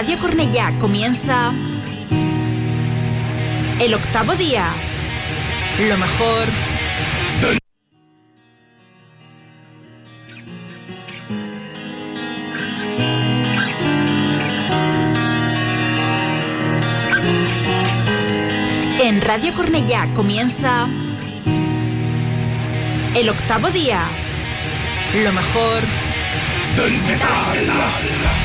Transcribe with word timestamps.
Radio 0.00 0.16
Cornellá 0.20 0.72
comienza 0.78 1.52
el 3.80 3.94
octavo 3.94 4.32
día. 4.36 4.64
Lo 5.88 5.98
mejor 5.98 6.46
En 19.02 19.20
Radio 19.20 19.52
Cornellá 19.52 20.06
comienza 20.14 20.86
el 23.16 23.28
octavo 23.28 23.68
día. 23.72 24.02
Lo 25.24 25.32
mejor 25.32 25.82
del 26.76 27.02
metal. 27.02 28.37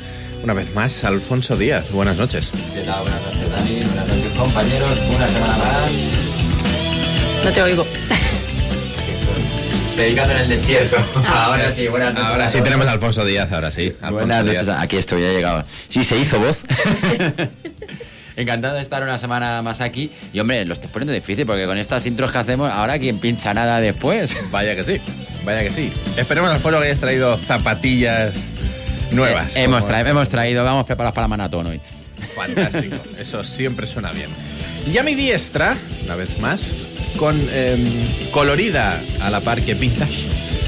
una 0.44 0.54
vez 0.54 0.72
más, 0.72 1.02
Alfonso 1.04 1.56
Díaz. 1.56 1.90
Buenas 1.90 2.16
noches. 2.16 2.52
Buenas 2.74 3.26
noches, 3.26 3.50
Dani. 3.50 3.82
Compañeros. 4.40 4.98
Una 5.14 5.28
semana 5.28 5.56
más. 5.58 5.92
No 7.44 7.52
te 7.52 7.62
oigo. 7.62 7.86
Predicando 9.94 10.32
en 10.34 10.40
el 10.40 10.48
desierto. 10.48 10.96
ahora 11.28 11.70
sí, 11.70 11.86
buenas 11.88 12.14
noches. 12.14 12.30
Ahora 12.30 12.48
sí 12.48 12.60
tenemos 12.62 12.86
a 12.86 12.92
Alfonso 12.92 13.22
Díaz, 13.24 13.52
ahora 13.52 13.70
sí. 13.70 13.92
Alfonso 14.00 14.12
Buenas 14.26 14.44
Díaz. 14.44 14.66
noches, 14.66 14.82
aquí 14.82 14.96
estoy, 14.96 15.20
ya 15.22 15.28
he 15.28 15.34
llegado. 15.34 15.64
Sí, 15.90 16.04
se 16.04 16.18
hizo 16.18 16.40
voz. 16.40 16.62
Encantado 18.36 18.76
de 18.76 18.82
estar 18.82 19.02
una 19.02 19.18
semana 19.18 19.60
más 19.60 19.82
aquí. 19.82 20.10
Y 20.32 20.40
hombre, 20.40 20.64
lo 20.64 20.72
estoy 20.72 20.88
poniendo 20.88 21.12
difícil 21.12 21.44
porque 21.44 21.66
con 21.66 21.76
estas 21.76 22.06
intros 22.06 22.32
que 22.32 22.38
hacemos, 22.38 22.72
ahora 22.72 22.98
quién 22.98 23.18
pincha 23.18 23.52
nada 23.52 23.78
después. 23.80 24.34
Vaya 24.50 24.74
que 24.74 24.84
sí, 24.84 25.00
vaya 25.44 25.62
que 25.62 25.70
sí. 25.70 25.92
Esperemos, 26.16 26.50
Alfonso, 26.50 26.78
que 26.80 26.86
hayas 26.86 26.98
traído 27.00 27.36
zapatillas 27.36 28.32
nuevas. 29.10 29.54
Eh, 29.56 29.64
hemos, 29.64 29.84
tra- 29.86 30.08
hemos 30.08 30.30
traído, 30.30 30.64
vamos 30.64 30.86
preparados 30.86 31.14
para 31.14 31.24
la 31.24 31.28
maratón 31.28 31.66
hoy. 31.66 31.80
Fantástico, 32.46 32.96
eso 33.18 33.42
siempre 33.44 33.86
suena 33.86 34.12
bien. 34.12 34.30
Y 34.90 34.96
a 34.96 35.02
mi 35.02 35.14
diestra, 35.14 35.76
una 36.04 36.16
vez 36.16 36.38
más, 36.38 36.68
con 37.16 37.38
em, 37.52 37.84
colorida 38.30 38.98
a 39.20 39.28
la 39.30 39.40
par 39.40 39.60
que 39.60 39.74
vintage, 39.74 40.24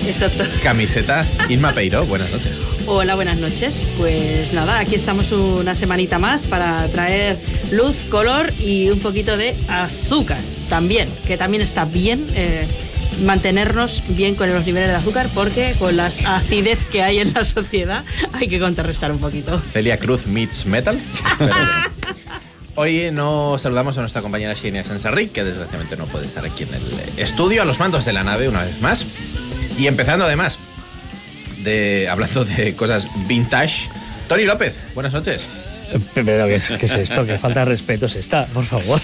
Exacto. 0.06 0.44
camiseta, 0.62 1.24
Inma 1.48 1.72
Peiro. 1.72 2.04
Buenas 2.04 2.30
noches. 2.30 2.60
Hola, 2.86 3.14
buenas 3.14 3.38
noches. 3.38 3.82
Pues 3.96 4.52
nada, 4.52 4.80
aquí 4.80 4.96
estamos 4.96 5.32
una 5.32 5.74
semanita 5.74 6.18
más 6.18 6.46
para 6.46 6.86
traer 6.88 7.38
luz, 7.70 7.96
color 8.10 8.52
y 8.60 8.90
un 8.90 8.98
poquito 8.98 9.36
de 9.38 9.54
azúcar 9.68 10.40
también, 10.68 11.08
que 11.26 11.38
también 11.38 11.62
está 11.62 11.84
bien 11.86 12.26
eh, 12.34 12.66
mantenernos 13.20 14.02
bien 14.08 14.34
con 14.34 14.48
los 14.52 14.66
niveles 14.66 14.88
de 14.88 14.94
azúcar 14.94 15.28
porque 15.34 15.74
con 15.78 15.96
las 15.96 16.24
acidez 16.24 16.78
que 16.90 17.02
hay 17.02 17.20
en 17.20 17.32
la 17.32 17.44
sociedad 17.44 18.04
hay 18.32 18.48
que 18.48 18.58
contrarrestar 18.58 19.12
un 19.12 19.18
poquito. 19.18 19.60
Celia 19.72 19.98
Cruz 19.98 20.26
meets 20.26 20.66
metal. 20.66 20.98
Hoy 22.74 23.10
no 23.12 23.58
saludamos 23.58 23.98
a 23.98 24.00
nuestra 24.00 24.22
compañera 24.22 24.56
Xenia 24.56 24.82
Sensarri, 24.82 25.26
que 25.28 25.44
desgraciadamente 25.44 25.96
no 25.96 26.06
puede 26.06 26.24
estar 26.24 26.44
aquí 26.46 26.62
en 26.62 26.74
el 26.74 26.82
estudio, 27.18 27.60
a 27.60 27.64
los 27.66 27.78
mandos 27.78 28.06
de 28.06 28.14
la 28.14 28.24
nave 28.24 28.48
una 28.48 28.62
vez 28.62 28.80
más. 28.80 29.04
Y 29.78 29.86
empezando 29.86 30.24
además, 30.24 30.58
de, 31.62 32.08
hablando 32.08 32.46
de 32.46 32.74
cosas 32.74 33.06
vintage, 33.26 33.90
Tony 34.26 34.44
López, 34.44 34.74
buenas 34.94 35.12
noches. 35.12 35.46
Pero, 36.14 36.46
¿qué 36.46 36.54
es, 36.56 36.68
qué 36.78 36.86
es 36.86 36.92
esto? 36.92 37.24
¿Qué 37.26 37.38
falta 37.38 37.60
de 37.60 37.66
respeto 37.66 38.06
es 38.06 38.16
esta? 38.16 38.46
Por 38.46 38.64
favor. 38.64 39.00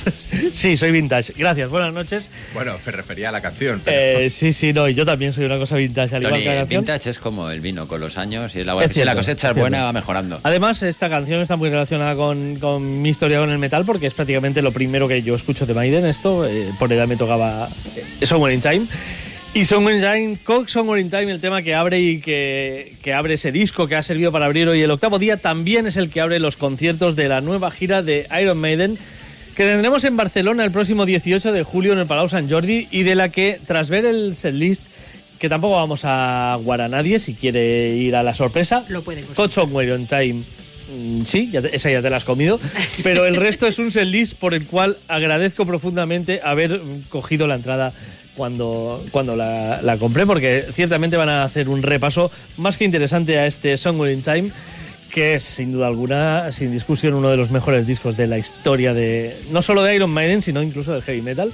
Sí, 0.52 0.76
soy 0.76 0.90
vintage. 0.90 1.32
Gracias, 1.36 1.70
buenas 1.70 1.92
noches. 1.92 2.30
Bueno, 2.54 2.76
me 2.84 2.92
refería 2.92 3.28
a 3.28 3.32
la 3.32 3.40
canción. 3.40 3.80
pero- 3.84 4.20
Eh, 4.20 4.30
sí, 4.30 4.52
sí, 4.52 4.72
no, 4.72 4.88
y 4.88 4.94
yo 4.94 5.04
también 5.04 5.32
soy 5.32 5.44
una 5.44 5.58
cosa 5.58 5.76
vintage, 5.76 6.16
al 6.16 6.22
igual 6.22 6.32
Tony, 6.34 6.42
que 6.42 6.48
la 6.48 6.52
el 6.54 6.58
canción. 6.60 6.80
vintage 6.84 7.10
es 7.10 7.18
como 7.18 7.50
el 7.50 7.60
vino, 7.60 7.86
con 7.86 8.00
los 8.00 8.16
años. 8.18 8.54
Y 8.56 8.64
la, 8.64 8.72
Es 8.74 8.92
si 8.92 8.98
la 9.00 9.04
cierto, 9.12 9.16
cosecha 9.16 9.48
es 9.48 9.56
es 9.56 9.60
buena, 9.60 9.76
cierto. 9.78 9.86
va 9.86 9.92
mejorando. 9.92 10.40
Además, 10.42 10.82
esta 10.82 11.08
canción 11.08 11.40
está 11.40 11.56
muy 11.56 11.68
relacionada 11.70 12.14
con, 12.16 12.56
con 12.56 13.02
mi 13.02 13.10
historia 13.10 13.38
con 13.38 13.50
el 13.50 13.58
metal 13.58 13.84
porque 13.84 14.06
es 14.06 14.14
prácticamente 14.14 14.62
lo 14.62 14.72
primero 14.72 15.06
que 15.08 15.22
yo 15.22 15.34
escucho 15.34 15.66
de 15.66 15.74
Maiden. 15.74 16.06
Esto, 16.06 16.44
eh, 16.46 16.70
por 16.78 16.92
edad 16.92 17.06
me 17.06 17.16
tocaba 17.16 17.68
eh, 18.20 18.26
Somewhere 18.26 18.54
in 18.54 18.60
Time. 18.60 18.86
Y 19.54 19.60
in 19.62 20.00
Time, 20.00 20.38
Coke 20.44 20.68
Somewhere 20.68 21.00
in 21.00 21.10
Time, 21.10 21.32
el 21.32 21.40
tema 21.40 21.62
que 21.62 21.74
abre 21.74 22.00
y 22.00 22.20
que, 22.20 22.92
que 23.02 23.12
abre 23.12 23.34
ese 23.34 23.50
disco 23.50 23.88
que 23.88 23.96
ha 23.96 24.02
servido 24.02 24.30
para 24.30 24.44
abrir 24.46 24.68
hoy 24.68 24.82
el 24.82 24.90
octavo 24.90 25.18
día, 25.18 25.36
también 25.36 25.86
es 25.86 25.96
el 25.96 26.10
que 26.10 26.20
abre 26.20 26.38
los 26.38 26.56
conciertos 26.56 27.16
de 27.16 27.28
la 27.28 27.40
nueva 27.40 27.70
gira 27.70 28.02
de 28.02 28.28
Iron 28.40 28.58
Maiden 28.58 28.96
que 29.56 29.64
tendremos 29.64 30.04
en 30.04 30.16
Barcelona 30.16 30.64
el 30.64 30.70
próximo 30.70 31.04
18 31.04 31.50
de 31.50 31.64
julio 31.64 31.92
en 31.92 31.98
el 31.98 32.06
Palau 32.06 32.28
Sant 32.28 32.48
Jordi 32.48 32.86
y 32.92 33.02
de 33.02 33.16
la 33.16 33.30
que, 33.30 33.58
tras 33.66 33.88
ver 33.90 34.04
el 34.04 34.36
setlist, 34.36 34.82
que 35.40 35.48
tampoco 35.48 35.74
vamos 35.74 36.02
a 36.04 36.56
guardar 36.62 36.86
a 36.86 36.88
nadie 36.96 37.18
si 37.18 37.34
quiere 37.34 37.96
ir 37.96 38.14
a 38.14 38.22
la 38.22 38.34
sorpresa, 38.34 38.84
Lo 38.88 39.02
pueden 39.02 39.24
consultar. 39.24 39.46
Hot 39.46 39.50
Somewhere 39.50 39.92
on 39.92 40.06
Time. 40.06 40.42
mm, 40.94 41.24
Sí, 41.24 41.50
ya 41.50 41.60
te- 41.62 41.74
esa 41.74 41.90
ya 41.90 42.00
te 42.00 42.08
la 42.10 42.18
has 42.18 42.24
comido, 42.24 42.60
pero 43.02 43.26
el 43.26 43.34
resto 43.34 43.66
es 43.66 43.80
un 43.80 43.90
setlist 43.90 44.34
por 44.38 44.54
el 44.54 44.64
cual 44.66 44.98
agradezco 45.08 45.66
profundamente 45.66 46.40
haber 46.44 46.80
cogido 47.08 47.48
la 47.48 47.56
entrada 47.56 47.92
cuando, 48.38 49.04
cuando 49.10 49.36
la, 49.36 49.82
la 49.82 49.98
compré, 49.98 50.24
porque 50.24 50.64
ciertamente 50.72 51.18
van 51.18 51.28
a 51.28 51.42
hacer 51.42 51.68
un 51.68 51.82
repaso 51.82 52.30
más 52.56 52.78
que 52.78 52.86
interesante 52.86 53.38
a 53.38 53.46
este 53.46 53.76
Somewhere 53.76 54.14
in 54.14 54.22
Time, 54.22 54.50
que 55.12 55.34
es 55.34 55.42
sin 55.42 55.72
duda 55.72 55.88
alguna, 55.88 56.52
sin 56.52 56.70
discusión, 56.70 57.14
uno 57.14 57.28
de 57.28 57.36
los 57.36 57.50
mejores 57.50 57.86
discos 57.86 58.16
de 58.16 58.26
la 58.26 58.38
historia 58.38 58.94
de 58.94 59.36
no 59.50 59.60
solo 59.60 59.82
de 59.82 59.94
Iron 59.96 60.10
Maiden, 60.10 60.40
sino 60.40 60.62
incluso 60.62 60.92
del 60.92 61.02
heavy 61.02 61.20
metal. 61.20 61.52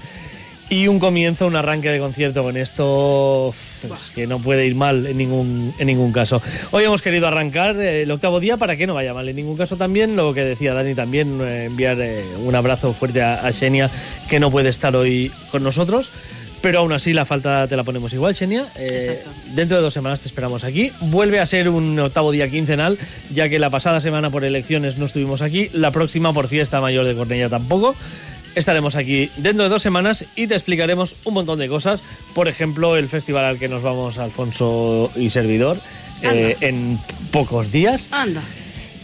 Y 0.71 0.88
un 0.88 0.99
comienzo, 0.99 1.47
un 1.47 1.57
arranque 1.57 1.91
de 1.91 1.99
concierto 1.99 2.43
con 2.43 2.57
esto 2.57 3.55
pues, 3.87 4.11
que 4.11 4.26
no 4.26 4.38
puede 4.38 4.67
ir 4.67 4.75
mal 4.75 5.07
en 5.07 5.19
ningún, 5.19 5.75
en 5.79 5.87
ningún 5.87 6.11
caso. 6.11 6.41
Hoy 6.71 6.85
hemos 6.85 7.03
querido 7.03 7.29
arrancar 7.29 7.76
eh, 7.76 8.03
el 8.03 8.11
octavo 8.11 8.41
día 8.41 8.57
para 8.57 8.75
que 8.75 8.87
no 8.87 8.95
vaya 8.95 9.12
mal 9.12 9.29
en 9.29 9.37
ningún 9.37 9.59
caso 9.59 9.76
también. 9.76 10.17
Lo 10.17 10.33
que 10.33 10.41
decía 10.43 10.73
Dani 10.73 10.95
también, 10.95 11.38
eh, 11.43 11.64
enviar 11.67 11.99
eh, 12.00 12.25
un 12.45 12.55
abrazo 12.55 12.95
fuerte 12.95 13.21
a, 13.21 13.47
a 13.47 13.53
Xenia, 13.53 13.91
que 14.29 14.41
no 14.41 14.50
puede 14.50 14.71
estar 14.71 14.97
hoy 14.97 15.31
con 15.50 15.62
nosotros. 15.62 16.11
Pero 16.64 16.78
aún 16.78 16.94
así 16.94 17.12
la 17.12 17.26
falta 17.26 17.68
te 17.68 17.76
la 17.76 17.85
ponemos 17.85 18.11
igual, 18.14 18.35
Xenia. 18.35 18.66
Eh, 18.76 19.23
dentro 19.52 19.76
de 19.76 19.83
dos 19.83 19.92
semanas 19.92 20.23
te 20.23 20.28
esperamos 20.28 20.64
aquí. 20.64 20.90
Vuelve 21.02 21.38
a 21.38 21.44
ser 21.44 21.68
un 21.68 21.99
octavo 21.99 22.33
día 22.33 22.49
quincenal, 22.49 22.97
ya 23.35 23.50
que 23.50 23.59
la 23.59 23.68
pasada 23.68 24.00
semana 24.00 24.30
por 24.30 24.44
elecciones 24.44 24.97
no 24.97 25.04
estuvimos 25.04 25.42
aquí. 25.42 25.68
La 25.75 25.90
próxima 25.90 26.33
por 26.33 26.49
fiesta 26.49 26.80
mayor 26.80 27.04
de 27.04 27.14
Cornella 27.14 27.50
tampoco. 27.50 27.94
Estaremos 28.54 28.97
aquí 28.97 29.28
dentro 29.37 29.64
de 29.64 29.68
dos 29.68 29.83
semanas 29.83 30.25
y 30.37 30.47
te 30.47 30.54
explicaremos 30.54 31.16
un 31.25 31.35
montón 31.35 31.59
de 31.59 31.68
cosas. 31.68 32.00
Por 32.35 32.49
ejemplo, 32.49 32.97
el 32.97 33.11
festival 33.11 33.44
al 33.44 33.59
que 33.59 33.68
nos 33.68 33.83
vamos 33.83 34.16
Alfonso 34.16 35.12
y 35.16 35.28
servidor 35.28 35.76
eh, 36.23 36.56
en 36.62 36.99
pocos 37.30 37.73
días. 37.73 38.09
Anda. 38.11 38.40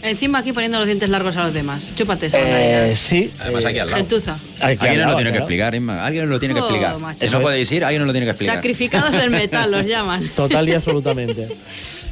Encima 0.01 0.39
aquí 0.39 0.51
poniendo 0.51 0.79
los 0.79 0.87
dientes 0.87 1.09
largos 1.09 1.37
a 1.37 1.43
los 1.43 1.53
demás. 1.53 1.91
Chúpate 1.95 2.25
esa 2.25 2.37
Eh, 2.39 2.95
sí. 2.95 3.31
Además, 3.37 3.65
eh, 3.65 3.67
aquí 3.67 3.79
al 3.79 3.87
lado. 3.87 3.97
Gentuza. 3.97 4.39
Alguien 4.61 4.97
nos 5.01 5.11
lo 5.11 5.15
tiene 5.15 5.29
que 5.31 5.37
claro. 5.37 5.43
explicar, 5.43 5.75
Inma. 5.75 6.05
Alguien 6.05 6.23
nos 6.25 6.31
lo 6.33 6.39
tiene 6.39 6.53
que 6.55 6.61
Oh, 6.61 6.65
explicar. 6.69 6.95
Eso 7.19 7.37
no 7.37 7.41
podéis 7.43 7.71
ir, 7.71 7.83
alguien 7.83 7.99
nos 8.01 8.07
lo 8.07 8.13
tiene 8.13 8.25
que 8.25 8.31
explicar. 8.31 8.55
Sacrificados 8.55 9.11
del 9.13 9.29
metal 9.29 9.71
los 9.71 9.85
llaman. 9.85 10.29
Total 10.35 10.67
y 10.69 10.73
absolutamente. 10.73 11.47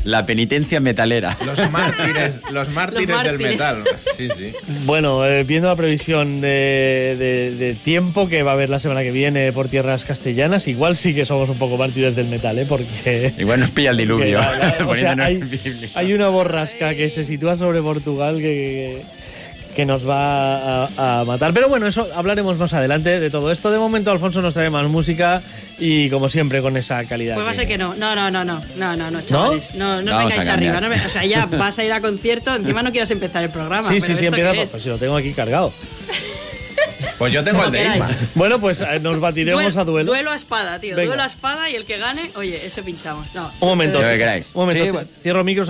La 0.05 0.25
penitencia 0.25 0.79
metalera. 0.79 1.37
Los 1.45 1.69
mártires, 1.71 2.41
los 2.51 2.69
mártires 2.69 3.09
Los 3.09 3.23
del 3.25 3.37
metal. 3.37 3.83
Sí, 4.15 4.29
sí. 4.37 4.53
Bueno, 4.85 5.25
eh, 5.25 5.43
viendo 5.43 5.67
la 5.67 5.75
previsión 5.75 6.39
de, 6.39 7.15
de- 7.19 7.55
de 7.57 7.73
tiempo 7.75 8.29
que 8.29 8.41
va 8.41 8.51
a 8.51 8.53
haber 8.53 8.69
la 8.69 8.79
semana 8.79 9.01
que 9.03 9.11
viene 9.11 9.51
por 9.51 9.67
tierras 9.67 10.05
castellanas, 10.05 10.67
igual 10.69 10.95
sí 10.95 11.13
que 11.13 11.25
somos 11.25 11.49
un 11.49 11.57
poco 11.57 11.75
mártires 11.77 12.15
del 12.15 12.27
metal, 12.27 12.57
¿eh? 12.59 12.65
Porque... 12.67 13.33
Igual 13.37 13.59
nos 13.59 13.71
pilla 13.71 13.91
el 13.91 13.97
diluvio. 13.97 14.39
porque 14.39 14.57
la- 14.57 14.75
la- 14.79 14.87
o 14.87 14.95
sea, 14.95 15.15
hay, 15.95 16.13
una 16.13 16.29
borrasca 16.29 16.95
que 16.95 17.09
se 17.09 17.25
sitúa 17.25 17.57
sobre 17.57 17.81
Portugal 17.81 18.37
que, 18.37 18.41
que 18.41 19.01
nos 19.85 20.07
va 20.07 20.85
a, 20.85 21.21
a 21.21 21.25
matar. 21.25 21.53
Pero 21.53 21.69
bueno, 21.69 21.87
eso 21.87 22.07
hablaremos 22.15 22.57
más 22.57 22.73
adelante 22.73 23.19
de 23.19 23.29
todo 23.29 23.51
esto. 23.51 23.71
De 23.71 23.77
momento, 23.77 24.11
Alfonso 24.11 24.41
nos 24.41 24.53
trae 24.53 24.69
más 24.69 24.85
música 24.87 25.41
y, 25.77 26.09
como 26.09 26.29
siempre, 26.29 26.61
con 26.61 26.77
esa 26.77 27.03
calidad. 27.05 27.35
Pues 27.35 27.45
va 27.45 27.51
a 27.51 27.53
ser 27.53 27.67
que 27.67 27.77
no. 27.77 27.93
No, 27.95 28.15
no, 28.15 28.29
no, 28.31 28.43
no, 28.43 28.61
no, 28.77 28.95
no, 28.95 29.11
no, 29.11 29.21
chavales. 29.21 29.73
No, 29.75 30.01
no, 30.01 30.11
Vamos 30.11 30.29
vengáis 30.29 30.49
a 30.49 30.53
arriba. 30.53 30.81
no 30.81 30.89
me- 30.89 31.05
o 31.05 31.09
sea, 31.09 31.25
ya 31.25 31.45
vas 31.51 31.77
a 31.79 31.83
ir 31.83 31.91
a 31.93 32.01
concierto, 32.01 32.55
encima 32.55 32.81
no 32.83 32.91
quieras 32.91 33.11
empezar 33.11 33.43
el 33.43 33.49
programa. 33.49 33.87
Sí, 33.89 33.95
pero 34.01 34.05
sí, 34.05 34.15
sí, 34.19 34.25
¿esto 34.25 34.35
empieza. 34.35 34.51
qué 34.53 34.61
es? 34.63 34.69
Pues 34.69 34.83
si 34.83 34.89
lo 34.89 34.97
tengo 34.97 35.15
aquí 35.17 35.33
cargado. 35.33 35.73
Pues 37.17 37.33
yo 37.33 37.43
tengo 37.43 37.61
Como 37.61 37.75
el 37.75 37.83
de. 37.89 37.95
Inma. 37.97 38.07
Bueno, 38.35 38.59
pues 38.59 38.79
eh, 38.79 38.99
nos 39.01 39.19
batiremos 39.19 39.61
Duel- 39.61 39.77
a 39.77 39.83
duelo. 39.83 40.11
Duelo 40.13 40.31
a 40.31 40.35
espada, 40.35 40.79
tío. 40.79 40.95
Venga. 40.95 41.07
Duelo 41.07 41.23
a 41.23 41.25
espada 41.25 41.69
y 41.69 41.75
el 41.75 41.83
que 41.85 41.97
gane, 41.97 42.31
oye, 42.35 42.65
eso 42.65 42.81
pinchamos. 42.81 43.27
No. 43.33 43.51
Un 43.59 43.67
momento. 43.69 44.01
Lo 44.01 44.07
que 44.07 44.17
queráis. 44.17 44.51
Un 44.53 44.61
momento. 44.67 45.01
Sí. 45.01 45.07
Cierro 45.23 45.43
micros. 45.43 45.69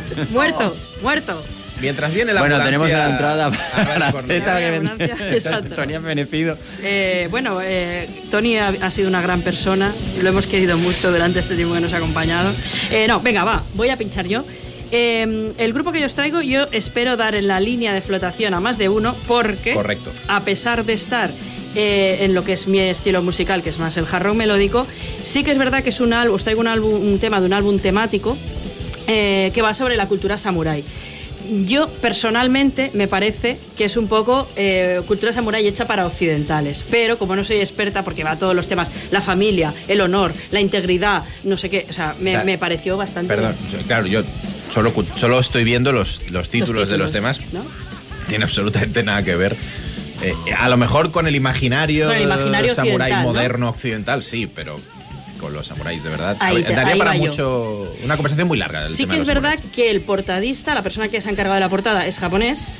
Muerto, 0.30 0.76
muerto. 1.02 1.42
Mientras 1.80 2.14
viene 2.14 2.32
la 2.32 2.40
Bueno, 2.40 2.62
tenemos 2.62 2.88
la 2.88 3.10
entrada 3.10 3.50
para 3.50 4.12
que 4.12 4.70
ven- 4.70 4.88
Ambulancia, 4.88 5.16
exacto. 5.32 5.74
Tony 5.74 5.94
ha 5.94 5.98
beneficido. 5.98 6.56
Eh, 6.82 7.26
bueno, 7.30 7.58
eh, 7.62 8.08
Tony 8.30 8.56
ha, 8.58 8.68
ha 8.68 8.90
sido 8.90 9.08
una 9.08 9.20
gran 9.20 9.42
persona, 9.42 9.92
lo 10.22 10.28
hemos 10.28 10.46
querido 10.46 10.78
mucho 10.78 11.10
durante 11.10 11.40
este 11.40 11.56
tiempo 11.56 11.74
que 11.74 11.80
nos 11.80 11.92
ha 11.92 11.96
acompañado. 11.96 12.52
Eh, 12.90 13.06
no, 13.08 13.20
venga, 13.20 13.44
va, 13.44 13.62
voy 13.74 13.88
a 13.90 13.96
pinchar 13.96 14.26
yo. 14.26 14.44
Eh, 14.92 15.52
el 15.58 15.72
grupo 15.72 15.90
que 15.90 15.98
yo 15.98 16.06
os 16.06 16.14
traigo, 16.14 16.40
yo 16.42 16.66
espero 16.70 17.16
dar 17.16 17.34
en 17.34 17.48
la 17.48 17.58
línea 17.58 17.92
de 17.92 18.00
flotación 18.00 18.54
a 18.54 18.60
más 18.60 18.78
de 18.78 18.88
uno, 18.88 19.16
porque 19.26 19.74
Correcto. 19.74 20.12
a 20.28 20.40
pesar 20.42 20.84
de 20.84 20.92
estar 20.92 21.30
eh, 21.74 22.18
en 22.20 22.34
lo 22.34 22.44
que 22.44 22.52
es 22.52 22.68
mi 22.68 22.78
estilo 22.78 23.20
musical, 23.20 23.64
que 23.64 23.70
es 23.70 23.78
más 23.78 23.96
el 23.96 24.06
jarrón 24.06 24.36
melódico. 24.36 24.86
Sí 25.22 25.42
que 25.42 25.50
es 25.50 25.58
verdad 25.58 25.82
que 25.82 25.90
es 25.90 26.00
un 26.00 26.12
álbum, 26.12 26.36
os 26.36 26.44
traigo 26.44 26.60
un, 26.60 26.68
álbum, 26.68 26.94
un 26.94 27.18
tema 27.18 27.40
de 27.40 27.46
un 27.46 27.52
álbum 27.52 27.80
temático 27.80 28.36
eh, 29.06 29.50
que 29.54 29.62
va 29.62 29.74
sobre 29.74 29.96
la 29.96 30.06
cultura 30.06 30.38
samurái. 30.38 30.84
Yo 31.66 31.88
personalmente 32.00 32.90
me 32.94 33.06
parece 33.06 33.58
que 33.76 33.84
es 33.84 33.98
un 33.98 34.08
poco 34.08 34.48
eh, 34.56 35.02
cultura 35.06 35.30
samurái 35.30 35.66
hecha 35.66 35.86
para 35.86 36.06
occidentales, 36.06 36.86
pero 36.90 37.18
como 37.18 37.36
no 37.36 37.44
soy 37.44 37.58
experta 37.58 38.02
porque 38.02 38.24
va 38.24 38.30
a 38.32 38.38
todos 38.38 38.56
los 38.56 38.66
temas, 38.66 38.90
la 39.10 39.20
familia, 39.20 39.74
el 39.86 40.00
honor, 40.00 40.32
la 40.52 40.60
integridad, 40.60 41.22
no 41.42 41.58
sé 41.58 41.68
qué, 41.68 41.86
o 41.90 41.92
sea, 41.92 42.14
me, 42.18 42.30
Claro. 42.30 42.46
me 42.46 42.56
pareció 42.56 42.96
bastante... 42.96 43.28
Perdón, 43.34 43.54
claro, 43.86 44.06
yo 44.06 44.22
solo, 44.70 44.90
solo 45.16 45.38
estoy 45.38 45.64
viendo 45.64 45.92
los, 45.92 46.30
los 46.30 46.48
títulos 46.48 46.88
de 46.88 46.96
los 46.96 47.12
temas. 47.12 47.40
¿no? 47.52 47.62
Tiene 48.26 48.44
absolutamente 48.44 49.02
nada 49.02 49.22
que 49.22 49.36
ver. 49.36 49.54
Eh, 50.22 50.32
a 50.56 50.70
lo 50.70 50.78
mejor 50.78 51.10
con 51.10 51.26
el 51.26 51.34
imaginario, 51.34 52.06
Con 52.06 52.16
el 52.16 52.22
imaginario 52.22 52.74
samurái 52.74 53.22
moderno 53.22 53.68
occidental, 53.68 54.22
sí, 54.22 54.46
pero 54.46 54.80
con 55.44 55.52
los 55.54 55.66
samuráis, 55.66 56.02
de 56.02 56.10
verdad. 56.10 56.36
Ahí 56.40 56.62
daría 56.62 56.92
ahí 56.94 56.98
para 56.98 57.14
yo. 57.16 57.22
mucho. 57.22 57.94
Una 58.04 58.16
conversación 58.16 58.48
muy 58.48 58.58
larga. 58.58 58.82
del 58.84 58.90
Sí 58.92 59.02
tema 59.04 59.14
que 59.14 59.20
es 59.20 59.26
verdad 59.26 59.50
samuráis. 59.52 59.72
que 59.74 59.90
el 59.90 60.00
portadista, 60.00 60.74
la 60.74 60.82
persona 60.82 61.08
que 61.08 61.20
se 61.20 61.28
ha 61.28 61.32
encargado 61.32 61.54
de 61.54 61.60
la 61.60 61.68
portada, 61.68 62.06
es 62.06 62.18
japonés. 62.18 62.72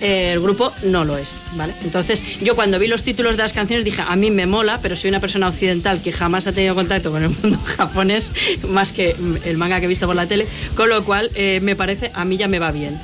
eh, 0.00 0.32
El 0.34 0.40
grupo 0.40 0.72
no 0.84 1.04
lo 1.04 1.16
es, 1.16 1.40
¿vale? 1.54 1.72
Entonces, 1.82 2.22
yo 2.42 2.54
cuando 2.54 2.78
vi 2.78 2.86
los 2.86 3.02
títulos 3.02 3.36
de 3.36 3.42
las 3.42 3.52
canciones 3.54 3.84
dije, 3.84 4.02
a 4.06 4.14
mí 4.14 4.30
me 4.30 4.44
mola, 4.46 4.78
pero 4.82 4.94
soy 4.94 5.08
una 5.10 5.20
persona 5.20 5.48
occidental 5.48 6.02
que 6.02 6.12
jamás 6.12 6.46
ha 6.46 6.52
tenido 6.52 6.74
contacto 6.74 7.10
con 7.10 7.22
el 7.22 7.30
mundo 7.30 7.58
japonés, 7.76 8.30
más 8.68 8.92
que 8.92 9.16
el 9.44 9.56
manga 9.56 9.78
que 9.80 9.86
he 9.86 9.88
visto 9.88 10.06
por 10.06 10.14
la 10.16 10.26
tele, 10.26 10.46
con 10.76 10.88
lo 10.90 11.02
cual 11.04 11.30
eh, 11.34 11.60
me 11.62 11.74
parece, 11.76 12.10
a 12.14 12.24
mí 12.26 12.36
ya 12.36 12.46
me 12.46 12.58
va 12.58 12.72
bien. 12.72 12.98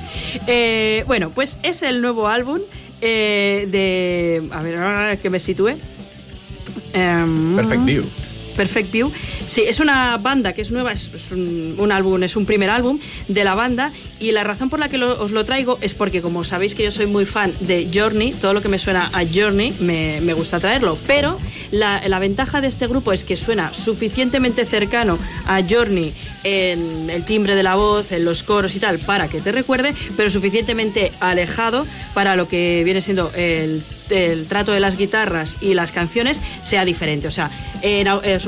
Eh, 0.46 1.02
bueno, 1.06 1.30
pues 1.30 1.56
es 1.62 1.82
el 1.82 2.00
nuevo 2.02 2.28
álbum 2.28 2.58
eh, 3.00 3.66
de... 3.70 4.42
A 4.52 4.60
ver, 4.62 4.76
ahora 4.78 5.16
que 5.16 5.28
me 5.30 5.40
sitúe. 5.40 5.70
Em, 6.92 7.56
Perfect 7.56 7.84
View. 7.86 8.04
Perfect 8.52 8.92
View. 8.92 9.12
Sí, 9.46 9.62
es 9.62 9.80
una 9.80 10.16
banda 10.18 10.52
que 10.52 10.62
es 10.62 10.70
nueva, 10.70 10.92
es, 10.92 11.10
un, 11.30 11.92
álbum, 11.92 12.22
es 12.22 12.36
un 12.36 12.46
primer 12.46 12.70
álbum 12.70 12.98
de 13.28 13.44
la 13.44 13.54
banda 13.54 13.92
y 14.20 14.32
la 14.32 14.44
razón 14.44 14.70
por 14.70 14.78
la 14.78 14.88
que 14.88 15.02
os 15.02 15.30
lo 15.32 15.44
traigo 15.44 15.78
es 15.80 15.94
porque 15.94 16.22
como 16.22 16.44
sabéis 16.44 16.74
que 16.74 16.84
yo 16.84 16.90
soy 16.90 17.06
muy 17.06 17.26
fan 17.26 17.52
de 17.60 17.88
Journey, 17.92 18.32
todo 18.32 18.54
lo 18.54 18.62
que 18.62 18.68
me 18.68 18.78
suena 18.78 19.10
a 19.12 19.24
Journey 19.26 19.74
me, 19.80 20.20
me 20.20 20.34
gusta 20.34 20.60
traerlo, 20.60 20.98
pero 21.06 21.36
la, 21.70 22.06
la 22.06 22.18
ventaja 22.18 22.60
de 22.60 22.68
este 22.68 22.86
grupo 22.86 23.12
es 23.12 23.24
que 23.24 23.36
suena 23.36 23.72
suficientemente 23.74 24.64
cercano 24.66 25.18
a 25.46 25.62
Journey 25.68 26.12
en 26.44 27.10
el 27.10 27.24
timbre 27.24 27.54
de 27.54 27.62
la 27.62 27.74
voz, 27.74 28.12
en 28.12 28.24
los 28.24 28.42
coros 28.42 28.74
y 28.74 28.80
tal, 28.80 28.98
para 28.98 29.28
que 29.28 29.40
te 29.40 29.52
recuerde, 29.52 29.94
pero 30.16 30.30
suficientemente 30.30 31.12
alejado 31.20 31.86
para 32.14 32.36
lo 32.36 32.48
que 32.48 32.82
viene 32.84 33.02
siendo 33.02 33.30
el 33.34 33.82
el 34.12 34.46
trato 34.46 34.72
de 34.72 34.80
las 34.80 34.96
guitarras 34.96 35.56
y 35.60 35.74
las 35.74 35.90
canciones 35.92 36.40
sea 36.60 36.84
diferente. 36.84 37.26
O 37.28 37.30
sea, 37.30 37.50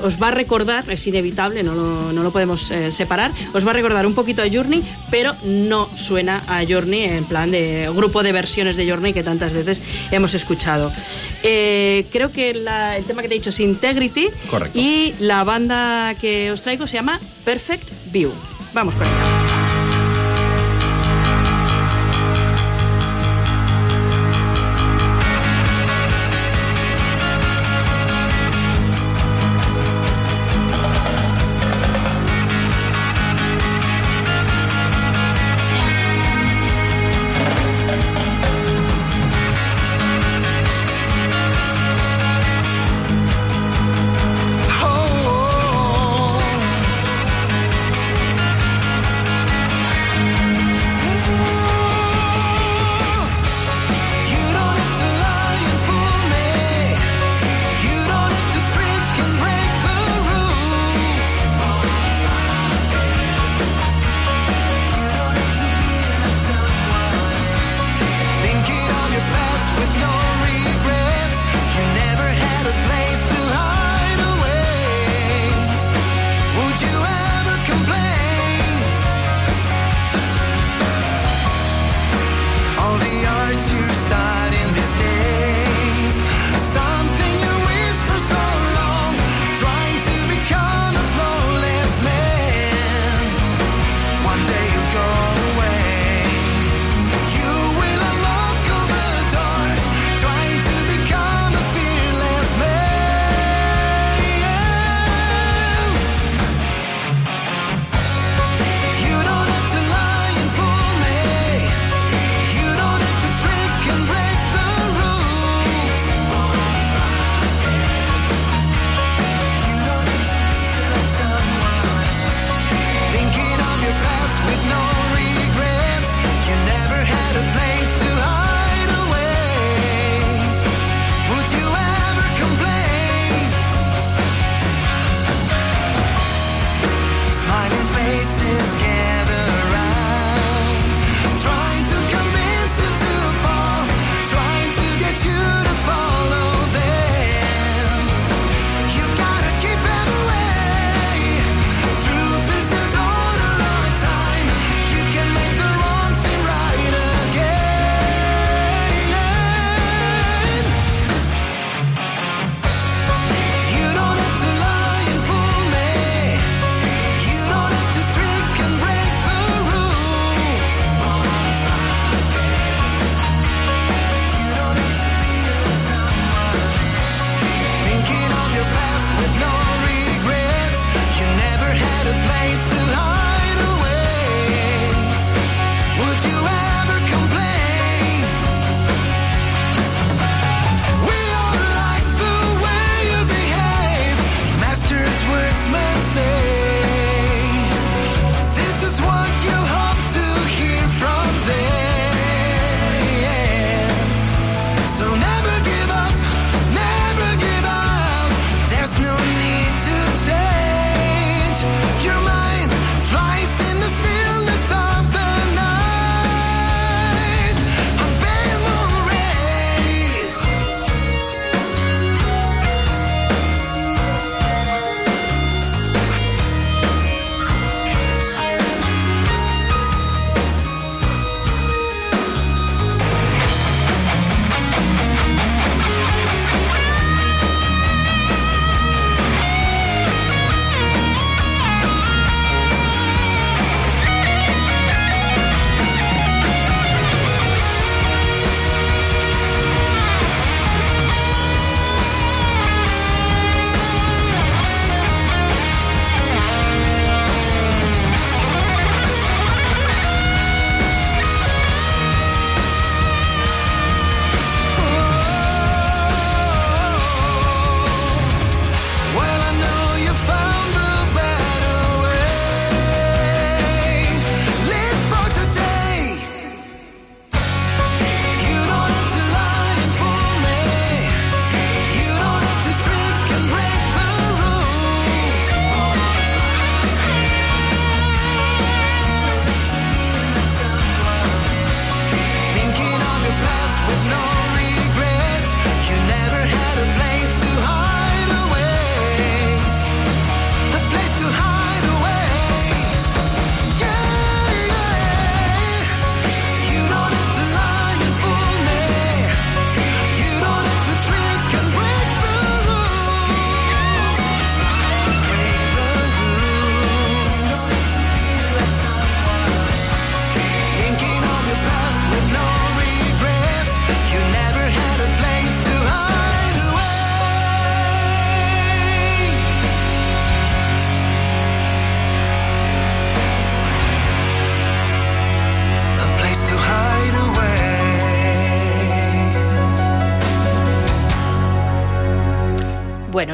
os 0.03 0.23
va 0.23 0.29
a 0.29 0.31
recordar, 0.31 0.89
es 0.91 1.07
inevitable, 1.07 1.63
no 1.63 1.75
lo, 1.75 2.13
no 2.13 2.23
lo 2.23 2.31
podemos 2.31 2.71
eh, 2.71 2.93
separar, 2.93 3.33
os 3.53 3.67
va 3.67 3.71
a 3.71 3.75
recordar 3.75 4.07
un 4.07 4.15
poquito 4.15 4.43
a 4.43 4.47
Journey, 4.51 4.83
pero 5.11 5.35
no 5.45 5.89
suena 5.97 6.45
a 6.47 6.65
Journey 6.67 7.03
en 7.05 7.25
plan 7.25 7.51
de 7.51 7.91
grupo 7.95 8.23
de 8.23 8.33
versiones 8.33 8.77
de 8.77 8.89
Journey 8.89 9.13
que 9.13 9.23
tantas 9.23 9.53
veces 9.53 9.83
hemos 10.11 10.35
escuchado. 10.35 10.93
Eh, 11.43 12.07
creo 12.13 12.31
que 12.33 12.55
la- 12.55 12.97
el 12.97 13.05
tema 13.05 13.23
que 13.23 13.29
te 13.29 13.35
he 13.35 13.39
dicho 13.39 13.51
es 13.51 13.61
Integrity 13.61 14.29
Correcto. 14.51 14.79
y 14.79 15.15
la 15.21 15.45
banda 15.45 16.15
que 16.21 16.51
os 16.53 16.63
traigo 16.63 16.87
se 16.87 16.95
llama 16.95 17.19
Perfect 17.45 17.89
View. 18.13 18.31
Vamos 18.73 18.95
con 18.95 19.07
ella. 19.07 19.64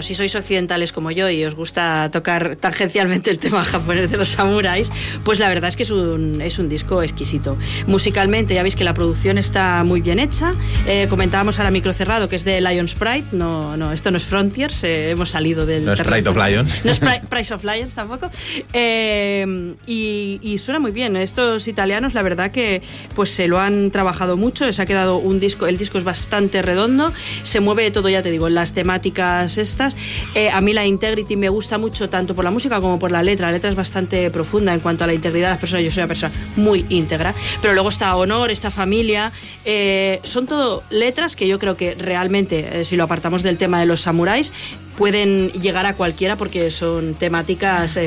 Bueno, 0.01 0.09
si 0.09 0.15
sois 0.15 0.35
occidentales 0.35 0.93
como 0.93 1.11
yo 1.11 1.29
y 1.29 1.45
os 1.45 1.55
gusta 1.55 2.09
tocar 2.11 2.57
tangencialmente 2.57 3.31
el 3.31 3.39
tema 3.39 3.63
japonés 3.65 4.11
de 4.11 4.17
los 4.17 4.29
samuráis, 4.31 4.91
pues 5.25 5.39
la 5.39 5.51
verdad 5.51 5.69
es 5.69 5.77
que 5.77 5.83
es 5.83 5.91
un, 5.91 6.41
es 6.41 6.59
un 6.59 6.71
disco 6.71 7.03
exquisito. 7.03 7.59
Musicalmente 7.87 8.55
ya 8.55 8.63
veis 8.63 8.77
que 8.77 8.85
la 8.85 8.95
producción 8.95 9.37
está 9.37 9.85
muy 9.85 10.01
bien 10.01 10.19
hecha. 10.19 10.55
Eh, 10.87 11.07
comentábamos 11.11 11.59
ahora 11.59 11.71
micro 11.71 11.93
cerrado 11.93 12.31
que 12.31 12.37
es 12.37 12.45
de 12.47 12.63
Lions 12.63 12.95
Pride. 12.95 13.25
No, 13.33 13.77
no, 13.77 13.93
esto 13.93 14.11
no 14.11 14.17
es 14.17 14.25
Frontiers, 14.25 14.83
eh, 14.85 15.11
hemos 15.11 15.29
salido 15.29 15.67
del... 15.67 15.85
No 15.85 15.93
es 15.93 16.01
Pride 16.01 16.31
of 16.31 16.37
Lions. 16.39 16.83
No 16.83 16.93
es 16.93 16.99
Pri- 16.99 17.21
Price 17.29 17.53
of 17.53 17.63
Lions 17.63 17.95
tampoco. 17.95 18.31
Eh, 18.73 19.75
y, 19.87 20.41
y 20.43 20.57
suena 20.57 20.79
muy 20.79 20.93
bien. 20.93 21.15
Estos 21.17 21.69
italianos, 21.69 22.15
la 22.15 22.23
verdad 22.23 22.53
que 22.53 22.81
pues 23.15 23.29
se 23.29 23.49
lo 23.49 23.61
han 23.61 23.91
trabajado 23.91 24.39
mucho. 24.39 24.65
Les 24.65 24.81
ha 24.81 24.87
quedado 24.87 25.19
un 25.19 25.41
disco. 25.41 25.67
El 25.67 25.77
disco 25.77 25.99
es 25.99 26.05
bastante 26.05 26.63
redondo. 26.63 27.13
Se 27.43 27.61
mueve 27.61 27.91
todo, 27.91 28.09
ya 28.09 28.23
te 28.23 28.31
digo, 28.31 28.49
en 28.49 28.55
las 28.55 28.73
temáticas 28.73 29.59
estas. 29.59 29.90
Eh, 30.35 30.51
a 30.51 30.61
mí 30.61 30.73
la 30.73 30.87
Integrity 30.87 31.37
me 31.37 31.49
gusta 31.49 31.79
mucho 31.79 32.09
tanto 32.09 32.35
por 32.35 32.45
la 32.45 32.51
música 32.51 32.81
como 32.81 32.99
por 32.99 33.11
la 33.11 33.23
letra. 33.23 33.47
La 33.47 33.53
letra 33.53 33.71
es 33.71 33.77
bastante 33.77 34.31
profunda 34.31 34.75
en 34.75 34.81
cuanto 34.81 35.05
a 35.05 35.07
la 35.07 35.15
integridad 35.15 35.49
de 35.49 35.53
las 35.53 35.61
personas. 35.61 35.85
Yo 35.85 35.91
soy 35.91 36.03
una 36.03 36.09
persona 36.09 36.33
muy 36.57 36.85
íntegra. 36.89 37.35
Pero 37.61 37.75
luego 37.75 37.89
está 37.89 38.15
Honor, 38.17 38.51
esta 38.51 38.71
familia. 38.71 39.33
Eh, 39.65 40.21
son 40.23 40.47
todo 40.47 40.83
letras 40.91 41.37
que 41.37 41.47
yo 41.49 41.59
creo 41.59 41.77
que 41.77 41.95
realmente, 41.95 42.81
eh, 42.81 42.85
si 42.85 42.97
lo 42.97 43.05
apartamos 43.05 43.43
del 43.43 43.59
tema 43.59 43.81
de 43.81 43.87
los 43.87 44.01
samuráis, 44.01 44.53
pueden 44.97 45.49
llegar 45.53 45.87
a 45.87 45.95
cualquiera 45.95 46.37
porque 46.37 46.71
son 46.71 47.15
temáticas. 47.15 47.99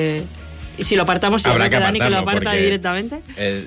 y 0.77 0.83
si 0.83 0.95
lo 0.95 1.03
apartamos, 1.03 1.43
si 1.43 1.49
Habrá 1.49 1.69
que 1.69 1.79
Dani 1.79 1.99
que 1.99 2.09
lo 2.09 2.19
aparta 2.19 2.53
directamente. 2.53 3.21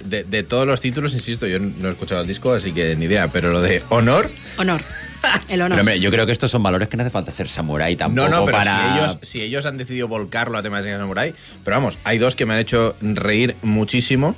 De, 0.05 0.24
de 0.24 0.42
todos 0.42 0.66
los 0.66 0.81
títulos, 0.81 1.12
insisto, 1.12 1.46
yo 1.46 1.59
no 1.59 1.88
he 1.88 1.92
escuchado 1.92 2.20
el 2.20 2.26
disco, 2.26 2.52
así 2.52 2.72
que 2.72 2.96
ni 2.96 3.07
idea, 3.07 3.29
pero 3.29 3.50
lo 3.52 3.61
de 3.61 3.83
honor. 3.90 4.31
Honor. 4.59 4.81
El 5.49 5.61
honor. 5.62 5.71
Pero 5.77 5.81
hombre, 5.81 6.01
yo 6.01 6.11
creo 6.11 6.27
que 6.27 6.33
estos 6.33 6.51
son 6.51 6.62
valores 6.62 6.89
que 6.89 6.97
no 6.97 7.03
hace 7.03 7.11
falta 7.11 7.31
ser 7.31 7.49
samurái 7.49 7.97
tampoco 7.97 8.29
No, 8.29 8.41
no, 8.41 8.45
pero 8.45 8.59
para... 8.59 8.79
si, 8.79 8.99
ellos, 8.99 9.19
si 9.23 9.43
ellos 9.43 9.67
han 9.67 9.77
decidido 9.77 10.09
volcarlo 10.09 10.59
a 10.59 10.62
temas 10.62 10.85
de 10.85 10.97
samurai. 10.97 11.35
Pero 11.65 11.77
vamos, 11.77 11.99
hay 12.05 12.19
dos 12.19 12.37
que 12.37 12.47
me 12.47 12.55
han 12.55 12.61
hecho 12.61 12.97
reír 13.01 13.57
muchísimo, 13.62 14.35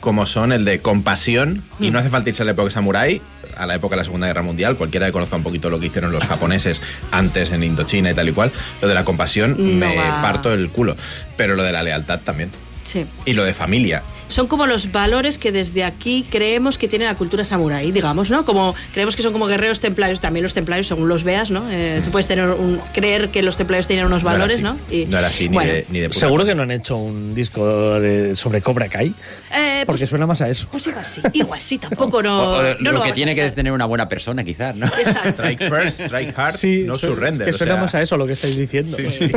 como 0.00 0.26
son 0.26 0.52
el 0.52 0.64
de 0.64 0.80
compasión, 0.80 1.62
y 1.78 1.90
no 1.90 1.98
hace 1.98 2.10
falta 2.10 2.28
irse 2.30 2.42
a 2.42 2.46
la 2.46 2.52
época 2.52 2.70
samurai, 2.70 3.20
a 3.56 3.66
la 3.66 3.74
época 3.74 3.94
de 3.94 3.98
la 3.98 4.04
Segunda 4.04 4.26
Guerra 4.26 4.42
Mundial, 4.42 4.76
cualquiera 4.76 5.06
que 5.06 5.12
conozca 5.12 5.36
un 5.36 5.42
poquito 5.42 5.70
lo 5.70 5.80
que 5.80 5.86
hicieron 5.86 6.12
los 6.12 6.24
japoneses 6.24 6.80
antes 7.10 7.50
en 7.52 7.62
Indochina 7.62 8.10
y 8.10 8.14
tal 8.14 8.28
y 8.28 8.32
cual, 8.32 8.50
lo 8.82 8.88
de 8.88 8.94
la 8.94 9.04
compasión 9.04 9.56
No 9.58 9.86
me 9.86 9.96
va. 9.96 10.22
parto 10.22 10.52
el 10.52 10.68
culo. 10.68 10.96
Pero 11.36 11.54
lo 11.56 11.62
de 11.62 11.72
la 11.72 11.82
lealtad 11.82 12.20
también. 12.20 12.50
Sí. 12.84 13.06
Y 13.24 13.32
lo 13.34 13.44
de 13.44 13.54
familia. 13.54 14.02
Son 14.30 14.46
como 14.46 14.66
los 14.66 14.90
valores 14.92 15.36
que 15.38 15.52
desde 15.52 15.84
aquí 15.84 16.24
creemos 16.30 16.78
que 16.78 16.88
tiene 16.88 17.04
la 17.04 17.14
cultura 17.14 17.44
samurái, 17.44 17.90
digamos, 17.92 18.30
¿no? 18.30 18.44
Como 18.46 18.74
creemos 18.92 19.16
que 19.16 19.22
son 19.22 19.32
como 19.32 19.46
guerreros 19.46 19.80
templarios, 19.80 20.20
también 20.20 20.42
los 20.44 20.54
templarios, 20.54 20.86
según 20.86 21.08
los 21.08 21.24
veas, 21.24 21.50
¿no? 21.50 21.64
Eh, 21.70 22.00
tú 22.04 22.10
puedes 22.10 22.26
tener 22.26 22.48
un, 22.48 22.80
creer 22.94 23.28
que 23.28 23.42
los 23.42 23.56
templarios 23.56 23.86
tienen 23.86 24.06
unos 24.06 24.22
No 24.22 24.30
era 24.30 24.38
valores, 24.38 24.56
así. 24.56 24.62
¿no? 24.62 24.78
Y- 24.90 25.04
No 25.06 25.18
era 25.18 25.26
así 25.26 25.48
ni 25.48 25.54
bueno, 25.56 25.72
de, 25.72 25.86
ni 25.90 25.98
de 26.00 26.08
puta 26.08 26.20
Seguro 26.20 26.44
que 26.44 26.54
no 26.54 26.62
han 26.62 26.70
hecho 26.70 26.96
un 26.96 27.34
disco 27.34 27.98
de- 28.00 28.34
sobre 28.36 28.62
Cobra 28.62 28.88
Kai, 28.88 29.12
eh, 29.54 29.82
porque 29.84 30.00
pues, 30.00 30.10
suena 30.10 30.26
más 30.26 30.40
a 30.40 30.48
eso. 30.48 30.68
pues 30.70 30.86
igual 30.86 31.04
sí, 31.04 31.20
igual 31.34 31.60
sí, 31.60 31.78
tampoco 31.78 32.22
no. 32.22 32.40
O- 32.50 32.58
o 32.60 32.74
no 32.80 32.92
lo, 32.92 33.02
que 33.02 33.12
tiene 33.12 33.34
que 33.34 33.50
tener 33.50 33.72
una 33.72 33.84
buena 33.86 34.08
persona, 34.08 34.44
quizás, 34.44 34.76
¿no? 34.76 34.86
Exacto. 34.86 35.42
Strike 35.42 35.68
first, 35.68 36.00
strike 36.02 36.38
hard, 36.38 36.54
Sí, 36.56 36.84
no 36.86 36.98
su- 36.98 37.06
surrender. 37.08 37.48
Que 37.48 37.54
o 37.54 37.58
suena 37.58 37.74
sea, 37.74 37.82
más 37.82 37.94
a 37.94 38.02
eso 38.02 38.16
lo 38.16 38.26
que 38.26 38.32
estáis 38.34 38.56
diciendo. 38.56 38.96
Sí, 38.96 39.08
sí. 39.08 39.30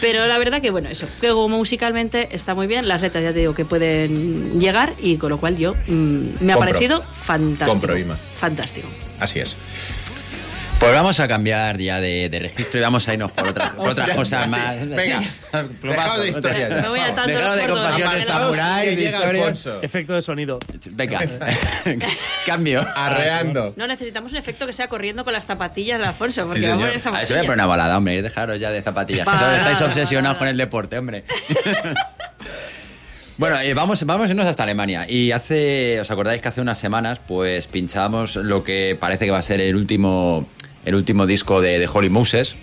Pero 0.00 0.26
la 0.26 0.38
verdad 0.38 0.60
que 0.62 0.70
bueno, 0.70 0.88
eso, 0.88 1.06
que 1.20 1.28
como 1.28 1.58
musicalmente 1.58 2.28
está 2.32 2.54
muy 2.54 2.66
bien, 2.66 2.88
las 2.88 3.02
letras 3.02 3.22
ya 3.22 3.32
te 3.32 3.40
digo 3.40 3.54
que 3.54 3.64
pueden 4.06 4.60
llegar 4.60 4.94
y 5.00 5.16
con 5.16 5.30
lo 5.30 5.38
cual 5.38 5.56
yo 5.56 5.74
mm, 5.86 6.44
me 6.44 6.52
ha 6.52 6.56
parecido 6.56 7.00
fantástico. 7.00 7.72
Compro, 7.72 7.98
Ima. 7.98 8.14
Fantástico. 8.14 8.88
Así 9.20 9.40
es. 9.40 9.56
Pues 10.78 10.92
vamos 10.92 11.18
a 11.20 11.26
cambiar 11.26 11.78
ya 11.78 12.02
de, 12.02 12.28
de 12.28 12.38
registro 12.38 12.78
y 12.78 12.82
vamos 12.82 13.08
a 13.08 13.14
irnos 13.14 13.32
por, 13.32 13.48
otras 13.48 13.70
por 13.70 13.88
otras 13.88 14.10
cosas 14.10 14.44
sí. 14.44 14.50
más. 14.50 14.86
Venga, 14.86 15.22
Plumazo, 15.80 16.02
dejado 16.02 16.20
de 16.20 16.28
historia 16.28 16.68
ya. 16.68 16.82
Me 16.82 16.88
voy 16.90 17.00
a 17.00 17.14
tanto 17.14 17.28
Dejado 17.28 18.52
de 18.52 18.92
historias. 18.92 19.24
Alfonso. 19.24 19.82
Efecto 19.82 20.12
de 20.12 20.20
sonido. 20.20 20.58
Venga, 20.90 21.20
cambio. 22.46 22.86
Arreando. 22.94 23.72
No 23.76 23.86
necesitamos 23.86 24.32
un 24.32 24.38
efecto 24.38 24.66
que 24.66 24.74
sea 24.74 24.86
corriendo 24.88 25.24
con 25.24 25.32
las 25.32 25.46
zapatillas 25.46 25.98
de 25.98 26.06
Alfonso, 26.08 26.44
porque 26.46 26.60
señor. 26.60 26.78
vamos 26.78 27.06
A 27.06 27.10
ver, 27.10 27.26
se 27.26 27.32
voy 27.32 27.40
a 27.44 27.46
poner 27.46 27.56
una 27.56 27.66
balada, 27.66 27.96
hombre. 27.96 28.20
Dejaros 28.20 28.60
ya 28.60 28.70
de 28.70 28.82
zapatillas. 28.82 29.24
Para 29.24 29.56
estáis 29.56 29.80
obsesionados 29.80 30.36
con 30.36 30.46
el 30.46 30.58
deporte, 30.58 30.98
hombre. 30.98 31.24
Bueno, 33.38 33.60
eh, 33.60 33.74
vamos, 33.74 34.02
vamos 34.06 34.28
a 34.28 34.30
irnos 34.30 34.46
hasta 34.46 34.62
Alemania. 34.62 35.04
Y 35.06 35.32
hace, 35.32 36.00
¿os 36.00 36.10
acordáis 36.10 36.40
que 36.40 36.48
hace 36.48 36.62
unas 36.62 36.78
semanas 36.78 37.20
pues 37.26 37.66
pinchábamos 37.66 38.36
lo 38.36 38.64
que 38.64 38.96
parece 38.98 39.26
que 39.26 39.30
va 39.30 39.38
a 39.38 39.42
ser 39.42 39.60
el 39.60 39.76
último, 39.76 40.46
el 40.86 40.94
último 40.94 41.26
disco 41.26 41.60
de, 41.60 41.78
de 41.78 41.86
Holy 41.92 42.08
Moses? 42.08 42.56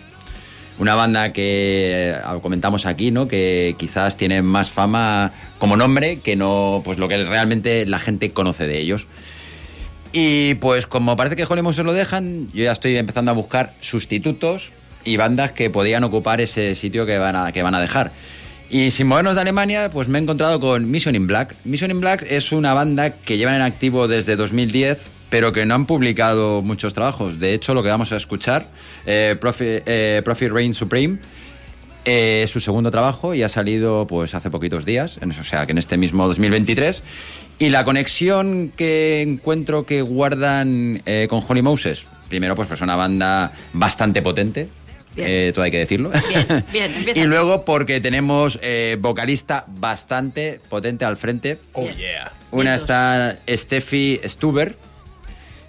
Una 0.79 0.95
banda 0.95 1.31
que 1.31 2.15
eh, 2.15 2.39
comentamos 2.41 2.87
aquí, 2.87 3.11
¿no? 3.11 3.27
Que 3.27 3.75
quizás 3.77 4.17
tiene 4.17 4.41
más 4.41 4.71
fama 4.71 5.31
como 5.59 5.77
nombre 5.77 6.19
que 6.19 6.35
no, 6.35 6.81
pues 6.83 6.97
lo 6.97 7.07
que 7.07 7.23
realmente 7.23 7.85
la 7.85 7.99
gente 7.99 8.31
conoce 8.31 8.65
de 8.65 8.79
ellos. 8.79 9.05
Y 10.11 10.55
pues 10.55 10.87
como 10.87 11.15
parece 11.15 11.35
que 11.35 11.45
Holy 11.45 11.61
Moses 11.61 11.85
lo 11.85 11.93
dejan, 11.93 12.51
yo 12.51 12.63
ya 12.63 12.71
estoy 12.71 12.97
empezando 12.97 13.29
a 13.29 13.35
buscar 13.35 13.73
sustitutos 13.81 14.71
y 15.05 15.17
bandas 15.17 15.51
que 15.51 15.69
podían 15.69 16.03
ocupar 16.03 16.41
ese 16.41 16.73
sitio 16.73 17.05
que 17.05 17.19
van 17.19 17.35
a, 17.35 17.51
que 17.51 17.61
van 17.61 17.75
a 17.75 17.81
dejar. 17.81 18.11
Y 18.73 18.89
sin 18.89 19.05
movernos 19.05 19.35
de 19.35 19.41
Alemania, 19.41 19.91
pues 19.91 20.07
me 20.07 20.17
he 20.17 20.21
encontrado 20.23 20.59
con 20.59 20.89
Mission 20.89 21.13
in 21.13 21.27
Black. 21.27 21.55
Mission 21.63 21.91
in 21.91 22.01
Black 22.01 22.25
es 22.27 22.51
una 22.51 22.73
banda 22.73 23.11
que 23.11 23.37
llevan 23.37 23.53
en 23.53 23.61
activo 23.61 24.07
desde 24.07 24.35
2010, 24.35 25.11
pero 25.29 25.53
que 25.53 25.63
no 25.67 25.75
han 25.75 25.85
publicado 25.85 26.63
muchos 26.63 26.95
trabajos. 26.95 27.39
De 27.39 27.53
hecho, 27.53 27.75
lo 27.75 27.83
que 27.83 27.89
vamos 27.89 28.11
a 28.13 28.15
escuchar, 28.15 28.65
eh, 29.05 29.35
Profit, 29.39 29.83
eh, 29.85 30.23
Reign 30.25 30.73
Supreme, 30.73 31.19
eh, 32.05 32.41
es 32.45 32.49
su 32.49 32.59
segundo 32.61 32.89
trabajo 32.89 33.35
y 33.35 33.43
ha 33.43 33.49
salido 33.49 34.07
pues 34.07 34.33
hace 34.33 34.49
poquitos 34.49 34.85
días, 34.85 35.19
o 35.21 35.43
sea 35.43 35.67
que 35.67 35.73
en 35.73 35.77
este 35.77 35.95
mismo 35.97 36.27
2023. 36.27 37.03
Y 37.59 37.69
la 37.69 37.85
conexión 37.85 38.71
que 38.75 39.21
encuentro 39.21 39.85
que 39.85 40.01
guardan 40.01 41.01
eh, 41.05 41.27
con 41.29 41.43
Holy 41.47 41.61
Moses, 41.61 42.05
primero 42.27 42.55
pues 42.55 42.71
es 42.71 42.81
una 42.81 42.95
banda 42.95 43.53
bastante 43.73 44.23
potente, 44.23 44.67
Bien. 45.15 45.27
eh, 45.29 45.51
todo 45.53 45.63
hay 45.65 45.71
que 45.71 45.79
decirlo. 45.79 46.11
Bien, 46.29 46.63
bien, 46.71 46.93
empieza. 46.97 47.19
y 47.19 47.23
luego 47.23 47.65
porque 47.65 48.01
tenemos 48.01 48.59
eh, 48.61 48.97
vocalista 48.99 49.65
bastante 49.67 50.59
potente 50.69 51.05
al 51.05 51.17
frente. 51.17 51.57
Oh, 51.73 51.87
yeah. 51.89 52.31
Una 52.51 52.75
está 52.75 53.37
Steffi 53.49 54.19
Stuber, 54.25 54.75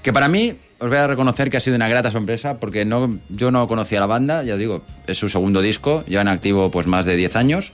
que 0.03 0.13
para 0.13 0.29
mí 0.29 0.55
os 0.79 0.89
voy 0.89 0.99
a 0.99 1.07
reconocer 1.07 1.51
que 1.51 1.57
ha 1.57 1.61
sido 1.61 1.77
una 1.77 1.89
grata 1.89 2.11
sorpresa 2.11 2.61
porque 2.61 2.85
no, 2.85 3.19
yo 3.31 3.51
no 3.51 3.67
conocía 3.69 4.01
la 4.01 4.07
banda, 4.07 4.43
ya 4.43 4.55
os 4.55 4.59
digo, 4.59 4.85
es 5.07 5.17
su 5.17 5.29
segundo 5.29 5.63
disco, 5.63 6.05
llevan 6.07 6.29
activo 6.29 6.71
pues 6.71 6.87
más 6.87 7.07
de 7.07 7.17
10 7.17 7.37
años, 7.37 7.73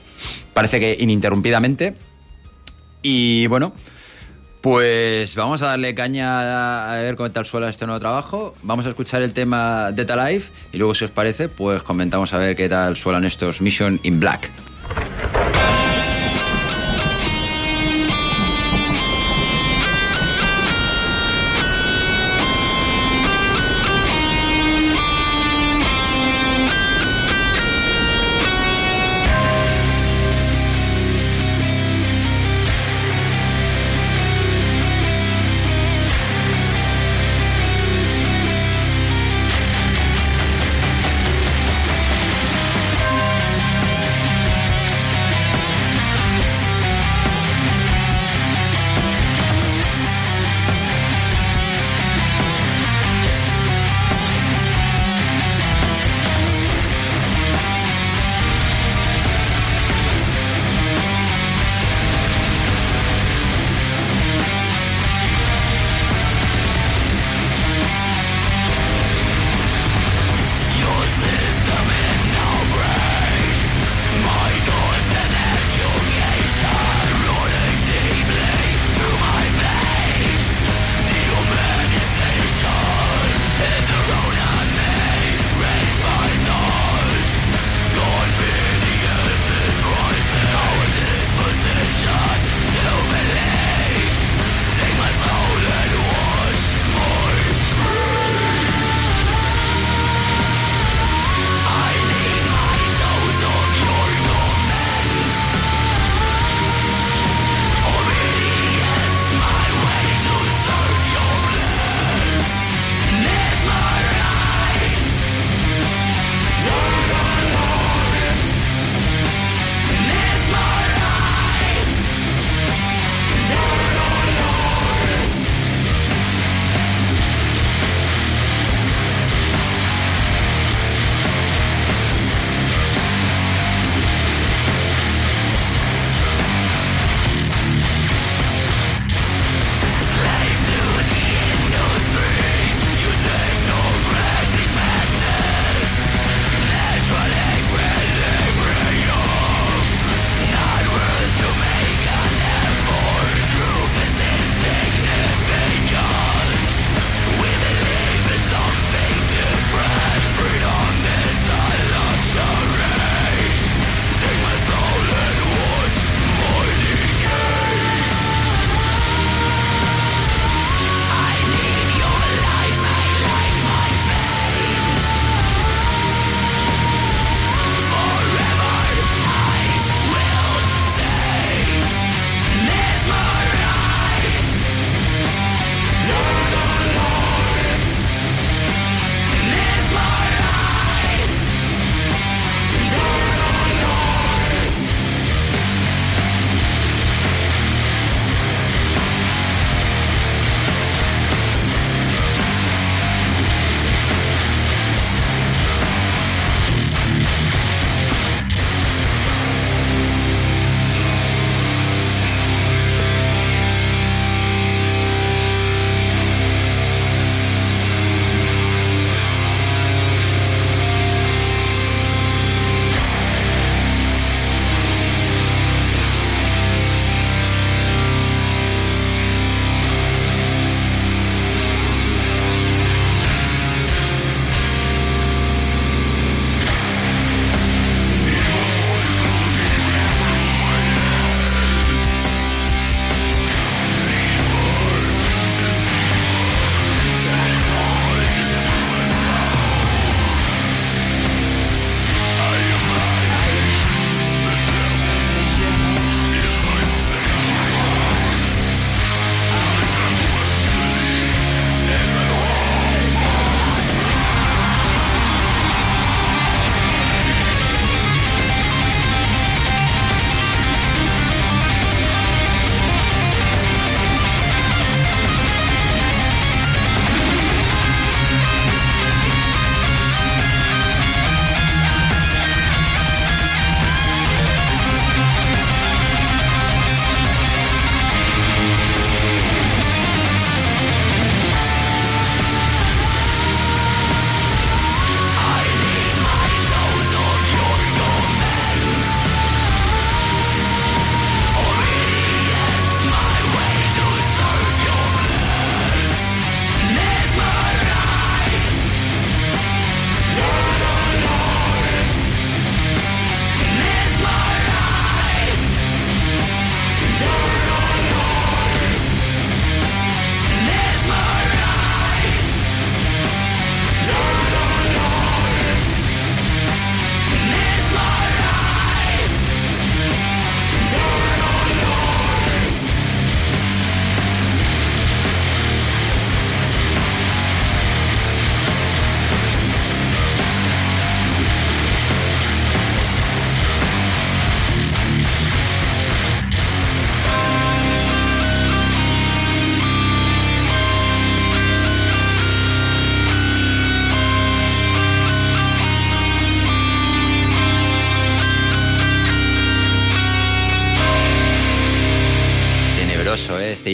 parece 0.53 0.79
que 0.79 0.95
ininterrumpidamente. 0.99 1.95
Y 3.01 3.47
bueno, 3.47 3.73
pues 4.61 5.35
vamos 5.35 5.61
a 5.61 5.67
darle 5.67 5.95
caña 5.95 6.91
a 6.91 6.95
ver 7.01 7.15
cómo 7.15 7.29
tal 7.31 7.45
suena 7.45 7.69
este 7.69 7.85
nuevo 7.85 7.99
trabajo. 7.99 8.55
Vamos 8.61 8.85
a 8.85 8.89
escuchar 8.89 9.21
el 9.21 9.33
tema 9.33 9.91
Dead 9.91 10.09
Alive 10.09 10.45
y 10.71 10.77
luego, 10.77 10.93
si 10.93 11.05
os 11.05 11.11
parece, 11.11 11.49
pues 11.49 11.81
comentamos 11.83 12.33
a 12.33 12.37
ver 12.37 12.55
qué 12.55 12.69
tal 12.69 12.95
suenan 12.95 13.25
estos 13.25 13.61
Mission 13.61 13.99
in 14.03 14.19
Black. 14.19 14.49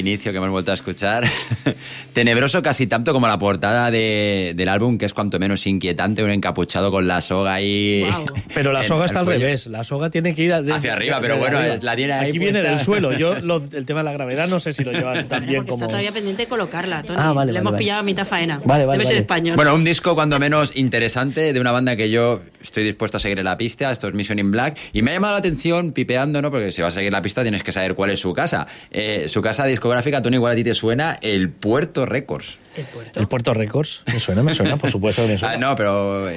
Inicio 0.07 0.31
que 0.31 0.37
hemos 0.37 0.49
vuelto 0.49 0.71
a 0.71 0.73
escuchar. 0.75 1.23
tenebroso 2.13 2.61
casi 2.61 2.87
tanto 2.87 3.13
como 3.13 3.27
la 3.27 3.37
portada 3.37 3.91
de- 3.91 4.53
del 4.55 4.69
álbum, 4.69 4.97
que 4.97 5.05
es 5.05 5.13
cuanto 5.13 5.39
menos 5.39 5.65
inquietante, 5.67 6.23
un 6.23 6.31
encapuchado 6.31 6.91
con 6.91 7.07
la 7.07 7.21
soga 7.21 7.53
ahí. 7.55 8.03
Guau. 8.07 8.25
Pero 8.53 8.71
la 8.71 8.81
en 8.81 8.85
soga 8.87 9.01
el 9.03 9.05
está 9.07 9.19
al 9.19 9.25
cuello. 9.25 9.41
revés. 9.41 9.67
La 9.67 9.83
soga 9.83 10.09
tiene 10.09 10.33
que 10.33 10.43
ir 10.43 10.53
a- 10.53 10.57
Hacia 10.57 10.93
arriba, 10.93 11.19
pero 11.21 11.37
bueno, 11.37 11.57
arriba. 11.59 11.75
es- 11.75 11.83
la 11.83 11.95
tiene 11.95 12.13
ahí 12.13 12.29
Aquí 12.29 12.39
viene 12.39 12.53
puesta. 12.59 12.69
del 12.71 12.79
suelo. 12.79 13.13
Yo 13.13 13.35
lo- 13.41 13.61
el 13.71 13.85
tema 13.85 13.99
de 13.99 14.05
la 14.05 14.13
gravedad 14.13 14.47
no 14.47 14.59
sé 14.59 14.73
si 14.73 14.83
lo 14.83 14.91
llevan 14.91 15.27
tan 15.27 15.45
bien 15.45 15.57
Porque 15.57 15.71
como. 15.71 15.83
está 15.83 15.87
todavía 15.87 16.11
pendiente 16.11 16.43
de 16.43 16.47
colocarla, 16.47 17.03
Tony. 17.03 17.19
Ah, 17.21 17.33
vale, 17.33 17.51
Le 17.51 17.51
vale, 17.51 17.59
hemos 17.59 17.71
vale. 17.73 17.77
pillado 17.83 17.99
a 17.99 18.03
mitad 18.03 18.25
faena. 18.25 18.59
Vale, 18.65 18.85
vale, 18.85 18.97
Debe 18.97 19.05
ser 19.09 19.17
español. 19.21 19.55
Bueno, 19.55 19.75
un 19.75 19.83
disco 19.83 20.15
cuando 20.15 20.39
menos 20.39 20.75
interesante 20.75 21.53
de 21.53 21.59
una 21.59 21.71
banda 21.71 21.95
que 21.95 22.09
yo 22.09 22.41
estoy 22.67 22.83
dispuesto 22.83 23.17
a 23.17 23.19
seguir 23.19 23.39
en 23.39 23.45
la 23.45 23.57
pista, 23.57 23.91
esto 23.91 24.07
es 24.07 24.13
Mission 24.13 24.39
in 24.39 24.51
Black, 24.51 24.77
y 24.93 25.01
me 25.01 25.11
ha 25.11 25.13
llamado 25.15 25.33
la 25.33 25.39
atención 25.39 25.91
pipeando, 25.91 26.41
¿no? 26.41 26.51
Porque 26.51 26.71
si 26.71 26.81
vas 26.81 26.93
a 26.93 26.97
seguir 26.99 27.11
la 27.11 27.21
pista 27.21 27.41
tienes 27.41 27.63
que 27.63 27.71
saber 27.71 27.95
cuál 27.95 28.11
es 28.11 28.19
su 28.19 28.33
casa. 28.33 28.67
Eh, 28.91 29.25
su 29.27 29.41
casa 29.41 29.65
discográfica, 29.65 30.21
Tony, 30.21 30.35
igual 30.35 30.53
a 30.53 30.55
ti 30.55 30.63
te 30.63 30.73
suena, 30.75 31.17
el 31.21 31.49
Puerto 31.49 32.05
Records. 32.05 32.59
el 32.77 32.85
puerto. 32.85 33.19
El 33.19 33.27
Puerto 33.27 33.53
Records. 33.53 34.01
Me 34.13 34.19
suena, 34.19 34.43
me 34.43 34.53
suena, 34.53 34.77
por 34.77 34.89
supuesto 34.91 35.23
que 35.23 35.29
me 35.29 35.37
suena. 35.39 35.55
Ah, 35.55 35.57
no, 35.57 35.75
pero 35.75 36.29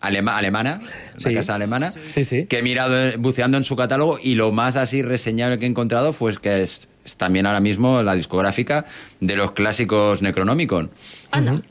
alema- 0.00 0.36
alemana, 0.36 0.80
Sí. 1.16 1.28
la 1.30 1.34
casa 1.40 1.54
alemana, 1.54 1.90
Sí, 1.90 2.24
sí. 2.24 2.46
que 2.46 2.58
he 2.58 2.62
mirado 2.62 2.98
eh, 2.98 3.14
buceando 3.16 3.56
en 3.56 3.64
su 3.64 3.76
catálogo 3.76 4.18
y 4.22 4.34
lo 4.34 4.50
más 4.52 4.76
así 4.76 5.02
reseñable 5.02 5.58
que 5.58 5.66
he 5.66 5.68
encontrado 5.68 6.12
fue 6.12 6.36
que 6.36 6.62
es, 6.62 6.88
es 7.04 7.16
también 7.16 7.46
ahora 7.46 7.60
mismo 7.60 8.02
la 8.02 8.14
discográfica 8.16 8.86
de 9.20 9.36
los 9.36 9.52
clásicos 9.52 10.20
Necronomicon. 10.22 10.90
Anda. 11.30 11.62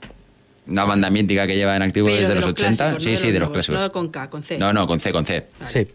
Una 0.65 0.85
banda 0.85 1.09
mítica 1.09 1.45
que 1.45 1.55
lleva 1.57 1.75
en 1.75 1.81
activo 1.81 2.05
Pero 2.07 2.19
desde 2.19 2.29
de 2.29 2.35
los, 2.35 2.45
los 2.45 2.51
80. 2.53 2.77
clásicos, 2.77 3.03
sí, 3.03 3.09
no 3.09 3.11
de 3.11 3.17
sí, 3.17 3.23
los 3.25 3.33
de 3.33 3.39
los 3.39 3.49
nuevos, 3.49 3.53
clásicos. 3.67 3.81
no 3.81 3.91
con 3.91 4.09
K, 4.09 4.29
con 4.29 4.43
C. 4.43 4.57
No, 4.57 4.71
no, 4.71 4.87
con 4.87 4.99
C, 5.01 5.11
con 5.11 5.25
C. 5.25 5.47
Sí. 5.65 5.87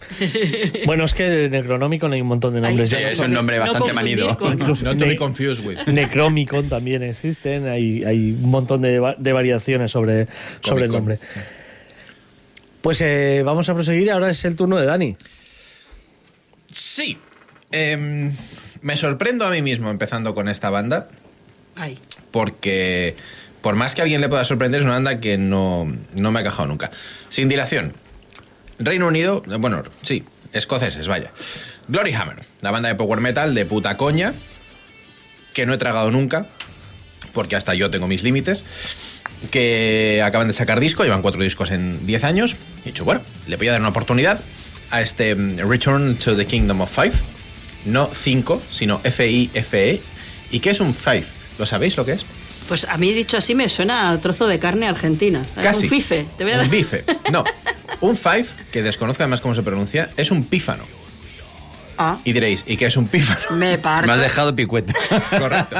Bueno, 0.84 1.04
es 1.04 1.14
que 1.14 1.22
de 1.24 1.48
Necronomicon 1.48 2.12
hay 2.12 2.20
un 2.20 2.26
montón 2.28 2.52
de 2.52 2.60
nombres. 2.60 2.90
Sí, 2.90 2.96
es 2.96 3.18
un 3.18 3.32
nombre 3.32 3.56
No 3.56 3.62
bastante 3.62 3.92
manido. 3.94 4.36
con- 4.36 4.58
Not 4.58 4.78
to 4.82 4.94
ne- 4.94 5.06
be 5.06 5.16
confused 5.16 5.64
with. 5.66 5.78
Necromicon 5.86 6.68
también 6.68 7.02
existen. 7.02 7.66
Hay, 7.66 8.04
hay 8.04 8.32
un 8.32 8.50
montón 8.50 8.82
de, 8.82 9.14
de 9.16 9.32
variaciones 9.32 9.90
sobre, 9.90 10.28
sobre 10.60 10.84
el 10.84 10.90
nombre. 10.92 11.18
Pues 12.82 13.00
eh, 13.00 13.42
vamos 13.44 13.68
a 13.70 13.74
proseguir. 13.74 14.10
Ahora 14.10 14.28
es 14.28 14.44
el 14.44 14.54
turno 14.54 14.76
de 14.76 14.84
Dani. 14.84 15.16
Sí. 16.70 17.18
Em, 17.72 18.32
me 18.82 18.96
sorprendo 18.96 19.44
a 19.46 19.50
mí 19.50 19.62
mismo 19.62 19.90
empezando 19.90 20.34
con 20.34 20.48
esta 20.48 20.70
banda. 20.70 21.08
Ay. 21.76 21.96
porque 22.32 23.14
por 23.62 23.74
más 23.74 23.94
que 23.94 24.02
alguien 24.02 24.20
le 24.20 24.28
pueda 24.28 24.44
sorprender, 24.44 24.80
es 24.80 24.84
una 24.84 24.94
banda 24.94 25.20
que 25.20 25.38
no, 25.38 25.92
no 26.14 26.30
me 26.30 26.40
ha 26.40 26.44
cajado 26.44 26.68
nunca. 26.68 26.90
Sin 27.28 27.48
dilación, 27.48 27.92
Reino 28.78 29.08
Unido, 29.08 29.42
bueno, 29.58 29.82
sí, 30.02 30.24
escoceses, 30.52 31.08
vaya. 31.08 31.30
Glory 31.88 32.12
Hammer, 32.12 32.44
la 32.60 32.70
banda 32.70 32.88
de 32.88 32.94
power 32.94 33.20
metal 33.20 33.54
de 33.54 33.64
puta 33.64 33.96
coña, 33.96 34.34
que 35.52 35.66
no 35.66 35.74
he 35.74 35.78
tragado 35.78 36.10
nunca, 36.10 36.46
porque 37.32 37.56
hasta 37.56 37.74
yo 37.74 37.90
tengo 37.90 38.06
mis 38.06 38.22
límites, 38.22 38.64
que 39.50 40.22
acaban 40.24 40.48
de 40.48 40.54
sacar 40.54 40.80
disco, 40.80 41.04
llevan 41.04 41.22
cuatro 41.22 41.42
discos 41.42 41.70
en 41.70 42.06
10 42.06 42.24
años, 42.24 42.56
he 42.82 42.86
dicho, 42.86 43.04
bueno, 43.04 43.20
le 43.46 43.56
voy 43.56 43.68
a 43.68 43.72
dar 43.72 43.80
una 43.80 43.90
oportunidad 43.90 44.40
a 44.90 45.02
este 45.02 45.34
mm, 45.34 45.68
Return 45.68 46.16
to 46.16 46.36
the 46.36 46.46
Kingdom 46.46 46.80
of 46.80 46.94
Five, 46.94 47.12
no 47.84 48.06
5, 48.12 48.62
sino 48.70 49.00
F-I-F-E. 49.04 50.00
¿Y 50.50 50.60
qué 50.60 50.70
es 50.70 50.80
un 50.80 50.94
Five? 50.94 51.24
¿Lo 51.58 51.66
sabéis 51.66 51.96
lo 51.96 52.04
que 52.04 52.12
es? 52.12 52.24
Pues 52.68 52.84
a 52.84 52.96
mí, 52.98 53.12
dicho 53.12 53.36
así, 53.38 53.54
me 53.54 53.68
suena 53.68 54.10
a 54.10 54.18
trozo 54.18 54.46
de 54.46 54.58
carne 54.58 54.86
argentina. 54.86 55.44
Casi. 55.62 55.84
Un 55.84 55.88
fife. 55.90 56.26
Te 56.36 56.44
voy 56.44 56.52
a 56.52 56.56
Un 56.56 56.60
dar- 56.62 56.70
bife. 56.70 57.04
No. 57.32 57.44
Un 58.00 58.16
five, 58.16 58.46
que 58.70 58.82
desconozco 58.82 59.22
además 59.22 59.40
cómo 59.40 59.54
se 59.54 59.62
pronuncia, 59.62 60.10
es 60.16 60.30
un 60.30 60.44
pífano. 60.44 60.84
Ah, 61.96 62.18
Y 62.24 62.32
diréis, 62.32 62.62
¿y 62.66 62.76
qué 62.76 62.86
es 62.86 62.96
un 62.96 63.08
pífano? 63.08 63.56
me 63.56 63.76
parto. 63.78 64.06
Me 64.06 64.12
has 64.12 64.20
dejado 64.20 64.54
picuete. 64.54 64.92
Correcto. 65.38 65.76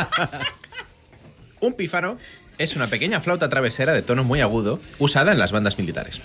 Un 1.61 1.74
pífano 1.74 2.18
es 2.57 2.74
una 2.74 2.88
pequeña 2.88 3.20
flauta 3.20 3.48
travesera 3.48 3.92
de 3.92 4.03
tono 4.03 4.24
muy 4.24 4.40
agudo 4.40 4.81
usada 4.98 5.31
en 5.33 5.38
las 5.38 5.53
bandas 5.53 5.79
militares. 5.79 6.20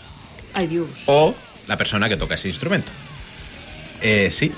Ay, 0.56 0.67
Dios. 0.67 0.88
O 1.06 1.36
la 1.67 1.78
persona 1.78 2.10
que 2.10 2.15
toca 2.17 2.36
ese 2.36 2.47
instrumento. 2.49 2.89
Eh, 4.02 4.30
sí, 4.32 4.52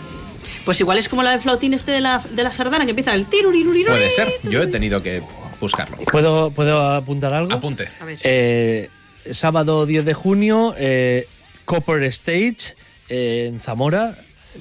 Pues 0.64 0.80
igual 0.80 0.98
es 1.00 1.10
como 1.10 1.22
la 1.24 1.32
de 1.32 1.40
flautín 1.40 1.74
este 1.74 1.92
de 1.92 2.00
la, 2.02 2.22
de 2.32 2.44
la 2.44 2.54
sardana 2.54 2.86
que 2.86 2.92
empieza 2.92 3.14
el 3.14 3.26
tiruriruriru. 3.26 3.90
puede 3.92 4.10
ser. 4.10 4.32
Yo 4.44 4.62
he 4.64 4.68
tenido 4.68 5.04
que 5.04 5.22
buscarlo. 5.60 5.98
¿Puedo, 5.98 6.52
¿puedo 6.52 6.94
apuntar 6.94 7.34
algo? 7.34 7.54
Apunte. 7.54 7.88
A 8.02 8.06
ver. 8.06 8.20
Eh, 8.24 8.90
sábado 9.32 9.86
10 9.86 10.06
de 10.06 10.14
junio, 10.14 10.76
eh, 10.78 11.28
Copper 11.66 12.04
Stage 12.04 12.76
eh, 13.10 13.50
en 13.50 13.60
Zamora. 13.60 14.16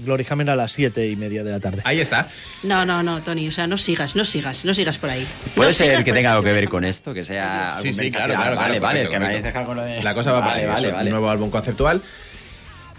Glory 0.04 0.26
Hammer 0.28 0.50
a 0.50 0.56
las 0.56 0.72
7 0.72 1.08
y 1.08 1.14
media 1.14 1.44
de 1.44 1.52
la 1.52 1.60
tarde. 1.60 1.80
Ahí 1.84 2.00
está. 2.00 2.26
No, 2.64 2.84
no, 2.84 3.04
no, 3.04 3.20
Tony. 3.20 3.48
O 3.48 3.52
sea, 3.52 3.68
no 3.68 3.78
sigas, 3.78 4.16
no 4.16 4.24
sigas, 4.24 4.64
no 4.64 4.74
sigas 4.74 4.98
por 4.98 5.08
ahí. 5.08 5.24
¿Puede 5.54 5.70
No 5.70 5.76
ser 5.76 6.02
que 6.02 6.12
tenga 6.12 6.32
algo 6.32 6.42
que 6.42 6.52
ver 6.52 6.68
con 6.68 6.84
esto? 6.84 7.14
Que 7.14 7.24
sea. 7.24 7.76
Sí, 7.78 7.88
algún 7.88 8.04
sí, 8.04 8.10
claro, 8.10 8.34
claro. 8.34 8.56
Vale, 8.56 8.56
claro, 8.56 8.80
vale, 8.80 8.98
perfecto, 8.98 9.10
que 9.12 9.18
me 9.20 9.26
habéis 9.26 9.42
dejado 9.44 9.66
con 9.66 9.76
lo 9.76 9.84
de. 9.84 10.02
La 10.02 10.14
cosa 10.14 10.32
va 10.32 10.38
por 10.40 10.48
vale, 10.48 10.66
vale, 10.66 11.04
un 11.04 11.10
nuevo 11.10 11.30
álbum 11.30 11.50
conceptual. 11.50 12.02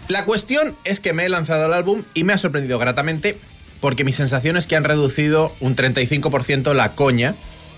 La 0.08 0.24
cuestión 0.24 0.74
es 0.84 1.00
que 1.00 1.12
me 1.12 1.26
he 1.26 1.28
lanzado 1.28 1.64
al 1.66 1.74
álbum 1.74 2.02
y 2.14 2.24
me 2.24 2.32
ha 2.32 2.38
sorprendido 2.38 2.78
gratamente 2.78 3.36
porque 3.80 4.04
mi 4.04 4.12
sensación 4.12 4.56
es 4.56 4.66
que 4.66 4.76
han 4.76 4.84
reducido 4.84 5.52
un 5.60 5.76
35% 5.76 6.72
la 6.74 6.92
coña 6.92 7.34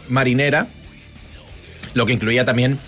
marinera, 0.09 0.67
lo 1.95 2.07
que 2.07 2.13
incluía 2.13 2.45
también 2.45 2.79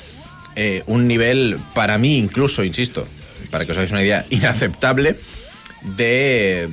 eh, 0.56 0.82
un 0.86 1.06
nivel, 1.06 1.58
para 1.74 1.98
mí 1.98 2.18
incluso, 2.18 2.64
insisto, 2.64 3.06
para 3.50 3.64
que 3.64 3.72
os 3.72 3.78
hagáis 3.78 3.92
una 3.92 4.02
idea, 4.02 4.26
inaceptable 4.30 5.16
de 5.82 6.64
eh, 6.64 6.68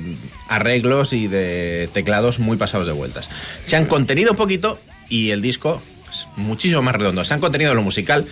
arreglos 0.48 1.12
y 1.12 1.28
de 1.28 1.88
teclados 1.92 2.38
muy 2.38 2.56
pasados 2.56 2.86
de 2.86 2.92
vueltas. 2.92 3.28
Se 3.64 3.76
han 3.76 3.86
contenido 3.86 4.34
poquito 4.34 4.78
y 5.08 5.30
el 5.30 5.42
disco 5.42 5.82
es 6.10 6.26
muchísimo 6.36 6.82
más 6.82 6.96
redondo. 6.96 7.24
Se 7.24 7.34
han 7.34 7.40
contenido 7.40 7.70
en 7.70 7.76
lo 7.76 7.82
musical, 7.82 8.26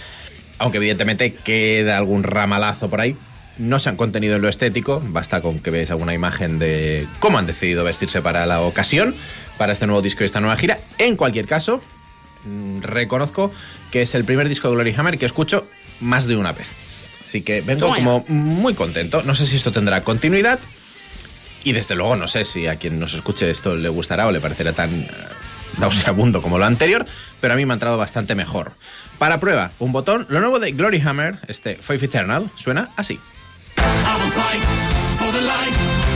aunque 0.59 0.79
evidentemente 0.79 1.33
queda 1.33 1.97
algún 1.99 2.23
ramalazo 2.23 2.91
por 2.91 3.01
ahí. 3.01 3.17
No 3.59 3.79
se 3.79 3.89
han 3.89 3.97
contenido 3.97 4.37
en 4.37 4.43
lo 4.43 4.49
estético, 4.49 5.03
basta 5.07 5.41
con 5.41 5.59
que 5.59 5.71
veáis 5.71 5.91
alguna 5.91 6.13
imagen 6.13 6.59
de 6.59 7.07
cómo 7.21 7.39
han 7.39 7.47
decidido 7.47 7.85
vestirse 7.85 8.21
para 8.21 8.45
la 8.45 8.61
ocasión, 8.61 9.15
para 9.57 9.73
este 9.73 9.87
nuevo 9.87 10.03
disco 10.03 10.25
y 10.25 10.27
esta 10.27 10.41
nueva 10.41 10.57
gira. 10.57 10.79
En 10.99 11.17
cualquier 11.17 11.47
caso, 11.47 11.79
mm, 11.79 11.96
reconozco 12.81 13.53
que 13.91 14.03
es 14.03 14.15
el 14.15 14.25
primer 14.25 14.49
disco 14.49 14.69
de 14.69 14.75
Glory 14.75 14.95
Hammer 14.97 15.19
que 15.19 15.27
escucho 15.27 15.67
más 16.01 16.27
de 16.27 16.37
una 16.37 16.53
vez. 16.53 16.69
Así 17.25 17.43
que 17.43 17.61
vengo 17.61 17.93
como 17.95 18.25
muy 18.29 18.75
contento. 18.75 19.23
No 19.25 19.35
sé 19.35 19.47
si 19.47 19.57
esto 19.57 19.73
tendrá 19.73 20.03
continuidad. 20.03 20.59
Y 21.65 21.73
desde 21.73 21.97
luego 21.97 22.15
no 22.15 22.29
sé 22.29 22.45
si 22.45 22.69
a 22.69 22.77
quien 22.77 23.01
nos 23.01 23.15
escuche 23.15 23.51
esto 23.51 23.75
le 23.75 23.89
gustará 23.89 24.29
o 24.29 24.31
le 24.31 24.41
parecerá 24.41 24.73
tan 24.73 24.91
eh, 24.95 25.11
nauseabundo 25.79 26.41
como 26.41 26.59
lo 26.59 26.65
anterior, 26.65 27.05
pero 27.41 27.55
a 27.55 27.57
mí 27.57 27.67
me 27.67 27.73
ha 27.73 27.75
entrado 27.75 27.99
bastante 27.99 28.37
mejor. 28.37 28.73
Para 29.19 29.41
prueba, 29.41 29.73
un 29.81 29.91
botón. 29.93 30.27
Lo 30.29 30.41
nuevo 30.41 30.61
de 30.61 30.73
Glory 30.73 31.01
Hammer, 31.01 31.39
este 31.49 31.75
Faith 31.75 32.05
Eternal, 32.05 32.49
suena 32.55 32.91
así. 32.97 33.15
I 33.15 34.23
will 34.23 34.31
fight 34.31 34.63
for 35.19 35.33
the 35.33 35.43
light 35.43 36.16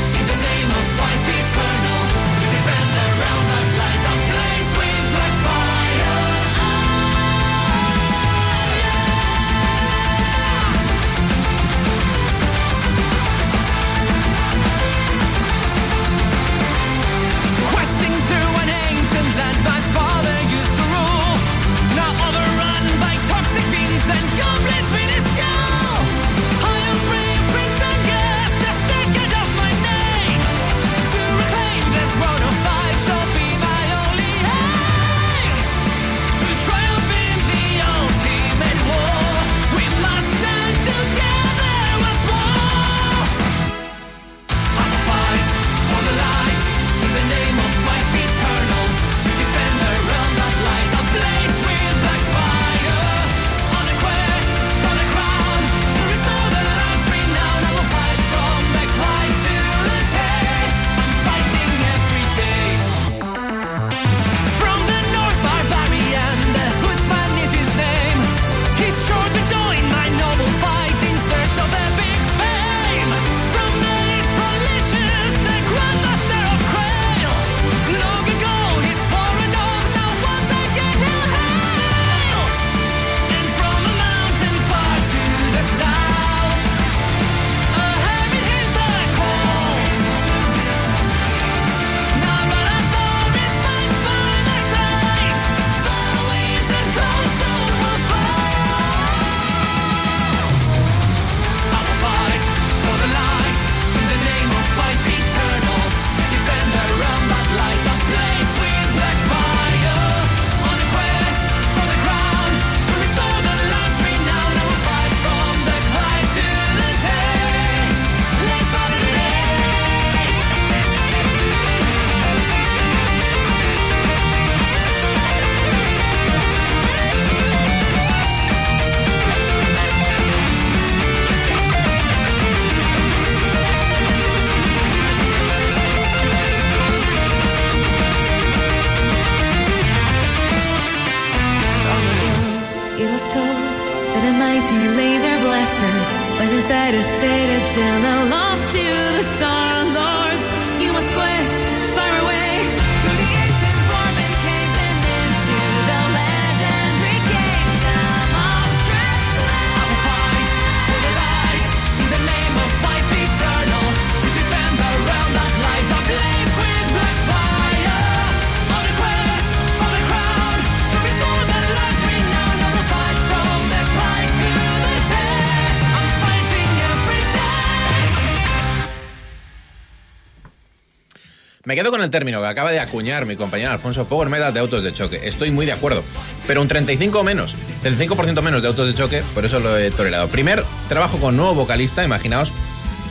Me 181.71 181.77
quedo 181.77 181.93
con 181.93 182.03
el 182.03 182.11
término 182.11 182.41
que 182.41 182.49
acaba 182.49 182.73
de 182.73 182.81
acuñar 182.81 183.27
mi 183.27 183.37
compañero 183.37 183.71
Alfonso, 183.71 184.05
Power 184.05 184.29
Metal 184.29 184.53
de 184.53 184.59
autos 184.59 184.83
de 184.83 184.93
choque. 184.93 185.21
Estoy 185.23 185.53
muy 185.53 185.67
de 185.67 185.71
acuerdo. 185.71 186.03
Pero 186.49 186.63
un 186.63 186.67
35 186.67 187.23
menos, 187.23 187.55
35% 187.85 188.43
menos 188.43 188.61
de 188.61 188.67
autos 188.67 188.89
de 188.89 188.95
choque, 188.97 189.23
por 189.35 189.47
eso 189.47 189.61
lo 189.61 189.79
he 189.79 189.93
tolerado. 189.93 190.27
Primer, 190.27 190.65
trabajo 190.89 191.19
con 191.19 191.37
nuevo 191.37 191.55
vocalista, 191.55 192.05
imaginaos 192.05 192.51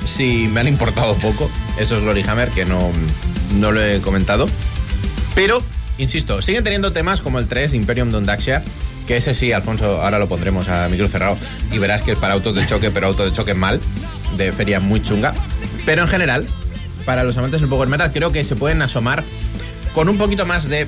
si 0.05 0.49
me 0.49 0.60
han 0.60 0.68
importado 0.68 1.16
poco 1.16 1.49
esos 1.80 2.01
Glory 2.01 2.22
Hammer, 2.28 2.49
que 2.49 2.66
no, 2.66 2.91
no 3.55 3.72
lo 3.72 3.82
he 3.82 4.01
comentado. 4.01 4.45
Pero, 5.36 5.64
insisto, 5.97 6.41
siguen 6.41 6.66
teniendo 6.66 6.91
temas 6.91 7.22
como 7.22 7.39
el 7.39 7.47
3, 7.47 7.74
Imperium 7.76 8.12
Dondaxia, 8.12 8.62
que 9.07 9.16
ese 9.16 9.36
sí, 9.36 9.53
Alfonso, 9.53 10.01
ahora 10.01 10.20
lo 10.20 10.28
pondremos 10.28 10.68
a 10.68 10.89
micro 10.89 11.07
cerrado 11.07 11.38
y 11.72 11.78
verás 11.78 12.01
que 12.01 12.12
es 12.12 12.20
para 12.20 12.34
autos 12.34 12.53
de 12.53 12.66
choque, 12.66 12.91
pero 12.91 13.07
autos 13.07 13.30
de 13.30 13.34
choque 13.34 13.53
mal, 13.53 13.80
de 14.36 14.51
feria 14.51 14.82
muy 14.82 15.01
chunga. 15.01 15.34
Pero 15.86 16.01
en 16.01 16.10
general, 16.10 16.45
para 17.10 17.24
los 17.24 17.36
amantes 17.39 17.60
del 17.60 17.72
Power 17.72 17.88
Metal, 17.88 18.12
creo 18.12 18.32
que 18.32 18.43
se 18.43 18.55
pueden 18.55 18.84
asomar 18.84 19.24
con 19.95 20.10
un 20.10 20.20
poquito 20.20 20.45
más 20.45 20.70
de 20.70 20.86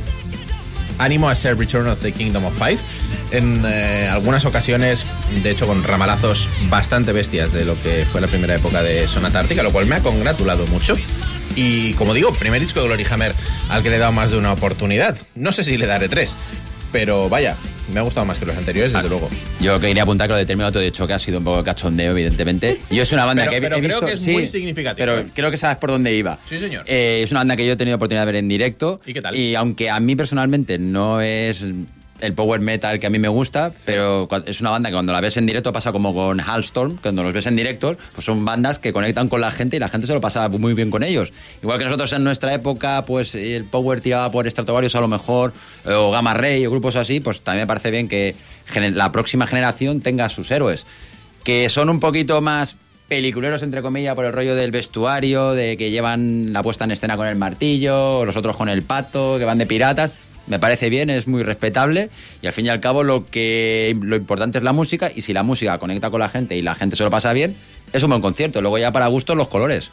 ánimo 1.00 1.28
a 1.28 1.36
ser 1.36 1.58
Return 1.58 1.88
of 1.88 2.00
the 2.00 2.12
Kingdom 2.12 2.46
of 2.46 2.54
Five. 2.56 2.78
En 3.32 3.64
eh, 3.66 4.08
algunas 4.08 4.46
ocasiones, 4.46 5.04
de 5.42 5.50
hecho, 5.50 5.66
con 5.66 5.84
ramalazos 5.84 6.48
bastante 6.70 7.12
bestias 7.12 7.54
de 7.54 7.66
lo 7.66 7.74
que 7.74 8.06
fue 8.06 8.22
la 8.22 8.28
primera 8.28 8.54
época 8.54 8.84
de 8.84 9.08
Sonata 9.08 9.40
Ártica, 9.40 9.64
lo 9.64 9.72
cual 9.72 9.88
me 9.88 9.96
ha 9.96 10.02
congratulado 10.02 10.68
mucho. 10.68 10.94
Y 11.56 11.96
como 11.96 12.14
digo, 12.14 12.32
primer 12.34 12.62
disco 12.62 12.82
de 12.82 12.86
Glory 12.86 13.08
Hammer 13.10 13.34
al 13.70 13.82
que 13.82 13.90
le 13.90 13.96
he 13.96 14.00
dado 14.00 14.12
más 14.12 14.30
de 14.30 14.38
una 14.38 14.54
oportunidad. 14.54 15.18
No 15.34 15.52
sé 15.52 15.64
si 15.64 15.76
le 15.76 15.88
daré 15.88 16.08
tres, 16.08 16.38
pero 16.92 17.30
vaya, 17.30 17.58
me 17.94 18.00
ha 18.00 18.04
gustado 18.04 18.26
más 18.26 18.38
que 18.38 18.46
los 18.46 18.56
anteriores, 18.58 18.94
desde 18.94 19.10
luego. 19.10 19.30
Yo 19.60 19.80
quería 19.80 20.04
apuntar 20.04 20.28
que 20.28 20.34
lo 20.34 20.38
de 20.38 20.46
término 20.46 20.68
auto 20.68 20.80
de 20.80 20.92
choque 20.92 21.14
ha 21.14 21.20
sido 21.20 21.40
un 21.40 21.44
poco 21.44 21.64
cachondeo, 21.64 22.12
evidentemente. 22.12 22.80
Yo 22.90 23.04
es 23.04 23.12
una 23.12 23.26
banda 23.26 23.44
Pero- 23.44 23.52
que 23.52 23.58
he- 23.58 23.62
pero 23.62 23.76
he 23.76 23.80
creo 23.80 23.90
visto- 24.00 24.06
que 24.06 24.14
es 24.14 24.22
sí, 24.22 24.32
muy 24.32 24.48
significativo, 24.48 24.96
Pero 24.98 25.20
¿eh? 25.20 25.26
creo 25.34 25.52
que 25.52 25.58
sabes 25.58 25.78
por 25.78 25.90
dónde 25.92 26.14
iba. 26.14 26.38
Sí, 26.48 26.60
señor. 26.60 26.84
Eh, 26.88 27.22
es 27.24 27.32
una 27.32 27.42
banda 27.42 27.56
que 27.56 27.66
yo 27.66 27.74
he 27.74 27.76
tenido 27.78 27.96
oportunidad 27.98 28.24
de 28.24 28.32
ver 28.32 28.36
en 28.36 28.48
directo. 28.48 29.02
¿Y 29.06 29.14
qué 29.14 29.22
tal? 29.22 29.36
Y 29.36 29.56
aunque 29.56 29.90
a 29.90 30.00
mí 30.00 30.16
personalmente 30.16 30.78
no 30.78 31.22
es 31.22 31.66
el 32.22 32.34
power 32.34 32.62
metal 32.62 33.00
que 33.00 33.08
a 33.08 33.10
mí 33.10 33.20
me 33.20 33.28
gusta, 33.28 33.72
pero 33.86 34.28
es 34.46 34.62
una 34.62 34.70
banda 34.70 34.90
que 34.90 34.94
cuando 34.94 35.14
la 35.14 35.22
ves 35.22 35.38
en 35.38 35.46
directo 35.46 35.74
pasa 35.74 35.92
como 35.92 36.14
con 36.14 36.40
Halstorm, 36.40 36.98
cuando 36.98 37.24
los 37.24 37.34
ves 37.34 37.48
en 37.48 37.56
directo, 37.56 37.98
pues 38.14 38.26
son 38.26 38.46
bandas 38.46 38.80
que 38.80 38.94
conectan 38.94 39.28
con 39.28 39.42
la 39.42 39.52
gente 39.52 39.76
y 39.76 39.80
la 39.80 39.90
gente 39.90 40.08
se 40.08 40.14
lo 40.14 40.22
pasa 40.22 40.48
muy 40.50 40.74
bien 40.74 40.92
con 40.92 41.04
ellos. 41.04 41.34
Igual 41.62 41.80
que 41.80 41.86
nosotros 41.86 42.14
en 42.14 42.24
nuestra 42.24 42.54
época, 42.54 43.04
pues 43.06 43.36
el 43.36 43.66
power 43.66 44.02
tiraba 44.02 44.32
por 44.32 44.50
Stratovarius 44.50 44.96
a 44.96 45.02
lo 45.02 45.08
mejor, 45.08 45.54
eh, 45.86 45.94
o 45.94 46.12
Gamma 46.12 46.34
Ray 46.34 46.66
o 46.66 46.72
grupos 46.72 46.96
así, 46.96 47.20
pues 47.20 47.42
también 47.42 47.64
me 47.64 47.68
parece 47.68 47.92
bien 47.92 48.08
que 48.08 48.36
la 48.76 49.12
próxima 49.12 49.48
generación 49.48 50.02
tenga 50.02 50.30
sus 50.30 50.50
héroes, 50.52 50.86
que 51.44 51.70
son 51.70 51.90
un 51.90 52.00
poquito 52.00 52.42
más 52.42 52.76
peliculeros 53.12 53.62
entre 53.62 53.82
comillas 53.82 54.16
por 54.16 54.24
el 54.24 54.32
rollo 54.32 54.56
del 54.56 54.72
vestuario, 54.72 55.52
de 55.52 55.76
que 55.76 55.92
llevan 55.92 56.54
la 56.54 56.64
puesta 56.64 56.86
en 56.86 56.92
escena 56.92 57.18
con 57.18 57.28
el 57.28 57.36
martillo, 57.36 58.24
los 58.24 58.38
otros 58.38 58.56
con 58.56 58.70
el 58.70 58.84
pato, 58.84 59.38
que 59.38 59.44
van 59.44 59.58
de 59.58 59.66
piratas. 59.66 60.12
Me 60.48 60.60
parece 60.60 60.90
bien, 60.90 61.10
es 61.10 61.28
muy 61.28 61.44
respetable 61.44 62.10
y 62.42 62.48
al 62.48 62.54
fin 62.54 62.66
y 62.66 62.70
al 62.70 62.80
cabo 62.80 63.04
lo 63.04 63.26
que 63.26 63.96
lo 64.02 64.16
importante 64.16 64.58
es 64.58 64.64
la 64.64 64.74
música 64.74 65.12
y 65.16 65.22
si 65.22 65.34
la 65.34 65.44
música 65.44 65.78
conecta 65.78 66.10
con 66.10 66.20
la 66.20 66.30
gente 66.30 66.56
y 66.58 66.62
la 66.62 66.76
gente 66.76 66.96
se 66.96 67.04
lo 67.04 67.12
pasa 67.12 67.32
bien, 67.32 67.56
es 67.94 68.02
un 68.04 68.10
buen 68.10 68.22
concierto. 68.22 68.62
Luego 68.62 68.78
ya 68.78 68.92
para 68.92 69.08
gustos 69.08 69.36
los 69.38 69.48
colores. 69.48 69.92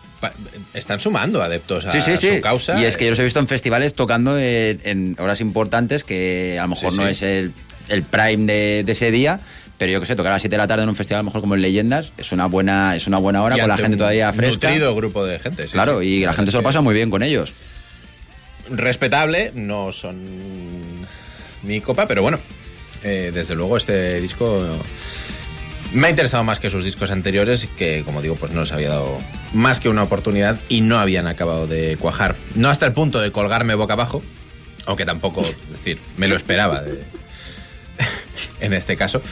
Están 0.74 1.01
sumando 1.01 1.42
adeptos 1.42 1.84
a 1.86 1.92
Sí, 1.92 2.01
sí, 2.01 2.16
sí. 2.16 2.36
su 2.36 2.40
causa. 2.40 2.80
Y 2.80 2.84
es 2.86 2.96
que 2.96 3.05
yo 3.05 3.11
los 3.11 3.18
he 3.18 3.24
visto 3.24 3.38
en 3.40 3.46
festivales 3.49 3.94
tocando 3.94 4.38
en, 4.38 4.80
en 4.84 5.16
horas 5.18 5.40
importantes 5.40 6.03
que 6.05 6.57
a 6.59 6.62
lo 6.62 6.68
mejor 6.68 6.94
no 6.94 7.07
es 7.07 7.22
el, 7.22 7.53
el 7.88 8.03
prime 8.03 8.46
de, 8.53 8.82
de 8.84 8.92
ese 8.92 9.11
día. 9.11 9.40
Pero 9.76 9.92
yo 9.92 10.01
que 10.01 10.07
sé, 10.07 10.16
tocar 10.16 10.32
a 10.32 10.34
las 10.36 10.42
7 10.42 10.55
de 10.55 10.59
la 10.59 10.66
tarde 10.66 10.82
en 10.82 10.88
un 10.88 10.96
festival, 10.96 11.20
a 11.20 11.22
lo 11.22 11.26
mejor 11.26 11.40
como 11.40 11.55
en 11.55 11.62
Leyendas, 11.62 12.11
es 12.18 12.32
una 12.32 12.46
buena, 12.46 12.96
es 12.96 13.07
una 13.07 13.18
buena 13.18 13.44
hora 13.44 13.57
Y 13.57 13.61
con 13.61 13.68
la 13.68 13.76
gente 13.76 13.92
un 13.92 13.99
todavía 13.99 14.32
fresca. 14.32 14.68
nutrido 14.70 14.96
grupo 14.96 15.24
de 15.24 15.38
gente. 15.38 15.66
sí, 15.68 15.72
claro, 15.72 16.01
sí. 16.01 16.07
y 16.07 16.20
la 16.24 16.32
gente 16.32 16.51
se 16.51 16.57
lo 16.57 16.64
pasa 16.64 16.80
muy 16.80 16.94
bien 16.94 17.11
con 17.11 17.22
ellos. 17.22 17.53
Respetable, 18.70 19.52
no 19.54 19.92
son 19.92 20.18
mi 21.62 21.80
copa, 21.80 22.06
pero 22.06 22.22
bueno, 22.22 22.38
eh, 23.04 23.30
desde 23.34 23.54
luego 23.54 23.76
este 23.76 24.20
disco 24.20 24.62
me 25.92 26.06
ha 26.06 26.10
interesado 26.10 26.44
más 26.44 26.60
que 26.60 26.68
sus 26.70 26.84
discos 26.84 27.10
anteriores, 27.10 27.66
que 27.78 28.02
como 28.04 28.20
digo, 28.22 28.36
pues 28.36 28.52
no 28.52 28.60
les 28.60 28.72
había 28.72 28.90
dado 28.90 29.18
más 29.54 29.80
que 29.80 29.88
una 29.88 30.02
oportunidad 30.02 30.58
y 30.68 30.82
no 30.82 30.98
habían 30.98 31.26
acabado 31.26 31.66
de 31.66 31.96
cuajar. 31.98 32.36
No 32.54 32.68
hasta 32.68 32.86
el 32.86 32.92
punto 32.92 33.20
de 33.20 33.32
colgarme 33.32 33.74
boca 33.74 33.94
abajo, 33.94 34.22
aunque 34.86 35.04
tampoco, 35.06 35.40
es 35.42 35.54
decir, 35.72 35.98
me 36.16 36.28
lo 36.28 36.36
esperaba 36.36 36.82
de- 36.82 37.00
en 38.60 38.72
este 38.74 38.96
caso. 38.96 39.22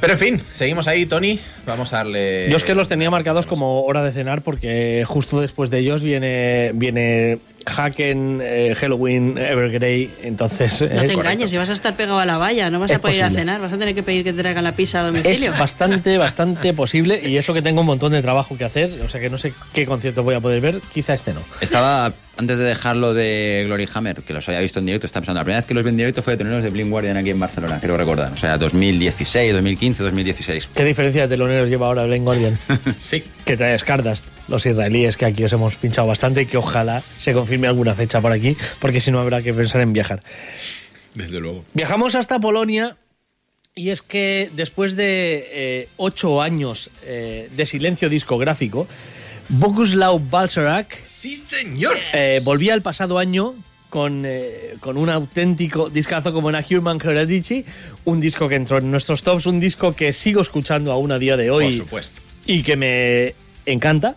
Pero 0.00 0.14
en 0.14 0.18
fin, 0.18 0.42
seguimos 0.50 0.88
ahí, 0.88 1.04
Tony. 1.04 1.38
Vamos 1.66 1.92
a 1.92 1.98
darle. 1.98 2.48
Yo 2.50 2.56
es 2.56 2.64
que 2.64 2.74
los 2.74 2.88
tenía 2.88 3.10
marcados 3.10 3.46
como 3.46 3.82
hora 3.84 4.02
de 4.02 4.12
cenar 4.12 4.40
porque 4.42 5.04
justo 5.06 5.42
después 5.42 5.68
de 5.68 5.78
ellos 5.80 6.02
viene 6.02 6.70
viene 6.72 7.38
Haken, 7.76 8.40
eh, 8.42 8.74
Halloween, 8.78 9.36
Evergrey, 9.38 10.10
entonces... 10.22 10.80
No 10.80 10.86
eh, 10.86 10.88
te 10.90 10.96
correcto. 10.96 11.20
engañes, 11.20 11.50
si 11.50 11.56
vas 11.56 11.70
a 11.70 11.72
estar 11.72 11.94
pegado 11.94 12.18
a 12.18 12.26
la 12.26 12.38
valla, 12.38 12.70
no 12.70 12.80
vas 12.80 12.90
Es 12.90 12.96
a 12.96 13.00
poder 13.00 13.16
ir 13.16 13.22
a 13.24 13.30
cenar, 13.30 13.60
vas 13.60 13.72
a 13.72 13.78
tener 13.78 13.94
que 13.94 14.02
pedir 14.02 14.24
que 14.24 14.32
te 14.32 14.40
traigan 14.42 14.64
la 14.64 14.72
pizza 14.72 15.00
a 15.00 15.08
Es 15.08 15.12
domicilio. 15.14 15.52
bastante, 15.52 16.18
bastante 16.18 16.72
posible 16.74 17.20
y 17.24 17.36
eso 17.36 17.54
que 17.54 17.62
tengo 17.62 17.80
un 17.80 17.86
montón 17.86 18.12
de 18.12 18.22
trabajo 18.22 18.56
que 18.58 18.64
hacer, 18.64 18.90
o 19.04 19.08
sea 19.08 19.20
que 19.20 19.30
no 19.30 19.38
sé 19.38 19.52
qué 19.72 19.86
concierto 19.86 20.22
voy 20.22 20.34
a 20.34 20.40
poder 20.40 20.60
ver, 20.60 20.80
quizá 20.92 21.14
este 21.14 21.32
no. 21.32 21.40
Estaba, 21.60 22.12
antes 22.36 22.58
de 22.58 22.64
dejarlo 22.64 23.14
de 23.14 23.64
Glory 23.66 23.88
Hammer, 23.94 24.16
que 24.22 24.32
los 24.32 24.48
había 24.48 24.60
visto 24.60 24.78
en 24.80 24.86
directo, 24.86 25.06
estaba 25.06 25.22
pensando, 25.22 25.40
la 25.40 25.44
primera 25.44 25.58
vez 25.58 25.66
que 25.66 25.74
los 25.74 25.84
vi 25.84 25.90
en 25.90 25.96
directo 25.96 26.22
fue 26.22 26.34
de 26.34 26.38
tenerlos 26.38 26.62
de 26.62 26.70
Blind 26.70 26.90
Guardian 26.90 27.16
aquí 27.16 27.30
en 27.30 27.40
Barcelona, 27.40 27.78
creo 27.80 27.96
recordar. 27.96 28.32
O 28.32 28.36
sea, 28.36 28.58
2016, 28.58 29.52
2015, 29.52 30.02
2016. 30.02 30.68
¿Qué 30.74 30.84
diferencia 30.84 31.22
de 31.22 31.28
teloneros 31.28 31.68
lleva 31.68 31.86
ahora 31.86 32.04
Blind 32.04 32.24
Guardian? 32.24 32.58
Sí, 32.98 33.22
que 33.44 33.56
trae 33.56 33.74
Stardust, 33.76 34.24
los 34.50 34.66
israelíes 34.66 35.16
que 35.16 35.24
aquí 35.24 35.44
os 35.44 35.52
hemos 35.52 35.76
pinchado 35.76 36.06
bastante 36.08 36.44
que 36.46 36.56
ojalá 36.58 37.02
se 37.18 37.32
confirme 37.32 37.68
alguna 37.68 37.94
fecha 37.94 38.20
por 38.20 38.32
aquí, 38.32 38.56
porque 38.80 39.00
si 39.00 39.10
no 39.10 39.20
habrá 39.20 39.40
que 39.40 39.54
pensar 39.54 39.80
en 39.80 39.92
viajar. 39.92 40.22
desde 41.14 41.40
luego. 41.40 41.64
Viajamos 41.74 42.14
hasta 42.14 42.38
Polonia 42.38 42.96
y 43.74 43.90
es 43.90 44.02
que 44.02 44.50
después 44.54 44.96
de 44.96 45.48
eh, 45.52 45.88
ocho 45.96 46.42
años 46.42 46.90
eh, 47.04 47.48
de 47.56 47.64
silencio 47.66 48.08
discográfico, 48.08 48.86
Boguslav 49.48 50.20
Balcerak 50.30 50.96
¡Sí, 51.08 51.34
señor! 51.36 51.96
eh, 52.12 52.40
volvía 52.44 52.74
el 52.74 52.82
pasado 52.82 53.18
año 53.18 53.54
con, 53.88 54.22
eh, 54.24 54.74
con 54.80 54.96
un 54.96 55.08
auténtico 55.10 55.90
discazo 55.90 56.32
como 56.32 56.50
en 56.50 56.64
Human 56.70 57.00
Heredity, 57.02 57.64
un 58.04 58.20
disco 58.20 58.48
que 58.48 58.54
entró 58.54 58.78
en 58.78 58.90
nuestros 58.90 59.22
tops, 59.24 59.46
un 59.46 59.58
disco 59.58 59.92
que 59.94 60.12
sigo 60.12 60.40
escuchando 60.42 60.92
aún 60.92 61.10
a 61.10 61.18
día 61.18 61.36
de 61.36 61.50
hoy 61.50 61.64
Por 61.64 61.74
supuesto. 61.86 62.20
y 62.46 62.62
que 62.62 62.76
me 62.76 63.34
encanta. 63.72 64.14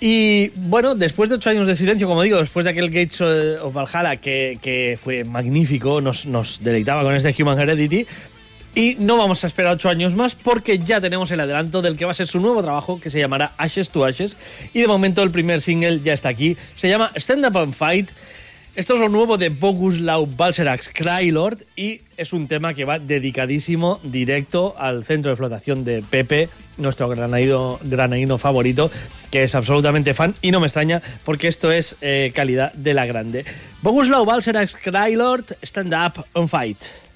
Y 0.00 0.48
bueno, 0.56 0.94
después 0.94 1.28
de 1.28 1.36
ocho 1.36 1.50
años 1.50 1.66
de 1.66 1.76
silencio, 1.76 2.08
como 2.08 2.22
digo, 2.22 2.38
después 2.38 2.64
de 2.64 2.70
aquel 2.70 2.88
Gates 2.88 3.20
eh, 3.20 3.58
of 3.60 3.74
Valhalla 3.74 4.16
que, 4.16 4.58
que 4.62 4.98
fue 5.00 5.24
magnífico, 5.24 6.00
nos, 6.00 6.24
nos 6.24 6.64
deleitaba 6.64 7.02
con 7.02 7.14
este 7.14 7.34
Human 7.42 7.60
Heredity. 7.60 8.06
Y 8.74 8.96
no 9.00 9.16
vamos 9.16 9.42
a 9.42 9.48
esperar 9.48 9.74
ocho 9.74 9.88
años 9.88 10.14
más 10.14 10.36
porque 10.36 10.78
ya 10.78 11.00
tenemos 11.00 11.30
el 11.32 11.40
adelanto 11.40 11.82
del 11.82 11.96
que 11.96 12.04
va 12.04 12.12
a 12.12 12.14
ser 12.14 12.28
su 12.28 12.38
nuevo 12.38 12.62
trabajo 12.62 13.00
que 13.00 13.10
se 13.10 13.18
llamará 13.18 13.52
Ashes 13.58 13.90
to 13.90 14.04
Ashes. 14.04 14.36
Y 14.72 14.80
de 14.80 14.86
momento 14.86 15.22
el 15.22 15.30
primer 15.30 15.60
single 15.60 16.00
ya 16.00 16.14
está 16.14 16.28
aquí. 16.28 16.56
Se 16.76 16.88
llama 16.88 17.10
Stand 17.16 17.44
Up 17.46 17.58
and 17.58 17.74
Fight. 17.74 18.10
Esto 18.76 18.94
es 18.94 19.00
lo 19.00 19.08
nuevo 19.08 19.36
de 19.36 19.48
Boguslav 19.48 20.36
Balserax 20.36 20.90
Krylord 20.94 21.58
y 21.74 22.02
es 22.16 22.32
un 22.32 22.46
tema 22.46 22.72
que 22.72 22.84
va 22.84 23.00
dedicadísimo 23.00 23.98
directo 24.04 24.76
al 24.78 25.02
centro 25.04 25.30
de 25.30 25.36
flotación 25.36 25.84
de 25.84 26.04
Pepe, 26.08 26.48
nuestro 26.78 27.08
granaíno, 27.08 27.80
granaíno 27.82 28.38
favorito, 28.38 28.88
que 29.32 29.42
es 29.42 29.56
absolutamente 29.56 30.14
fan 30.14 30.36
y 30.40 30.52
no 30.52 30.60
me 30.60 30.68
extraña 30.68 31.02
porque 31.24 31.48
esto 31.48 31.72
es 31.72 31.96
eh, 32.00 32.30
calidad 32.32 32.72
de 32.74 32.94
la 32.94 33.06
grande. 33.06 33.44
Boguslav 33.82 34.24
Balserax 34.24 34.76
Krylord, 34.76 35.56
Stand 35.62 35.92
Up 35.92 36.24
and 36.34 36.48
Fight. 36.48 37.09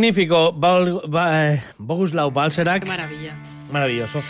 Magnífico. 0.00 0.52
Bal- 0.52 1.00
eh, 1.32 1.62
Boguslav 1.78 2.30
Balserak. 2.32 2.82
Qué 2.82 2.88
maravilla. 2.88 3.34
Maravilloso. 3.72 4.22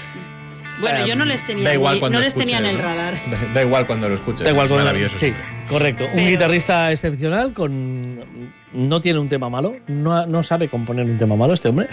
Bueno, 0.80 1.06
yo 1.06 1.16
no 1.16 1.24
les 1.24 1.42
tenía, 1.44 1.64
Da 1.64 1.74
igual 1.74 1.94
ni- 1.94 2.00
cuando 2.00 2.18
no 2.18 2.24
les 2.24 2.34
tenía 2.34 2.58
en 2.58 2.66
el 2.66 2.78
radar. 2.78 3.14
Da, 3.30 3.38
da 3.54 3.62
igual 3.64 3.86
cuando 3.86 4.08
lo 4.08 4.14
escuches. 4.14 4.44
Da 4.44 4.50
igual 4.50 4.66
es 4.66 4.72
con 4.72 4.78
maravilloso. 4.78 5.18
Sí, 5.18 5.32
correcto. 5.68 6.04
Un 6.12 6.28
guitarrista 6.28 6.92
excepcional 6.92 7.52
con 7.52 8.20
no 8.72 9.00
tiene 9.00 9.18
un 9.18 9.28
tema 9.28 9.48
malo, 9.48 9.76
no, 9.88 10.26
no 10.26 10.42
sabe 10.42 10.68
componer 10.68 11.06
un 11.06 11.16
tema 11.18 11.34
malo 11.34 11.54
este 11.54 11.68
hombre. 11.68 11.88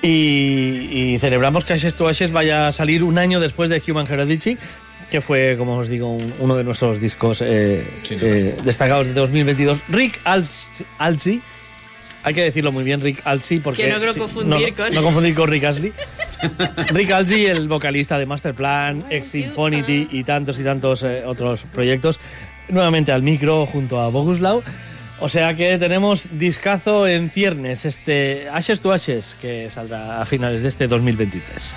Y, 0.00 1.12
y 1.12 1.18
celebramos 1.18 1.64
que 1.64 1.74
Ashes 1.74 1.94
to 1.94 2.08
Ashes 2.08 2.32
vaya 2.32 2.68
a 2.68 2.72
salir 2.72 3.04
un 3.04 3.18
año 3.18 3.38
después 3.38 3.68
de 3.70 3.80
Human 3.86 4.06
Heredici, 4.10 4.56
que 5.10 5.20
fue, 5.20 5.54
como 5.58 5.76
os 5.76 5.88
digo, 5.88 6.10
un- 6.10 6.32
uno 6.40 6.56
de 6.56 6.64
nuestros 6.64 6.98
discos 7.00 7.42
eh, 7.44 7.86
Sí, 8.02 8.16
no. 8.16 8.22
eh, 8.24 8.56
destacados 8.64 9.06
de 9.06 9.12
2022. 9.12 9.80
Rick 9.90 10.18
Alsi, 10.24 11.42
hay 12.22 12.34
que 12.34 12.42
decirlo 12.42 12.72
muy 12.72 12.84
bien, 12.84 13.00
Rick 13.00 13.20
Alsi, 13.24 13.58
porque 13.58 13.84
Que 13.84 13.90
no 13.90 13.98
creo 13.98 14.12
sí, 14.12 14.20
confundir 14.20 14.70
no- 14.70 14.76
con- 14.84 14.94
no 14.94 15.02
confundir 15.02 15.34
con 15.34 15.48
Rick 15.50 15.64
Astley. 15.64 15.92
Rick 16.92 17.10
Algi, 17.12 17.46
el 17.46 17.68
vocalista 17.68 18.18
de 18.18 18.26
Masterplan, 18.26 19.04
Ex 19.10 19.28
Symphonity 19.28 20.08
y 20.10 20.24
tantos 20.24 20.58
y 20.58 20.64
tantos 20.64 21.02
eh, 21.04 21.22
otros 21.26 21.64
proyectos, 21.72 22.18
nuevamente 22.68 23.12
al 23.12 23.22
micro 23.22 23.66
junto 23.66 24.00
a 24.00 24.08
Boguslav. 24.08 24.62
O 25.20 25.28
sea 25.28 25.54
que 25.54 25.78
tenemos 25.78 26.36
discazo 26.38 27.06
en 27.06 27.30
ciernes, 27.30 27.84
este 27.84 28.48
Ashes 28.52 28.80
to 28.80 28.90
Ashes, 28.92 29.36
que 29.40 29.70
saldrá 29.70 30.20
a 30.20 30.26
finales 30.26 30.62
de 30.62 30.68
este 30.68 30.88
2023. 30.88 31.72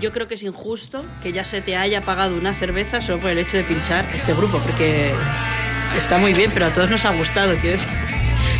Yo 0.00 0.12
creo 0.12 0.28
que 0.28 0.36
es 0.36 0.42
injusto 0.44 1.02
que 1.22 1.32
ya 1.32 1.42
se 1.44 1.60
te 1.60 1.76
haya 1.76 2.02
pagado 2.02 2.36
una 2.36 2.54
cerveza 2.54 3.00
solo 3.00 3.18
por 3.18 3.30
el 3.30 3.38
hecho 3.38 3.56
de 3.56 3.64
pinchar 3.64 4.06
este 4.14 4.32
grupo, 4.32 4.58
porque 4.58 5.10
está 5.96 6.18
muy 6.18 6.32
bien, 6.34 6.50
pero 6.52 6.66
a 6.66 6.70
todos 6.70 6.90
nos 6.90 7.04
ha 7.04 7.12
gustado. 7.14 7.54
Quiero. 7.56 7.78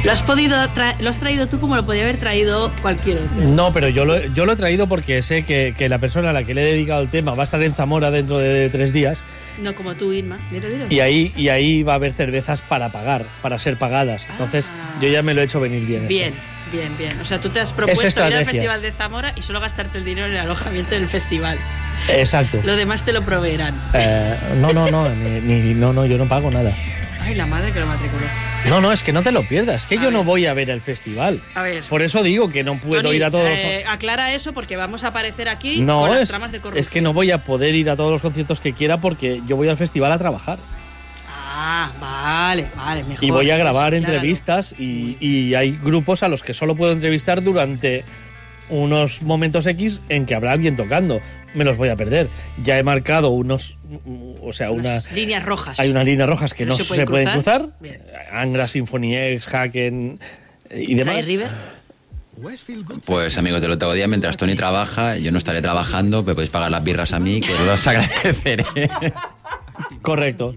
Lo 0.05 0.13
has 0.13 0.23
podido 0.23 0.57
lo 1.01 1.11
has 1.11 1.19
traído 1.19 1.49
tú 1.49 1.59
como 1.59 1.75
lo 1.75 1.85
podía 1.85 2.05
haber 2.05 2.19
traído 2.19 2.73
cualquier 2.83 3.19
otro. 3.19 3.45
No, 3.45 3.73
pero 3.73 3.89
yo 3.89 4.05
lo, 4.05 4.25
yo 4.27 4.47
lo 4.47 4.53
he 4.53 4.57
traído 4.57 4.87
porque 4.87 5.23
sé 5.23 5.43
que, 5.45 5.75
que 5.77 5.89
la 5.89 5.99
persona 5.99 6.31
a 6.31 6.33
la 6.33 6.45
que 6.45 6.55
le 6.55 6.63
he 6.63 6.73
dedicado 6.75 7.03
el 7.03 7.09
tema 7.09 7.35
va 7.35 7.43
a 7.43 7.45
estar 7.45 7.61
en 7.63 7.75
Zamora 7.75 8.13
dentro 8.13 8.39
de 8.39 8.69
tres 8.71 8.93
días 8.93 9.25
No 9.61 9.75
como 9.75 9.97
tú, 9.97 10.13
Irma. 10.13 10.39
Dilo, 10.53 10.69
dilo. 10.69 10.87
y 10.89 11.01
ahí, 11.01 11.33
y 11.37 11.49
ahí 11.49 11.83
va 11.83 11.95
a 11.95 11.97
haber 11.97 12.13
cervezas 12.13 12.63
para 12.63 12.91
pagar, 12.93 13.25
para 13.43 13.59
ser 13.59 13.77
pagadas. 13.77 14.25
Entonces 14.31 14.71
Ah. 14.71 14.99
yo 15.03 15.09
ya 15.09 15.23
me 15.23 15.35
lo 15.35 15.41
he 15.41 15.45
hecho 15.45 15.59
venir 15.59 15.85
bien. 15.85 16.03
esto. 16.03 16.09
Bien, 16.09 16.35
bien, 16.73 16.97
bien. 16.97 17.21
O 17.21 17.25
sea, 17.25 17.41
tú 17.41 17.49
te 17.49 17.59
has 17.59 17.73
propuesto 17.73 18.25
ir 18.29 18.35
al. 18.35 18.45
Festival 18.45 18.81
de 18.81 18.93
Zamora 18.93 19.33
y 19.35 19.43
solo 19.43 19.59
gastarte 19.59 19.99
el 19.99 20.05
dinero 20.05 20.29
en 20.29 20.35
el 20.35 20.39
alojamiento 20.39 20.93
del 20.93 21.09
festival. 21.09 21.59
Exacto. 22.09 22.61
Lo 22.63 22.77
demás 22.77 23.03
te 23.05 23.13
lo 23.13 23.23
proveerán. 23.25 23.77
Eh, 23.95 24.37
no, 24.61 24.73
no, 24.73 24.89
no, 24.93 25.09
ni, 25.09 25.41
ni- 25.41 25.75
no, 25.75 25.93
no, 25.93 26.07
yo 26.07 26.17
no 26.19 26.29
pago 26.29 26.53
nada. 26.53 26.73
Ay, 27.21 27.35
la 27.35 27.47
madre 27.47 27.73
que 27.73 27.81
lo 27.81 27.87
matriculó. 27.87 28.25
No, 28.69 28.81
no, 28.81 28.93
es 28.93 29.03
que 29.03 29.13
no 29.13 29.23
te 29.23 29.33
lo 29.33 29.43
pierdas, 29.43 29.87
que 29.87 29.99
A 29.99 30.03
yo 30.03 30.11
no 30.11 30.25
voy 30.25 30.47
a 30.47 30.55
ver 30.55 30.71
el 30.71 30.81
festival. 30.81 31.41
A 31.55 31.63
ver. 31.63 31.85
Por 31.85 32.03
eso 32.03 32.23
digo 32.23 32.49
que 32.51 32.65
no 32.65 32.79
puedo 32.81 33.03
Tony, 33.03 33.17
ir 33.17 33.25
a 33.25 33.31
todos 33.31 33.45
los 33.45 33.59
eh, 33.59 33.85
aclara 33.89 34.33
eso 34.35 34.53
porque 34.53 34.77
vamos 34.77 35.05
a 35.05 35.09
aparecer 35.09 35.49
aquí 35.49 35.81
No, 35.81 36.01
con 36.01 36.11
las 36.11 36.23
es, 36.23 36.29
tramas 36.29 36.53
de 36.53 36.59
corrupción. 36.61 36.81
es 36.81 36.89
que 36.89 37.01
no 37.01 37.13
voy 37.13 37.31
a 37.31 37.45
poder 37.45 37.75
ir 37.75 37.89
a 37.91 37.97
todos 37.97 38.11
los 38.11 38.21
conciertos 38.23 38.61
que 38.61 38.73
quiera 38.75 39.01
porque 39.01 39.43
yo 39.47 39.57
voy 39.57 39.69
al 39.69 39.77
festival 39.77 40.13
a 40.13 40.19
trabajar. 40.19 40.59
Ah, 41.31 41.93
vale, 42.01 42.69
vale, 42.77 43.05
mejor. 43.05 43.25
Y 43.25 43.31
voy 43.31 43.51
a 43.51 43.57
grabar 43.57 43.95
entrevistas 43.95 44.75
y, 44.79 45.17
y 45.19 45.55
hay 45.55 45.73
grupos 45.77 46.23
a 46.23 46.29
los 46.29 46.43
que 46.43 46.55
solo 46.55 46.77
puedo 46.77 46.93
entrevistar 46.93 47.43
durante 47.43 48.05
unos 48.71 49.23
momentos 49.23 49.67
X 49.67 50.01
en 50.09 50.27
que 50.27 50.35
habrá 50.35 50.53
alguien 50.53 50.77
tocando. 50.77 51.21
Me 51.55 51.65
los 51.65 51.77
voy 51.77 51.89
a 51.89 51.97
perder. 51.97 52.29
Ya 52.63 52.79
he 52.79 52.83
marcado 52.83 53.31
unos, 53.31 53.79
o 54.43 54.53
sea, 54.53 54.71
una, 54.71 54.91
Unas 54.91 55.13
líneas 55.13 55.45
rojas. 55.45 55.79
hay 55.81 55.91
unas 55.91 56.05
líneas 56.05 56.29
rojas 56.29 56.55
que 56.55 56.67
no, 56.67 56.77
se, 56.77 57.07
pueden 57.07 57.29
cruzar. 57.31 57.71
Bien. 57.81 58.01
Angra, 58.31 58.69
Symphony 58.69 59.17
X, 59.17 59.53
Haken 59.53 60.21
eh, 60.71 60.85
y 60.87 60.95
demás. 60.95 61.27
River. 61.27 61.49
Pues 63.05 63.37
amigos 63.37 63.61
del 63.61 63.73
octavo 63.73 63.95
día, 63.95 64.07
mientras 64.07 64.37
Tony 64.37 64.55
trabaja, 64.55 65.17
yo 65.17 65.33
no 65.33 65.39
estaré 65.39 65.61
trabajando, 65.61 66.23
me 66.23 66.35
podéis 66.35 66.51
pagar 66.51 66.71
las 66.71 66.85
birras 66.85 67.13
a 67.13 67.19
mí, 67.19 67.41
que 67.41 67.53
os 67.53 67.61
los 67.63 67.87
agradeceré. 67.87 68.65
Correcto. 70.03 70.55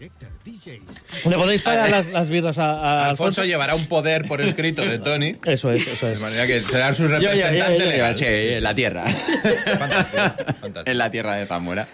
¿Le 0.65 1.35
podéis 1.37 1.61
pagar 1.63 1.89
las, 1.89 2.07
las 2.07 2.29
birras 2.29 2.57
a, 2.57 2.71
a 2.71 3.05
Alfonso 3.09 3.23
Alfonso? 3.41 3.45
llevará 3.45 3.73
un 3.75 3.85
poder 3.87 4.25
por 4.27 4.41
escrito 4.41 4.83
de 4.85 4.99
Tony. 4.99 5.35
Eso 5.45 5.71
es, 5.71 5.87
eso 5.87 6.05
De 6.07 6.13
es. 6.13 6.21
manera 6.21 6.45
que 6.45 6.59
será 6.59 6.93
su 6.93 7.03
Yo, 7.03 7.09
yo, 7.09 7.15
yo, 7.19 7.27
representante 7.29 7.79
yo, 7.79 7.85
legal. 7.85 8.15
sí, 8.15 8.25
en 8.27 8.63
la 8.63 8.75
tierra. 8.75 9.05
Fantástico, 9.07 10.17
fantástico. 10.61 10.83
en 10.85 10.97
la 10.97 11.11
tierra 11.11 11.35
de 11.35 11.45
Zamora. 11.45 11.87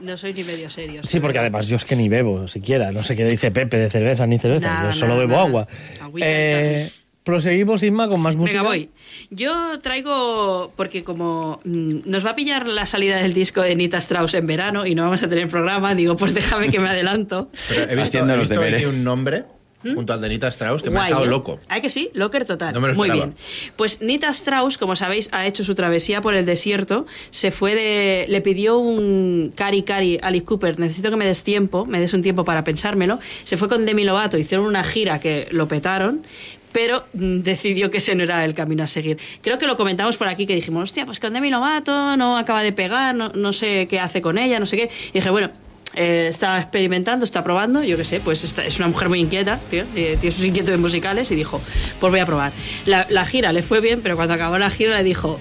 No 0.00 0.16
soy 0.16 0.32
ni 0.32 0.42
medio 0.44 0.70
serio. 0.70 1.02
Sí, 1.04 1.20
porque 1.20 1.38
además 1.38 1.66
yo 1.66 1.76
es 1.76 1.84
que 1.84 1.94
ni 1.94 2.08
bebo 2.08 2.48
siquiera. 2.48 2.90
No 2.90 3.02
sé 3.02 3.14
qué 3.16 3.24
dice 3.26 3.50
Pepe 3.50 3.76
de 3.76 3.90
cerveza 3.90 4.26
ni 4.26 4.38
cerveza. 4.38 4.66
Nada, 4.66 4.90
yo 4.92 4.98
solo 4.98 5.08
nada, 5.14 5.20
bebo 5.20 5.32
nada. 5.32 5.42
agua. 5.44 5.66
Agüita 6.00 6.26
Eh, 6.26 6.90
proseguimos, 7.30 7.82
Inma, 7.82 8.08
con 8.08 8.20
más 8.20 8.34
música. 8.36 8.60
Venga, 8.62 8.70
voy. 8.70 8.90
Yo 9.30 9.78
traigo, 9.80 10.72
porque 10.76 11.04
como 11.04 11.60
mm, 11.64 11.98
nos 12.10 12.26
va 12.26 12.30
a 12.30 12.34
pillar 12.34 12.66
la 12.66 12.86
salida 12.86 13.18
del 13.18 13.34
disco 13.34 13.62
de 13.62 13.76
Nita 13.76 13.98
Strauss 13.98 14.34
en 14.34 14.46
verano 14.46 14.84
y 14.86 14.94
no 14.94 15.04
vamos 15.04 15.22
a 15.22 15.28
tener 15.28 15.48
programa, 15.48 15.94
digo, 15.94 16.16
pues 16.16 16.34
déjame 16.34 16.68
que 16.68 16.80
me 16.80 16.88
adelanto. 16.88 17.48
Pero 17.68 17.82
he 17.82 17.86
visto, 17.86 18.02
Haciendo 18.02 18.34
he 18.34 18.36
los 18.36 18.48
visto 18.48 18.60
deberes. 18.60 18.80
aquí 18.80 18.88
un 18.90 19.04
nombre 19.04 19.44
junto 19.82 20.12
al 20.12 20.20
de 20.20 20.28
Nita 20.28 20.48
Strauss 20.48 20.82
que 20.82 20.90
me 20.90 21.00
ha 21.00 21.04
dejado 21.06 21.24
¿eh? 21.24 21.28
loco. 21.28 21.58
¿Ay 21.68 21.80
que 21.80 21.88
sí? 21.88 22.10
Locker 22.12 22.44
total. 22.44 22.74
No 22.74 22.80
me 22.80 22.88
lo 22.88 22.94
Muy 22.94 23.10
bien. 23.10 23.34
Pues 23.76 24.00
Nita 24.02 24.28
Strauss, 24.30 24.76
como 24.76 24.96
sabéis, 24.96 25.28
ha 25.32 25.46
hecho 25.46 25.64
su 25.64 25.74
travesía 25.74 26.20
por 26.20 26.34
el 26.34 26.44
desierto. 26.44 27.06
Se 27.30 27.50
fue 27.50 27.74
de. 27.74 28.26
Le 28.28 28.40
pidió 28.40 28.78
un 28.78 29.52
cari 29.54 29.82
cari 29.82 30.18
a 30.22 30.28
Alice 30.28 30.44
Cooper. 30.44 30.78
Necesito 30.78 31.10
que 31.10 31.16
me 31.16 31.26
des 31.26 31.42
tiempo, 31.42 31.86
me 31.86 32.00
des 32.00 32.12
un 32.12 32.22
tiempo 32.22 32.44
para 32.44 32.62
pensármelo. 32.64 33.18
Se 33.44 33.56
fue 33.56 33.68
con 33.68 33.86
Demi 33.86 34.04
Lovato, 34.04 34.36
hicieron 34.36 34.66
una 34.66 34.84
gira 34.84 35.18
que 35.18 35.48
lo 35.50 35.66
petaron. 35.66 36.22
Pero 36.72 37.04
mm, 37.14 37.40
decidió 37.40 37.90
que 37.90 37.98
ese 37.98 38.14
no 38.14 38.22
era 38.22 38.44
el 38.44 38.54
camino 38.54 38.84
a 38.84 38.86
seguir. 38.86 39.18
Creo 39.42 39.58
que 39.58 39.66
lo 39.66 39.76
comentamos 39.76 40.16
por 40.16 40.28
aquí, 40.28 40.46
que 40.46 40.54
dijimos, 40.54 40.84
hostia, 40.84 41.06
pues 41.06 41.20
con 41.20 41.32
Demi 41.32 41.50
Lovato 41.50 42.16
no 42.16 42.36
acaba 42.36 42.62
de 42.62 42.72
pegar, 42.72 43.14
no, 43.14 43.52
sé 43.52 43.86
qué 43.88 44.00
hace 44.00 44.22
con 44.22 44.38
ella, 44.38 44.60
no 44.60 44.66
sé 44.66 44.76
qué. 44.76 44.90
Y 45.10 45.12
dije, 45.14 45.30
bueno, 45.30 45.50
eh, 45.94 46.26
está 46.28 46.60
experimentando, 46.60 47.24
está 47.24 47.42
probando, 47.42 47.82
yo 47.82 47.96
qué 47.96 48.04
sé, 48.04 48.20
pues 48.20 48.44
es 48.44 48.76
una 48.78 48.88
mujer 48.88 49.08
muy 49.08 49.20
inquieta, 49.20 49.58
tío, 49.70 49.84
eh, 49.96 50.16
tiene 50.20 50.34
sus 50.34 50.44
inquietudes 50.44 50.78
musicales 50.78 51.30
y 51.30 51.34
dijo, 51.34 51.60
pues 51.98 52.10
voy 52.10 52.20
a 52.20 52.26
probar. 52.26 52.52
La 52.86 53.24
gira 53.24 53.52
le 53.52 53.62
fue 53.62 53.80
bien, 53.80 54.00
pero 54.02 54.16
cuando 54.16 54.34
acabó 54.34 54.58
la 54.58 54.70
gira 54.70 54.96
le 54.98 55.04
dijo, 55.04 55.40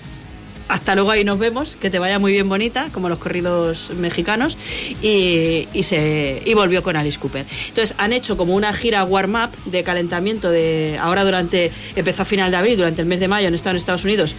hasta 0.70 0.96
luego 0.96 1.12
ahí 1.12 1.24
nos 1.24 1.40
vemos, 1.40 1.76
que 1.76 1.90
te 1.90 2.00
vaya 2.00 2.20
muy 2.20 2.32
bien 2.32 2.48
bonita, 2.48 2.90
como 2.94 3.10
los 3.10 3.18
corridos 3.18 3.92
mexicanos, 3.98 4.56
y, 5.02 5.68
se, 5.82 6.42
y 6.46 6.54
volvió 6.54 6.84
con 6.84 6.96
Alice 6.96 7.20
Cooper. 7.20 7.46
Entonces 7.68 7.96
han 7.98 8.14
hecho 8.14 8.38
como 8.38 8.56
una 8.56 8.72
gira 8.72 9.04
warm-up 9.04 9.50
de 9.66 9.84
calentamiento 9.84 10.50
de 10.50 10.98
ahora 11.02 11.26
durante, 11.26 11.72
empezó 11.96 12.22
a 12.22 12.26
final 12.26 12.52
de 12.52 12.58
abril, 12.58 12.78
durante 12.78 13.02
el 13.02 13.08
mes 13.08 13.20
de 13.20 13.28
mayo 13.28 13.48
han 13.48 13.56
estado 13.56 13.72
en 13.72 13.78
Estados 13.78 14.04
Unidos 14.06 14.36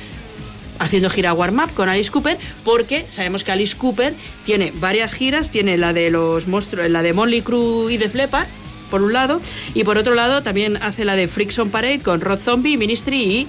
haciendo 0.79 1.11
gira 1.11 1.35
warm-up 1.35 1.75
con 1.75 1.89
Alice 1.91 2.11
Cooper, 2.11 2.39
porque 2.65 3.05
sabemos 3.09 3.45
que 3.45 3.53
Alice 3.53 3.77
Cooper 3.77 4.15
tiene 4.47 4.73
varias 4.77 5.13
giras, 5.13 5.51
tiene 5.51 5.77
la 5.77 5.93
de 5.93 6.11
los 6.11 6.47
monstruos, 6.47 6.89
la 6.89 7.03
de 7.03 7.13
Molly 7.13 7.43
Crew 7.43 7.91
y 7.91 7.99
de 7.99 8.09
Flepper, 8.09 8.47
por 8.91 9.03
un 9.03 9.13
lado, 9.13 9.43
y 9.75 9.85
por 9.85 9.99
otro 9.99 10.15
lado 10.15 10.43
también 10.43 10.79
hace 10.79 11.05
la 11.05 11.17
de 11.17 11.29
Freaks 11.29 11.59
on 11.59 11.71
Parade 11.71 12.01
con 12.01 12.21
Rod 12.21 12.39
Zombie, 12.39 12.79
Ministry 12.79 13.17
y 13.17 13.47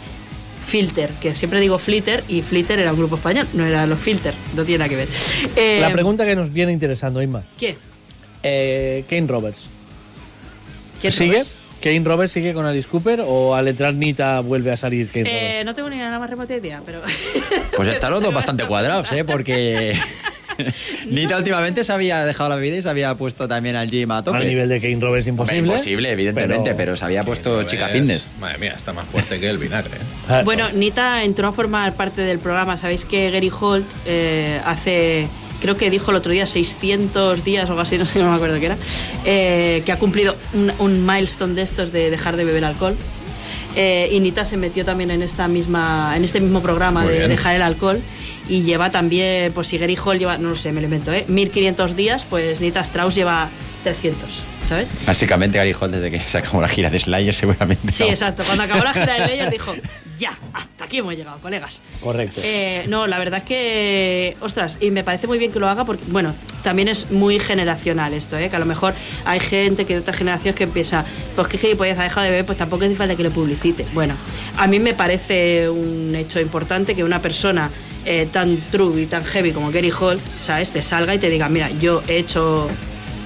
Filter, 0.72 1.10
que 1.22 1.36
siempre 1.36 1.60
digo 1.60 1.78
Flitter 1.78 2.24
y 2.30 2.42
Flitter 2.42 2.80
era 2.80 2.94
un 2.94 2.98
grupo 2.98 3.16
español, 3.18 3.46
no 3.54 3.66
era 3.66 3.86
los 3.86 4.00
Filter, 4.00 4.34
no 4.56 4.64
tiene 4.64 4.78
nada 4.80 4.88
que 4.90 4.96
ver. 4.96 5.08
Eh, 5.58 5.80
La 5.82 5.92
pregunta 5.92 6.26
que 6.26 6.34
nos 6.34 6.54
viene 6.54 6.72
interesando, 6.72 7.22
Inma. 7.22 7.44
¿Qué? 7.60 7.76
Eh, 8.42 9.04
Kane 9.10 9.28
Roberts. 9.28 9.66
¿Quién 11.02 11.12
¿Sigue? 11.12 11.32
Roberts? 11.34 11.54
¿Kane 11.82 12.02
Roberts 12.06 12.32
sigue 12.32 12.54
con 12.54 12.66
Alice 12.66 12.88
Cooper 12.88 13.22
o 13.28 13.54
al 13.54 13.68
entrar 13.68 13.94
Nita 13.94 14.40
vuelve 14.40 14.72
a 14.72 14.78
salir 14.78 15.10
Kane 15.10 15.26
Eh, 15.30 15.34
Roberts? 15.34 15.66
no 15.66 15.76
tengo 15.76 15.90
ni 15.90 15.98
la 15.98 16.18
más 16.20 16.30
remota 16.30 16.56
idea, 16.56 16.82
pero... 16.86 17.02
Pues 17.76 17.90
están 17.90 18.12
los 18.12 18.22
dos 18.24 18.34
bastante 18.34 18.66
cuadrados, 18.66 19.12
¿eh? 19.12 19.26
Porque 19.26 19.94
Nita 21.10 21.38
últimamente 21.38 21.84
se 21.84 21.92
había 21.94 22.26
dejado 22.26 22.50
la 22.50 22.56
bebida 22.56 22.78
y 22.78 22.82
se 22.82 22.90
había 22.90 23.14
puesto 23.16 23.48
también 23.48 23.76
al 23.76 23.90
gym 23.90 24.12
a 24.12 24.24
tope. 24.24 24.38
Al 24.38 24.48
nivel 24.48 24.70
de 24.70 24.80
Kane 24.82 25.00
Roberts 25.00 25.28
Hombre, 25.28 25.44
imposible. 25.58 25.72
imposible, 25.74 26.10
evidentemente, 26.12 26.74
pero, 26.76 26.96
se 26.98 27.06
había 27.06 27.24
puesto 27.24 27.64
chica 27.64 27.84
Pues, 27.88 27.94
fitness. 27.94 28.28
Madre 28.40 28.58
mía, 28.58 28.74
está 28.78 28.94
más 28.94 29.06
fuerte 29.06 29.40
que 29.40 29.50
el 29.50 29.58
vinagre. 29.58 29.96
¿eh? 29.96 30.00
Ah, 30.30 30.42
Bueno, 30.46 30.70
Nita 30.72 31.24
entró 31.24 31.48
a 31.48 31.52
formar 31.54 31.94
parte 31.96 32.22
del 32.22 32.40
programa. 32.40 32.78
Sabéis 32.78 33.06
que 33.06 33.30
Gary 33.32 33.52
Holt 33.58 33.86
eh, 34.06 34.60
hace, 34.66 35.28
creo 35.62 35.78
que 35.78 35.90
dijo 35.90 36.12
el 36.12 36.18
otro 36.18 36.32
día 36.32 36.46
600 36.46 37.44
días 37.44 37.66
o 37.66 37.74
algo 37.74 37.82
así, 37.82 37.98
no 38.00 38.06
sé, 38.06 38.20
no 38.20 38.30
me 38.30 38.36
acuerdo 38.36 38.60
qué 38.60 38.66
era, 38.68 38.78
eh, 39.26 39.82
que 39.86 39.92
ha 39.92 39.98
cumplido 39.98 40.36
un, 40.54 40.72
un 40.80 41.06
milestone 41.06 41.54
de 41.54 41.62
estos 41.62 41.92
de 41.92 42.10
dejar 42.10 42.36
de 42.38 42.44
beber 42.46 42.66
alcohol. 42.66 42.96
Eh, 43.76 44.10
y 44.12 44.20
Nita 44.20 44.44
se 44.44 44.58
metió 44.58 44.84
también 44.84 45.12
en 45.12 45.22
esta 45.22 45.48
misma, 45.48 46.14
en 46.18 46.26
este 46.26 46.42
mismo 46.42 46.62
programa 46.62 47.04
Muy 47.04 47.12
de 47.14 47.18
bien. 47.20 47.30
dejar 47.30 47.56
el 47.56 47.62
alcohol 47.62 48.02
y 48.52 48.64
lleva 48.64 48.92
también, 48.92 49.54
pues 49.54 49.70
si 49.70 49.78
Gary 49.78 49.98
Holt 50.04 50.20
lleva, 50.20 50.38
no 50.38 50.50
lo 50.50 50.56
sé, 50.58 50.74
me 50.74 50.82
lo 50.82 50.86
invento, 50.88 51.14
¿eh? 51.14 51.24
1500 51.30 51.96
días, 51.96 52.26
pues 52.30 52.60
Nita 52.60 52.82
Strauss 52.82 53.16
lleva 53.16 53.48
300, 53.86 54.44
¿sabes? 54.68 54.90
Básicamente, 55.08 55.58
Gary 55.58 55.74
Holt, 55.80 55.94
desde 55.94 56.12
que 56.12 56.20
se 56.20 56.38
acabó 56.38 56.60
la 56.60 56.68
gira 56.68 56.90
de 56.90 57.00
Slayer, 57.00 57.34
seguramente. 57.34 57.94
Sí, 57.94 58.04
no. 58.04 58.10
exacto. 58.10 58.44
Cuando 58.46 58.64
acabó 58.64 58.84
la 58.84 58.92
gira 58.92 59.14
de 59.14 59.20
Layers 59.20 59.52
dijo, 59.54 59.74
ya, 60.20 60.38
hasta 60.52 60.84
aquí 60.84 60.98
hemos 60.98 61.16
llegado, 61.16 61.40
colegas. 61.40 61.80
Correcto. 62.02 62.42
Eh, 62.44 62.84
no, 62.90 63.08
la 63.08 63.20
verdad 63.20 63.40
es 63.40 63.46
que, 63.46 64.36
ostras, 64.42 64.80
y 64.82 64.92
me 64.92 65.06
parece 65.06 65.28
muy 65.28 65.38
bien 65.38 65.54
que 65.54 65.60
lo 65.60 65.70
haga 65.70 65.86
porque, 65.86 66.04
bueno, 66.10 66.36
también 66.62 66.90
es 66.90 67.10
muy 67.10 67.40
generacional 67.40 68.14
esto, 68.14 68.38
¿eh? 68.38 68.50
que 68.50 68.56
a 68.58 68.60
lo 68.60 68.66
mejor 68.66 68.94
hay 69.24 69.40
gente 69.40 69.86
que 69.86 69.94
de 69.94 70.02
otra 70.02 70.12
generación 70.14 70.56
que 70.56 70.66
empieza, 70.66 71.06
pues 71.38 71.48
que 71.48 71.58
gilipollas 71.58 71.98
ha 72.00 72.04
dejado 72.04 72.26
de 72.26 72.32
beber, 72.32 72.46
pues 72.46 72.58
tampoco 72.58 72.84
hace 72.84 72.96
falta 72.96 73.16
que 73.16 73.24
le 73.24 73.32
publicite. 73.32 73.86
Bueno, 73.94 74.14
a 74.58 74.68
mí 74.68 74.82
me 74.82 74.94
parece 74.94 75.70
un 75.70 76.14
hecho 76.16 76.42
importante 76.42 76.96
que 76.96 77.06
una 77.06 77.22
persona 77.22 77.72
eh, 78.06 78.28
tan 78.32 78.58
true 78.72 79.02
y 79.02 79.06
tan 79.06 79.24
heavy 79.24 79.52
como 79.52 79.72
Gary 79.72 79.92
Holt, 79.92 80.22
¿sabes? 80.42 80.72
Te 80.72 80.82
salga 80.82 81.16
y 81.16 81.20
te 81.20 81.30
diga, 81.30 81.50
mira, 81.50 81.70
yo 81.70 82.02
he 82.08 82.18
hecho 82.18 82.70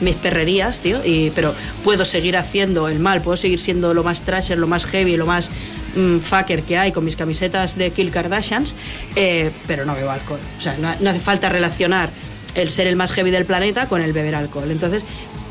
mis 0.01 0.15
perrerías, 0.15 0.81
tío, 0.81 1.03
y, 1.05 1.31
pero 1.31 1.53
puedo 1.83 2.05
seguir 2.05 2.37
haciendo 2.37 2.89
el 2.89 2.99
mal, 2.99 3.21
puedo 3.21 3.37
seguir 3.37 3.59
siendo 3.59 3.93
lo 3.93 4.03
más 4.03 4.21
trasher, 4.21 4.57
lo 4.57 4.67
más 4.67 4.85
heavy, 4.85 5.15
lo 5.15 5.25
más 5.25 5.49
mm, 5.95 6.17
fucker 6.17 6.63
que 6.63 6.77
hay 6.77 6.91
con 6.91 7.05
mis 7.05 7.15
camisetas 7.15 7.77
de 7.77 7.91
Kill 7.91 8.11
Kardashians, 8.11 8.73
eh, 9.15 9.51
pero 9.67 9.85
no 9.85 9.95
bebo 9.95 10.11
alcohol. 10.11 10.39
O 10.57 10.61
sea, 10.61 10.75
no 10.77 11.09
hace 11.09 11.19
falta 11.19 11.49
relacionar 11.49 12.09
el 12.55 12.69
ser 12.69 12.87
el 12.87 12.95
más 12.95 13.11
heavy 13.11 13.31
del 13.31 13.45
planeta 13.45 13.85
con 13.87 14.01
el 14.01 14.13
beber 14.13 14.35
alcohol. 14.35 14.71
Entonces, 14.71 15.03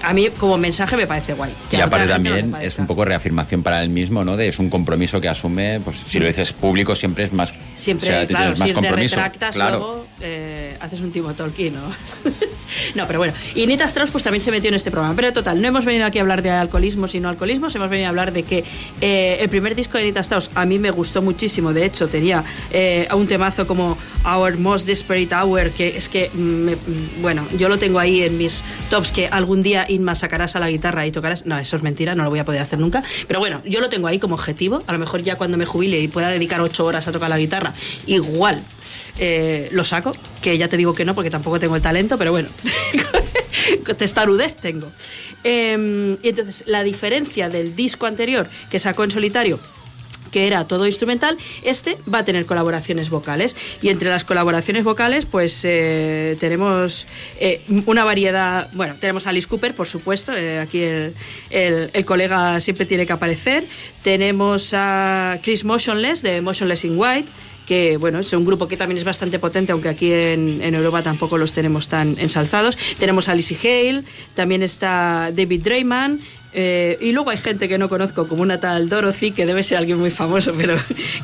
a 0.05 0.13
mí 0.13 0.29
como 0.39 0.57
mensaje 0.59 0.97
me 0.97 1.07
parece 1.07 1.33
guay. 1.35 1.53
Que 1.71 1.77
Y 1.79 1.81
aparte 1.81 2.07
no 2.07 2.13
también 2.13 2.55
es 2.61 2.79
un 2.79 2.87
poco 2.87 3.05
reafirmación 3.05 3.63
para 3.63 3.83
él 3.83 3.89
mismo, 3.89 4.25
¿no? 4.25 4.37
De, 4.37 4.49
es 4.49 4.59
un 4.59 4.71
compromiso 4.71 5.21
que 5.21 5.29
asume, 5.29 5.81
pues 5.85 5.97
si 6.09 6.19
lo 6.19 6.27
dices 6.27 6.53
público 6.53 6.95
siempre 6.95 7.25
es 7.25 7.33
más... 7.33 7.53
Siempre, 7.75 8.09
o 8.09 8.13
sea, 8.13 8.27
claro, 8.27 8.45
tienes 8.55 8.59
más 8.61 8.69
si 8.69 8.75
te 8.75 8.81
compromiso. 8.81 9.17
retractas 9.17 9.55
claro. 9.55 9.79
luego, 9.79 10.07
eh, 10.21 10.77
haces 10.81 11.01
un 11.01 11.11
Timo 11.13 11.35
Tolkien, 11.35 11.75
¿no? 11.75 11.81
no, 12.95 13.07
pero 13.07 13.19
bueno. 13.19 13.33
Y 13.55 13.67
Nita 13.67 13.85
Strauss 13.85 14.11
pues 14.11 14.25
también 14.25 14.43
se 14.43 14.51
metió 14.51 14.69
en 14.69 14.75
este 14.75 14.91
programa. 14.91 15.15
Pero 15.17 15.33
total, 15.33 15.61
no 15.61 15.69
hemos 15.69 15.85
venido 15.85 16.07
aquí 16.07 16.19
a 16.19 16.23
hablar 16.23 16.43
de 16.43 16.51
alcoholismo, 16.51 17.09
sino 17.09 17.29
alcoholismos. 17.29 17.75
Hemos 17.75 17.89
venido 17.91 18.07
a 18.07 18.11
hablar 18.11 18.33
de 18.33 18.43
que 18.45 18.65
eh, 19.01 19.39
el 19.41 19.49
primer 19.49 19.75
disco 19.75 19.99
de 19.99 20.05
Nita 20.05 20.21
Strauss 20.21 20.51
a 20.55 20.65
mí 20.65 20.79
me 20.79 20.91
gustó 20.91 21.23
muchísimo. 21.23 21.73
De 21.73 21.85
hecho, 21.85 22.09
tenía 22.09 22.45
eh, 22.71 23.09
un 23.15 23.27
temazo 23.27 23.67
como 23.67 23.99
Our 24.25 24.59
Most 24.59 24.87
Desperate 24.87 25.35
Hour, 25.35 25.71
que 25.71 25.97
es 25.97 26.09
que, 26.09 26.31
me- 26.35 26.77
bueno, 27.21 27.47
yo 27.59 27.69
lo 27.69 27.79
tengo 27.79 27.99
ahí 27.99 28.23
en 28.23 28.39
mis 28.39 28.63
tops 28.91 29.13
que 29.13 29.27
algún 29.29 29.63
día 29.63 29.87
Inma 29.95 30.15
sacarás 30.15 30.57
a 30.57 30.61
la 30.61 30.69
guitarra 30.69 31.07
y 31.07 31.13
tocarás. 31.13 31.47
No, 31.47 31.59
eso 31.59 31.77
es 31.77 31.83
mentira, 31.83 32.15
no 32.15 32.25
lo 32.25 32.31
voy 32.31 32.39
a 32.39 32.45
poder 32.45 32.61
hacer 32.61 32.79
nunca. 32.79 33.03
Pero 33.27 33.41
bueno, 33.41 33.63
yo 33.65 33.81
lo 33.81 33.89
tengo 33.89 34.07
ahí 34.07 34.19
como 34.19 34.35
objetivo. 34.35 34.83
A 34.87 34.93
lo 34.93 34.99
mejor 34.99 35.23
ya 35.23 35.37
cuando 35.37 35.57
me 35.57 35.65
jubile 35.65 36.01
y 36.01 36.09
pueda 36.09 36.29
dedicar 36.29 36.61
ocho 36.61 36.85
horas 36.85 37.09
a 37.09 37.13
tocar 37.13 37.31
la 37.31 37.39
guitarra, 37.39 37.73
igual 38.07 38.63
eh, 39.19 39.69
lo 39.73 39.85
saco, 39.85 40.13
que 40.43 40.59
ya 40.59 40.69
te 40.69 40.77
digo 40.77 40.95
que 40.95 41.05
no 41.05 41.15
porque 41.15 41.31
tampoco 41.31 41.61
tengo 41.61 41.77
el 41.77 41.83
talento, 41.83 42.19
pero 42.19 42.33
bueno, 42.33 42.49
testarudez 43.99 44.57
tengo. 44.57 44.91
Eh, 45.45 46.17
y 46.23 46.29
entonces, 46.29 46.65
la 46.67 46.83
diferencia 46.83 47.49
del 47.49 47.77
disco 47.77 48.07
anterior 48.07 48.49
que 48.71 48.79
sacó 48.79 49.05
en 49.05 49.11
solitario 49.11 49.61
que 50.35 50.49
era 50.49 50.67
todo 50.67 50.85
instrumental, 50.85 51.37
este 51.63 51.97
va 52.13 52.19
a 52.19 52.25
tener 52.25 52.45
colaboraciones 52.45 53.09
vocales. 53.09 53.55
Y 53.83 53.89
entre 53.91 54.11
las 54.11 54.25
colaboraciones 54.25 54.83
vocales, 54.83 55.27
pues 55.27 55.61
eh, 55.65 56.37
tenemos 56.41 57.07
eh, 57.39 57.61
una 57.87 58.03
variedad. 58.05 58.69
Bueno, 58.73 58.97
tenemos 58.99 59.29
a 59.29 59.31
Alice 59.31 59.47
Cooper, 59.47 59.75
por 59.75 59.87
supuesto, 59.87 60.37
eh, 60.37 60.59
aquí 60.59 60.81
el, 60.83 61.15
el- 61.95 62.05
colega 62.05 62.59
siempre 62.59 62.85
tiene 62.85 63.07
que 63.07 63.13
aparecer. 63.13 63.63
Tenemos 64.03 64.73
a 64.75 65.39
Chris 65.41 65.63
Motionless, 65.65 66.23
de 66.23 66.41
Motionless 66.41 66.85
in 66.85 66.99
White 66.99 67.29
que 67.65 67.97
bueno, 67.97 68.19
es 68.19 68.31
un 68.35 68.45
grupo 68.45 68.69
que 68.69 68.77
también 68.77 68.99
es 68.99 69.05
bastante 69.05 69.39
potente, 69.39 69.73
aunque 69.73 69.89
aquí 69.89 70.13
en, 70.13 70.61
en 70.61 70.75
Europa 70.75 71.01
tampoco 71.03 71.39
los 71.39 71.55
tenemos 71.55 71.89
tan 71.89 72.15
ensalzados. 72.19 72.77
Tenemos 72.99 73.29
a 73.31 73.35
Lizzie 73.35 73.57
Hale, 73.63 74.03
también 74.35 74.63
está 74.63 75.31
David 75.35 75.63
Drayman, 75.63 76.21
eh, 76.55 76.97
y 77.01 77.13
luego 77.13 77.31
hay 77.31 77.37
gente 77.37 77.69
que 77.69 77.79
no 77.79 77.89
conozco, 77.89 78.29
como 78.29 78.43
una 78.43 78.61
tal 78.61 78.89
Dorothy, 78.89 79.33
que 79.33 79.45
debe 79.45 79.63
ser 79.63 79.79
alguien 79.79 79.99
muy 79.99 80.11
famoso, 80.11 80.55
pero 80.59 80.77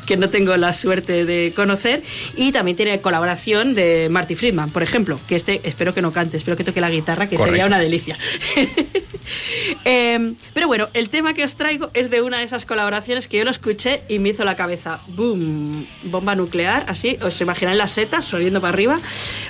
que 0.05 0.17
no 0.17 0.29
tengo 0.29 0.55
la 0.57 0.73
suerte 0.73 1.25
de 1.25 1.53
conocer. 1.55 2.01
Y 2.35 2.51
también 2.51 2.77
tiene 2.77 2.99
colaboración 2.99 3.73
de 3.73 4.07
Marty 4.11 4.35
Friedman, 4.35 4.69
por 4.69 4.83
ejemplo, 4.83 5.19
que 5.27 5.35
este 5.35 5.61
espero 5.63 5.93
que 5.93 6.01
no 6.01 6.11
cante, 6.11 6.37
espero 6.37 6.57
que 6.57 6.63
toque 6.63 6.81
la 6.81 6.89
guitarra, 6.89 7.27
que 7.27 7.37
sería 7.37 7.65
una 7.65 7.79
delicia. 7.79 8.17
Eh, 9.83 10.33
pero 10.53 10.67
bueno, 10.67 10.89
el 10.93 11.09
tema 11.09 11.33
que 11.33 11.43
os 11.43 11.55
traigo 11.55 11.89
es 11.93 12.09
de 12.09 12.21
una 12.21 12.39
de 12.39 12.43
esas 12.43 12.65
colaboraciones 12.65 13.27
que 13.27 13.37
yo 13.37 13.43
lo 13.43 13.51
escuché 13.51 14.03
y 14.07 14.19
me 14.19 14.29
hizo 14.29 14.43
la 14.43 14.55
cabeza, 14.55 14.99
boom, 15.07 15.85
bomba 16.03 16.35
nuclear, 16.35 16.85
así, 16.87 17.17
os 17.21 17.39
imagináis 17.41 17.77
las 17.77 17.93
setas 17.93 18.25
subiendo 18.25 18.61
para 18.61 18.73
arriba, 18.73 18.99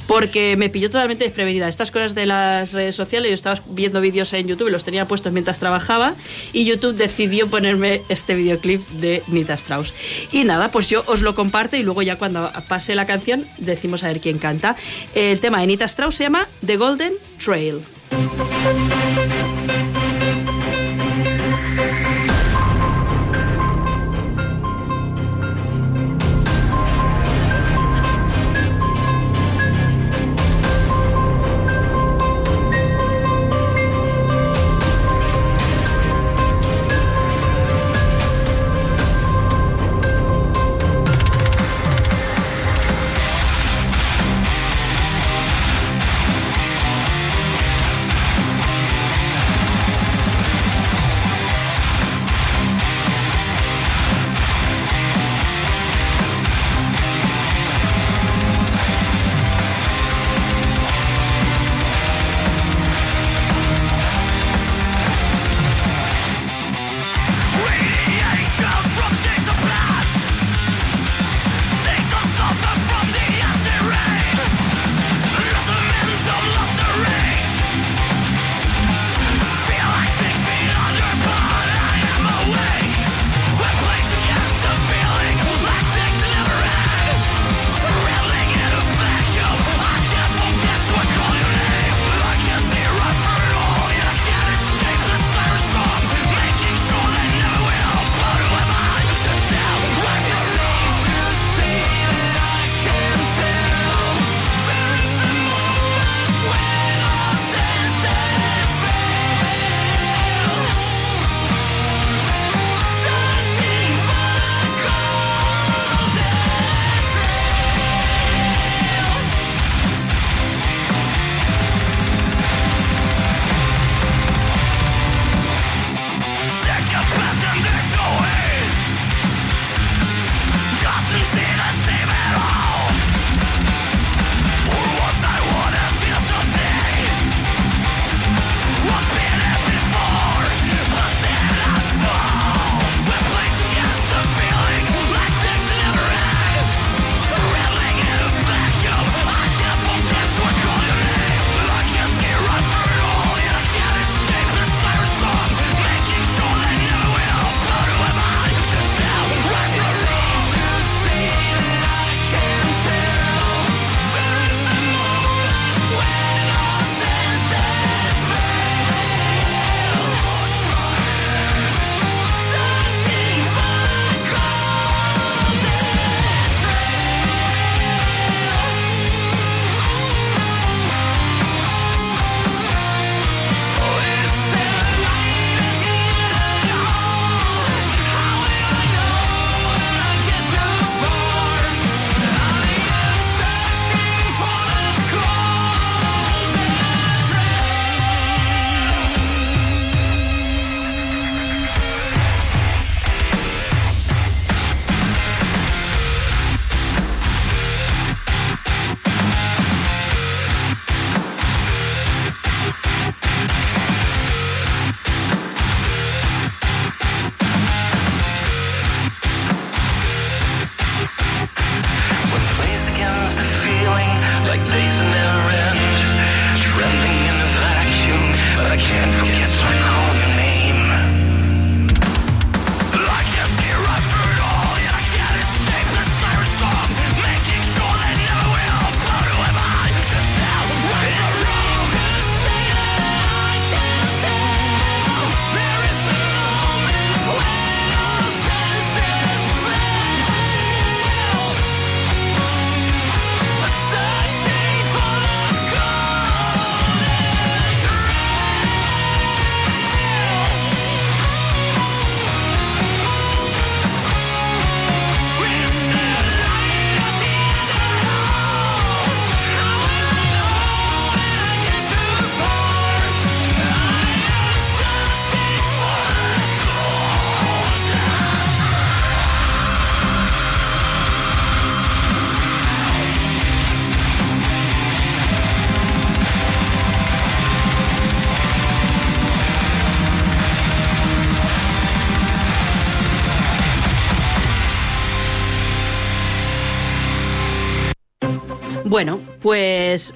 porque 0.08 0.56
me 0.56 0.70
pilló 0.70 0.90
totalmente 0.90 1.24
desprevenida. 1.24 1.68
Estas 1.68 1.92
cosas 1.92 2.16
de 2.16 2.26
las 2.26 2.74
redes 2.74 2.96
sociales, 2.96 3.30
yo 3.30 3.34
estaba 3.34 3.62
viendo 3.68 4.02
vídeos 4.02 4.32
en 4.34 4.48
YouTube 4.48 4.70
y 4.70 4.72
los 4.72 4.84
tenía 4.84 5.06
puestos 5.06 5.34
mientras 5.34 5.60
trabajaba 5.60 6.16
y 6.54 6.66
YouTube 6.66 6.96
decidió 6.96 7.48
ponerme 7.48 8.02
este 8.10 8.34
videoclip 8.34 8.88
de 8.90 9.24
Nita 9.28 9.54
Strauss. 9.56 9.94
Y 10.32 10.44
nada, 10.44 10.72
pues 10.72 10.90
yo 10.90 11.04
os 11.08 11.22
lo 11.22 11.36
comparto 11.36 11.76
y 11.76 11.84
luego 11.84 12.02
ya 12.02 12.18
cuando 12.18 12.52
pase 12.68 12.96
la 12.96 13.06
canción 13.06 13.46
decimos 13.58 14.04
a 14.04 14.08
ver 14.08 14.20
quién 14.20 14.38
canta. 14.38 14.76
El 15.16 15.40
tema 15.40 15.60
de 15.60 15.68
Nita 15.68 15.86
Strauss 15.86 16.16
se 16.16 16.24
llama 16.24 16.48
The 16.66 16.78
Golden 16.78 17.14
Trail. 17.44 17.82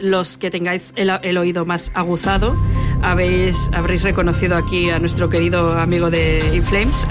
Los 0.06 0.38
que 0.38 0.52
tengáis 0.52 0.94
el, 0.96 1.12
el 1.22 1.38
oído 1.38 1.66
más 1.66 1.92
aguzado, 1.94 2.56
habéis, 3.02 3.70
habréis 3.74 4.04
reconocido 4.04 4.56
aquí 4.56 4.90
a 4.90 5.00
nuestro 5.00 5.30
querido 5.30 5.74
amigo 5.74 6.10
de 6.10 6.40
Inflames, 6.54 7.08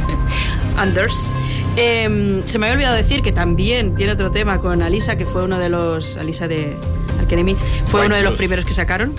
Anders. 0.76 1.32
Em, 1.76 2.44
se 2.44 2.58
me 2.58 2.66
había 2.66 2.74
olvidado 2.74 2.96
decir 2.96 3.22
que 3.22 3.32
también 3.32 3.94
tiene 3.94 4.12
otro 4.12 4.30
tema 4.30 4.58
con 4.58 4.82
Alisa, 4.82 5.16
que 5.16 5.26
fue 5.26 5.44
uno 5.44 5.58
de 5.58 5.68
los. 5.68 6.16
Alisa 6.16 6.48
de 6.48 6.76
fue 7.86 8.00
White 8.00 8.06
uno 8.06 8.16
de 8.16 8.22
los 8.22 8.36
primeros 8.36 8.64
que 8.64 8.72
sacaron. 8.72 9.14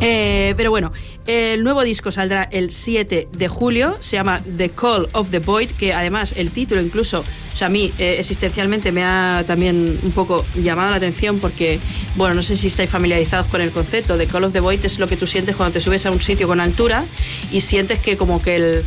Eh, 0.00 0.54
pero 0.56 0.70
bueno, 0.70 0.92
el 1.26 1.62
nuevo 1.62 1.82
disco 1.82 2.10
saldrá 2.10 2.44
el 2.44 2.70
7 2.70 3.28
de 3.30 3.48
julio, 3.48 3.96
se 4.00 4.16
llama 4.16 4.40
The 4.56 4.70
Call 4.70 5.08
of 5.12 5.30
the 5.30 5.40
Void, 5.40 5.70
que 5.72 5.92
además 5.92 6.34
el 6.36 6.52
título 6.52 6.80
incluso, 6.80 7.24
sea, 7.58 7.66
a 7.66 7.70
mí 7.70 7.92
eh, 7.98 8.16
existencialmente 8.18 8.92
me 8.92 9.04
ha 9.04 9.44
también 9.46 9.98
un 10.02 10.12
poco 10.12 10.44
llamado 10.54 10.90
la 10.90 10.96
atención 10.96 11.38
porque, 11.40 11.80
bueno, 12.14 12.34
no 12.34 12.42
sé 12.42 12.56
si 12.56 12.68
estáis 12.68 12.88
familiarizados 12.88 13.48
con 13.48 13.60
el 13.60 13.70
concepto, 13.70 14.16
The 14.16 14.26
Call 14.26 14.44
of 14.44 14.52
the 14.52 14.60
Void 14.60 14.84
es 14.84 14.98
lo 14.98 15.08
que 15.08 15.16
tú 15.16 15.26
sientes 15.26 15.56
cuando 15.56 15.74
te 15.74 15.80
subes 15.80 16.06
a 16.06 16.10
un 16.10 16.20
sitio 16.20 16.46
con 16.46 16.60
altura 16.60 17.04
y 17.50 17.60
sientes 17.60 17.98
que 17.98 18.16
como 18.16 18.40
que 18.40 18.56
el, 18.56 18.84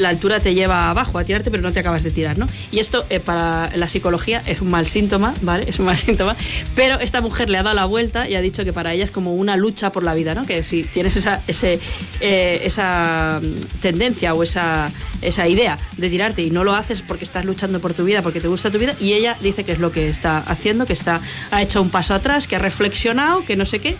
la 0.00 0.08
altura 0.08 0.40
te 0.40 0.54
lleva 0.54 0.90
abajo 0.90 1.18
a 1.18 1.24
tirarte, 1.24 1.50
pero 1.50 1.62
no 1.62 1.72
te 1.72 1.80
acabas 1.80 2.02
de 2.02 2.10
tirar, 2.10 2.38
¿no? 2.38 2.46
Y 2.72 2.78
esto 2.78 3.04
eh, 3.10 3.20
para 3.20 3.70
la 3.76 3.88
psicología 3.88 4.42
es 4.46 4.60
un 4.60 4.70
mal 4.70 4.86
síntoma, 4.86 5.34
¿vale? 5.42 5.68
Es 5.68 5.78
un 5.78 5.84
mal 5.84 5.96
síntoma. 5.98 6.36
Pero 6.74 6.98
esta 6.98 7.20
mujer 7.20 7.50
le 7.50 7.58
ha 7.58 7.62
dado 7.62 7.76
la 7.76 7.84
vuelta 7.84 8.28
y 8.28 8.34
ha 8.34 8.40
dicho 8.40 8.64
que 8.64 8.72
para 8.72 8.94
ella 8.94 9.04
es 9.04 9.10
como 9.10 9.34
una 9.34 9.56
lucha 9.56 9.92
por 9.92 10.02
la 10.02 10.14
vida, 10.14 10.34
¿no? 10.34 10.44
Que 10.44 10.64
si 10.64 10.84
tienes 10.84 11.16
esa, 11.16 11.40
eh, 11.46 12.60
esa 12.64 13.40
mm, 13.42 13.80
tendencia 13.80 14.34
o 14.34 14.42
esa, 14.42 14.90
esa 15.20 15.46
idea 15.46 15.78
de 15.98 16.08
tirarte 16.08 16.42
y 16.42 16.50
no 16.50 16.64
lo 16.64 16.74
haces 16.74 17.02
porque 17.02 17.24
estás 17.24 17.44
luchando 17.44 17.78
por 17.80 17.92
tu 17.92 18.04
vida, 18.04 18.22
porque 18.22 18.40
te 18.40 18.48
gusta 18.48 18.70
tu 18.70 18.78
vida, 18.78 18.94
y 18.98 19.12
ella 19.12 19.36
dice 19.42 19.64
que 19.64 19.72
es 19.72 19.78
lo 19.78 19.92
que 19.92 20.08
está 20.08 20.38
haciendo, 20.38 20.86
que 20.86 20.94
está, 20.94 21.20
ha 21.50 21.62
hecho 21.62 21.82
un 21.82 21.90
paso 21.90 22.14
atrás, 22.14 22.46
que 22.46 22.56
ha 22.56 22.58
reflexionado, 22.58 23.44
que 23.44 23.56
no 23.56 23.66
sé 23.66 23.80
qué 23.80 23.96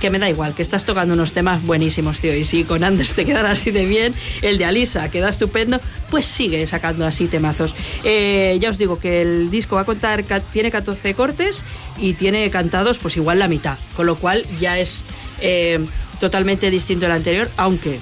que 0.00 0.10
me 0.10 0.18
da 0.18 0.28
igual, 0.28 0.54
que 0.54 0.62
estás 0.62 0.84
tocando 0.84 1.14
unos 1.14 1.32
temas 1.32 1.62
buenísimos, 1.62 2.20
tío. 2.20 2.34
Y 2.34 2.44
si 2.44 2.64
con 2.64 2.82
Anders 2.82 3.12
te 3.12 3.24
quedan 3.24 3.46
así 3.46 3.70
de 3.70 3.84
bien, 3.84 4.14
el 4.42 4.58
de 4.58 4.64
Alisa 4.64 5.10
queda 5.10 5.28
estupendo, 5.28 5.78
pues 6.10 6.26
sigue 6.26 6.66
sacando 6.66 7.06
así 7.06 7.28
temazos. 7.28 7.76
Eh, 8.02 8.58
ya 8.60 8.70
os 8.70 8.78
digo 8.78 8.98
que 8.98 9.22
el 9.22 9.50
disco 9.50 9.76
va 9.76 9.82
a 9.82 9.84
contar, 9.84 10.24
tiene 10.52 10.70
14 10.70 11.14
cortes 11.14 11.64
y 11.98 12.14
tiene 12.14 12.50
cantados 12.50 12.98
pues 12.98 13.16
igual 13.16 13.38
la 13.38 13.46
mitad, 13.46 13.78
con 13.94 14.06
lo 14.06 14.16
cual 14.16 14.44
ya 14.58 14.78
es 14.78 15.04
eh, 15.40 15.78
totalmente 16.18 16.70
distinto 16.70 17.06
al 17.06 17.12
anterior, 17.12 17.50
aunque 17.58 18.00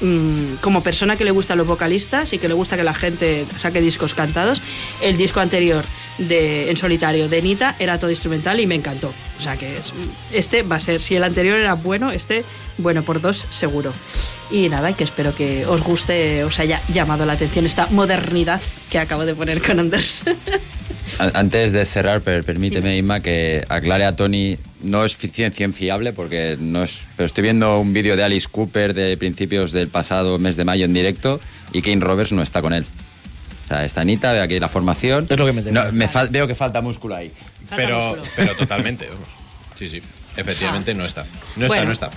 mm, 0.00 0.54
como 0.62 0.82
persona 0.82 1.16
que 1.16 1.24
le 1.24 1.30
gustan 1.30 1.58
los 1.58 1.66
vocalistas 1.66 2.32
y 2.32 2.38
que 2.38 2.48
le 2.48 2.54
gusta 2.54 2.76
que 2.76 2.84
la 2.84 2.94
gente 2.94 3.44
saque 3.58 3.82
discos 3.82 4.14
cantados, 4.14 4.62
el 5.02 5.18
disco 5.18 5.40
anterior 5.40 5.84
de, 6.18 6.70
en 6.70 6.76
solitario 6.76 7.28
de 7.28 7.42
Nita 7.42 7.74
era 7.78 7.98
todo 7.98 8.10
instrumental 8.10 8.60
y 8.60 8.66
me 8.66 8.74
encantó. 8.74 9.12
O 9.38 9.42
sea 9.42 9.56
que 9.56 9.76
es- 9.76 9.92
este 10.32 10.62
va 10.62 10.76
a 10.76 10.80
ser, 10.80 11.00
si 11.02 11.16
el 11.16 11.24
anterior 11.24 11.58
era 11.58 11.74
bueno, 11.74 12.10
este 12.12 12.44
bueno 12.78 13.02
por 13.02 13.20
dos 13.20 13.44
seguro. 13.50 13.92
Y 14.50 14.68
nada, 14.68 14.92
que 14.92 15.04
espero 15.04 15.34
que 15.34 15.64
os 15.66 15.80
guste, 15.82 16.44
os 16.44 16.58
haya 16.58 16.80
llamado 16.92 17.24
la 17.24 17.32
atención 17.32 17.64
esta 17.66 17.86
modernidad 17.86 18.60
que 18.90 18.98
acabo 18.98 19.24
de 19.24 19.34
poner 19.34 19.62
con 19.62 19.80
Anders. 19.80 20.24
Antes 21.34 21.72
de 21.72 21.84
cerrar, 21.84 22.20
per- 22.22 22.42
permíteme, 22.44 22.96
Inma, 22.96 23.20
que 23.20 23.64
aclare 23.68 24.04
a 24.04 24.16
Tony, 24.16 24.56
no 24.82 25.04
es 25.04 25.14
fi- 25.14 25.28
ciencia 25.28 25.68
fiable, 25.70 26.12
porque 26.12 26.56
no 26.58 26.82
es, 26.82 27.00
pero 27.16 27.26
estoy 27.26 27.42
viendo 27.42 27.78
un 27.78 27.92
vídeo 27.92 28.16
de 28.16 28.24
Alice 28.24 28.48
Cooper 28.50 28.94
de 28.94 29.16
principios 29.16 29.72
del 29.72 29.88
pasado 29.88 30.38
mes 30.38 30.56
de 30.56 30.64
mayo 30.64 30.84
en 30.84 30.94
directo 30.94 31.38
y 31.72 31.82
Kane 31.82 32.00
Roberts 32.00 32.32
no 32.32 32.42
está 32.42 32.62
con 32.62 32.72
él. 32.72 32.86
O 33.72 33.74
sea, 33.74 33.86
está 33.86 34.02
Anita, 34.02 34.32
veo 34.34 34.42
aquí 34.42 34.60
la 34.60 34.68
formación. 34.68 35.26
Es 35.30 35.38
lo 35.38 35.46
que 35.46 35.52
me. 35.54 35.62
No, 35.62 35.90
me 35.92 36.06
fal- 36.06 36.28
veo 36.30 36.46
que 36.46 36.54
falta 36.54 36.82
músculo 36.82 37.14
ahí. 37.16 37.32
Pero, 37.74 37.96
músculo. 38.10 38.30
pero 38.36 38.54
totalmente. 38.54 39.06
vamos. 39.08 39.26
Sí, 39.78 39.88
sí. 39.88 40.02
Efectivamente 40.36 40.92
no 40.92 41.06
está. 41.06 41.22
No 41.56 41.64
está, 41.64 41.68
Bueno. 41.68 41.84
no 41.86 41.92
está. 41.92 42.10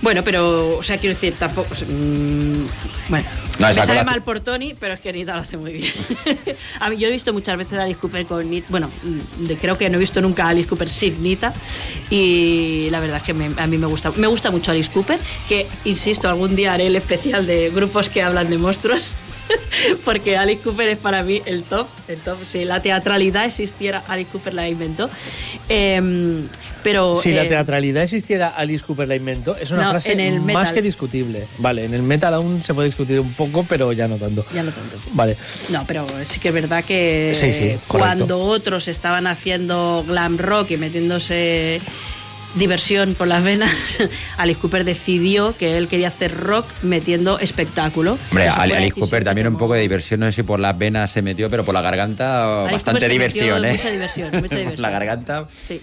Bueno, 0.00 0.22
pero, 0.22 0.76
o 0.76 0.82
sea, 0.84 0.96
quiero 0.98 1.12
decir, 1.16 1.34
tampoco. 1.36 1.74
mm, 1.74 2.66
bueno, 3.08 3.28
No, 3.58 3.66
me 3.66 3.72
esa 3.72 3.82
sabe 3.82 3.86
colación- 3.98 4.06
mal 4.06 4.22
por 4.22 4.38
Tony, 4.40 4.74
pero 4.78 4.94
es 4.94 5.00
que 5.00 5.12
Nita 5.12 5.34
lo 5.34 5.42
hace 5.42 5.56
muy 5.56 5.72
bien. 5.72 5.92
a 6.80 6.88
mí, 6.88 6.96
yo 6.98 7.08
he 7.08 7.10
visto 7.10 7.32
muchas 7.32 7.56
veces 7.58 7.76
a 7.80 7.82
Alice 7.82 7.98
Cooper 7.98 8.24
con 8.26 8.48
Nita. 8.48 8.68
Bueno, 8.70 8.88
mm, 9.02 9.46
de- 9.48 9.56
creo 9.56 9.76
que 9.76 9.90
no 9.90 9.96
he 9.96 10.00
visto 10.00 10.20
nunca 10.20 10.44
a 10.44 10.50
Alice 10.50 10.68
Cooper 10.68 10.88
sin 10.88 11.20
Nita. 11.20 11.52
Y 12.10 12.88
la 12.90 13.00
verdad 13.00 13.16
es 13.16 13.22
que 13.24 13.34
me- 13.34 13.60
a 13.60 13.66
mí 13.66 13.76
me 13.76 13.88
gusta. 13.88 14.12
Me 14.12 14.28
gusta 14.28 14.52
mucho 14.52 14.70
Alice 14.70 14.88
Cooper, 14.92 15.18
que 15.48 15.66
insisto, 15.84 16.28
algún 16.28 16.54
día 16.54 16.74
haré 16.74 16.86
el 16.86 16.94
especial 16.94 17.44
de 17.44 17.70
grupos 17.70 18.08
que 18.08 18.22
hablan 18.22 18.48
de 18.50 18.56
monstruos. 18.58 19.14
Porque 20.04 20.36
Alice 20.36 20.60
Cooper 20.62 20.88
es 20.88 20.98
para 20.98 21.22
mí 21.22 21.42
el 21.46 21.62
top, 21.62 21.86
el 22.08 22.18
top. 22.18 22.38
Si 22.44 22.64
la 22.64 22.80
teatralidad 22.82 23.44
existiera, 23.44 24.02
Alice 24.08 24.28
Cooper 24.30 24.54
la 24.54 24.68
inventó. 24.68 25.08
Em, 25.68 26.46
pero 26.82 27.16
Si 27.16 27.32
la 27.32 27.44
eh, 27.44 27.48
teatralidad 27.48 28.02
existiera, 28.04 28.48
Alice 28.48 28.84
Cooper 28.84 29.08
la 29.08 29.16
inventó. 29.16 29.56
Es 29.56 29.70
una 29.70 29.84
No, 29.84 29.90
frase 29.90 30.12
en 30.12 30.20
el 30.20 30.40
más 30.40 30.46
metal. 30.56 30.74
que 30.74 30.82
discutible. 30.82 31.46
Vale, 31.58 31.84
en 31.84 31.94
el 31.94 32.02
metal 32.02 32.34
aún 32.34 32.62
se 32.62 32.74
puede 32.74 32.86
discutir 32.88 33.20
un 33.20 33.32
poco, 33.34 33.64
pero 33.68 33.92
ya 33.92 34.08
no 34.08 34.16
tanto. 34.16 34.44
Ya 34.54 34.62
no 34.62 34.70
tanto. 34.70 34.96
Vale. 35.12 35.36
No, 35.70 35.84
pero 35.86 36.06
sí 36.26 36.40
que 36.40 36.48
es 36.48 36.54
verdad 36.54 36.84
que 36.84 37.32
Sí, 37.34 37.52
sí, 37.52 37.60
correcto. 37.86 37.86
cuando 38.26 38.40
otros 38.40 38.88
estaban 38.88 39.26
haciendo 39.26 40.04
glam 40.06 40.38
rock 40.38 40.72
y 40.72 40.76
metiéndose 40.76 41.80
diversión 42.54 43.14
por 43.14 43.28
las 43.28 43.42
venas, 43.44 43.70
Alice 44.36 44.60
Cooper 44.60 44.84
decidió 44.84 45.56
que 45.56 45.76
él 45.76 45.88
quería 45.88 46.08
hacer 46.08 46.34
rock 46.34 46.66
metiendo 46.82 47.38
espectáculo. 47.38 48.18
Hombre, 48.30 48.48
Alice 48.48 48.98
Cooper 48.98 49.24
también 49.24 49.48
un 49.48 49.58
poco 49.58 49.74
de 49.74 49.80
diversión, 49.80 50.20
no 50.20 50.26
sé 50.26 50.32
si 50.32 50.42
por 50.42 50.60
las 50.60 50.76
venas 50.76 51.10
se 51.10 51.22
metió, 51.22 51.50
pero 51.50 51.64
por 51.64 51.74
la 51.74 51.82
garganta 51.82 52.62
Alice 52.62 52.74
bastante 52.74 53.08
diversión, 53.08 53.64
¿eh? 53.64 53.72
mucha 53.72 53.90
diversión, 53.90 54.30
mucha 54.32 54.56
diversión. 54.56 54.82
la 54.82 54.90
garganta. 54.90 55.48
Sí, 55.50 55.80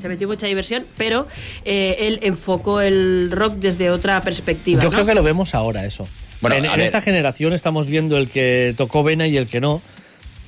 se 0.00 0.08
metió 0.08 0.28
mucha 0.28 0.46
diversión, 0.46 0.84
pero 0.96 1.26
eh, 1.64 1.96
él 2.00 2.18
enfocó 2.22 2.80
el 2.80 3.28
rock 3.30 3.54
desde 3.54 3.90
otra 3.90 4.20
perspectiva. 4.20 4.82
Yo 4.82 4.88
¿no? 4.90 4.94
creo 4.94 5.06
que 5.06 5.14
lo 5.14 5.22
vemos 5.22 5.54
ahora 5.54 5.84
eso. 5.84 6.06
Bueno, 6.40 6.56
en 6.56 6.80
esta 6.80 7.00
generación 7.00 7.52
estamos 7.52 7.86
viendo 7.86 8.16
el 8.16 8.28
que 8.28 8.74
tocó 8.76 9.04
vena 9.04 9.28
y 9.28 9.36
el 9.36 9.46
que 9.46 9.60
no. 9.60 9.80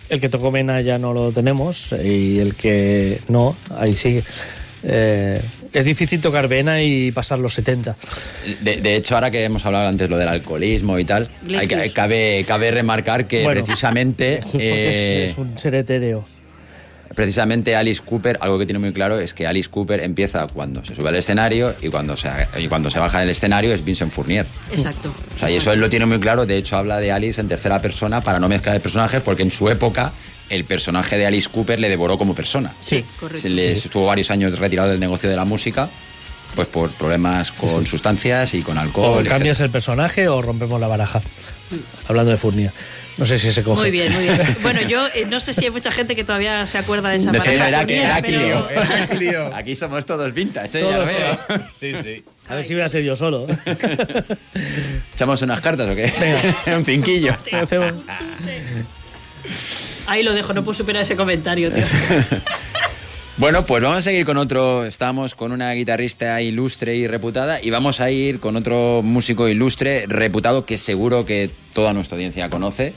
El 0.09 0.21
que 0.21 0.29
tocó 0.29 0.51
vena 0.51 0.81
ya 0.81 0.99
no 0.99 1.15
lo 1.15 1.33
tenemos 1.33 1.93
y 1.93 2.39
el 2.39 2.55
que 2.57 3.21
no, 3.29 3.57
ahí 3.79 3.97
sigue. 3.97 4.23
Eh, 4.87 5.41
es 5.73 5.85
difícil 5.85 6.21
tocar 6.21 6.47
vena 6.47 6.83
y 6.83 7.11
pasar 7.11 7.39
los 7.39 7.55
70. 7.55 7.97
De, 8.61 8.77
de 8.77 8.97
hecho, 8.97 9.15
ahora 9.17 9.31
que 9.31 9.43
hemos 9.45 9.65
hablado 9.67 9.89
antes 9.89 10.09
lo 10.09 10.17
del 10.19 10.29
alcoholismo 10.29 10.99
y 10.99 11.05
tal, 11.05 11.29
hay 11.57 11.91
cabe, 11.91 12.45
cabe 12.47 12.71
remarcar 12.71 13.27
que 13.27 13.43
Bueno. 13.43 13.65
precisamente, 13.65 14.41
eh, 14.59 15.25
es, 15.27 15.33
es 15.33 15.39
un 15.39 15.59
ser 15.59 15.75
etéreo. 15.75 16.27
precisamente 17.15 17.75
Alice 17.77 18.03
Cooper, 18.05 18.39
algo 18.41 18.59
que 18.59 18.67
tiene 18.67 18.79
muy 18.79 18.93
claro 18.93 19.19
es 19.19 19.35
que 19.35 19.47
Alice 19.47 19.69
Cooper 19.71 20.01
empieza 20.01 20.47
cuando 20.49 20.85
se 20.85 20.95
sube 20.95 21.09
al 21.09 21.17
escenario 21.17 21.75
y 21.81 21.89
cuando 21.89 22.17
se, 22.17 22.29
y 22.59 22.69
cuando 22.69 22.91
se 22.91 22.99
baja 22.99 23.21
del 23.21 23.31
escenario 23.31 23.73
es 23.73 23.85
Vincent 23.85 24.13
Fournier. 24.13 24.47
Exacto. 24.73 25.13
O 25.35 25.39
sea, 25.39 25.51
y 25.51 25.57
eso 25.57 25.73
él 25.73 25.81
lo 25.81 25.89
tiene 25.89 26.07
muy 26.07 26.21
claro. 26.21 26.45
De 26.47 26.57
hecho, 26.57 26.77
habla 26.77 26.99
de 27.01 27.11
Alice 27.11 27.41
en 27.41 27.49
tercera 27.49 27.81
persona 27.81 28.21
para 28.21 28.39
no 28.39 28.49
mezclar 28.49 28.81
personajes, 28.81 29.23
porque 29.23 29.43
en 29.43 29.51
su 29.51 29.69
época 29.71 30.13
el 30.51 30.65
personaje 30.65 31.17
de 31.19 31.27
Alice 31.27 31.49
Cooper 31.51 31.79
le 31.81 31.89
devoró 31.89 32.19
como 32.19 32.35
persona. 32.35 32.73
Sí. 32.81 33.05
Correcto. 33.21 33.43
Se 33.43 33.49
le 33.49 33.73
estuvo 33.73 34.07
varios 34.07 34.31
años 34.31 34.59
retirado 34.59 34.91
del 34.91 35.01
negocio 35.01 35.29
de 35.31 35.37
la 35.37 35.45
música, 35.45 35.89
pues 36.55 36.69
por 36.69 36.91
problemas 36.91 37.51
con 37.53 37.87
sustancias 37.87 38.55
y 38.55 38.63
con 38.63 38.79
O 38.79 38.81
alcohol. 38.81 39.27
cambias 39.27 39.61
el 39.61 39.71
personaje 39.71 40.29
o 40.29 40.41
rompemos 40.43 40.81
la 40.81 40.87
baraja. 40.89 41.21
Hablando 42.09 42.31
de 42.31 42.37
Furnia. 42.37 42.73
No 43.17 43.25
sé 43.27 43.39
si 43.39 43.53
se 43.53 43.63
coge. 43.63 43.81
Muy 43.81 43.91
bien, 43.93 44.13
muy 44.13 44.25
bien. 44.25 44.57
Bueno, 44.63 44.83
yo 44.83 45.07
eh, 45.15 45.25
no 45.29 45.39
sé 45.39 45.55
si 45.55 45.65
hay 45.65 45.71
mucha 45.71 45.93
gente 45.93 46.17
que 46.17 46.25
todavía 46.25 46.67
se 46.67 46.79
acuerda 46.79 47.11
de 47.11 47.17
esa 47.19 47.31
De 47.31 47.39
ese 47.39 47.47
pareja 47.47 47.69
era- 47.69 47.79
Fournier, 47.79 48.01
era 48.05 48.23
pero- 48.23 49.09
Clio. 49.09 49.51
Aquí 49.55 49.75
somos 49.77 50.05
todos 50.05 50.33
vintage, 50.35 50.81
¿eh? 50.81 50.87
Ya 50.91 50.99
lo 50.99 51.07
veo. 51.07 51.63
Sí, 51.73 51.93
sí. 52.03 52.25
A 52.49 52.57
ver 52.57 52.65
si 52.65 52.75
voy 52.75 52.83
a 52.83 52.89
ser 52.89 53.03
yo 53.05 53.17
solo. 53.17 53.47
¿Echamos 55.15 55.41
unas 55.43 55.61
cartas 55.61 55.89
o 55.89 55.95
qué? 55.95 56.13
Venga. 56.21 56.77
Un 56.79 56.85
cinquillo. 56.85 57.35
Ahí 60.07 60.23
lo 60.23 60.35
dejo, 60.35 60.53
no 60.53 60.63
puedo 60.63 60.77
superar 60.77 61.03
ese 61.03 61.17
comentario. 61.17 61.71
Bueno, 63.37 63.67
pues 63.67 63.83
vamos 63.83 63.99
a 63.99 64.03
seguir 64.03 64.25
con 64.25 64.37
otro. 64.37 64.85
Estamos 64.85 65.35
con 65.35 65.51
una 65.51 65.73
guitarrista 65.73 66.41
ilustre 66.41 66.95
y 66.95 67.09
reputada 67.09 67.61
y 67.61 67.71
vamos 67.71 68.01
a 68.01 68.09
ir 68.09 68.39
con 68.39 68.55
otro 68.55 69.03
músico 69.03 69.49
ilustre, 69.49 70.05
reputado, 70.07 70.65
que 70.65 70.79
seguro 70.79 71.27
que 71.27 71.51
toda 71.73 71.93
nuestra 71.93 72.15
audiencia 72.15 72.49
conoce, 72.49 72.95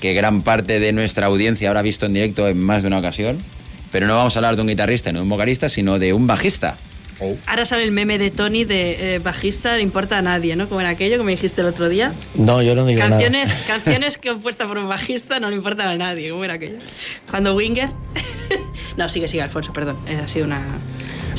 que 0.00 0.14
gran 0.14 0.42
parte 0.42 0.78
de 0.78 0.92
nuestra 0.92 1.26
audiencia 1.26 1.70
habrá 1.70 1.82
visto 1.82 2.06
en 2.06 2.12
directo 2.12 2.46
en 2.46 2.62
más 2.62 2.82
de 2.82 2.86
una 2.86 2.98
ocasión. 2.98 3.38
Pero 3.90 4.06
no 4.06 4.14
vamos 4.14 4.36
a 4.36 4.38
hablar 4.38 4.54
de 4.54 4.62
un 4.62 4.68
guitarrista, 4.68 5.10
no 5.10 5.18
de 5.18 5.22
un 5.24 5.28
vocalista, 5.28 5.68
sino 5.68 5.98
de 5.98 6.12
un 6.12 6.28
bajista. 6.28 6.78
Ahora 7.46 7.64
sale 7.66 7.84
el 7.84 7.90
meme 7.92 8.18
de 8.18 8.30
Tony 8.30 8.64
de 8.64 9.14
eh, 9.14 9.18
bajista, 9.18 9.76
le 9.76 9.82
importa 9.82 10.18
a 10.18 10.22
nadie, 10.22 10.56
¿no? 10.56 10.68
Como 10.68 10.80
en 10.80 10.86
aquello 10.86 11.18
que 11.18 11.24
me 11.24 11.32
dijiste 11.32 11.60
el 11.60 11.66
otro 11.66 11.88
día. 11.88 12.12
No, 12.34 12.62
yo 12.62 12.74
no 12.74 12.86
digo 12.86 12.98
Canciones, 13.00 13.48
nada. 13.50 13.66
canciones 13.66 14.18
compuestas 14.24 14.66
por 14.68 14.78
un 14.78 14.88
bajista 14.88 15.38
no 15.40 15.50
le 15.50 15.56
importan 15.56 15.88
a 15.88 15.96
nadie, 15.96 16.30
como 16.30 16.44
era 16.44 16.54
aquello. 16.54 16.78
Cuando 17.30 17.54
Winger. 17.54 17.90
no, 18.96 19.08
sigue, 19.08 19.28
sigue, 19.28 19.42
Alfonso, 19.42 19.72
perdón. 19.72 19.96
eh, 20.08 20.20
Ha 20.24 20.28
sido 20.28 20.46
una. 20.46 20.64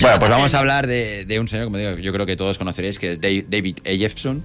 Bueno, 0.02 0.20
pues 0.20 0.32
vamos 0.32 0.54
a 0.54 0.60
hablar 0.60 0.88
de, 0.88 1.26
de 1.26 1.40
un 1.40 1.48
señor, 1.48 1.66
como 1.66 1.78
digo, 1.78 1.98
yo 1.98 2.14
creo 2.14 2.26
que 2.26 2.36
todos 2.36 2.58
conoceréis, 2.58 2.98
que 2.98 3.12
es 3.12 3.22
Dave- 3.22 3.46
David 3.50 3.78
Ellefson. 3.84 4.44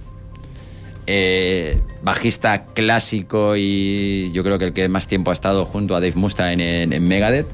Eh, 1.09 1.79
bajista 2.01 2.65
clásico 2.65 3.53
y 3.55 4.29
yo 4.33 4.43
creo 4.43 4.59
que 4.59 4.65
el 4.65 4.73
que 4.73 4.89
más 4.89 5.07
tiempo 5.07 5.31
ha 5.31 5.33
estado 5.33 5.63
junto 5.65 5.95
a 5.95 6.01
Dave 6.01 6.13
Mustaine 6.15 6.83
en, 6.83 6.91
en 6.93 7.07
Megadeth. 7.07 7.47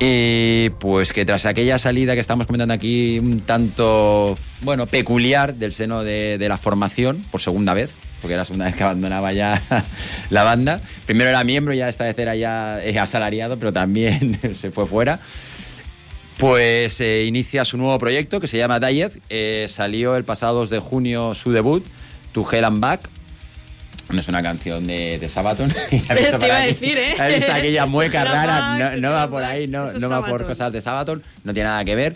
Y 0.00 0.70
pues 0.80 1.12
que 1.12 1.24
tras 1.24 1.46
aquella 1.46 1.78
salida 1.78 2.14
que 2.14 2.20
estamos 2.20 2.46
comentando 2.46 2.74
aquí, 2.74 3.18
un 3.18 3.40
tanto, 3.40 4.36
bueno, 4.62 4.86
peculiar 4.86 5.54
del 5.54 5.72
seno 5.72 6.02
de, 6.02 6.36
de 6.38 6.48
la 6.48 6.56
formación, 6.56 7.24
por 7.30 7.40
segunda 7.40 7.74
vez, 7.74 7.92
porque 8.20 8.32
era 8.34 8.40
la 8.40 8.44
segunda 8.46 8.64
vez 8.64 8.74
que 8.74 8.82
abandonaba 8.82 9.32
ya 9.32 9.62
la 10.30 10.44
banda. 10.44 10.80
Primero 11.06 11.30
era 11.30 11.44
miembro, 11.44 11.74
ya 11.74 11.88
esta 11.88 12.04
vez 12.04 12.18
era 12.18 12.34
ya 12.34 12.78
asalariado, 13.00 13.58
pero 13.58 13.72
también 13.72 14.38
se 14.60 14.70
fue 14.70 14.86
fuera. 14.86 15.20
Pues 16.38 17.00
eh, 17.00 17.24
inicia 17.24 17.64
su 17.64 17.76
nuevo 17.76 17.96
proyecto 17.98 18.40
que 18.40 18.48
se 18.48 18.58
llama 18.58 18.80
Diet. 18.80 19.12
Eh, 19.28 19.66
salió 19.68 20.16
el 20.16 20.24
pasado 20.24 20.60
2 20.60 20.70
de 20.70 20.78
junio 20.78 21.34
su 21.34 21.52
debut, 21.52 21.84
To 22.32 22.50
Hell 22.50 22.64
and 22.64 22.80
Back. 22.80 23.08
No 24.10 24.20
es 24.20 24.28
una 24.28 24.42
canción 24.42 24.86
de, 24.86 25.18
de 25.18 25.28
Sabaton. 25.28 25.68
Visto 25.90 26.38
Te 26.38 26.46
iba 26.46 26.56
a 26.56 26.66
decir, 26.66 26.98
¿eh? 26.98 27.14
¿Has 27.18 27.34
visto 27.34 27.52
aquella 27.52 27.86
mueca 27.86 28.24
rara? 28.24 28.96
No, 28.96 29.10
va 29.10 29.28
por 29.28 29.42
ahí, 29.42 29.66
no, 29.66 29.92
no 29.92 30.08
va 30.10 30.24
por 30.24 30.44
cosas 30.44 30.72
de 30.72 30.80
Sabaton. 30.80 31.22
No 31.42 31.52
tiene 31.52 31.68
nada 31.68 31.84
que 31.84 31.94
ver. 31.94 32.14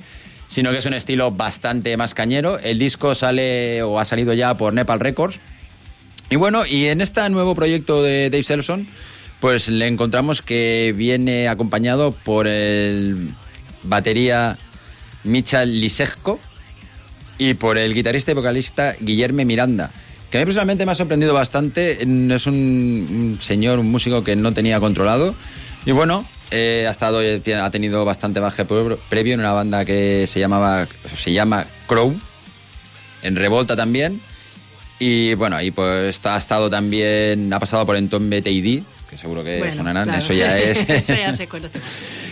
Sino 0.48 0.70
que 0.70 0.78
es 0.78 0.86
un 0.86 0.94
estilo 0.94 1.30
bastante 1.30 1.96
más 1.96 2.14
cañero. 2.14 2.58
El 2.58 2.78
disco 2.78 3.14
sale 3.14 3.82
o 3.82 3.98
ha 3.98 4.04
salido 4.04 4.32
ya 4.32 4.56
por 4.56 4.72
Nepal 4.72 5.00
Records. 5.00 5.40
Y 6.30 6.36
bueno, 6.36 6.66
y 6.66 6.86
en 6.86 7.00
este 7.00 7.28
nuevo 7.30 7.54
proyecto 7.54 8.02
de 8.02 8.30
Dave 8.30 8.42
Selson, 8.42 8.86
pues 9.40 9.68
le 9.68 9.86
encontramos 9.86 10.42
que 10.42 10.94
viene 10.96 11.48
acompañado 11.48 12.12
por 12.12 12.46
el 12.46 13.30
batería 13.82 14.58
Michal 15.24 15.80
Lisejko 15.80 16.38
y 17.38 17.54
por 17.54 17.78
el 17.78 17.94
guitarrista 17.94 18.32
y 18.32 18.34
vocalista 18.34 18.94
Guillermo 19.00 19.44
Miranda. 19.44 19.90
Que 20.30 20.38
a 20.38 20.40
mí 20.40 20.44
personalmente 20.44 20.84
me 20.84 20.92
ha 20.92 20.94
sorprendido 20.94 21.32
bastante. 21.32 21.92
Es 22.02 22.46
un, 22.46 23.38
señor, 23.40 23.78
un 23.78 23.90
músico 23.90 24.22
que 24.22 24.36
no 24.36 24.52
tenía 24.52 24.78
controlado. 24.80 25.34
Y 25.86 25.92
bueno, 25.92 26.26
eh, 26.50 26.84
ha, 26.86 26.90
estado, 26.90 27.22
eh, 27.22 27.40
ha 27.54 27.70
tenido 27.70 28.04
bastante 28.04 28.38
baje 28.40 28.64
pre- 28.64 28.96
previo 29.08 29.34
en 29.34 29.40
una 29.40 29.52
banda 29.52 29.84
que 29.84 30.26
se, 30.26 30.38
llamaba, 30.40 30.86
se 31.16 31.32
llama 31.32 31.66
Crow, 31.86 32.14
en 33.22 33.36
Revolta 33.36 33.74
también. 33.74 34.20
Y 34.98 35.34
bueno, 35.34 35.56
ahí 35.56 35.70
pues 35.70 36.20
ha 36.26 36.36
estado 36.36 36.68
también, 36.68 37.52
ha 37.52 37.60
pasado 37.60 37.86
por 37.86 37.96
Entombe 37.96 38.42
TID, 38.42 38.82
que 39.08 39.16
seguro 39.16 39.44
que 39.44 39.58
Bueno, 39.58 39.76
sonarán, 39.76 40.04
claro. 40.08 40.22
eso 40.22 40.32
ya 40.34 40.58
es. 40.58 40.78
Eso 40.90 41.14
ya 41.14 41.32
se 41.34 41.46
conoce. 41.46 41.78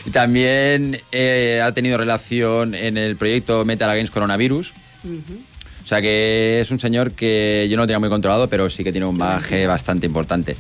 Y 0.07 0.11
también 0.11 1.01
eh, 1.11 1.61
ha 1.65 1.73
tenido 1.73 1.97
relación 1.97 2.77
en 2.77 2.97
el 2.97 3.17
proyecto 3.17 3.65
Metal 3.65 3.91
Against 3.91 4.13
Coronavirus. 4.13 4.73
O 5.87 5.89
sea 5.89 6.03
que 6.03 6.59
es 6.61 6.73
un 6.73 6.81
señor 6.81 7.13
que 7.13 7.69
yo 7.71 7.77
no 7.77 7.85
lo 7.85 7.87
tenía 7.87 8.01
muy 8.01 8.09
controlado, 8.09 8.49
pero 8.49 8.69
sí 8.69 8.83
que 8.83 8.91
tiene 8.91 9.07
un 9.07 9.17
bagaje 9.17 9.69
bastante 9.69 10.05
importante. 10.05 10.57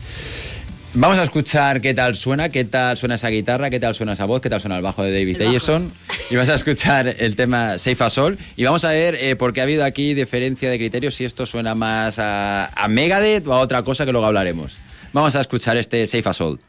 Vamos 0.95 1.18
a 1.18 1.24
escuchar 1.24 1.81
qué 1.81 1.95
tal 1.95 2.14
suena, 2.14 2.49
qué 2.49 2.64
tal 2.64 2.97
suena 2.97 3.16
esa 3.16 3.29
guitarra, 3.29 3.68
qué 3.68 3.81
tal 3.81 3.93
suena 3.93 4.12
esa 4.12 4.24
voz, 4.24 4.41
qué 4.41 4.49
tal 4.49 4.61
suena 4.61 4.77
el 4.77 4.83
bajo 4.83 5.03
de 5.03 5.11
David. 5.11 5.41
Ellison. 5.41 5.93
Y 6.31 6.37
vamos 6.37 6.49
a 6.49 6.55
escuchar 6.55 7.12
el 7.18 7.35
tema 7.35 7.77
Safe 7.77 8.05
as 8.05 8.16
All. 8.18 8.39
Y 8.57 8.62
vamos 8.62 8.85
a 8.85 8.91
ver, 8.93 9.16
eh, 9.16 9.35
porque 9.35 9.59
ha 9.59 9.64
habido 9.64 9.85
aquí 9.85 10.14
diferencia 10.14 10.70
de 10.70 10.79
criterios, 10.79 11.16
si 11.16 11.24
esto 11.24 11.45
suena 11.45 11.74
más 11.74 12.20
a, 12.20 12.66
a 12.68 12.87
Megadeth 12.87 13.49
o 13.49 13.53
a 13.53 13.59
otra 13.59 13.83
cosa 13.83 14.07
que 14.07 14.12
luego 14.12 14.29
hablaremos. 14.29 14.77
Vamos 15.12 15.35
a 15.35 15.41
escuchar 15.41 15.77
este 15.77 16.07
Safe 16.07 16.29
as 16.29 16.41
All. 16.41 16.61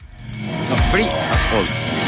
No, 0.67 0.75
Free 0.91 1.03
as 1.03 1.53
All. 1.53 2.06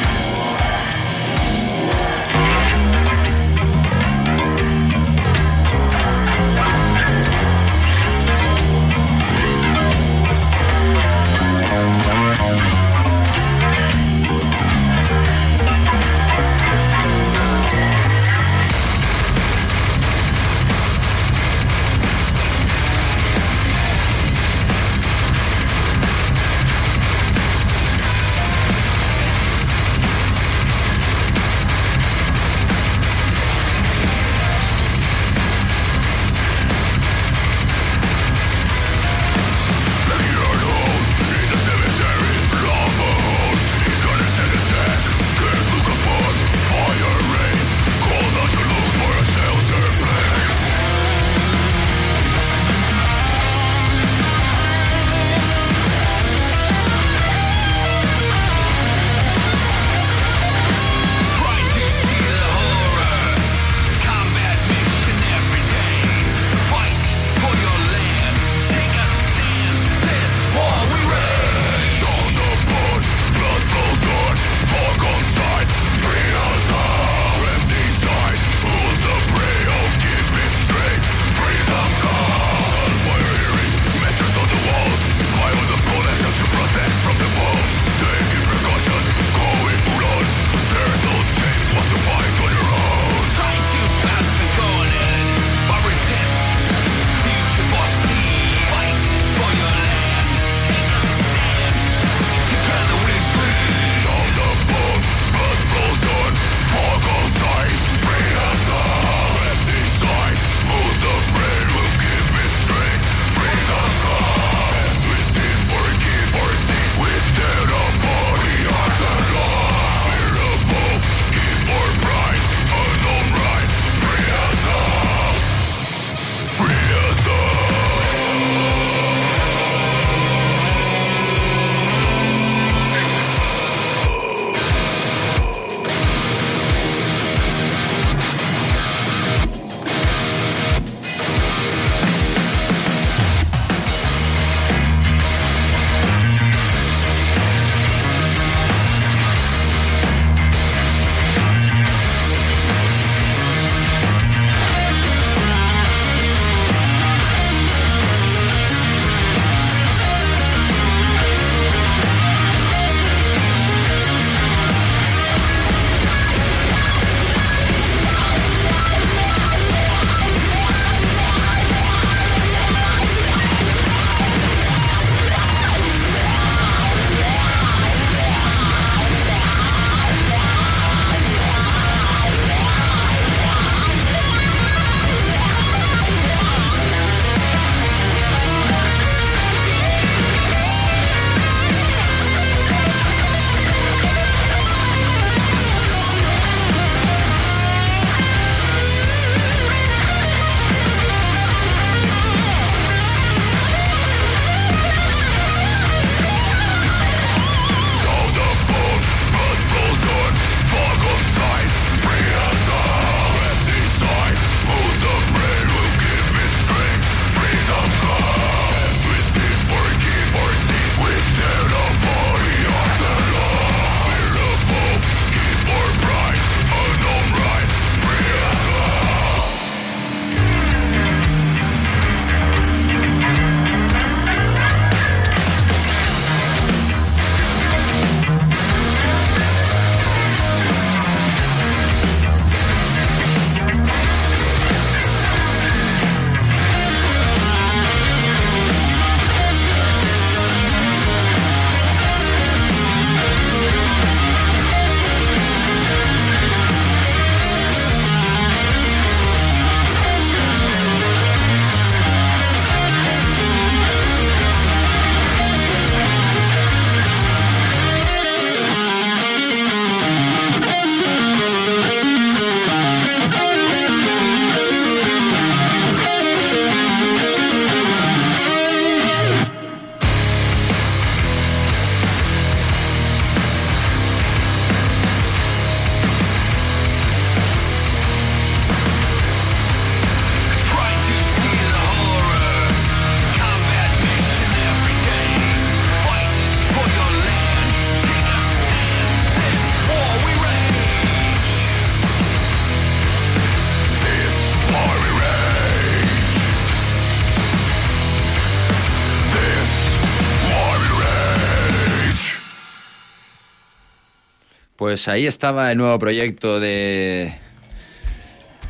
Pues 314.89 315.07
ahí 315.07 315.27
estaba 315.27 315.71
el 315.71 315.77
nuevo 315.77 315.99
proyecto 315.99 316.59
de 316.59 317.31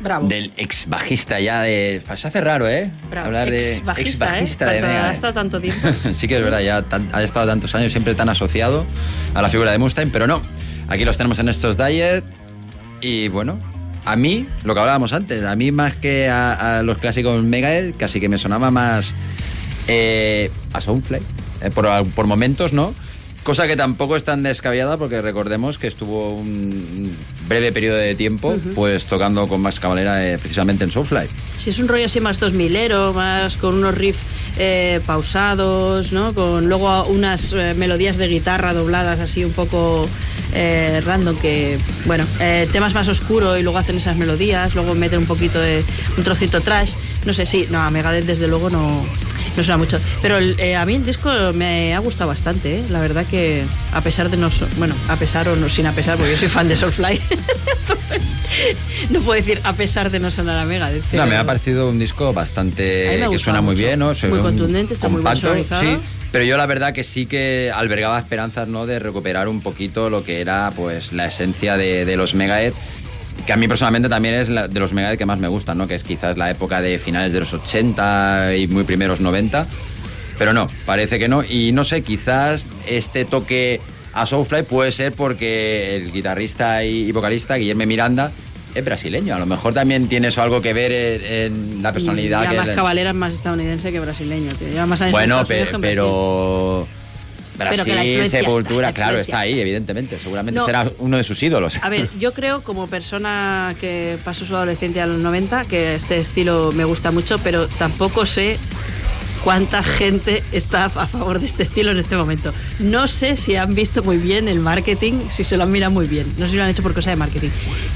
Bravo. 0.00 0.28
del 0.28 0.52
ex 0.58 0.86
bajista 0.86 1.40
ya 1.40 1.62
de. 1.62 2.02
Se 2.14 2.28
hace 2.28 2.42
raro, 2.42 2.68
¿eh? 2.68 2.90
Bravo. 3.08 3.28
Hablar 3.28 3.50
de 3.50 3.76
Ex 3.76 3.82
bajista, 3.86 4.02
ex 4.02 4.18
bajista 4.18 4.76
¿eh? 4.76 4.82
de 4.82 4.86
ha 4.86 5.12
estado 5.14 5.32
tanto 5.32 5.58
tiempo. 5.62 5.88
sí 6.12 6.28
que 6.28 6.36
es 6.36 6.42
verdad, 6.44 6.60
ya 6.60 6.82
tan- 6.82 7.08
ha 7.14 7.22
estado 7.22 7.46
tantos 7.46 7.74
años 7.74 7.90
siempre 7.92 8.14
tan 8.14 8.28
asociado 8.28 8.84
a 9.32 9.40
la 9.40 9.48
figura 9.48 9.70
de 9.72 9.78
Mustaine, 9.78 10.10
pero 10.12 10.26
no. 10.26 10.42
Aquí 10.90 11.06
los 11.06 11.16
tenemos 11.16 11.38
en 11.38 11.48
estos 11.48 11.78
Diet 11.78 12.22
y 13.00 13.28
bueno, 13.28 13.58
a 14.04 14.14
mí, 14.14 14.46
lo 14.64 14.74
que 14.74 14.80
hablábamos 14.80 15.14
antes, 15.14 15.42
a 15.42 15.56
mí 15.56 15.72
más 15.72 15.94
que 15.94 16.28
a, 16.28 16.80
a 16.80 16.82
los 16.82 16.98
clásicos 16.98 17.42
Megadeth, 17.42 17.96
casi 17.96 18.20
que 18.20 18.28
me 18.28 18.36
sonaba 18.36 18.70
más 18.70 19.14
eh, 19.88 20.50
a 20.74 20.82
Soundfly, 20.82 21.20
eh, 21.62 21.70
por, 21.70 21.88
por 22.10 22.26
momentos, 22.26 22.74
¿no? 22.74 22.94
Cosa 23.42 23.66
que 23.66 23.76
tampoco 23.76 24.16
es 24.16 24.24
tan 24.24 24.42
descabellada 24.42 24.96
porque 24.96 25.22
recordemos 25.22 25.78
que 25.78 25.86
estuvo 25.86 26.34
un 26.34 27.10
breve 27.48 27.72
periodo 27.72 27.96
de 27.96 28.14
tiempo 28.14 28.54
pues 28.74 29.06
tocando 29.06 29.48
con 29.48 29.60
Max 29.60 29.80
Cavalera 29.80 30.28
eh, 30.28 30.38
precisamente 30.38 30.84
en 30.84 30.90
Soulfly. 30.90 31.26
Si 31.58 31.70
es 31.70 31.78
un 31.78 31.88
rollo 31.88 32.06
así 32.06 32.20
más 32.20 32.40
2000ero, 32.40 33.14
más 33.14 33.56
con 33.56 33.76
unos 33.76 33.94
riffs 33.96 34.20
eh, 34.56 35.00
pausados, 35.06 36.12
¿no? 36.12 36.34
Con 36.34 36.68
luego 36.68 37.06
unas 37.06 37.52
eh, 37.52 37.72
melodías 37.74 38.16
de 38.16 38.26
guitarra 38.26 38.74
dobladas 38.74 39.20
así 39.20 39.44
un 39.44 39.52
poco 39.52 40.06
eh, 40.52 41.00
random 41.04 41.36
que, 41.36 41.78
bueno, 42.04 42.26
temas 42.72 42.92
más 42.92 43.08
oscuros 43.08 43.58
y 43.58 43.62
luego 43.62 43.78
hacen 43.78 43.96
esas 43.96 44.16
melodías, 44.16 44.74
luego 44.74 44.94
meten 44.94 45.20
un 45.20 45.26
poquito 45.26 45.60
de 45.60 45.82
un 46.18 46.24
trocito 46.24 46.60
trash. 46.60 46.92
No 47.24 47.32
sé, 47.32 47.46
sí, 47.46 47.68
no, 47.70 47.80
a 47.80 47.90
Megadeth 47.90 48.26
desde 48.26 48.48
luego 48.48 48.70
no, 48.70 49.02
no 49.56 49.62
suena 49.64 49.76
mucho. 49.78 49.98
Pero 50.22 50.38
el- 50.38 50.58
eh, 50.60 50.76
a 50.76 50.84
mí 50.86 50.94
el 50.94 51.04
disco 51.04 51.30
me 51.54 51.94
ha 51.94 51.98
gustado 51.98 52.28
bastante, 52.28 52.78
¿eh? 52.78 52.84
La 52.90 53.00
verdad 53.00 53.24
que 53.26 53.64
a 53.92 54.00
pesar 54.00 54.30
de 54.30 54.36
no... 54.36 54.50
Bueno, 54.78 54.94
a 55.08 55.16
pesar 55.16 55.48
o 55.48 55.56
no 55.56 55.68
sin 55.68 55.86
a 55.86 55.92
pesar, 55.92 56.16
porque 56.16 56.32
yo 56.32 56.38
soy 56.38 56.48
fan 56.48 56.68
de 56.68 56.76
Soulfly. 56.76 57.20
Entonces, 57.80 58.34
no 59.10 59.20
puedo 59.20 59.36
decir 59.36 59.60
a 59.64 59.72
pesar 59.72 60.10
de 60.10 60.18
no 60.20 60.30
sonar 60.30 60.58
a 60.58 60.64
Megadeth. 60.64 61.12
No, 61.12 61.26
me 61.26 61.36
ha 61.36 61.44
parecido 61.44 61.88
un 61.88 61.98
disco 61.98 62.32
bastante 62.32 63.26
que 63.30 63.38
suena 63.38 63.60
muy 63.60 63.74
mucho. 63.74 63.86
bien, 63.86 63.98
¿no? 63.98 64.14
Se 64.14 64.28
Muy 64.28 64.40
contundente, 64.40 64.94
está 64.94 65.08
muy 65.08 65.22
bien. 65.22 65.64
Sí, 65.80 65.96
pero 66.32 66.44
yo 66.44 66.56
la 66.56 66.66
verdad 66.66 66.92
que 66.92 67.02
sí 67.04 67.26
que 67.26 67.72
albergaba 67.74 68.18
esperanzas, 68.18 68.68
¿no? 68.68 68.86
De 68.86 68.98
recuperar 68.98 69.48
un 69.48 69.60
poquito 69.60 70.10
lo 70.10 70.22
que 70.24 70.40
era, 70.40 70.70
pues, 70.76 71.12
la 71.12 71.26
esencia 71.26 71.76
de, 71.76 72.04
de 72.04 72.16
los 72.16 72.34
Megadeth, 72.34 72.74
que 73.46 73.52
a 73.52 73.56
mí 73.56 73.66
personalmente 73.68 74.08
también 74.08 74.34
es 74.34 74.48
la- 74.48 74.68
de 74.68 74.80
los 74.80 74.92
Megadeth 74.92 75.18
que 75.18 75.26
más 75.26 75.38
me 75.38 75.48
gustan, 75.48 75.78
¿no? 75.78 75.86
Que 75.88 75.94
es 75.94 76.04
quizás 76.04 76.36
la 76.36 76.50
época 76.50 76.80
de 76.80 76.98
finales 76.98 77.32
de 77.32 77.40
los 77.40 77.52
80 77.52 78.54
y 78.56 78.66
muy 78.68 78.84
primeros 78.84 79.20
90. 79.20 79.66
Pero 80.38 80.52
no, 80.52 80.68
parece 80.86 81.18
que 81.18 81.28
no. 81.28 81.42
Y 81.44 81.72
no 81.72 81.84
sé, 81.84 82.02
quizás 82.02 82.64
este 82.88 83.24
toque 83.24 83.80
a 84.14 84.24
Soulfly 84.26 84.62
puede 84.62 84.90
ser 84.92 85.12
porque 85.12 85.96
el 85.96 86.12
guitarrista 86.12 86.82
y, 86.84 87.12
vocalista, 87.12 87.56
Guillermo 87.56 87.84
Miranda, 87.86 88.32
es 88.74 88.84
brasileño. 88.84 89.34
A 89.34 89.38
lo 89.38 89.46
mejor 89.46 89.74
también 89.74 90.08
tiene 90.08 90.28
eso 90.28 90.40
algo 90.42 90.62
que 90.62 90.72
ver 90.72 90.92
en, 90.92 91.24
en 91.76 91.82
la 91.82 91.92
personalidad 91.92 92.44
Y 92.44 92.48
que 92.56 92.70
es- 92.70 92.76
Cavalera 92.76 93.10
es 93.10 93.16
más 93.16 93.32
estadounidense 93.34 93.92
que 93.92 94.00
brasileño, 94.00 94.50
tío. 94.52 94.68
Lleva 94.68 94.86
más 94.86 95.00
años 95.00 95.08
en 95.08 95.12
Bueno, 95.12 95.44
pero, 95.46 96.86
Brasil. 97.64 97.84
pero 97.84 98.00
que 98.02 98.18
la 98.22 98.28
Sepultura, 98.28 98.88
está, 98.88 99.02
claro, 99.02 99.18
está 99.18 99.40
ahí, 99.40 99.60
evidentemente. 99.60 100.18
Seguramente 100.18 100.58
No. 100.60 100.66
será 100.66 100.90
uno 100.98 101.16
de 101.16 101.24
sus 101.24 101.42
ídolos. 101.42 101.78
A 101.82 101.88
ver, 101.88 102.08
yo 102.18 102.32
creo 102.32 102.62
como 102.62 102.86
persona 102.86 103.74
que 103.80 104.16
pasó 104.24 104.44
su 104.44 104.54
adolescencia 104.56 105.04
a 105.04 105.06
los 105.06 105.18
90 105.18 105.64
que 105.64 105.94
este 105.94 106.18
estilo 106.18 106.72
me 106.72 106.84
gusta 106.84 107.10
mucho, 107.10 107.38
pero 107.38 107.66
tampoco 107.68 108.26
sé 108.26 108.58
cuánta 109.44 109.82
gente 109.98 110.42
está 110.52 110.84
a 110.86 111.06
favor 111.06 111.38
de 111.40 111.46
este 111.46 111.62
estilo 111.62 111.90
en 111.92 111.98
este 111.98 112.16
momento. 112.16 112.52
No 112.78 113.08
sé 113.08 113.36
si 113.36 113.56
han 113.56 113.74
visto 113.74 114.02
muy 114.02 114.16
bien 114.18 114.48
el 114.48 114.60
marketing, 114.60 115.14
si 115.34 115.44
se 115.44 115.56
lo 115.56 115.62
han 115.64 115.70
mirado 115.72 115.92
muy 115.92 116.06
bien. 116.06 116.26
No 116.38 116.44
sé 116.46 116.52
si 116.52 116.56
lo 116.56 116.64
han 116.64 116.70
hecho 116.70 116.82
por 116.82 116.94
cosa 116.94 117.10
de 117.10 117.16
marketing. 117.16 117.50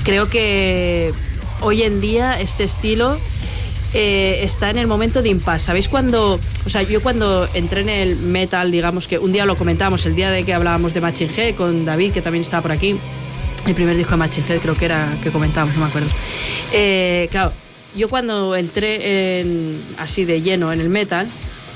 Creo 0.04 0.28
que 0.28 1.12
hoy 1.60 1.82
en 1.82 2.00
día 2.00 2.40
este 2.40 2.64
estilo 2.64 3.18
eh, 3.94 4.40
está 4.42 4.70
en 4.70 4.78
el 4.78 4.86
momento 4.86 5.22
de 5.22 5.28
impasse. 5.30 5.66
¿Sabéis 5.66 5.88
cuando, 5.88 6.38
o 6.66 6.68
sea, 6.70 6.82
yo 6.82 7.00
cuando 7.02 7.48
entré 7.54 7.80
en 7.82 7.88
el 7.88 8.16
metal, 8.16 8.70
digamos 8.70 9.06
que 9.08 9.18
un 9.18 9.32
día 9.32 9.46
lo 9.46 9.56
comentábamos, 9.56 10.04
el 10.06 10.14
día 10.14 10.30
de 10.30 10.42
que 10.44 10.52
hablábamos 10.52 10.92
de 10.94 11.00
Machine 11.00 11.30
Head 11.36 11.54
con 11.54 11.84
David, 11.84 12.12
que 12.12 12.20
también 12.22 12.42
estaba 12.42 12.62
por 12.62 12.72
aquí, 12.72 12.96
el 13.66 13.74
primer 13.74 13.96
disco 13.96 14.10
de 14.12 14.16
Machine 14.18 14.46
Head 14.48 14.58
creo 14.60 14.74
que 14.74 14.84
era 14.84 15.08
que 15.22 15.30
comentábamos, 15.30 15.74
no 15.76 15.82
me 15.82 15.88
acuerdo. 15.88 16.08
Eh, 16.72 17.28
claro, 17.30 17.52
yo 17.96 18.08
cuando 18.08 18.56
entré 18.56 19.40
en- 19.40 19.80
así 19.98 20.24
de 20.24 20.42
lleno 20.42 20.72
en 20.72 20.80
el 20.80 20.88
metal, 20.88 21.26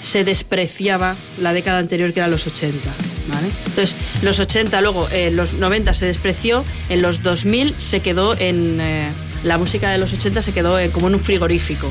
se 0.01 0.23
despreciaba 0.25 1.17
la 1.41 1.53
década 1.53 1.79
anterior 1.79 2.13
que 2.13 2.21
eran 2.21 2.31
los 2.31 2.47
80. 2.47 2.91
¿vale? 3.29 3.49
Entonces, 3.67 3.95
los 4.23 4.39
80, 4.39 4.81
luego 4.81 5.09
en 5.13 5.37
los 5.37 5.55
90 5.55 5.93
se 5.95 6.07
despreció, 6.07 6.65
en 6.89 7.03
los 7.03 7.23
2000 7.23 7.75
se 7.79 8.01
quedó 8.01 8.35
en... 8.39 8.81
eh, 9.43 9.47
la 9.47 9.59
música 9.59 9.91
de 9.91 9.99
los 9.99 10.13
80 10.13 10.43
se 10.43 10.53
quedó 10.53 10.79
en- 10.79 10.91
como 10.91 11.09
en 11.09 11.15
un 11.15 11.21
frigorífico. 11.21 11.91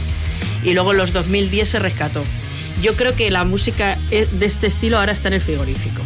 Y 0.63 0.73
luego 0.73 0.91
en 0.91 0.97
los 0.97 1.13
2010 1.13 1.69
se 1.69 1.79
rescató. 1.79 2.23
Yo 2.81 2.95
creo 2.95 3.15
que 3.15 3.29
la 3.31 3.43
música 3.43 3.97
eh, 4.11 4.27
de 4.31 4.45
este 4.45 4.67
estilo 4.67 4.99
ahora 4.99 5.11
está 5.11 5.27
en 5.29 5.35
el 5.35 5.41
frigorífico. 5.41 6.01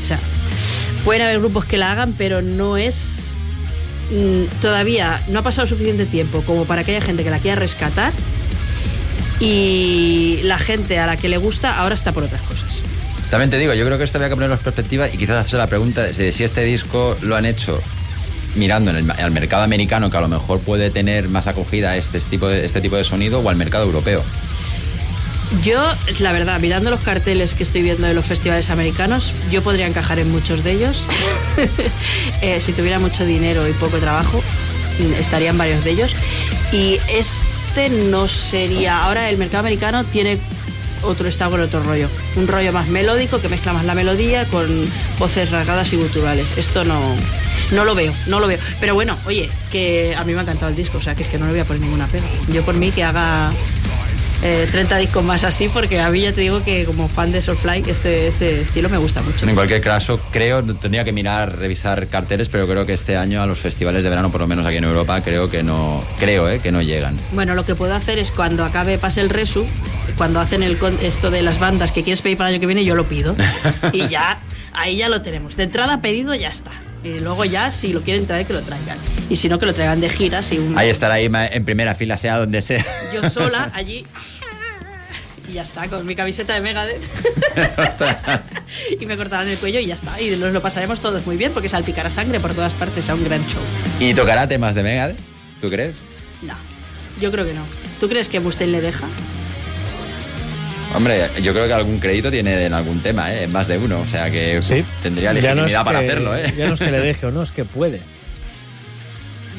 O 0.00 0.04
sea, 0.04 0.18
pueden 1.04 1.22
haber 1.22 1.38
grupos 1.38 1.64
que 1.64 1.78
la 1.78 1.92
hagan, 1.92 2.14
pero 2.16 2.42
no 2.42 2.76
es 2.76 3.34
mm, 4.10 4.44
todavía 4.60 5.22
no 5.28 5.38
ha 5.38 5.42
pasado 5.42 5.66
suficiente 5.66 6.04
tiempo 6.06 6.42
como 6.42 6.64
para 6.66 6.84
que 6.84 6.96
haya 6.96 7.04
gente 7.04 7.22
que 7.24 7.30
la 7.30 7.38
quiera 7.38 7.58
rescatar 7.58 8.12
y 9.40 10.40
la 10.42 10.58
gente 10.58 10.98
a 10.98 11.06
la 11.06 11.16
que 11.16 11.28
le 11.28 11.38
gusta 11.38 11.76
ahora 11.78 11.94
está 11.94 12.12
por 12.12 12.24
otras 12.24 12.42
cosas. 12.42 12.68
También 13.30 13.48
te 13.50 13.58
digo, 13.58 13.72
yo 13.74 13.84
creo 13.86 13.96
que 13.96 14.04
esto 14.04 14.18
había 14.18 14.28
que 14.28 14.34
ponerlo 14.34 14.56
en 14.56 14.60
perspectiva 14.60 15.08
y 15.08 15.16
quizás 15.16 15.36
hacerse 15.38 15.56
la 15.56 15.68
pregunta 15.68 16.02
de 16.02 16.32
si 16.32 16.44
este 16.44 16.64
disco 16.64 17.16
lo 17.22 17.36
han 17.36 17.46
hecho 17.46 17.80
mirando 18.54 18.90
en 18.90 18.96
el, 18.96 19.10
al 19.10 19.30
mercado 19.30 19.62
americano, 19.62 20.10
que 20.10 20.16
a 20.16 20.20
lo 20.20 20.28
mejor 20.28 20.60
puede 20.60 20.90
tener 20.90 21.28
más 21.28 21.46
acogida 21.46 21.96
este 21.96 22.20
tipo 22.20 22.48
de, 22.48 22.64
este 22.64 22.80
tipo 22.80 22.96
de 22.96 23.04
sonido, 23.04 23.40
o 23.40 23.48
al 23.48 23.56
mercado 23.56 23.84
europeo. 23.84 24.22
Yo, 25.64 25.82
la 26.20 26.32
verdad, 26.32 26.60
mirando 26.60 26.90
los 26.90 27.00
carteles 27.00 27.54
que 27.54 27.64
estoy 27.64 27.82
viendo 27.82 28.06
de 28.06 28.14
los 28.14 28.24
festivales 28.24 28.70
americanos, 28.70 29.32
yo 29.50 29.62
podría 29.62 29.86
encajar 29.86 30.18
en 30.18 30.30
muchos 30.30 30.64
de 30.64 30.72
ellos. 30.72 31.04
Eh, 32.42 32.58
si 32.62 32.72
tuviera 32.72 32.98
mucho 32.98 33.26
dinero 33.26 33.68
y 33.68 33.72
poco 33.72 33.98
trabajo, 33.98 34.42
mm, 34.98 35.20
estaría 35.20 35.50
en 35.50 35.58
varios 35.58 35.84
de 35.84 35.90
ellos. 35.90 36.14
Y 36.72 36.98
este 37.12 37.90
no 37.90 38.28
sería. 38.28 39.04
Ahora 39.04 39.28
el 39.28 39.36
mercado 39.36 39.60
americano 39.60 40.04
tiene 40.04 40.38
otro 41.02 41.28
está 41.28 41.50
con 41.50 41.60
otro 41.60 41.82
rollo. 41.82 42.08
Un 42.36 42.48
rollo 42.48 42.72
más 42.72 42.88
melódico 42.88 43.40
que 43.40 43.48
mezcla 43.48 43.74
más 43.74 43.84
la 43.84 43.94
melodía 43.94 44.46
con 44.46 44.66
voces 45.18 45.50
rasgadas 45.50 45.92
y 45.92 45.96
guturales. 45.96 46.56
Esto 46.56 46.84
no, 46.84 46.98
no 47.72 47.84
lo 47.84 47.94
veo, 47.94 48.12
no 48.26 48.40
lo 48.40 48.46
veo. 48.46 48.58
Pero 48.80 48.94
bueno, 48.94 49.16
oye, 49.26 49.48
que 49.70 50.14
a 50.16 50.24
mí 50.24 50.32
me 50.32 50.38
ha 50.40 50.42
encantado 50.42 50.70
el 50.70 50.76
disco, 50.76 50.98
o 50.98 51.02
sea 51.02 51.14
que 51.14 51.22
es 51.22 51.28
que 51.28 51.38
no 51.38 51.46
le 51.46 51.52
voy 51.52 51.60
a 51.60 51.64
poner 51.64 51.82
ninguna 51.82 52.06
pega. 52.06 52.24
Yo 52.52 52.62
por 52.62 52.74
mí 52.74 52.90
que 52.90 53.04
haga 53.04 53.50
eh, 54.42 54.66
30 54.70 54.96
discos 54.96 55.22
más 55.22 55.44
así, 55.44 55.68
porque 55.68 56.00
a 56.00 56.08
mí 56.10 56.22
ya 56.22 56.32
te 56.32 56.40
digo 56.40 56.64
que 56.64 56.84
como 56.84 57.08
fan 57.08 57.30
de 57.30 57.42
Soulfly, 57.42 57.84
este, 57.86 58.26
este 58.28 58.62
estilo 58.62 58.88
me 58.88 58.96
gusta 58.96 59.20
mucho. 59.22 59.46
En 59.46 59.54
cualquier 59.54 59.82
caso, 59.82 60.18
creo, 60.30 60.62
tendría 60.64 61.04
que 61.04 61.12
mirar, 61.12 61.58
revisar 61.58 62.06
carteles, 62.08 62.48
pero 62.48 62.66
creo 62.66 62.86
que 62.86 62.94
este 62.94 63.16
año 63.18 63.42
a 63.42 63.46
los 63.46 63.58
festivales 63.58 64.02
de 64.02 64.08
verano, 64.10 64.30
por 64.32 64.40
lo 64.40 64.46
menos 64.48 64.64
aquí 64.66 64.78
en 64.78 64.84
Europa, 64.84 65.20
creo 65.20 65.50
que 65.50 65.62
no, 65.62 66.02
creo, 66.18 66.48
eh, 66.48 66.58
que 66.60 66.72
no 66.72 66.80
llegan. 66.80 67.16
Bueno, 67.32 67.54
lo 67.54 67.66
que 67.66 67.74
puedo 67.74 67.94
hacer 67.94 68.18
es 68.18 68.30
cuando 68.30 68.64
acabe, 68.64 68.96
pase 68.96 69.20
el 69.20 69.28
resu, 69.28 69.66
cuando 70.16 70.40
hacen 70.40 70.62
el 70.62 70.78
con- 70.78 70.98
esto 71.02 71.30
de 71.30 71.42
las 71.42 71.58
bandas 71.60 71.92
que 71.92 72.02
quieres 72.02 72.22
pedir 72.22 72.38
para 72.38 72.48
el 72.48 72.54
año 72.54 72.60
que 72.60 72.66
viene, 72.66 72.84
yo 72.84 72.94
lo 72.94 73.06
pido. 73.08 73.36
y 73.92 74.08
ya, 74.08 74.38
ahí 74.72 74.96
ya 74.96 75.10
lo 75.10 75.20
tenemos. 75.20 75.54
De 75.56 75.64
entrada 75.64 76.00
pedido, 76.00 76.34
ya 76.34 76.48
está. 76.48 76.70
Y 77.02 77.18
luego 77.20 77.44
ya, 77.44 77.72
si 77.72 77.92
lo 77.92 78.00
quieren 78.02 78.26
traer, 78.26 78.46
que 78.46 78.52
lo 78.52 78.60
traigan. 78.62 78.98
Y 79.30 79.36
si 79.36 79.48
no, 79.48 79.58
que 79.58 79.66
lo 79.66 79.74
traigan 79.74 80.00
de 80.00 80.08
giras 80.10 80.52
y 80.52 80.58
un... 80.58 80.76
Ahí 80.78 80.90
estará 80.90 81.14
ahí 81.14 81.28
ma- 81.28 81.46
en 81.46 81.64
primera 81.64 81.94
fila, 81.94 82.18
sea 82.18 82.38
donde 82.38 82.60
sea. 82.62 82.84
yo 83.14 83.28
sola 83.30 83.70
allí. 83.74 84.04
Y 85.48 85.54
ya 85.54 85.62
está, 85.62 85.88
con 85.88 86.04
mi 86.06 86.14
camiseta 86.14 86.54
de 86.54 86.60
Megadeth. 86.60 87.00
y 89.00 89.06
me 89.06 89.16
cortarán 89.16 89.48
el 89.48 89.56
cuello 89.56 89.80
y 89.80 89.86
ya 89.86 89.94
está. 89.94 90.20
Y 90.20 90.30
nos 90.36 90.52
lo 90.52 90.62
pasaremos 90.62 91.00
todos 91.00 91.24
muy 91.26 91.36
bien 91.36 91.52
porque 91.52 91.68
salpicará 91.68 92.10
sangre 92.10 92.38
por 92.38 92.52
todas 92.54 92.72
partes 92.74 93.08
a 93.08 93.14
un 93.14 93.24
gran 93.24 93.44
show. 93.48 93.62
¿Y 93.98 94.14
tocará 94.14 94.46
temas 94.46 94.74
de 94.74 94.82
Megadeth? 94.82 95.18
¿Tú 95.60 95.68
crees? 95.68 95.96
No, 96.42 96.54
yo 97.20 97.30
creo 97.32 97.44
que 97.46 97.54
no. 97.54 97.64
¿Tú 97.98 98.08
crees 98.08 98.28
que 98.28 98.40
Mustaine 98.40 98.72
le 98.72 98.80
deja? 98.80 99.08
Hombre, 100.94 101.28
yo 101.42 101.52
creo 101.52 101.66
que 101.68 101.72
algún 101.72 101.98
crédito 102.00 102.30
tiene 102.30 102.64
en 102.66 102.74
algún 102.74 103.00
tema, 103.00 103.32
¿eh? 103.32 103.46
Más 103.46 103.68
de 103.68 103.78
uno. 103.78 104.00
O 104.00 104.06
sea 104.06 104.30
que 104.30 104.60
Sí. 104.62 104.84
tendría 105.02 105.32
Ya 105.32 105.32
no 105.32 105.38
es 105.38 105.44
legitimidad 105.72 105.84
para 105.84 106.00
que- 106.00 106.06
hacerlo, 106.06 106.36
¿eh? 106.36 106.52
Ya 106.56 106.66
no 106.66 106.74
es 106.74 106.80
que 106.80 106.90
le 106.90 106.98
deje 107.00 107.26
o 107.26 107.30
no, 107.30 107.42
es 107.42 107.52
que 107.52 107.64
puede. 107.64 108.00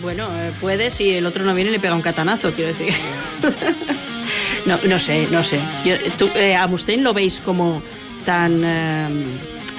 Bueno, 0.02 0.28
eh, 0.40 0.52
puede 0.60 0.92
si 0.92 1.12
el 1.16 1.26
otro 1.26 1.46
no 1.46 1.54
viene 1.56 1.70
y 1.70 1.74
le 1.74 1.80
pega 1.80 1.94
un 1.96 2.02
catanazo, 2.02 2.52
quiero 2.54 2.70
decir. 2.76 2.94
no, 4.66 4.78
no 4.88 5.00
sé, 5.00 5.28
no 5.32 5.44
sé. 5.44 5.60
Yo- 5.86 5.96
tú, 6.18 6.30
eh, 6.36 6.56
¿A 6.56 6.68
Mustaine 6.68 7.04
lo 7.04 7.14
veis 7.14 7.40
como 7.40 7.82
tan 8.26 8.62
eh, 8.66 9.08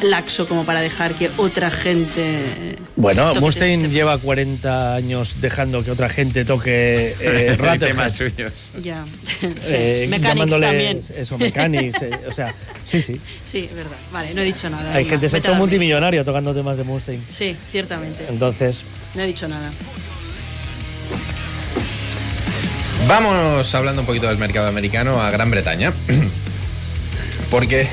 laxo 0.02 0.46
como 0.48 0.64
para 0.64 0.80
dejar 0.80 1.14
que 1.14 1.30
otra 1.36 1.70
gente. 1.70 2.76
Bueno, 2.96 3.28
toque 3.28 3.40
Mustaine 3.40 3.84
este- 3.84 3.94
lleva 3.94 4.18
40 4.18 4.94
años 4.94 5.40
dejando 5.40 5.82
que 5.84 5.90
otra 5.90 6.08
gente 6.08 6.44
toque 6.44 7.14
eh, 7.20 7.76
temas 7.78 8.14
suyos. 8.16 8.52
Ya. 8.82 9.04
Eh, 9.64 10.08
llamándole 10.20 10.66
también. 10.66 11.00
eso, 11.16 11.38
Mechanics, 11.38 12.02
eh, 12.02 12.10
o 12.28 12.32
sea, 12.34 12.54
sí, 12.84 13.00
sí. 13.02 13.20
Sí, 13.46 13.66
es 13.70 13.74
verdad. 13.74 13.96
Vale, 14.12 14.34
no 14.34 14.40
he 14.40 14.44
dicho 14.44 14.68
nada. 14.70 14.94
Hay 14.94 15.04
gente 15.04 15.28
se 15.28 15.36
ha 15.36 15.38
hecho 15.38 15.54
multimillonario 15.54 16.24
tocando 16.24 16.54
temas 16.54 16.76
de 16.76 16.84
Mustaine. 16.84 17.22
Sí, 17.30 17.56
ciertamente. 17.70 18.24
Entonces, 18.28 18.82
No 19.14 19.22
he 19.22 19.26
dicho 19.26 19.46
nada. 19.48 19.70
Vámonos 23.08 23.74
hablando 23.74 24.02
un 24.02 24.06
poquito 24.06 24.28
del 24.28 24.38
mercado 24.38 24.68
americano 24.68 25.20
a 25.20 25.30
Gran 25.30 25.50
Bretaña. 25.50 25.92
Porque, 27.50 27.86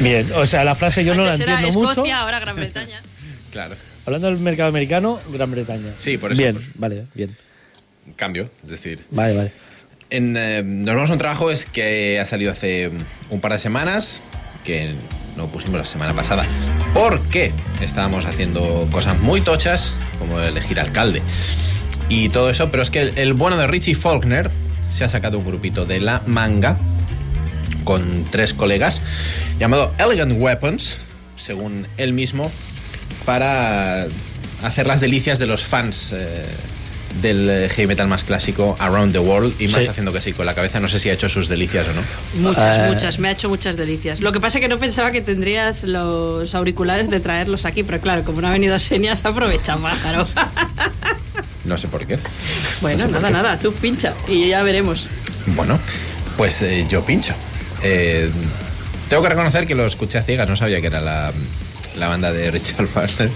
bien, 0.00 0.26
o 0.34 0.46
sea, 0.46 0.64
la 0.64 0.74
frase 0.74 1.04
yo 1.04 1.14
no 1.14 1.24
la 1.24 1.34
entiendo 1.34 1.68
Escocia, 1.68 2.02
mucho. 2.02 2.14
ahora 2.14 2.38
Gran 2.40 2.56
Bretaña. 2.56 3.00
claro, 3.50 3.74
Hablando 4.04 4.28
del 4.28 4.38
mercado 4.38 4.68
americano, 4.68 5.18
Gran 5.32 5.50
Bretaña. 5.50 5.90
Sí, 5.98 6.16
por 6.18 6.32
eso, 6.32 6.40
Bien, 6.40 6.54
por- 6.54 6.64
vale, 6.76 7.04
bien. 7.14 7.36
cambio. 8.14 8.48
Es 8.64 8.70
decir, 8.70 9.00
Vale, 9.10 9.36
vale. 9.36 9.52
en, 10.10 10.36
eh, 10.36 10.62
nos 10.64 10.94
vamos 10.94 11.10
a 11.10 11.14
un 11.14 11.18
trabajo 11.18 11.50
es 11.50 11.66
que 11.66 12.20
ha 12.20 12.26
salido 12.26 12.52
hace 12.52 12.90
un 13.30 13.40
par 13.40 13.52
de 13.52 13.58
semanas, 13.58 14.22
que 14.64 14.94
no 15.36 15.48
pusimos 15.48 15.78
la 15.80 15.86
semana 15.86 16.14
pasada, 16.14 16.44
porque 16.94 17.50
estábamos 17.82 18.26
haciendo 18.26 18.88
cosas 18.92 19.18
muy 19.18 19.40
tochas, 19.40 19.92
como 20.20 20.40
elegir 20.40 20.78
alcalde 20.80 21.20
y 22.08 22.28
todo 22.28 22.48
eso, 22.50 22.70
pero 22.70 22.82
es 22.84 22.90
que 22.90 23.00
el, 23.00 23.18
el 23.18 23.32
bueno 23.34 23.56
de 23.56 23.66
Richie 23.66 23.96
Faulkner 23.96 24.50
se 24.92 25.02
ha 25.02 25.08
sacado 25.08 25.38
un 25.38 25.44
grupito 25.44 25.84
de 25.84 25.98
la 26.00 26.22
manga 26.26 26.76
con 27.86 28.26
tres 28.30 28.52
colegas 28.52 29.00
llamado 29.58 29.94
Elegant 29.98 30.32
Weapons, 30.36 30.98
según 31.38 31.86
él 31.96 32.12
mismo, 32.12 32.50
para 33.24 34.06
hacer 34.62 34.86
las 34.86 35.00
delicias 35.00 35.38
de 35.38 35.46
los 35.46 35.64
fans 35.64 36.12
eh, 36.12 36.44
del 37.22 37.70
heavy 37.70 37.86
metal 37.86 38.08
más 38.08 38.24
clásico 38.24 38.76
Around 38.78 39.12
the 39.12 39.18
World 39.20 39.54
y 39.60 39.68
más 39.68 39.82
Sí. 39.82 39.88
haciendo 39.88 40.12
que 40.12 40.20
sí 40.20 40.32
con 40.32 40.44
la 40.44 40.54
cabeza, 40.54 40.80
no 40.80 40.88
sé 40.88 40.98
si 40.98 41.08
ha 41.08 41.12
hecho 41.14 41.28
sus 41.28 41.48
delicias 41.48 41.86
o 41.88 41.92
no. 41.94 42.02
Muchas, 42.48 42.78
Eh. 42.78 42.90
muchas. 42.92 43.18
Me 43.18 43.28
ha 43.28 43.30
hecho 43.30 43.48
muchas 43.48 43.76
delicias. 43.76 44.20
Lo 44.20 44.32
que 44.32 44.40
pasa 44.40 44.58
es 44.58 44.62
que 44.62 44.68
no 44.68 44.78
pensaba 44.78 45.10
que 45.12 45.22
tendrías 45.22 45.84
los 45.84 46.54
auriculares 46.54 47.08
de 47.08 47.20
traerlos 47.20 47.64
aquí, 47.64 47.84
pero 47.84 48.00
claro, 48.00 48.24
como 48.24 48.40
no 48.42 48.48
ha 48.48 48.52
venido 48.52 48.78
Senia, 48.78 49.14
se 49.16 49.28
aprovecha, 49.28 49.76
pájaro. 49.78 50.26
No 51.64 51.78
sé 51.78 51.88
por 51.88 52.06
qué. 52.06 52.18
bueno, 52.80 53.04
No 53.04 53.08
sé 53.08 53.12
por 53.14 53.22
nada, 53.22 53.28
qué. 53.28 53.42
nada, 53.42 53.58
tú 53.58 53.72
pincha 53.72 54.12
y 54.28 54.48
ya 54.48 54.62
veremos. 54.62 55.08
Bueno, 55.46 55.78
pues 56.36 56.60
eh, 56.62 56.86
yo 56.88 57.04
pincho. 57.04 57.34
Eh, 57.82 58.30
tengo 59.08 59.22
que 59.22 59.28
reconocer 59.28 59.66
que 59.66 59.74
lo 59.74 59.86
escuché 59.86 60.18
a 60.18 60.22
ciegas, 60.22 60.48
no 60.48 60.56
sabía 60.56 60.80
que 60.80 60.86
era 60.88 61.00
la, 61.00 61.32
la 61.96 62.08
banda 62.08 62.32
de 62.32 62.50
Richard 62.50 62.86
Faulkner, 62.88 63.30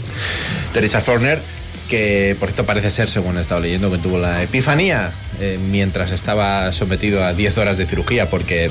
de 0.74 0.80
Richard 0.80 1.02
Faulkner, 1.02 1.40
que 1.88 2.36
por 2.38 2.48
cierto 2.48 2.64
parece 2.66 2.90
ser, 2.90 3.08
según 3.08 3.38
he 3.38 3.40
estado 3.42 3.60
leyendo, 3.60 3.90
que 3.90 3.98
tuvo 3.98 4.18
la 4.18 4.42
epifanía 4.42 5.12
eh, 5.40 5.58
mientras 5.70 6.10
estaba 6.12 6.72
sometido 6.72 7.24
a 7.24 7.32
10 7.34 7.58
horas 7.58 7.76
de 7.78 7.86
cirugía 7.86 8.28
porque 8.30 8.70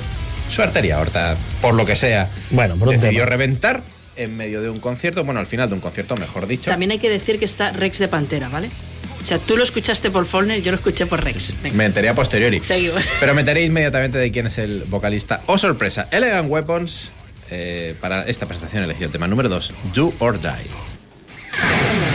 su 0.51 0.61
arteria 0.61 0.97
aorta, 0.97 1.35
por 1.61 1.75
lo 1.75 1.85
que 1.85 1.95
sea, 1.95 2.29
Bueno, 2.51 2.75
por 2.75 2.89
decidió 2.89 3.19
tema. 3.19 3.25
reventar 3.25 3.81
en 4.15 4.35
medio 4.35 4.61
de 4.61 4.69
un 4.69 4.79
concierto, 4.79 5.23
bueno, 5.23 5.39
al 5.39 5.47
final 5.47 5.69
de 5.69 5.75
un 5.75 5.81
concierto, 5.81 6.15
mejor 6.17 6.45
dicho. 6.47 6.69
También 6.69 6.91
hay 6.91 6.99
que 6.99 7.09
decir 7.09 7.39
que 7.39 7.45
está 7.45 7.71
Rex 7.71 7.99
de 7.99 8.07
Pantera, 8.09 8.49
¿vale? 8.49 8.69
O 9.21 9.25
sea, 9.25 9.37
tú 9.37 9.57
lo 9.57 9.63
escuchaste 9.63 10.11
por 10.11 10.25
Faulkner, 10.25 10.61
yo 10.61 10.71
lo 10.71 10.77
escuché 10.77 11.05
por 11.05 11.23
Rex. 11.23 11.53
Venga. 11.61 11.75
Me 11.75 11.85
enteré 11.85 12.09
a 12.09 12.15
posteriori. 12.15 12.59
Seguimos. 12.59 13.03
Pero 13.19 13.33
me 13.33 13.41
enteré 13.41 13.63
inmediatamente 13.63 14.17
de 14.17 14.31
quién 14.31 14.47
es 14.47 14.57
el 14.57 14.83
vocalista. 14.87 15.41
¡Oh, 15.45 15.57
sorpresa! 15.57 16.07
Elegant 16.11 16.49
Weapons, 16.49 17.11
eh, 17.51 17.95
para 17.99 18.23
esta 18.23 18.45
presentación 18.45 18.83
elegí 18.83 19.03
el 19.03 19.11
tema 19.11 19.27
número 19.27 19.49
2, 19.49 19.73
Do 19.93 20.13
or 20.19 20.39
Die. 20.39 22.08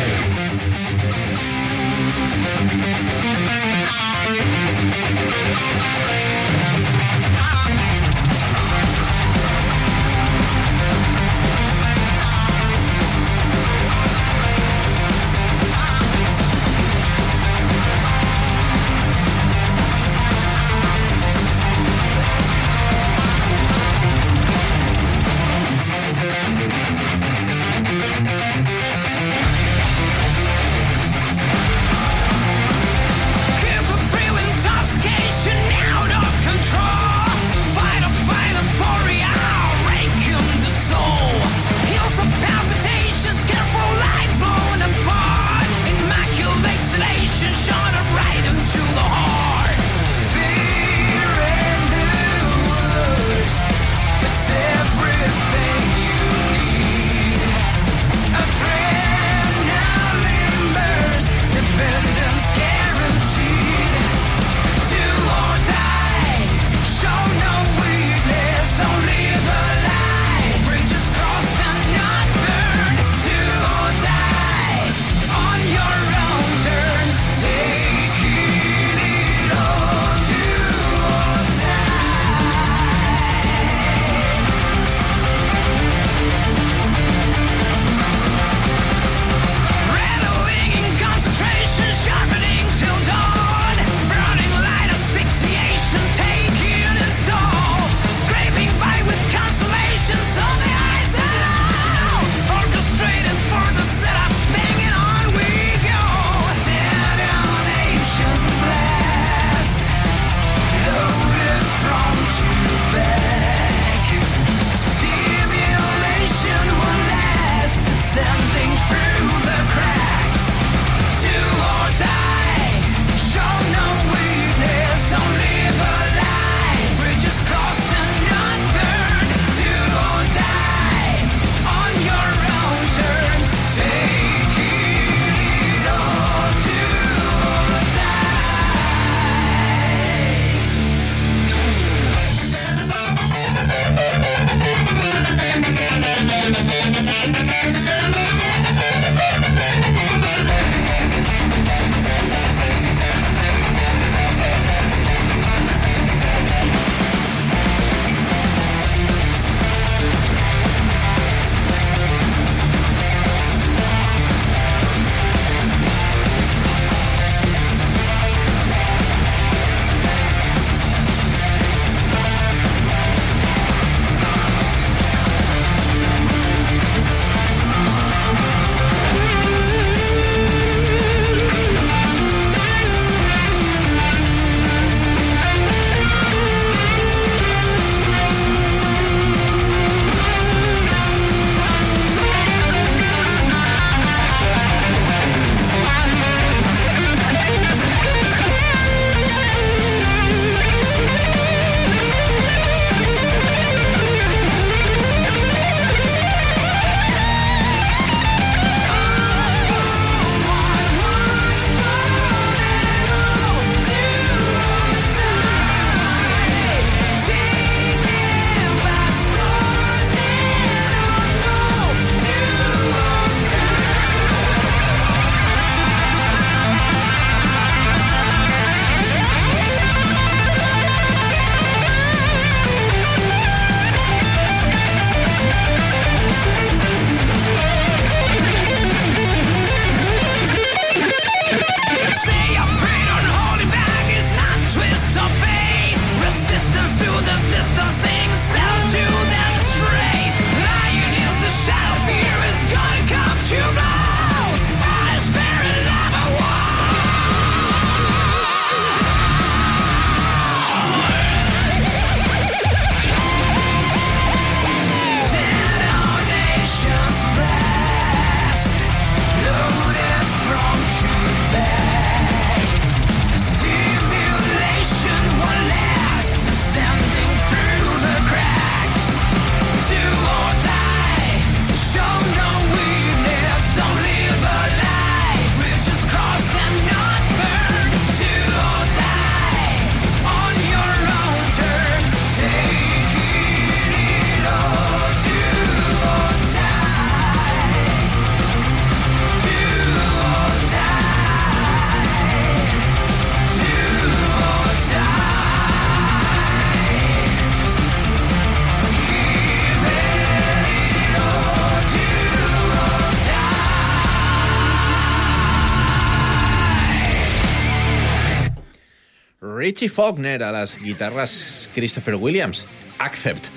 Richie 319.85 319.94
Faulkner, 319.94 320.43
a 320.43 320.51
las 320.51 320.78
guitarras 320.78 321.69
Christopher 321.74 322.15
Williams, 322.15 322.65
Accept, 322.98 323.48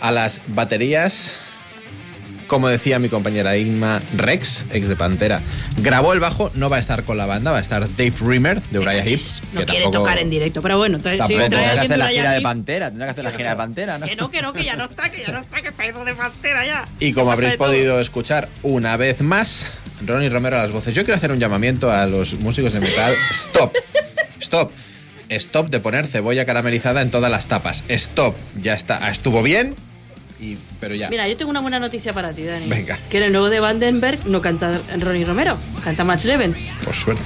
a 0.00 0.10
las 0.10 0.40
baterías, 0.46 1.36
como 2.46 2.68
decía 2.68 2.98
mi 2.98 3.10
compañera 3.10 3.58
Inma 3.58 4.00
Rex, 4.16 4.64
ex 4.72 4.88
de 4.88 4.96
Pantera. 4.96 5.42
Grabó 5.82 6.14
el 6.14 6.20
bajo, 6.20 6.50
no 6.54 6.70
va 6.70 6.76
a 6.76 6.78
estar 6.80 7.02
con 7.04 7.18
la 7.18 7.26
banda, 7.26 7.50
va 7.52 7.58
a 7.58 7.60
estar 7.60 7.86
Dave 7.96 8.14
Rimmer 8.22 8.62
de 8.62 8.78
Uriah 8.78 9.04
Heep. 9.04 9.20
No 9.52 9.60
que 9.60 9.66
quiere 9.66 9.82
tampoco- 9.84 10.04
tocar 10.04 10.18
en 10.18 10.30
directo, 10.30 10.62
pero 10.62 10.78
bueno, 10.78 10.96
entonces 10.96 11.20
sí, 11.26 11.34
tendrá 11.34 11.60
que 11.74 11.80
hacer 11.80 11.98
la 11.98 12.08
gira 12.08 12.30
de. 12.32 12.40
Pantera, 12.40 12.88
tendrá 12.88 13.06
que 13.08 13.10
hacer 13.10 13.24
la 13.24 13.32
gira 13.32 13.50
de 13.50 13.56
Pantera, 13.56 13.98
¿no? 13.98 14.06
Que 14.06 14.16
no, 14.16 14.30
que 14.30 14.40
no, 14.40 14.52
que 14.54 14.64
ya 14.64 14.76
no 14.76 14.84
está, 14.86 15.10
que 15.10 15.22
ya 15.26 15.32
no 15.32 15.40
está, 15.40 15.60
que 15.60 15.70
se 15.72 15.82
ha 15.82 15.86
ido 15.88 16.04
de 16.06 16.14
Pantera 16.14 16.64
ya. 16.64 16.88
Y 17.00 17.12
como 17.12 17.32
habréis 17.32 17.52
de 17.52 17.58
todo. 17.58 17.68
podido 17.68 18.00
escuchar 18.00 18.48
una 18.62 18.96
vez 18.96 19.20
más, 19.20 19.72
Ronnie 20.06 20.30
Romero 20.30 20.56
a 20.58 20.62
las 20.62 20.72
voces. 20.72 20.94
Yo 20.94 21.02
quiero 21.02 21.18
hacer 21.18 21.32
un 21.32 21.38
llamamiento 21.38 21.92
a 21.92 22.06
los 22.06 22.38
músicos 22.40 22.72
de 22.72 22.80
metal. 22.80 23.12
Stop. 23.30 23.74
Stop. 24.40 24.70
Stop 25.28 25.70
de 25.70 25.80
poner 25.80 26.06
cebolla 26.06 26.44
caramelizada 26.44 27.02
en 27.02 27.10
todas 27.10 27.30
las 27.30 27.46
tapas. 27.46 27.84
Stop. 27.88 28.34
Ya 28.62 28.74
está. 28.74 28.98
Ah, 29.02 29.10
Estuvo 29.10 29.42
bien, 29.42 29.74
y, 30.40 30.56
pero 30.80 30.94
ya. 30.94 31.08
Mira, 31.08 31.26
yo 31.28 31.36
tengo 31.36 31.50
una 31.50 31.60
buena 31.60 31.78
noticia 31.78 32.12
para 32.12 32.32
ti, 32.32 32.44
Dani. 32.44 32.68
Venga. 32.68 32.98
Que 33.10 33.18
en 33.18 33.24
el 33.24 33.32
nuevo 33.32 33.48
de 33.48 33.60
Vandenberg 33.60 34.26
no 34.26 34.40
canta 34.42 34.80
Ronnie 34.98 35.24
Romero, 35.24 35.56
canta 35.82 36.04
Max 36.04 36.24
Leven. 36.24 36.54
Por 36.84 36.94
suerte. 36.94 37.22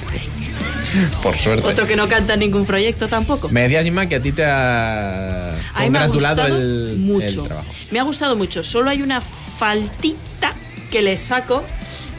Por 1.23 1.37
suerte. 1.37 1.69
Otro 1.69 1.87
que 1.87 1.97
no 1.97 2.09
canta 2.09 2.35
en 2.35 2.41
ningún 2.41 2.67
proyecto 2.67 3.09
tampoco. 3.09 3.49
Me 3.49 3.69
decías, 3.69 3.87
que 4.09 4.15
a 4.17 4.21
ti 4.23 4.33
te 4.33 4.45
ha 4.45 5.55
A 5.75 5.83
mí 5.83 5.91
me 5.91 5.99
ha 5.99 6.09
congratulado 6.09 6.47
el, 6.47 6.97
mucho. 6.99 7.43
el 7.43 7.49
trabajo. 7.49 7.69
Me 7.91 8.01
ha 8.01 8.03
gustado 8.03 8.37
mucho. 8.37 8.63
Solo 8.63 8.91
hay 8.91 9.03
una 9.03 9.21
faltita 9.21 10.53
que 10.91 11.03
le 11.03 11.17
saco, 11.17 11.65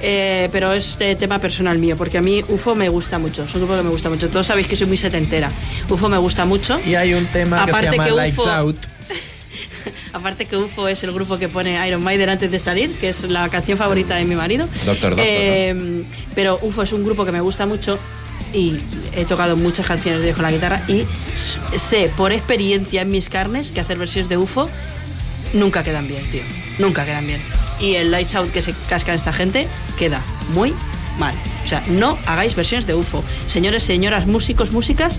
eh, 0.02 0.49
pero 0.52 0.73
es 0.73 0.98
de 0.98 1.15
tema 1.15 1.40
personal 1.40 1.78
mío, 1.78 1.95
porque 1.95 2.18
a 2.18 2.22
mí 2.22 2.44
UFO 2.49 2.76
me 2.76 2.90
gusta 2.90 3.19
mucho. 3.19 3.44
Es 3.44 3.53
un 3.56 3.61
grupo 3.61 3.78
que 3.78 3.84
me 3.84 3.90
gusta 3.90 4.10
mucho. 4.10 4.30
Todos 4.30 4.48
sabéis 4.48 4.68
que 4.68 4.76
soy 4.76 4.88
muy 4.88 4.98
setentera. 4.98 5.49
UFO 5.90 6.10
me 6.10 6.18
gusta 6.18 6.45
mucho. 6.45 6.80
Y 6.86 6.95
hay 6.95 7.14
un 7.14 7.26
tema 7.28 7.65
que 7.65 7.72
se 7.72 7.78
Aparte 7.78 7.91
llama 7.98 8.06
que 8.06 8.11
Lights 8.11 8.40
UFO 8.40 8.49
Out. 8.49 8.78
Aparte 10.14 10.45
que 10.45 10.57
UFO 10.57 10.88
es 10.88 11.03
el 11.03 11.11
grupo 11.11 11.38
que 11.38 11.48
pone 11.48 11.88
Iron 11.88 12.03
Maiden 12.03 12.30
antes 12.30 12.52
de 12.52 12.60
salir, 12.60 12.91
que 12.98 13.10
es 13.10 13.23
la 13.23 13.48
canción 13.49 13.78
favorita 13.78 14.15
de 14.15 14.26
mi 14.26 14.36
marido. 14.36 14.68
Doctor 14.86 15.11
Doctor, 15.11 15.26
Eh, 15.28 16.03
Pero 16.36 16.60
UFO 16.61 16.84
es 16.84 16.94
un 16.94 17.03
grupo 17.03 17.26
que 17.26 17.32
me 17.32 17.41
gusta 17.41 17.65
mucho 17.65 17.98
y 18.53 18.78
he 19.15 19.23
tocado 19.26 19.56
muchas 19.56 19.88
canciones 19.88 20.23
de 20.23 20.34
con 20.34 20.44
la 20.44 20.52
guitarra 20.52 20.82
y 20.88 21.06
sé 21.78 22.11
por 22.18 22.34
experiencia 22.34 23.02
en 23.02 23.10
mis 23.10 23.30
carnes 23.30 23.72
que 23.72 23.80
hacer 23.80 23.98
versiones 23.98 24.30
de 24.30 24.38
UFO 24.38 24.69
nunca 25.53 25.84
quedan 25.84 26.07
bien, 26.07 26.23
tío. 26.32 26.41
Nunca 26.78 27.06
quedan 27.06 27.26
bien. 27.28 27.40
Y 27.81 27.95
el 27.95 28.11
Lights 28.11 28.35
Out 28.35 28.51
que 28.51 28.61
se 28.61 28.73
cascan 28.89 29.15
esta 29.15 29.33
gente 29.33 29.67
queda 29.97 30.21
muy 30.53 30.73
mal. 31.19 31.33
O 31.65 31.67
sea, 31.67 31.83
no 31.89 32.17
hagáis 32.27 32.55
versiones 32.55 32.85
de 32.87 32.93
UFO. 32.93 33.23
Señores, 33.47 33.83
señoras, 33.83 34.27
músicos, 34.27 34.71
músicas, 34.71 35.15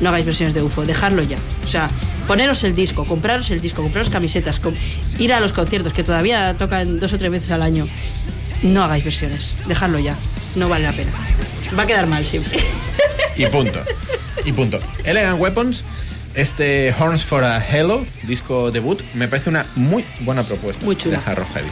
no 0.00 0.10
hagáis 0.10 0.24
versiones 0.26 0.54
de 0.54 0.62
UFO. 0.62 0.84
Dejadlo 0.84 1.22
ya. 1.22 1.38
O 1.64 1.68
sea, 1.68 1.88
poneros 2.28 2.64
el 2.64 2.74
disco, 2.74 3.04
compraros 3.04 3.50
el 3.50 3.60
disco, 3.60 3.82
compraros 3.82 4.10
camisetas, 4.10 4.58
com- 4.58 4.74
ir 5.18 5.32
a 5.32 5.40
los 5.40 5.52
conciertos 5.52 5.92
que 5.92 6.04
todavía 6.04 6.54
tocan 6.58 7.00
dos 7.00 7.12
o 7.12 7.18
tres 7.18 7.30
veces 7.32 7.50
al 7.50 7.62
año. 7.62 7.86
No 8.62 8.84
hagáis 8.84 9.04
versiones. 9.04 9.54
Dejadlo 9.66 9.98
ya. 9.98 10.14
No 10.56 10.68
vale 10.68 10.84
la 10.84 10.92
pena. 10.92 11.10
Va 11.78 11.84
a 11.84 11.86
quedar 11.86 12.06
mal 12.06 12.24
siempre. 12.26 12.58
Y 13.34 13.46
punto. 13.46 13.82
Y 14.44 14.52
punto. 14.52 14.78
Elegant 15.04 15.40
Weapons, 15.40 15.82
este 16.34 16.94
Horns 16.98 17.24
for 17.24 17.42
a 17.44 17.58
Hello, 17.66 18.04
disco 18.24 18.70
debut, 18.70 19.00
me 19.14 19.26
parece 19.26 19.48
una 19.48 19.64
muy 19.74 20.04
buena 20.20 20.42
propuesta. 20.42 20.84
Muy 20.84 20.96
chula. 20.96 21.16
De 21.18 21.24
Hard 21.30 21.38
Rock 21.38 21.48
Heavy. 21.54 21.68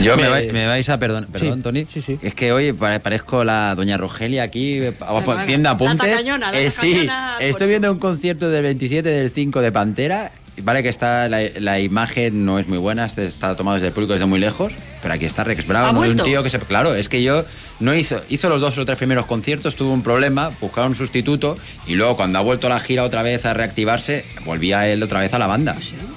Yo 0.00 0.16
me, 0.16 0.22
Me- 0.24 0.28
vais, 0.28 0.52
me 0.52 0.66
vais 0.66 0.88
a 0.88 0.98
perdón, 0.98 1.26
perdón 1.30 1.58
Sí, 1.58 1.62
Tony. 1.62 1.86
sí, 1.88 2.00
sí. 2.00 2.18
Es 2.22 2.34
que 2.34 2.50
hoy 2.52 2.72
pare- 2.72 2.98
parezco 3.00 3.44
la 3.44 3.74
doña 3.74 3.96
Rogelia 3.98 4.42
aquí 4.42 4.78
eh, 4.78 4.92
haciendo 5.00 5.68
La 5.68 5.74
apuntes. 5.74 6.10
tacañona, 6.10 6.50
la 6.50 6.58
Eh, 6.60 6.70
sí, 6.70 7.06
estoy 7.40 7.50
fuerza. 7.52 7.66
viendo 7.66 7.92
un 7.92 7.98
concierto 7.98 8.48
del 8.50 8.62
27 8.62 9.08
del 9.08 9.30
5 9.30 9.60
de 9.60 9.70
Pantera. 9.70 10.32
Vale 10.58 10.82
que 10.82 10.90
está 10.90 11.28
la, 11.28 11.40
la 11.58 11.80
imagen 11.80 12.44
no 12.44 12.58
es 12.58 12.68
muy 12.68 12.78
buena, 12.78 13.06
está 13.06 13.56
tomado 13.56 13.76
desde 13.76 13.88
el 13.88 13.92
público 13.94 14.12
desde 14.12 14.26
muy 14.26 14.38
lejos, 14.38 14.74
pero 15.00 15.14
aquí 15.14 15.24
está 15.24 15.44
Rex 15.44 15.64
¿Ha 15.64 15.92
Brown, 15.92 15.96
un 15.96 16.16
tío 16.18 16.42
que 16.42 16.50
se 16.50 16.58
claro, 16.58 16.94
es 16.94 17.08
que 17.08 17.22
yo 17.22 17.42
no 17.80 17.94
hizo 17.94 18.20
hizo 18.28 18.48
los 18.50 18.60
dos 18.60 18.76
o 18.76 18.84
tres 18.84 18.98
primeros 18.98 19.24
conciertos, 19.24 19.76
tuvo 19.76 19.92
un 19.92 20.02
problema, 20.02 20.50
buscaron 20.60 20.90
un 20.90 20.96
sustituto 20.96 21.56
y 21.86 21.94
luego 21.94 22.16
cuando 22.16 22.38
ha 22.38 22.42
vuelto 22.42 22.68
la 22.68 22.80
gira 22.80 23.02
otra 23.02 23.22
vez 23.22 23.46
a 23.46 23.54
reactivarse, 23.54 24.24
volvía 24.44 24.86
él 24.88 25.02
otra 25.02 25.20
vez 25.20 25.32
a 25.32 25.38
la 25.38 25.46
banda. 25.46 25.74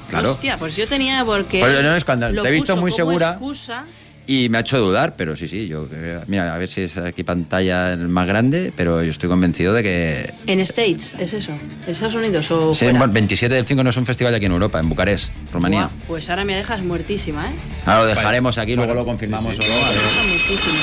Claro. 0.09 0.33
Hostia, 0.33 0.57
pues 0.57 0.75
yo 0.75 0.87
tenía 0.87 1.23
porque. 1.23 1.59
Pues 1.59 1.81
no, 1.81 1.95
es 1.95 2.03
cuando 2.03 2.29
lo 2.29 2.41
te 2.41 2.49
he 2.49 2.51
visto 2.51 2.75
muy 2.75 2.91
segura. 2.91 3.29
excusa. 3.29 3.85
Y 4.27 4.49
me 4.49 4.57
ha 4.57 4.61
hecho 4.61 4.79
dudar, 4.79 5.13
pero 5.15 5.35
sí, 5.35 5.47
sí, 5.47 5.67
yo 5.67 5.87
eh, 5.93 6.19
mira, 6.27 6.51
a 6.53 6.57
ver 6.57 6.67
si 6.67 6.81
es 6.81 6.97
aquí 6.97 7.23
pantalla 7.23 7.95
más 7.95 8.25
grande, 8.25 8.73
pero 8.75 9.03
yo 9.03 9.11
estoy 9.11 9.29
convencido 9.29 9.71
de 9.73 9.83
que 9.83 10.33
En 10.47 10.59
States, 10.61 11.13
¿es 11.19 11.33
eso? 11.33 11.51
¿En 11.51 11.91
Estados 11.91 12.15
Unidos 12.15 12.49
o 12.49 12.73
Sí, 12.73 12.85
fuera? 12.85 12.97
bueno, 12.99 13.13
27 13.13 13.53
del 13.53 13.65
5 13.67 13.83
no 13.83 13.91
es 13.91 13.97
un 13.97 14.05
festival 14.05 14.33
de 14.33 14.37
aquí 14.37 14.47
en 14.47 14.53
Europa, 14.53 14.79
en 14.79 14.89
Bucarest, 14.89 15.29
Rumanía. 15.53 15.89
Pues 16.07 16.27
ahora 16.31 16.43
me 16.43 16.55
dejas 16.55 16.81
muertísima, 16.81 17.45
¿eh? 17.47 17.51
Ahora 17.85 17.99
lo 18.01 18.07
dejaremos 18.07 18.57
aquí, 18.57 18.75
luego 18.75 18.95
lo 18.95 19.05
confirmamos 19.05 19.55
sí, 19.55 19.61
sí. 19.61 19.69
o 19.69 19.73
no, 19.79 19.85
a 19.85 19.89
ver. 19.89 19.97
Me 19.97 20.03
dejas 20.03 20.25
muertísima. 20.27 20.79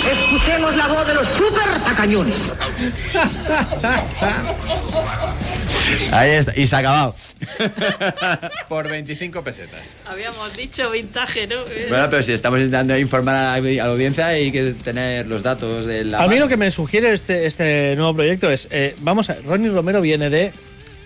Escuchemos 0.12 0.76
la 0.76 0.88
voz 0.88 1.06
de 1.06 1.14
los 1.14 1.26
super 1.26 1.80
tacañones. 1.84 2.52
Ahí 6.12 6.30
está, 6.30 6.52
y 6.58 6.66
se 6.66 6.76
ha 6.76 6.78
acabado. 6.78 7.14
Por 8.68 8.88
25 8.88 9.42
pesetas. 9.42 9.96
Habíamos 10.06 10.56
dicho 10.56 10.90
vintage, 10.90 11.46
¿no? 11.46 11.56
Bueno, 11.88 12.08
pero 12.10 12.22
si 12.22 12.32
estamos 12.32 12.58
intentando 12.58 12.96
informar 12.98 13.34
a 13.36 13.42
la, 13.42 13.54
a 13.54 13.60
la 13.60 13.92
audiencia 13.92 14.26
hay 14.28 14.50
que 14.52 14.72
tener 14.72 15.26
los 15.26 15.42
datos 15.42 15.86
de 15.86 16.04
la... 16.04 16.22
A 16.22 16.28
mí 16.28 16.38
lo 16.38 16.48
que 16.48 16.56
me 16.56 16.70
sugiere 16.70 17.12
este, 17.12 17.46
este 17.46 17.94
nuevo 17.96 18.14
proyecto 18.14 18.50
es, 18.50 18.68
eh, 18.70 18.94
vamos 19.00 19.30
a, 19.30 19.36
Ronnie 19.36 19.70
Romero 19.70 20.00
viene 20.00 20.28
de 20.30 20.52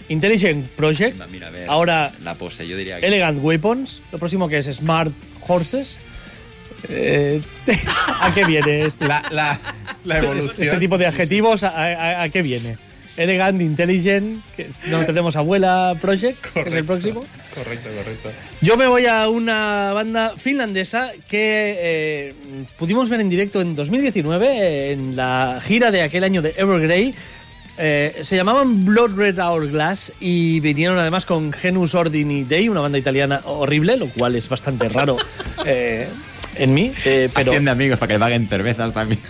Intelligent 0.09 0.69
Project, 0.71 1.21
Mira, 1.31 1.49
a 1.49 1.51
ver, 1.51 1.69
ahora 1.69 2.13
La 2.23 2.35
pose, 2.35 2.67
yo 2.69 2.77
diría 2.77 2.99
que... 2.99 3.07
Elegant 3.07 3.39
Weapons, 3.43 4.01
lo 4.13 4.19
próximo 4.19 4.49
que 4.49 4.59
es 4.59 4.67
Smart 4.67 5.13
Horses. 5.47 5.97
Eh, 6.91 7.41
¿A 8.21 8.33
qué 8.35 8.45
viene 8.45 8.81
este, 8.85 9.09
La, 9.09 9.23
la, 9.31 9.59
la 10.05 10.19
evolución. 10.19 10.55
este 10.63 10.77
tipo 10.79 10.99
de 10.99 11.07
adjetivos? 11.07 11.63
¿A, 11.63 11.69
a- 11.71 12.23
a 12.25 12.29
qué 12.29 12.43
viene? 12.43 12.77
Elegant, 13.17 13.61
Intelligent, 13.61 14.41
que 14.57 14.63
es- 14.63 14.71
no 14.89 15.05
tenemos 15.05 15.37
Abuela 15.37 15.95
Project, 16.01 16.47
que 16.53 16.61
es 16.61 16.73
el 16.75 16.85
próximo. 16.85 17.25
Correcto, 17.55 17.89
correcto. 17.97 18.31
Yo 18.61 18.77
me 18.77 18.87
voy 18.89 19.07
a 19.07 19.29
una 19.29 19.93
banda 19.93 20.33
finlandesa 20.37 21.13
que 21.29 21.77
eh, 21.79 22.35
pudimos 22.79 23.09
ver 23.09 23.21
en 23.21 23.29
directo 23.31 23.61
en 23.61 23.77
2019 23.77 24.47
eh, 24.49 24.93
en 24.93 25.15
la 25.17 25.61
gira 25.65 25.91
de 25.93 26.03
aquel 26.03 26.25
año 26.25 26.43
de 26.43 26.55
Evergrey. 26.57 27.15
Eh, 27.77 28.21
se 28.23 28.37
llamaban 28.37 28.85
Blood 28.85 29.17
Red 29.17 29.39
Hourglass 29.41 30.13
y 30.21 30.61
vinieron 30.61 30.97
además 30.99 31.27
con 31.27 31.53
Genus 31.53 31.95
Ordini 31.97 32.45
Day, 32.45 32.69
una 32.69 32.81
banda 32.81 32.99
italiana 32.99 33.41
horrible, 33.45 33.97
lo 33.97 34.09
cual 34.09 34.37
es 34.37 34.49
bastante 34.49 34.89
raro 34.89 35.17
eh, 35.67 36.09
en 36.57 36.73
mí. 36.75 36.93
eh, 37.05 37.29
pero 37.35 37.51
Haciendo 37.51 37.71
amigos 37.73 37.99
para 37.99 38.09
que 38.09 38.15
le 38.15 38.21
paguen 38.21 38.47
cervezas 38.49 38.93
también. 38.95 39.21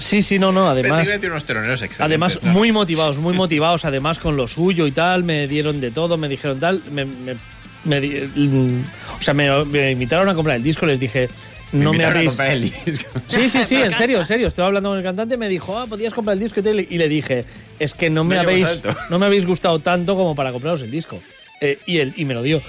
Sí, 0.00 0.22
sí, 0.22 0.38
no, 0.38 0.50
no, 0.52 0.68
además. 0.68 0.98
Pensé 0.98 1.02
que 1.02 1.08
iba 1.08 1.14
a 1.14 1.18
decir 1.18 1.30
unos 1.30 1.44
teloneros 1.44 1.82
excelentes. 1.82 2.00
Además, 2.04 2.38
¿no? 2.42 2.52
muy 2.52 2.72
motivados, 2.72 3.18
muy 3.18 3.34
motivados, 3.34 3.84
además 3.84 4.18
con 4.18 4.36
lo 4.36 4.48
suyo 4.48 4.86
y 4.86 4.92
tal, 4.92 5.24
me 5.24 5.46
dieron 5.46 5.80
de 5.80 5.90
todo, 5.90 6.16
me 6.16 6.28
dijeron 6.28 6.58
tal, 6.58 6.82
me, 6.90 7.04
me- 7.04 7.36
me 7.84 8.00
mm, 8.00 8.84
o 9.18 9.22
sea, 9.22 9.34
me, 9.34 9.64
me 9.64 9.92
invitaron 9.92 10.28
a 10.28 10.34
comprar 10.34 10.56
el 10.56 10.62
disco, 10.62 10.86
les 10.86 10.98
dije, 11.00 11.28
no 11.72 11.92
me, 11.92 11.96
invitaron 11.98 12.04
a 12.04 12.18
habéis... 12.18 12.30
comprar 12.30 12.50
el 12.50 12.62
disco. 12.62 13.10
Sí, 13.28 13.48
sí, 13.48 13.64
sí, 13.64 13.76
en 13.76 13.94
serio, 13.94 14.18
en 14.20 14.26
serio, 14.26 14.48
estoy 14.48 14.64
hablando 14.64 14.88
con 14.90 14.98
el 14.98 15.04
cantante, 15.04 15.36
me 15.36 15.48
dijo, 15.48 15.78
ah, 15.78 15.86
podías 15.86 16.12
comprar 16.12 16.34
el 16.36 16.40
disco 16.42 16.60
y, 16.60 16.62
tal, 16.62 16.80
y 16.80 16.98
le 16.98 17.08
dije, 17.08 17.44
es 17.78 17.94
que 17.94 18.10
no 18.10 18.24
me, 18.24 18.34
No 18.34 18.40
habéis, 18.42 18.82
no 19.08 19.18
me 19.18 19.26
habéis 19.26 19.46
gustado 19.46 19.78
tanto 19.78 20.14
como 20.16 20.34
para 20.34 20.50
compraros 20.52 20.82
el 20.82 20.90
disco. 20.90 21.20
Eh, 21.60 21.78
y, 21.86 21.98
él, 21.98 22.12
y 22.16 22.24
me 22.24 22.34
lo 22.34 22.42
dio. 22.42 22.60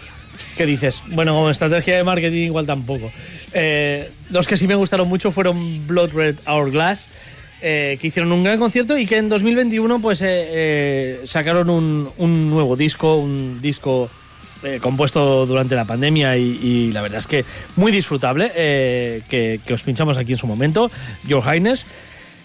¿Qué 0.57 0.65
dices? 0.65 1.01
Bueno, 1.07 1.33
como 1.33 1.49
estrategia 1.49 1.97
de 1.97 2.03
marketing 2.03 2.45
igual 2.45 2.65
tampoco. 2.65 3.11
Eh, 3.53 4.09
los 4.29 4.47
que 4.47 4.57
sí 4.57 4.67
me 4.67 4.75
gustaron 4.75 5.07
mucho 5.07 5.31
fueron 5.31 5.87
Blood 5.87 6.11
Red 6.13 6.35
Hourglass, 6.47 7.07
eh, 7.61 7.97
que 8.01 8.07
hicieron 8.07 8.31
un 8.31 8.43
gran 8.43 8.59
concierto 8.59 8.97
y 8.97 9.05
que 9.05 9.17
en 9.17 9.29
2021 9.29 10.01
pues 10.01 10.21
eh, 10.21 10.25
eh, 10.27 11.21
sacaron 11.25 11.69
un, 11.69 12.49
nuevo 12.49 12.75
disco, 12.75 13.17
un 13.17 13.61
disco 13.61 14.09
compuesto 14.79 15.47
durante 15.47 15.73
la 15.73 15.85
pandemia 15.85 16.37
y, 16.37 16.91
la 16.91 17.01
verdad 17.01 17.17
es 17.17 17.25
que 17.25 17.43
muy 17.77 17.91
disfrutable, 17.91 18.51
que, 18.53 19.59
que 19.65 19.73
os 19.73 19.81
pinchamos 19.81 20.19
aquí 20.19 20.33
en 20.33 20.37
su 20.37 20.45
momento, 20.45 20.91
Your 21.27 21.43
Highness. 21.43 21.87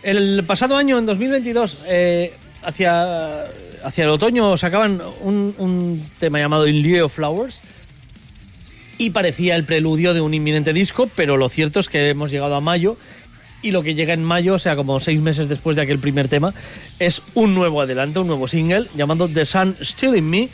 El 0.06 0.44
pasado 0.44 0.77
año, 0.77 0.98
en 0.98 1.06
2022, 1.06 1.85
eh, 1.89 2.32
hacia, 2.62 3.43
hacia 3.82 4.05
el 4.05 4.10
otoño 4.10 4.56
sacaban 4.56 5.02
un, 5.20 5.52
un 5.59 6.01
tema 6.20 6.39
llamado 6.39 6.68
In 6.68 6.81
Lieu 6.81 7.05
of 7.05 7.12
Flowers 7.12 7.60
y 8.98 9.10
parecía 9.10 9.56
el 9.56 9.64
preludio 9.64 10.14
de 10.14 10.20
un 10.20 10.35
inminente 10.35 10.73
disco, 10.73 11.09
pero 11.14 11.36
lo 11.36 11.48
cierto 11.48 11.81
es 11.81 11.89
que 11.89 12.09
hemos 12.09 12.31
llegado 12.31 12.55
a 12.55 12.60
mayo 12.60 12.97
y 13.62 13.70
lo 13.70 13.82
que 13.82 13.94
llega 13.94 14.14
en 14.14 14.23
mayo, 14.24 14.55
o 14.55 14.59
sea, 14.59 14.77
como 14.77 15.01
seis 15.01 15.20
meses 15.20 15.48
después 15.48 15.77
de 15.77 15.82
aquel 15.82 15.98
primer 15.98 16.28
tema, 16.28 16.55
es 16.98 17.23
un 17.35 17.55
nuevo 17.55 17.81
adelanto, 17.81 18.20
un 18.20 18.28
nuevo 18.28 18.48
single 18.48 18.86
llamado 18.94 19.28
The 19.28 19.44
Sun 19.44 19.77
Still 19.81 20.16
in 20.16 20.28
Me, 20.28 20.48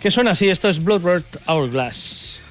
que 0.00 0.10
suena 0.10 0.32
así, 0.32 0.48
esto 0.48 0.68
es 0.68 0.82
Blood 0.82 1.04
Red 1.04 1.24
Hourglass. 1.46 2.41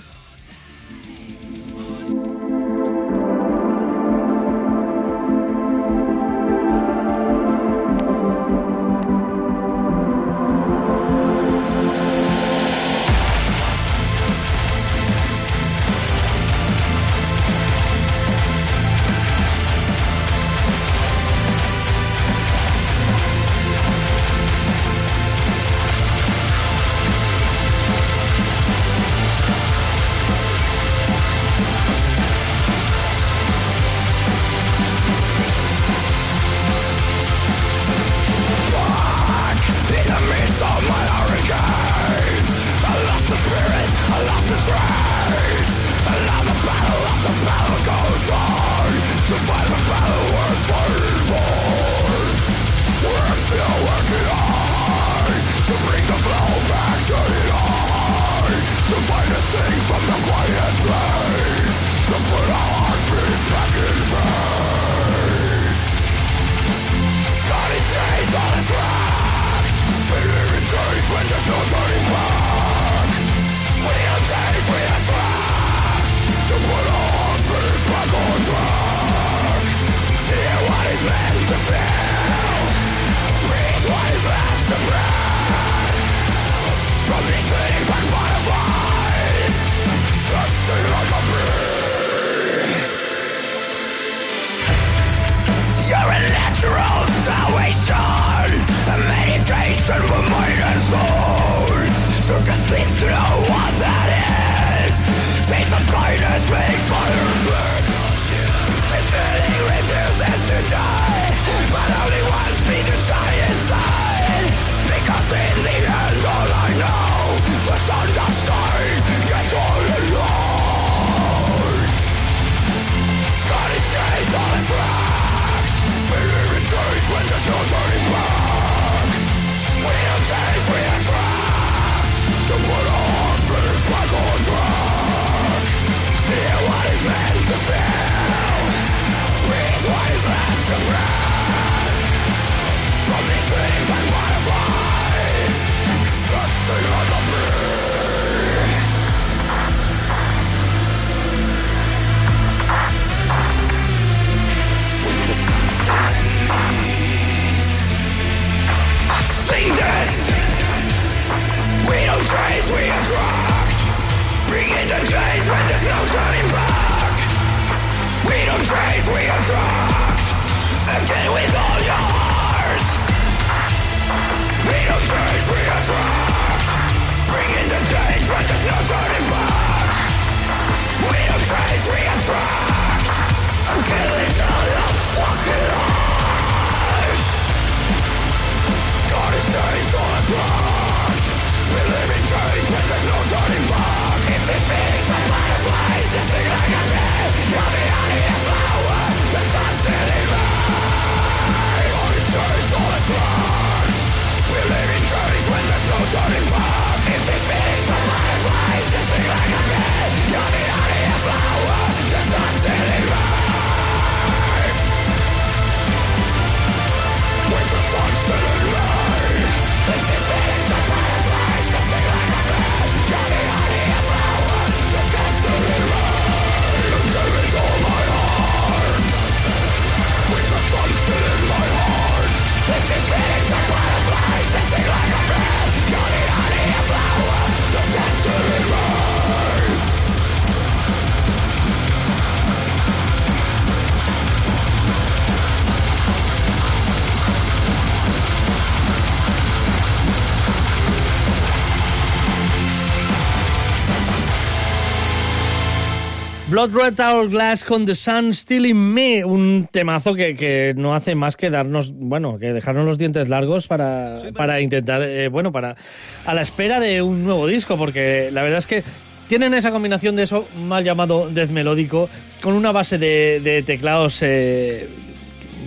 Blood 256.61 256.75
Red 256.75 256.99
Hourglass 256.99 257.63
con 257.63 257.88
The 257.88 257.95
Sun 257.95 258.35
Still 258.35 258.67
in 258.67 258.93
Me, 258.93 259.25
un 259.25 259.67
temazo 259.71 260.13
que, 260.13 260.35
que 260.35 260.75
no 260.77 260.93
hace 260.93 261.15
más 261.15 261.35
que 261.35 261.49
darnos, 261.49 261.91
bueno, 261.91 262.38
que 262.38 262.53
dejarnos 262.53 262.85
los 262.85 262.99
dientes 262.99 263.27
largos 263.29 263.65
para, 263.65 264.13
para 264.35 264.61
intentar, 264.61 265.01
eh, 265.01 265.27
bueno, 265.27 265.51
para 265.51 265.75
a 266.23 266.35
la 266.35 266.43
espera 266.43 266.79
de 266.79 267.01
un 267.01 267.23
nuevo 267.23 267.47
disco, 267.47 267.77
porque 267.77 268.29
la 268.31 268.43
verdad 268.43 268.59
es 268.59 268.67
que 268.67 268.83
tienen 269.27 269.55
esa 269.55 269.71
combinación 269.71 270.15
de 270.15 270.21
eso 270.21 270.47
mal 270.67 270.83
llamado 270.83 271.31
death 271.31 271.49
melódico 271.49 272.09
con 272.43 272.53
una 272.53 272.71
base 272.71 272.99
de, 272.99 273.39
de 273.39 273.63
teclados 273.63 274.19
eh, 274.21 274.88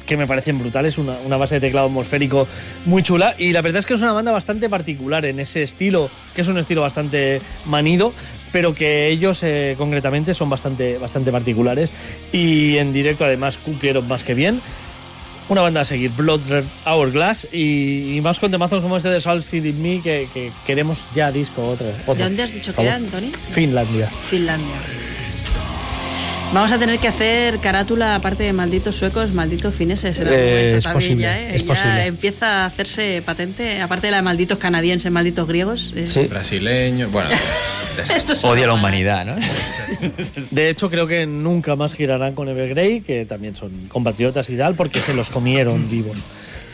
que 0.06 0.16
me 0.16 0.28
parecen 0.28 0.60
brutales, 0.60 0.96
una, 0.96 1.16
una 1.26 1.36
base 1.36 1.56
de 1.56 1.60
teclado 1.62 1.88
atmosférico 1.88 2.46
muy 2.84 3.02
chula 3.02 3.34
y 3.36 3.52
la 3.52 3.62
verdad 3.62 3.80
es 3.80 3.86
que 3.86 3.94
es 3.94 4.00
una 4.00 4.12
banda 4.12 4.30
bastante 4.30 4.68
particular 4.68 5.24
en 5.24 5.40
ese 5.40 5.64
estilo, 5.64 6.08
que 6.36 6.42
es 6.42 6.48
un 6.48 6.58
estilo 6.58 6.82
bastante 6.82 7.40
manido, 7.66 8.12
pero 8.54 8.72
que 8.72 9.08
ellos 9.08 9.42
eh, 9.42 9.74
concretamente 9.76 10.32
son 10.32 10.48
bastante, 10.48 10.96
bastante 10.96 11.32
particulares 11.32 11.90
y 12.30 12.76
en 12.76 12.92
directo 12.92 13.24
además 13.24 13.58
cumplieron 13.58 14.06
más 14.06 14.22
que 14.22 14.32
bien. 14.32 14.60
Una 15.48 15.60
banda 15.60 15.80
a 15.80 15.84
seguir, 15.84 16.12
Blood 16.12 16.42
Red 16.48 16.64
Hourglass 16.86 17.48
y, 17.52 18.16
y 18.16 18.20
más 18.20 18.38
con 18.38 18.52
temazos 18.52 18.80
como 18.80 18.96
este 18.96 19.08
de 19.08 19.20
Soul 19.20 19.42
Still 19.42 19.66
in 19.66 19.82
Me 19.82 20.00
que, 20.00 20.28
que 20.32 20.52
queremos 20.64 21.04
ya 21.16 21.32
disco 21.32 21.66
otra. 21.66 21.88
¿De 21.88 22.22
dónde 22.22 22.44
has 22.44 22.54
dicho 22.54 22.72
que 22.72 22.82
era. 22.82 22.94
Antoni? 22.94 23.32
Finlandia. 23.50 24.08
Finlandia. 24.30 24.76
Vamos 26.52 26.70
a 26.70 26.78
tener 26.78 27.00
que 27.00 27.08
hacer 27.08 27.58
carátula, 27.58 28.14
aparte 28.14 28.44
de 28.44 28.52
malditos 28.52 28.94
suecos, 28.94 29.32
malditos 29.32 29.74
fineses 29.74 30.16
en 30.20 30.28
algún 30.28 30.40
Eh, 30.40 30.50
momento 30.54 30.76
es 30.78 30.84
también 30.84 30.94
posible, 31.02 31.22
ya, 31.22 31.40
¿eh? 31.40 31.56
es 31.56 31.62
Ya 31.62 31.66
posible. 31.68 32.06
empieza 32.06 32.46
a 32.62 32.66
hacerse 32.66 33.22
patente, 33.26 33.82
aparte 33.82 34.06
de 34.06 34.10
la 34.12 34.18
de 34.18 34.22
malditos 34.22 34.58
canadienses, 34.58 35.10
malditos 35.10 35.48
griegos. 35.48 35.92
eh, 35.96 36.06
Sí. 36.06 36.20
Brasileños, 36.28 37.10
bueno. 37.10 37.30
es 38.16 38.44
Odia 38.44 38.68
la 38.68 38.74
humanidad, 38.74 39.26
¿no? 39.26 39.34
De 40.52 40.70
hecho, 40.70 40.88
creo 40.90 41.08
que 41.08 41.26
nunca 41.26 41.74
más 41.74 41.92
girarán 41.92 42.34
con 42.36 42.48
Evergrey, 42.48 43.00
que 43.00 43.24
también 43.26 43.56
son 43.56 43.88
compatriotas 43.88 44.48
y 44.50 44.56
tal, 44.56 44.74
porque 44.76 45.00
se 45.00 45.12
los 45.12 45.30
comieron 45.30 45.90
vivos. 45.90 46.16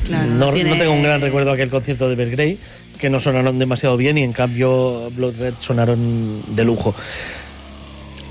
Claro, 0.07 0.27
no, 0.27 0.51
tiene- 0.53 0.71
no 0.71 0.77
tengo 0.77 0.93
un 0.93 1.03
gran 1.03 1.23
recuerdo 1.23 1.49
de 1.51 1.55
aquel 1.55 1.71
concierto 1.71 2.07
de 2.07 2.15
Evergrey, 2.15 2.59
que 2.99 3.09
no 3.09 3.19
sonaron 3.19 3.59
demasiado 3.59 3.97
bien 3.97 4.19
y 4.19 4.25
en 4.25 4.35
cambio 4.35 5.11
Blood 5.17 5.41
Red 5.41 5.55
sonaron 5.59 6.43
de 6.55 6.65
lujo. 6.65 6.95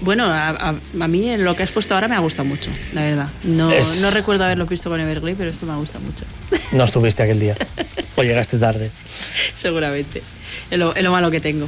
Bueno, 0.01 0.25
a, 0.25 0.49
a- 0.49 0.69
a 1.01 1.07
mí 1.07 1.29
en 1.29 1.43
lo 1.43 1.55
que 1.55 1.63
has 1.63 1.71
puesto 1.71 1.93
ahora 1.93 2.07
me 2.07 2.15
ha 2.15 2.19
gustado 2.19 2.47
mucho, 2.47 2.69
la 2.93 3.01
verdad. 3.01 3.27
No, 3.43 3.69
Es- 3.69 3.99
no 4.01 4.09
recuerdo 4.11 4.45
haberlo 4.45 4.65
visto 4.65 4.89
con 4.89 4.99
Everglade, 5.01 5.35
pero 5.37 5.49
esto 5.51 5.65
me 5.65 5.73
ha 5.73 5.77
gustado 5.77 6.01
mucho. 6.05 6.25
No 6.71 6.83
estuviste 6.83 7.23
aquel 7.23 7.39
día. 7.39 7.55
o 8.15 8.23
llegaste 8.23 8.57
tarde. 8.59 8.91
Seguramente. 9.57 10.21
Es 10.69 10.77
lo, 10.77 10.95
es 10.95 11.03
lo 11.03 11.11
malo 11.11 11.29
que 11.31 11.41
tengo. 11.41 11.67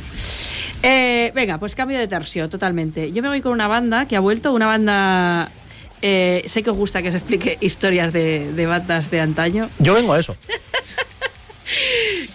Eh, 0.84 1.32
venga, 1.36 1.58
pues 1.58 1.76
cambio 1.76 1.98
de 2.00 2.08
tercio 2.08 2.48
totalmente. 2.50 3.12
Yo 3.12 3.22
me 3.22 3.28
voy 3.30 3.42
con 3.42 3.52
una 3.52 3.68
banda 3.68 4.06
que 4.08 4.16
ha 4.16 4.20
vuelto, 4.20 4.52
una 4.54 4.66
banda... 4.68 5.50
eh, 6.02 6.44
sé 6.48 6.64
que 6.64 6.70
os 6.70 6.78
gusta 6.78 7.02
que 7.02 7.10
os 7.10 7.16
explique 7.16 7.58
historias 7.62 8.14
de, 8.14 8.52
de 8.54 8.66
bandas 8.66 9.12
de 9.12 9.20
antaño. 9.22 9.70
Yo 9.80 9.94
vengo 9.94 10.14
a 10.14 10.20
eso. 10.20 10.36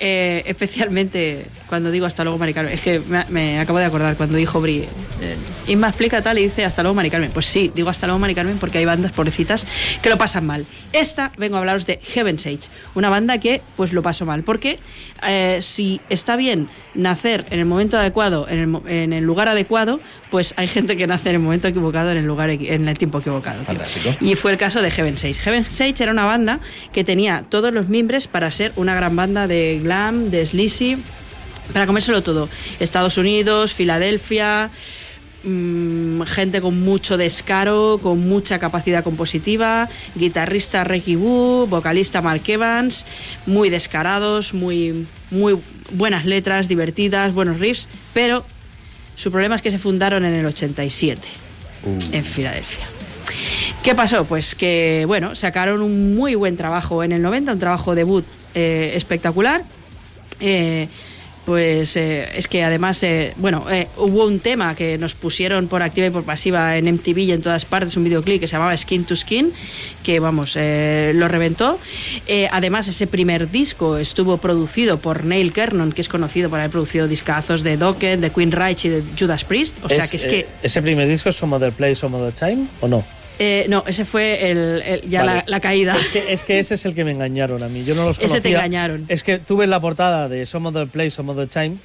Eh, 0.01 0.43
especialmente 0.47 1.47
cuando 1.69 1.91
digo 1.91 2.07
hasta 2.07 2.23
luego, 2.25 2.39
Mari 2.39 2.55
Carmen. 2.55 2.73
Es 2.75 2.81
que 2.81 3.01
me, 3.09 3.25
me 3.29 3.59
acabo 3.59 3.79
de 3.79 3.85
acordar 3.87 4.17
cuando 4.17 4.37
dijo 4.37 4.61
Bri. 4.61 4.85
Eh, 5.21 5.37
Inma 5.69 5.89
explica 5.89 6.23
tal 6.23 6.39
y 6.39 6.43
dice 6.43 6.65
hasta 6.65 6.83
luego, 6.83 6.95
Mari 6.95 7.11
Carmen. 7.11 7.31
Pues 7.33 7.47
sí, 7.47 7.71
digo 7.75 7.91
hasta 7.91 8.07
luego, 8.07 8.19
Mari 8.19 8.35
Carmen, 8.35 8.59
porque 8.59 8.79
hay 8.79 8.85
bandas 8.85 9.13
pobrecitas 9.13 9.67
que 10.03 10.09
lo 10.09 10.17
pasan 10.19 10.47
mal. 10.47 10.65
Esta, 10.93 11.33
vengo 11.39 11.57
a 11.57 11.61
hablaros 11.61 11.87
de 11.87 11.99
Heaven's 12.03 12.47
Age, 12.47 12.69
una 12.95 13.09
banda 13.11 13.39
que 13.39 13.61
pues 13.77 13.93
lo 13.93 14.03
pasó 14.03 14.25
mal. 14.27 14.43
Porque 14.45 14.79
eh, 15.27 15.59
si 15.63 16.01
está 16.09 16.37
bien 16.37 16.69
nacer 16.95 17.45
en 17.51 17.59
el 17.59 17.65
momento 17.67 17.97
adecuado, 17.99 18.47
en 18.49 18.59
el, 18.59 18.67
mo- 18.69 18.83
en 18.87 19.13
el 19.13 19.25
lugar 19.25 19.49
adecuado, 19.49 20.01
pues 20.31 20.55
hay 20.57 20.69
gente 20.69 20.97
que 20.97 21.07
nace 21.07 21.31
en 21.31 21.37
el 21.37 21.41
momento 21.43 21.69
equivocado, 21.69 22.11
en 22.13 22.19
el 22.19 22.27
lugar 22.27 22.51
en 22.51 22.89
el 22.89 22.99
tiempo 22.99 23.19
equivocado. 23.19 23.65
Fantástico. 23.65 24.15
Y 24.21 24.35
fue 24.37 24.53
el 24.53 24.59
caso 24.59 24.83
de 24.83 24.91
Heaven 24.91 25.19
Sage. 25.19 25.35
Heaven 25.35 25.65
Sage 25.65 25.95
era 26.03 26.13
una 26.13 26.25
banda 26.25 26.61
que 26.93 27.03
tenía 27.05 27.45
todos 27.49 27.73
los 27.73 27.89
mimbres 27.89 28.27
para 28.29 28.51
ser 28.51 28.73
una 28.77 28.95
gran 28.95 29.17
banda 29.17 29.47
de 29.47 29.81
glam, 29.83 30.31
de 30.31 30.47
sleazy, 30.47 30.97
para 31.73 31.87
comérselo 31.87 32.23
todo. 32.23 32.49
Estados 32.81 33.19
Unidos, 33.19 33.75
Filadelfia, 33.75 34.71
mm, 35.45 36.23
gente 36.23 36.61
con 36.61 36.81
mucho 36.81 37.17
descaro, 37.17 37.99
con 38.03 38.29
mucha 38.29 38.59
capacidad 38.59 39.05
compositiva, 39.05 39.89
guitarrista 40.15 40.85
Ricky 40.85 41.17
Wu, 41.17 41.67
vocalista 41.67 42.23
Mark 42.23 42.43
Evans, 42.47 43.05
muy 43.47 43.71
descarados, 43.71 44.55
muy, 44.55 45.07
muy 45.31 45.59
buenas 45.91 46.25
letras, 46.25 46.69
divertidas, 46.69 47.35
buenos 47.35 47.61
riffs, 47.61 47.89
pero 48.13 48.45
su 49.15 49.31
problema 49.31 49.57
es 49.57 49.63
que 49.63 49.71
se 49.71 49.79
fundaron 49.79 50.25
en 50.25 50.35
el 50.35 50.47
87, 50.47 51.29
en 52.13 52.25
Filadelfia. 52.25 52.87
¿Qué 53.83 53.95
pasó? 53.95 54.25
Pues 54.25 54.55
que, 54.55 55.05
bueno, 55.07 55.37
sacaron 55.37 55.81
un 55.81 56.17
muy 56.17 56.35
buen 56.35 56.57
trabajo 56.57 57.05
en 57.05 57.13
el 57.13 57.23
90, 57.23 57.53
un 57.53 57.59
trabajo 57.61 57.95
debut 57.95 58.25
eh, 58.55 58.93
espectacular. 58.97 59.63
Eh, 60.41 60.89
pues 61.47 61.97
eh, 61.97 62.29
es 62.37 62.49
que 62.49 62.65
además, 62.65 63.03
eh, 63.05 63.33
bueno, 63.37 63.65
eh, 63.71 63.87
hubo 63.97 64.27
un 64.27 64.41
tema 64.41 64.75
que 64.75 64.99
nos 64.99 65.15
pusieron 65.15 65.69
por 65.69 65.81
activa 65.81 66.09
y 66.09 66.11
por 66.11 66.25
pasiva 66.25 66.77
en 66.77 66.93
MTV 66.93 67.19
y 67.19 67.33
en 67.33 67.41
todas 67.41 67.65
partes, 67.65 67.97
un 67.97 68.05
videoclip 68.05 68.41
que 68.41 68.49
se 68.49 68.53
llamaba 68.53 68.77
Skin 68.77 69.05
to 69.05 69.15
Skin, 69.15 69.53
que 70.03 70.21
vamos, 70.21 70.55
eh, 70.57 71.13
lo 71.15 71.29
reventó. 71.29 71.79
Eh, 72.27 72.49
además, 72.51 72.89
ese 72.89 73.07
primer 73.07 73.51
disco 73.51 73.97
estuvo 73.97 74.37
producido 74.39 74.99
por 74.99 75.25
Neil 75.25 75.53
Kernon, 75.53 75.93
que 75.93 76.01
es 76.01 76.09
conocido 76.09 76.51
por 76.51 76.59
haber 76.59 76.71
producido 76.71 77.09
discazos 77.09 77.63
de 77.63 77.77
Dokken, 77.77 78.21
de 78.21 78.31
Queen 78.31 78.53
Reich 78.53 78.85
y 78.85 78.89
de 78.89 79.03
Judas 79.19 79.45
Priest. 79.45 79.79
O 79.85 79.89
sea 79.89 80.05
Es, 80.05 80.11
que 80.11 80.17
es 80.17 80.25
eh, 80.25 80.29
que. 80.29 80.47
¿Ese 80.63 80.83
primer 80.83 81.09
disco 81.09 81.29
es 81.29 81.37
Some 81.37 81.55
Other 81.57 81.73
Place, 81.73 81.95
Some 81.95 82.17
Other 82.17 82.33
Time 82.33 82.67
o 82.81 82.89
no? 82.89 83.05
Eh, 83.39 83.67
no, 83.69 83.85
ese 83.87 84.05
fue 84.05 84.51
el, 84.51 84.83
el- 84.85 85.01
ya 85.11 85.25
Vale. 85.25 85.39
la, 85.39 85.45
la 85.47 85.61
caída. 85.61 85.95
Es 85.97 86.07
que, 86.09 86.33
es 86.33 86.43
que 86.45 86.59
ese 86.59 86.75
es 86.75 86.85
el 86.87 86.95
que 86.95 87.05
me 87.05 87.11
engañaron 87.13 87.63
a 87.63 87.69
mí. 87.69 87.85
Yo 87.85 87.95
no 87.95 88.05
los 88.05 88.19
Ese 88.19 88.29
conocía. 88.29 88.41
te 88.43 88.49
engañaron. 88.51 89.05
Es 89.09 89.23
que 89.23 89.39
tuve 89.39 89.67
la 89.67 89.81
portada 89.81 90.29
de 90.29 90.47
Some 90.47 90.69
Other 90.69 90.87
Place, 90.89 91.11
Some 91.13 91.33
Other 91.33 91.49
Time, 91.49 91.77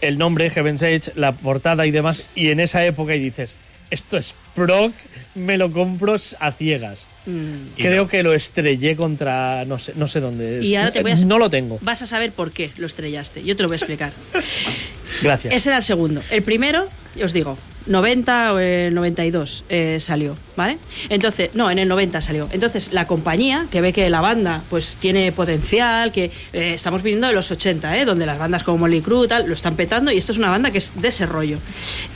el 0.00 0.18
nombre 0.18 0.50
Heaven's 0.50 0.82
Age, 0.82 1.12
la 1.14 1.32
portada 1.32 1.86
y 1.86 1.90
demás, 1.90 2.22
y 2.34 2.50
en 2.50 2.60
esa 2.60 2.84
época 2.84 3.14
y 3.14 3.20
dices, 3.20 3.56
esto 3.90 4.16
es 4.16 4.34
prog, 4.54 4.92
me 5.34 5.56
lo 5.58 5.70
compro 5.70 6.16
a 6.40 6.52
ciegas. 6.52 7.06
Mm. 7.26 7.76
Creo 7.76 8.08
que 8.08 8.22
lo 8.22 8.32
estrellé 8.32 8.96
contra 8.96 9.64
no 9.66 9.78
sé, 9.78 9.92
no 9.96 10.06
sé 10.06 10.20
dónde. 10.20 10.64
Y 10.64 10.76
ahora 10.76 10.92
te 10.92 11.02
voy 11.02 11.10
a... 11.10 11.16
No 11.16 11.38
lo 11.38 11.50
tengo. 11.50 11.78
Vas 11.82 12.02
a 12.02 12.06
saber 12.06 12.32
por 12.32 12.52
qué 12.52 12.70
lo 12.78 12.86
estrellaste. 12.86 13.42
Yo 13.42 13.56
te 13.56 13.62
lo 13.62 13.68
voy 13.68 13.74
a 13.74 13.78
explicar. 13.78 14.12
Gracias. 15.22 15.54
Ese 15.54 15.70
era 15.70 15.78
el 15.78 15.84
segundo. 15.84 16.22
El 16.30 16.42
primero, 16.42 16.88
os 17.22 17.32
digo, 17.32 17.58
90 17.86 18.52
o 18.52 18.58
el 18.58 18.94
92 18.94 19.64
eh, 19.68 19.98
salió, 20.00 20.36
¿vale? 20.56 20.78
Entonces, 21.08 21.54
no, 21.54 21.70
en 21.70 21.78
el 21.78 21.88
90 21.88 22.20
salió. 22.20 22.48
Entonces, 22.52 22.92
la 22.92 23.06
compañía, 23.06 23.66
que 23.70 23.80
ve 23.80 23.92
que 23.92 24.10
la 24.10 24.20
banda 24.20 24.62
pues 24.68 24.96
tiene 25.00 25.32
potencial, 25.32 26.12
que 26.12 26.30
eh, 26.52 26.74
estamos 26.74 27.02
viniendo 27.02 27.28
de 27.28 27.32
los 27.32 27.50
80, 27.50 27.96
¿eh? 27.96 28.04
Donde 28.04 28.26
las 28.26 28.38
bandas 28.38 28.62
como 28.62 28.78
Molly 28.78 29.00
Crew 29.00 29.26
tal, 29.26 29.46
lo 29.46 29.54
están 29.54 29.76
petando 29.76 30.10
y 30.10 30.18
esta 30.18 30.32
es 30.32 30.38
una 30.38 30.50
banda 30.50 30.70
que 30.70 30.78
es 30.78 30.92
de 31.00 31.08
ese 31.08 31.26
rollo. 31.26 31.58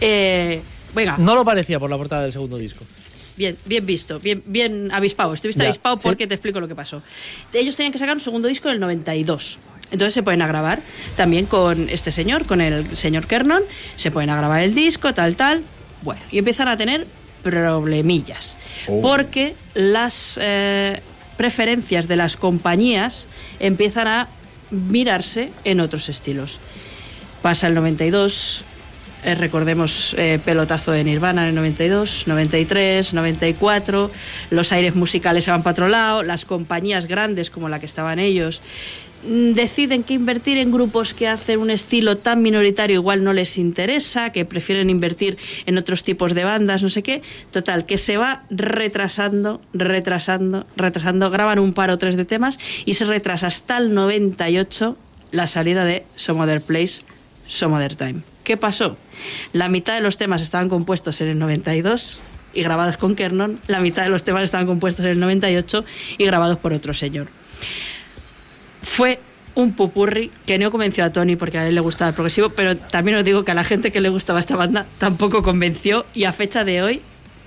Eh, 0.00 0.60
venga, 0.94 1.16
No 1.18 1.34
lo 1.34 1.44
parecía 1.44 1.78
por 1.78 1.90
la 1.90 1.96
portada 1.96 2.22
del 2.22 2.32
segundo 2.32 2.58
disco. 2.58 2.84
Bien, 3.40 3.56
bien 3.64 3.86
visto, 3.86 4.20
bien, 4.20 4.42
bien 4.44 4.92
avispado. 4.92 5.32
Estuviste 5.32 5.64
avispado 5.64 5.96
sí. 5.96 6.02
porque 6.02 6.26
te 6.26 6.34
explico 6.34 6.60
lo 6.60 6.68
que 6.68 6.74
pasó. 6.74 7.02
Ellos 7.54 7.74
tenían 7.74 7.90
que 7.90 7.98
sacar 7.98 8.14
un 8.14 8.20
segundo 8.20 8.48
disco 8.48 8.68
en 8.68 8.74
el 8.74 8.80
92. 8.80 9.58
Entonces 9.90 10.12
se 10.12 10.22
pueden 10.22 10.40
grabar 10.40 10.80
también 11.16 11.46
con 11.46 11.88
este 11.88 12.12
señor, 12.12 12.44
con 12.44 12.60
el 12.60 12.94
señor 12.98 13.26
Kernon. 13.26 13.62
Se 13.96 14.10
pueden 14.10 14.28
grabar 14.28 14.60
el 14.60 14.74
disco, 14.74 15.14
tal, 15.14 15.36
tal. 15.36 15.62
Bueno, 16.02 16.20
y 16.30 16.36
empiezan 16.36 16.68
a 16.68 16.76
tener 16.76 17.06
problemillas. 17.42 18.56
Porque 19.00 19.54
las 19.72 20.38
eh, 20.38 21.00
preferencias 21.38 22.08
de 22.08 22.16
las 22.16 22.36
compañías 22.36 23.26
empiezan 23.58 24.06
a 24.06 24.28
mirarse 24.70 25.48
en 25.64 25.80
otros 25.80 26.10
estilos. 26.10 26.58
Pasa 27.40 27.68
el 27.68 27.74
92, 27.74 28.64
eh, 29.22 29.34
recordemos 29.34 30.14
eh, 30.16 30.38
pelotazo 30.42 30.92
de 30.92 31.04
Nirvana 31.04 31.42
en 31.42 31.50
el 31.50 31.54
92, 31.54 32.24
93, 32.26 33.12
94, 33.12 34.10
los 34.50 34.72
aires 34.72 34.94
musicales 34.94 35.44
se 35.44 35.50
van 35.50 35.62
para 35.62 35.72
otro 35.72 35.88
lado, 35.88 36.22
las 36.22 36.46
compañías 36.46 37.06
grandes 37.06 37.50
como 37.50 37.68
la 37.68 37.80
que 37.80 37.86
estaban 37.86 38.18
ellos 38.18 38.62
mm, 39.26 39.52
deciden 39.52 40.04
que 40.04 40.14
invertir 40.14 40.56
en 40.56 40.72
grupos 40.72 41.12
que 41.12 41.28
hacen 41.28 41.60
un 41.60 41.70
estilo 41.70 42.16
tan 42.16 42.40
minoritario 42.40 42.96
igual 42.96 43.22
no 43.22 43.34
les 43.34 43.58
interesa, 43.58 44.32
que 44.32 44.46
prefieren 44.46 44.88
invertir 44.88 45.36
en 45.66 45.76
otros 45.76 46.02
tipos 46.02 46.34
de 46.34 46.44
bandas, 46.44 46.82
no 46.82 46.88
sé 46.88 47.02
qué. 47.02 47.20
Total, 47.50 47.84
que 47.84 47.98
se 47.98 48.16
va 48.16 48.44
retrasando, 48.48 49.60
retrasando, 49.74 50.66
retrasando, 50.76 51.30
graban 51.30 51.58
un 51.58 51.74
par 51.74 51.90
o 51.90 51.98
tres 51.98 52.16
de 52.16 52.24
temas 52.24 52.58
y 52.86 52.94
se 52.94 53.04
retrasa 53.04 53.48
hasta 53.48 53.76
el 53.76 53.92
98 53.92 54.96
la 55.30 55.46
salida 55.46 55.84
de 55.84 56.04
Some 56.16 56.40
Other 56.40 56.62
Place, 56.62 57.02
Some 57.46 57.76
Other 57.76 57.94
Time. 57.96 58.22
¿Qué 58.50 58.56
pasó? 58.56 58.96
La 59.52 59.68
mitad 59.68 59.94
de 59.94 60.00
los 60.00 60.18
temas 60.18 60.42
estaban 60.42 60.68
compuestos 60.68 61.20
en 61.20 61.28
el 61.28 61.38
92 61.38 62.20
y 62.52 62.64
grabados 62.64 62.96
con 62.96 63.14
Kernon, 63.14 63.60
la 63.68 63.78
mitad 63.78 64.02
de 64.02 64.08
los 64.08 64.24
temas 64.24 64.42
estaban 64.42 64.66
compuestos 64.66 65.04
en 65.04 65.12
el 65.12 65.20
98 65.20 65.84
y 66.18 66.24
grabados 66.24 66.58
por 66.58 66.72
otro 66.72 66.92
señor 66.92 67.28
fue 68.82 69.20
un 69.54 69.72
pupurri 69.74 70.32
que 70.46 70.58
no 70.58 70.72
convenció 70.72 71.04
a 71.04 71.10
Tony 71.10 71.36
porque 71.36 71.58
a 71.58 71.68
él 71.68 71.76
le 71.76 71.80
gustaba 71.80 72.08
el 72.08 72.14
progresivo, 72.14 72.50
pero 72.50 72.76
también 72.76 73.18
os 73.18 73.24
digo 73.24 73.44
que 73.44 73.52
a 73.52 73.54
la 73.54 73.62
gente 73.62 73.92
que 73.92 74.00
le 74.00 74.08
gustaba 74.08 74.40
esta 74.40 74.56
banda 74.56 74.84
tampoco 74.98 75.44
convenció 75.44 76.04
y 76.12 76.24
a 76.24 76.32
fecha 76.32 76.64
de 76.64 76.82
hoy 76.82 77.00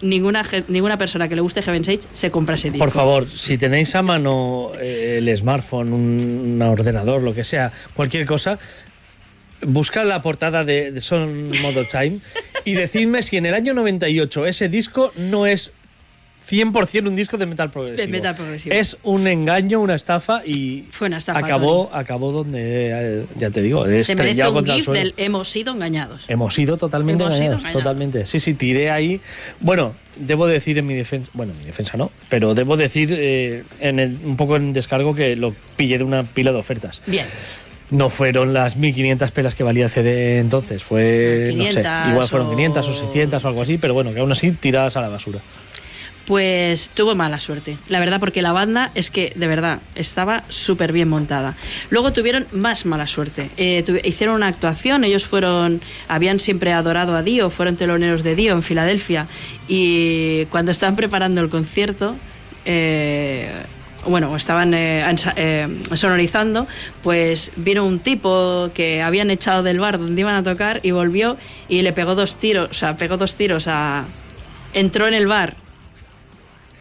ninguna, 0.03 0.45
ninguna 0.67 0.97
persona 0.97 1.27
que 1.27 1.35
le 1.35 1.41
guste 1.41 1.61
Heaven's 1.61 1.87
Age 1.87 2.01
se 2.13 2.29
compra 2.29 2.55
ese 2.55 2.69
disco. 2.69 2.85
Por 2.85 2.93
favor, 2.93 3.27
si 3.27 3.57
tenéis 3.57 3.95
a 3.95 4.01
mano 4.01 4.71
eh, 4.79 5.15
el 5.19 5.37
smartphone, 5.37 5.93
un, 5.93 6.21
un 6.21 6.61
ordenador, 6.61 7.21
lo 7.21 7.33
que 7.33 7.43
sea, 7.43 7.71
cualquier 7.93 8.25
cosa, 8.25 8.59
buscad 9.65 10.05
la 10.05 10.21
portada 10.21 10.63
de, 10.63 10.91
de 10.91 11.01
Son 11.01 11.49
Modo 11.61 11.85
Time 11.85 12.19
y 12.65 12.73
decidme 12.73 13.21
si 13.21 13.37
en 13.37 13.45
el 13.45 13.53
año 13.53 13.73
98 13.73 14.45
ese 14.47 14.69
disco 14.69 15.11
no 15.17 15.45
es 15.45 15.71
100% 16.49 17.07
un 17.07 17.15
disco 17.15 17.37
de 17.37 17.45
metal 17.45 17.71
progresivo. 17.71 18.05
De 18.05 18.11
metal 18.11 18.35
progresivo. 18.35 18.75
Es 18.75 18.97
un 19.03 19.27
engaño, 19.27 19.79
una 19.79 19.95
estafa 19.95 20.41
y 20.45 20.83
Fue 20.91 21.07
una 21.07 21.17
estafa, 21.17 21.39
acabó, 21.39 21.89
acabó 21.93 22.33
donde, 22.33 23.21
eh, 23.21 23.25
ya 23.39 23.49
te 23.49 23.61
digo, 23.61 23.85
se 24.01 24.13
merece 24.13 24.45
un 24.45 24.53
contra 24.53 24.73
el 24.75 24.81
gif 24.81 24.89
del 24.91 25.13
hemos 25.15 25.49
sido 25.49 25.73
engañados. 25.73 26.25
Hemos 26.27 26.53
sido 26.53 26.75
totalmente 26.75 27.23
Hemos 27.23 27.37
sido 27.37 27.45
engañados, 27.53 27.61
engañados. 27.61 27.83
totalmente. 27.83 28.25
Sí, 28.27 28.39
sí, 28.41 28.53
tiré 28.55 28.91
ahí. 28.91 29.21
Bueno, 29.61 29.93
debo 30.17 30.45
decir 30.45 30.77
en 30.77 30.85
mi 30.85 30.95
defensa, 30.95 31.29
bueno, 31.33 31.53
en 31.53 31.59
mi 31.59 31.65
defensa 31.65 31.95
no, 31.95 32.11
pero 32.27 32.53
debo 32.53 32.75
decir 32.75 33.09
eh, 33.17 33.63
en 33.79 33.99
el- 33.99 34.17
un 34.25 34.35
poco 34.35 34.57
en 34.57 34.73
descargo 34.73 35.15
que 35.15 35.37
lo 35.37 35.55
pillé 35.77 35.97
de 35.97 36.03
una 36.03 36.23
pila 36.23 36.51
de 36.51 36.57
ofertas. 36.57 37.01
Bien. 37.07 37.25
No 37.93 38.09
fueron 38.09 38.53
las 38.53 38.75
1500 38.75 39.31
pelas 39.31 39.55
que 39.55 39.63
valía 39.63 39.85
el 39.85 39.89
CD 39.89 40.39
entonces, 40.39 40.83
fue, 40.83 41.53
no 41.55 41.63
sé, 41.65 41.81
500 41.81 42.09
igual 42.11 42.27
fueron 42.27 42.47
o- 42.47 42.51
500 42.51 42.87
o 42.87 42.93
600 42.93 43.45
o 43.45 43.47
algo 43.47 43.61
así, 43.61 43.77
pero 43.77 43.93
bueno, 43.93 44.13
que 44.13 44.19
aún 44.19 44.31
así 44.31 44.51
tiradas 44.51 44.97
a 44.97 45.01
la 45.01 45.09
basura. 45.09 45.39
Pues 46.25 46.89
tuvo 46.93 47.15
mala 47.15 47.37
suerte, 47.37 47.75
la 47.89 47.99
verdad, 47.99 48.17
porque 48.21 48.41
la 48.41 48.53
banda 48.53 48.91
es 48.95 49.09
que 49.11 49.33
de 49.35 49.45
verdad 49.45 49.79
estaba 49.95 50.43
súper 50.47 50.93
bien 50.93 51.09
montada. 51.09 51.53
Luego 51.89 52.13
tuvieron 52.13 52.47
más 52.53 52.85
mala 52.85 53.07
suerte. 53.07 53.49
Eh, 53.57 53.83
hicieron 54.05 54.35
una 54.37 54.47
actuación, 54.47 55.03
ellos 55.03 55.25
fueron, 55.25 55.81
habían 56.07 56.39
siempre 56.39 56.71
adorado 56.71 57.15
a 57.17 57.23
Dio, 57.23 57.49
fueron 57.49 57.75
teloneros 57.75 58.23
de 58.23 58.35
Dio 58.37 58.53
en 58.53 58.63
Filadelfia 58.63 59.27
y 59.67 60.45
cuando 60.45 60.71
estaban 60.71 60.95
preparando 60.95 61.41
el 61.41 61.49
concierto, 61.49 62.15
eh, 62.63 63.49
bueno, 64.05 64.35
estaban 64.35 64.73
eh, 64.73 65.05
eh, 65.35 65.67
sonorizando, 65.93 66.67
pues 67.01 67.51
vino 67.57 67.85
un 67.85 67.99
tipo 67.99 68.69
que 68.73 69.01
habían 69.01 69.29
echado 69.29 69.63
del 69.63 69.79
bar 69.79 69.99
donde 69.99 70.21
iban 70.21 70.35
a 70.35 70.43
tocar 70.43 70.79
y 70.83 70.91
volvió 70.91 71.37
y 71.69 71.81
le 71.81 71.93
pegó 71.93 72.15
dos 72.15 72.35
tiros, 72.35 72.69
o 72.69 72.73
sea, 72.73 72.95
pegó 72.95 73.17
dos 73.17 73.35
tiros 73.35 73.67
a... 73.67 74.05
Entró 74.73 75.07
en 75.07 75.13
el 75.13 75.27
bar, 75.27 75.55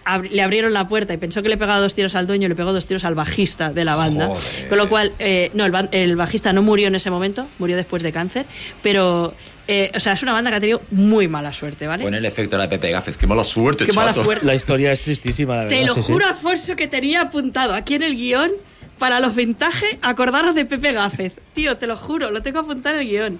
ab- 0.05 0.29
le 0.31 0.43
abrieron 0.43 0.73
la 0.73 0.87
puerta 0.87 1.15
y 1.15 1.17
pensó 1.17 1.43
que 1.43 1.49
le 1.49 1.57
pegaba 1.57 1.81
dos 1.81 1.95
tiros 1.95 2.15
al 2.15 2.27
dueño 2.27 2.47
y 2.47 2.49
le 2.49 2.55
pegó 2.55 2.73
dos 2.73 2.87
tiros 2.87 3.05
al 3.05 3.15
bajista 3.15 3.73
de 3.73 3.85
la 3.85 3.97
banda. 3.97 4.27
Joder. 4.29 4.69
Con 4.69 4.79
lo 4.79 4.89
cual, 4.89 5.13
eh, 5.19 5.51
no, 5.55 5.65
el, 5.65 6.17
bajista 6.17 6.53
no 6.53 6.63
murió 6.63 6.89
en 6.89 6.95
ese 6.95 7.11
momento, 7.11 7.47
murió 7.59 7.77
después 7.77 8.03
de 8.03 8.13
cáncer, 8.13 8.47
pero, 8.83 9.33
eh, 9.69 9.91
o 9.95 10.01
sea, 10.01 10.13
es 10.15 10.23
una 10.23 10.33
banda 10.33 10.51
que 10.51 10.57
ha 10.57 10.61
tenido 10.61 10.83
muy 10.91 11.29
mala 11.29 11.53
suerte, 11.53 11.87
¿vale? 11.87 12.05
Pon 12.05 12.15
el 12.15 12.25
efecto 12.25 12.57
de 12.57 12.63
la 12.65 12.69
Pepe 12.69 12.91
Gafes. 12.91 13.17
Qué 13.17 13.27
mala 13.27 13.45
suerte, 13.45 13.87
Qué 13.87 13.93
mala 13.93 14.13
suerte. 14.15 14.45
La 14.45 14.55
historia 14.55 14.93
es 14.93 15.03
tristísima, 15.03 15.55
la 15.57 15.65
verdad. 15.65 15.79
Te 15.79 15.85
lo 15.87 15.95
sí, 15.95 16.03
sí. 16.03 16.13
juro, 16.13 16.27
Alfonso, 16.27 16.77
que 16.77 16.89
tenía 16.89 17.23
apuntado 17.23 17.75
aquí 17.75 17.95
en 17.95 18.03
el 18.03 18.17
guion 18.17 18.51
para 18.99 19.19
los 19.21 19.35
vintage, 19.35 19.99
acordaros 20.03 20.55
de 20.55 20.65
Pepe 20.65 20.93
Gáfez. 20.93 21.35
Tío, 21.55 21.77
te 21.77 21.87
lo 21.87 21.97
juro, 21.97 22.31
lo 22.31 22.41
tengo 22.43 22.61
apuntado 22.61 22.97
en 22.97 23.03
el 23.03 23.09
guion. 23.09 23.39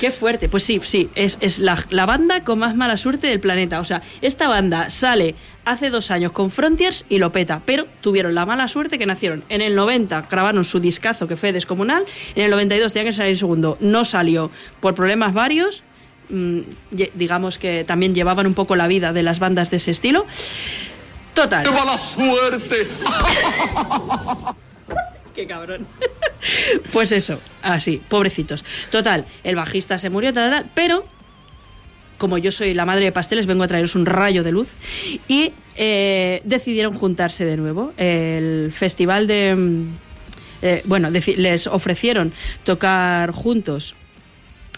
Qué 0.00 0.10
fuerte. 0.10 0.48
Pues 0.48 0.62
sí, 0.64 0.80
sí, 0.82 1.08
es, 1.14 1.38
es 1.40 1.58
la, 1.58 1.84
la 1.90 2.06
banda 2.06 2.42
con 2.44 2.58
más 2.58 2.74
mala 2.76 2.96
suerte 2.96 3.28
del 3.28 3.40
planeta. 3.40 3.80
O 3.80 3.84
sea, 3.84 4.02
esta 4.20 4.48
banda 4.48 4.90
sale 4.90 5.34
hace 5.64 5.90
dos 5.90 6.10
años 6.10 6.32
con 6.32 6.50
Frontiers 6.50 7.04
y 7.08 7.18
lo 7.18 7.30
peta, 7.32 7.62
pero 7.64 7.86
tuvieron 8.00 8.34
la 8.34 8.46
mala 8.46 8.68
suerte 8.68 8.98
que 8.98 9.06
nacieron. 9.06 9.44
En 9.48 9.62
el 9.62 9.74
90 9.74 10.26
grabaron 10.30 10.64
su 10.64 10.80
discazo 10.80 11.28
que 11.28 11.36
fue 11.36 11.52
descomunal, 11.52 12.04
en 12.34 12.44
el 12.44 12.50
92 12.50 12.92
tenía 12.92 13.10
que 13.10 13.16
salir 13.16 13.38
segundo, 13.38 13.76
no 13.80 14.04
salió 14.04 14.50
por 14.80 14.94
problemas 14.94 15.34
varios. 15.34 15.82
Mm, 16.28 16.60
digamos 17.14 17.58
que 17.58 17.84
también 17.84 18.14
llevaban 18.14 18.46
un 18.46 18.54
poco 18.54 18.76
la 18.76 18.86
vida 18.86 19.12
de 19.12 19.22
las 19.22 19.38
bandas 19.38 19.70
de 19.70 19.76
ese 19.78 19.90
estilo. 19.90 20.26
Total. 21.34 21.70
mala 21.70 21.98
suerte! 21.98 22.88
Qué 25.34 25.46
cabrón. 25.46 25.86
pues 26.92 27.12
eso, 27.12 27.40
así, 27.62 28.00
pobrecitos. 28.08 28.64
Total, 28.90 29.24
el 29.44 29.56
bajista 29.56 29.98
se 29.98 30.10
murió, 30.10 30.32
tal, 30.32 30.50
tal, 30.50 30.66
pero 30.74 31.04
como 32.22 32.38
yo 32.38 32.52
soy 32.52 32.72
la 32.72 32.84
madre 32.84 33.06
de 33.06 33.10
pasteles, 33.10 33.46
vengo 33.46 33.64
a 33.64 33.68
traeros 33.68 33.96
un 33.96 34.06
rayo 34.06 34.44
de 34.44 34.52
luz. 34.52 34.68
Y 35.26 35.50
eh, 35.74 36.40
decidieron 36.44 36.94
juntarse 36.94 37.44
de 37.44 37.56
nuevo. 37.56 37.92
El 37.96 38.72
festival 38.72 39.26
de... 39.26 39.56
mm, 39.56 39.86
eh, 40.62 40.82
bueno, 40.84 41.10
les 41.10 41.66
ofrecieron 41.66 42.32
tocar 42.62 43.32
juntos 43.32 43.96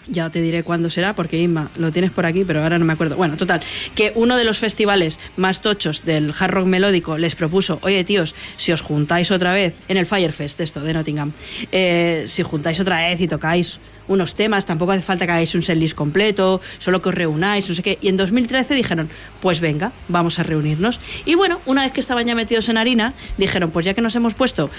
ya 0.07 0.29
te 0.29 0.41
diré 0.41 0.63
cuándo 0.63 0.89
será, 0.89 1.13
porque 1.13 1.41
Inma, 1.41 1.69
lo 1.77 1.91
tienes 1.91 2.11
por 2.11 2.25
aquí, 2.25 2.43
pero 2.45 2.63
ahora 2.63 2.79
no 2.79 2.85
me 2.85 2.93
acuerdo. 2.93 3.15
Bueno, 3.15 3.37
total, 3.37 3.61
que 3.95 4.11
uno 4.15 4.37
de 4.37 4.43
los 4.43 4.59
festivales 4.59 5.19
más 5.37 5.61
tochos 5.61 6.05
del 6.05 6.33
hard 6.37 6.51
rock 6.51 6.67
melódico 6.67 7.17
les 7.17 7.35
propuso, 7.35 7.79
oye 7.81 8.03
tíos, 8.03 8.35
si 8.57 8.71
os 8.71 8.81
juntáis 8.81 9.31
otra 9.31 9.53
vez, 9.53 9.75
en 9.87 9.97
el 9.97 10.05
Firefest 10.05 10.59
esto 10.61 10.81
de 10.81 10.93
Nottingham, 10.93 11.31
eh, 11.71 12.25
si 12.27 12.43
juntáis 12.43 12.79
otra 12.79 12.99
vez 12.99 13.19
y 13.21 13.27
tocáis 13.27 13.79
unos 14.07 14.35
temas, 14.35 14.65
tampoco 14.65 14.91
hace 14.91 15.01
falta 15.01 15.25
que 15.25 15.31
hagáis 15.31 15.55
un 15.55 15.61
setlist 15.61 15.95
completo, 15.95 16.61
solo 16.79 17.01
que 17.01 17.09
os 17.09 17.15
reunáis, 17.15 17.67
no 17.69 17.75
sé 17.75 17.83
qué. 17.83 17.97
Y 18.01 18.07
en 18.07 18.17
2013 18.17 18.73
dijeron, 18.75 19.09
pues 19.41 19.59
venga, 19.59 19.91
vamos 20.07 20.39
a 20.39 20.43
reunirnos. 20.43 20.99
Y 21.25 21.35
bueno, 21.35 21.59
una 21.65 21.83
vez 21.83 21.91
que 21.91 21.99
estaban 21.99 22.25
ya 22.25 22.35
metidos 22.35 22.69
en 22.69 22.77
harina, 22.77 23.13
dijeron, 23.37 23.71
pues 23.71 23.85
ya 23.85 23.93
que 23.93 24.01
nos 24.01 24.15
hemos 24.15 24.33
puesto 24.33 24.69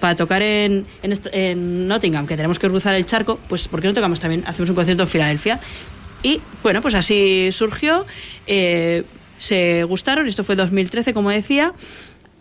para 0.00 0.16
tocar 0.16 0.42
en, 0.42 0.86
en, 1.02 1.18
en 1.32 1.88
Nottingham, 1.88 2.26
que 2.26 2.36
tenemos 2.36 2.58
que 2.58 2.68
cruzar 2.68 2.94
el 2.94 3.06
charco, 3.06 3.38
pues 3.48 3.68
¿por 3.68 3.80
qué 3.80 3.88
no 3.88 3.94
tocamos 3.94 4.20
también, 4.20 4.44
hacemos 4.46 4.70
un 4.70 4.76
concierto 4.76 5.02
en 5.04 5.08
Filadelfia? 5.08 5.60
Y 6.22 6.40
bueno, 6.62 6.80
pues 6.80 6.94
así 6.94 7.50
surgió, 7.52 8.06
eh, 8.46 9.04
se 9.38 9.84
gustaron, 9.84 10.26
esto 10.26 10.42
fue 10.42 10.56
2013, 10.56 11.12
como 11.12 11.30
decía, 11.30 11.74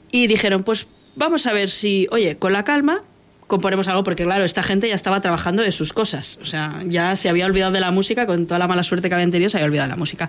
y 0.10 0.28
dijeron, 0.28 0.64
pues 0.64 0.88
vamos 1.16 1.46
a 1.48 1.54
ver 1.54 1.70
si, 1.70 2.08
oye, 2.12 2.38
con 2.38 2.54
la 2.54 2.64
calma 2.64 3.02
componemos 3.48 3.88
algo, 3.88 4.04
porque 4.04 4.24
claro, 4.24 4.44
esta 4.44 4.64
gente 4.64 4.88
ya 4.88 4.96
estaba 4.96 5.22
trabajando 5.22 5.62
de 5.62 5.72
sus 5.72 5.94
cosas, 5.94 6.40
o 6.42 6.46
sea, 6.46 6.82
ya 6.86 7.16
se 7.18 7.30
había 7.30 7.46
olvidado 7.46 7.72
de 7.72 7.80
la 7.80 7.92
música, 7.92 8.26
con 8.26 8.46
toda 8.46 8.60
la 8.60 8.68
mala 8.68 8.84
suerte 8.84 9.10
que 9.10 9.16
habían 9.16 9.32
tenido, 9.32 9.50
se 9.50 9.58
había 9.58 9.68
olvidado 9.68 9.88
de 9.88 9.92
la 9.92 9.98
música. 9.98 10.28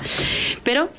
Pero 0.63 0.91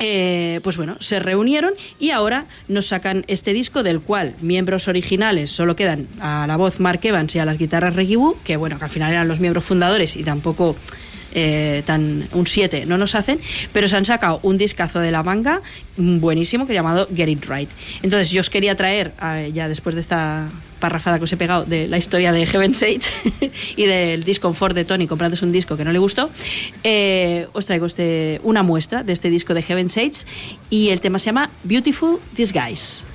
eh, 0.00 0.60
pues 0.62 0.76
bueno, 0.76 0.96
se 1.00 1.18
reunieron 1.18 1.72
y 1.98 2.10
ahora 2.10 2.46
nos 2.68 2.86
sacan 2.86 3.24
este 3.26 3.52
disco 3.52 3.82
del 3.82 4.00
cual 4.00 4.34
miembros 4.40 4.86
originales 4.86 5.50
solo 5.50 5.74
quedan 5.74 6.06
a 6.20 6.46
la 6.46 6.56
voz 6.56 6.78
Mark 6.78 7.00
Evans 7.02 7.34
y 7.34 7.40
a 7.40 7.44
las 7.44 7.58
guitarras 7.58 7.96
Reggie 7.96 8.16
Wu, 8.16 8.36
que 8.44 8.56
bueno, 8.56 8.78
que 8.78 8.84
al 8.84 8.90
final 8.90 9.12
eran 9.12 9.26
los 9.26 9.40
miembros 9.40 9.64
fundadores 9.64 10.14
y 10.14 10.22
tampoco 10.22 10.76
eh, 11.34 11.82
tan 11.84 12.28
un 12.32 12.46
7 12.46 12.86
no 12.86 12.96
nos 12.96 13.14
hacen, 13.16 13.40
pero 13.72 13.88
se 13.88 13.96
han 13.96 14.04
sacado 14.04 14.38
un 14.42 14.56
discazo 14.56 15.00
de 15.00 15.10
la 15.10 15.22
manga 15.24 15.62
buenísimo 15.96 16.66
que 16.66 16.74
llamado 16.74 17.08
Get 17.14 17.28
It 17.28 17.44
Right. 17.46 17.70
Entonces 18.02 18.30
yo 18.30 18.40
os 18.40 18.50
quería 18.50 18.76
traer, 18.76 19.12
eh, 19.22 19.50
ya 19.52 19.68
después 19.68 19.96
de 19.96 20.00
esta 20.00 20.48
parrafada 20.78 21.18
que 21.18 21.24
os 21.24 21.32
he 21.32 21.36
pegado 21.36 21.64
de 21.64 21.88
la 21.88 21.98
historia 21.98 22.32
de 22.32 22.46
Heaven 22.46 22.74
Sage 22.74 23.00
y 23.76 23.86
del 23.86 24.24
disconfort 24.24 24.74
de 24.74 24.84
Tony 24.84 25.06
comprándose 25.06 25.44
un 25.44 25.52
disco 25.52 25.76
que 25.76 25.84
no 25.84 25.92
le 25.92 25.98
gustó, 25.98 26.30
eh, 26.84 27.46
os 27.52 27.66
traigo 27.66 27.86
este, 27.86 28.40
una 28.44 28.62
muestra 28.62 29.02
de 29.02 29.12
este 29.12 29.30
disco 29.30 29.54
de 29.54 29.62
Heaven 29.62 29.90
Sage 29.90 30.24
y 30.70 30.88
el 30.90 31.00
tema 31.00 31.18
se 31.18 31.26
llama 31.26 31.50
Beautiful 31.64 32.18
Disguise. 32.36 33.07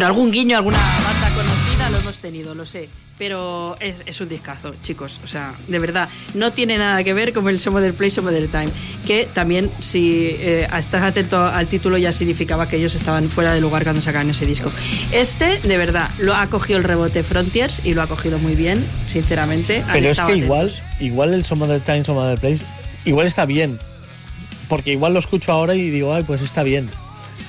Bueno, 0.00 0.14
algún 0.14 0.30
guiño, 0.30 0.56
alguna 0.56 0.78
banda 0.78 1.28
conocida 1.34 1.90
lo 1.90 1.98
hemos 1.98 2.16
tenido, 2.20 2.54
lo 2.54 2.64
sé. 2.64 2.88
Pero 3.18 3.76
es, 3.80 3.96
es 4.06 4.18
un 4.22 4.30
discazo, 4.30 4.74
chicos. 4.82 5.20
O 5.22 5.26
sea, 5.26 5.52
de 5.68 5.78
verdad, 5.78 6.08
no 6.32 6.54
tiene 6.54 6.78
nada 6.78 7.04
que 7.04 7.12
ver 7.12 7.34
con 7.34 7.46
el 7.50 7.60
Some 7.60 7.82
del 7.82 7.92
Play, 7.92 8.10
Some 8.10 8.32
del 8.32 8.48
Time. 8.48 8.70
Que 9.06 9.26
también, 9.26 9.70
si 9.80 10.28
eh, 10.38 10.66
estás 10.74 11.02
atento 11.02 11.44
al 11.44 11.66
título, 11.66 11.98
ya 11.98 12.14
significaba 12.14 12.66
que 12.66 12.76
ellos 12.76 12.94
estaban 12.94 13.28
fuera 13.28 13.52
de 13.52 13.60
lugar 13.60 13.82
cuando 13.84 14.00
sacaron 14.00 14.30
ese 14.30 14.46
disco. 14.46 14.72
Este, 15.12 15.60
de 15.60 15.76
verdad, 15.76 16.08
lo 16.18 16.34
ha 16.34 16.46
cogido 16.46 16.78
el 16.78 16.84
rebote 16.84 17.22
Frontiers 17.22 17.84
y 17.84 17.92
lo 17.92 18.00
ha 18.00 18.06
cogido 18.06 18.38
muy 18.38 18.54
bien, 18.54 18.82
sinceramente. 19.06 19.84
Pero 19.92 20.08
es 20.08 20.16
que 20.16 20.22
atentos. 20.22 20.44
igual, 20.44 20.72
igual 20.98 21.34
el 21.34 21.40
of 21.42 21.68
the 21.68 21.80
Time, 21.80 22.04
of 22.06 22.34
the 22.36 22.40
Place, 22.40 22.64
igual 23.04 23.26
está 23.26 23.44
bien. 23.44 23.78
Porque 24.66 24.92
igual 24.92 25.12
lo 25.12 25.18
escucho 25.18 25.52
ahora 25.52 25.74
y 25.74 25.90
digo, 25.90 26.14
ay, 26.14 26.22
pues 26.22 26.40
está 26.40 26.62
bien. 26.62 26.88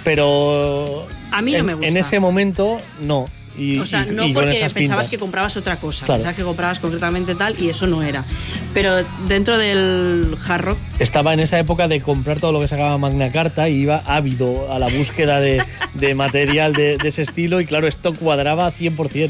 Pero. 0.03 1.07
A 1.32 1.41
mí 1.41 1.52
no 1.53 1.58
en, 1.60 1.66
me 1.66 1.74
gusta. 1.74 1.88
En 1.88 1.98
ese 1.98 2.20
momento, 2.20 2.78
no. 3.02 3.26
Y, 3.58 3.80
O 3.80 3.86
sea, 3.86 4.08
y- 4.08 4.12
no 4.16 4.26
y 4.26 4.34
porque 4.34 4.52
pensabas 4.53 4.74
pintas. 4.74 5.08
que 5.10 5.18
comprabas 5.18 5.58
otra 5.58 5.76
cosa, 5.76 6.06
Claro. 6.06 6.20
pensabas 6.20 6.38
que 6.38 6.44
comprabas 6.44 6.80
concretamente 6.80 7.36
tal 7.36 7.53
y 7.62 7.68
eso 7.70 7.86
no 7.86 8.02
era. 8.02 8.24
Pero 8.74 8.95
dentro 9.28 9.58
del 9.58 10.38
hard 10.48 10.62
rock, 10.64 10.78
Estaba 10.99 11.34
en 11.34 11.41
esa 11.41 11.60
época 11.60 11.90
de 11.90 11.99
comprar 12.02 12.40
todo 12.40 12.53
lo 12.53 12.62
que 12.62 12.68
sacaba 12.70 12.98
Magna 12.98 13.30
Carta 13.32 13.68
y 13.68 13.82
iba 13.82 14.03
ávido 14.06 14.72
a 14.72 14.80
la 14.80 14.88
búsqueda 14.88 15.41
de, 15.41 15.62
de 15.95 16.16
material 16.16 16.72
de, 16.74 16.98
de 16.98 17.10
ese 17.10 17.24
estilo 17.24 17.60
y 17.60 17.66
claro, 17.66 17.88
esto 17.88 18.14
cuadraba 18.14 18.72
100% 18.72 19.30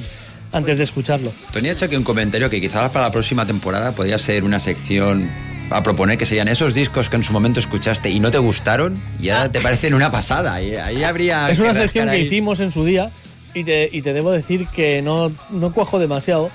antes 0.54 0.78
de 0.78 0.84
escucharlo. 0.84 1.32
Tony 1.52 1.70
ha 1.70 1.72
hecho 1.72 1.86
aquí 1.86 1.96
un 1.96 2.04
comentario 2.04 2.48
que 2.50 2.62
quizás 2.62 2.92
para 2.92 3.06
la 3.06 3.12
próxima 3.12 3.46
temporada 3.48 3.94
podría 3.94 4.20
ser 4.20 4.44
una 4.44 4.60
sección 4.60 5.28
a 5.72 5.84
proponer 5.84 6.18
que 6.18 6.26
serían 6.26 6.48
esos 6.48 6.74
discos 6.74 7.10
que 7.10 7.16
en 7.16 7.24
su 7.24 7.34
momento 7.34 7.60
escuchaste 7.60 8.10
y 8.10 8.20
no 8.20 8.32
te 8.32 8.38
gustaron 8.38 9.02
y 9.20 9.30
ahora 9.30 9.52
te 9.52 9.60
parecen 9.62 9.94
una 9.94 10.12
pasada. 10.12 10.62
Y 10.62 10.76
ahí 10.76 11.04
habría. 11.04 11.50
es 11.50 11.60
una 11.60 11.74
sección 11.74 12.10
que 12.10 12.20
hicimos 12.20 12.60
en 12.60 12.72
su 12.72 12.84
día 12.86 13.12
y 13.54 13.64
te, 13.64 13.90
y 13.92 14.02
te 14.02 14.14
debo 14.14 14.32
decir 14.32 14.68
que 14.68 15.02
no, 15.02 15.32
no 15.50 15.74
cuajo 15.74 16.00
demasiado 16.00 16.50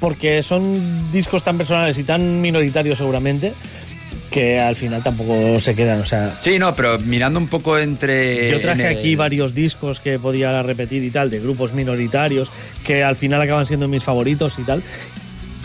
porque 0.00 0.42
son 0.42 1.12
discos 1.12 1.44
tan 1.44 1.56
personales 1.56 1.96
y 1.98 2.04
tan 2.04 2.40
minoritarios 2.40 2.98
seguramente 2.98 3.54
que 4.30 4.58
al 4.58 4.76
final 4.76 5.02
tampoco 5.02 5.60
se 5.60 5.74
quedan. 5.74 6.00
O 6.00 6.04
sea, 6.06 6.38
Sí, 6.40 6.58
no, 6.58 6.74
pero 6.74 6.98
mirando 6.98 7.38
un 7.38 7.48
poco 7.48 7.76
entre. 7.78 8.50
Yo 8.50 8.60
traje 8.62 8.80
en 8.82 8.92
el- 8.92 8.98
aquí 8.98 9.14
varios 9.14 9.54
discos 9.54 10.00
que 10.00 10.18
podía 10.18 10.62
repetir 10.62 11.04
y 11.04 11.10
tal, 11.10 11.30
de 11.30 11.38
grupos 11.38 11.74
minoritarios, 11.74 12.50
que 12.82 13.04
al 13.04 13.14
final 13.14 13.42
acaban 13.42 13.66
siendo 13.66 13.88
mis 13.88 14.02
favoritos 14.02 14.58
y 14.58 14.62
tal. 14.62 14.82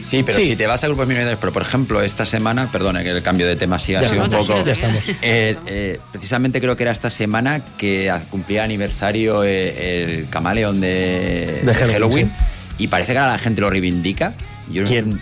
Sí, 0.07 0.23
pero 0.23 0.37
Sí. 0.37 0.45
si 0.45 0.55
te 0.55 0.65
vas 0.67 0.83
a 0.83 0.87
grupos 0.87 1.05
minoritarios, 1.07 1.39
pero 1.39 1.51
por 1.51 1.61
ejemplo, 1.63 2.01
esta 2.01 2.25
semana, 2.25 2.71
perdona 2.71 3.03
que 3.03 3.11
el 3.11 3.21
cambio 3.21 3.45
de 3.45 3.55
tema 3.57 3.77
sí 3.77 3.93
ha 3.93 4.01
Ya 4.01 4.09
sido 4.09 4.23
un 4.23 4.29
poco. 4.29 4.63
ya 4.65 4.71
estamos. 4.71 5.03
Eh, 5.21 5.57
eh, 5.67 5.99
precisamente 6.11 6.61
creo 6.61 6.75
que 6.77 6.83
era 6.83 6.91
esta 6.93 7.09
semana 7.09 7.61
que 7.77 8.11
cumplía 8.29 8.63
aniversario 8.63 9.43
eh, 9.43 10.03
el 10.03 10.29
camaleón 10.29 10.79
de, 10.79 11.59
De 11.63 11.73
Halloween, 11.73 12.31
y 12.77 12.87
parece 12.87 13.11
que 13.11 13.17
ahora 13.19 13.33
la 13.33 13.37
gente 13.37 13.59
lo 13.61 13.69
reivindica. 13.69 14.33
Yo, 14.71 14.83
¿Quién? 14.85 15.19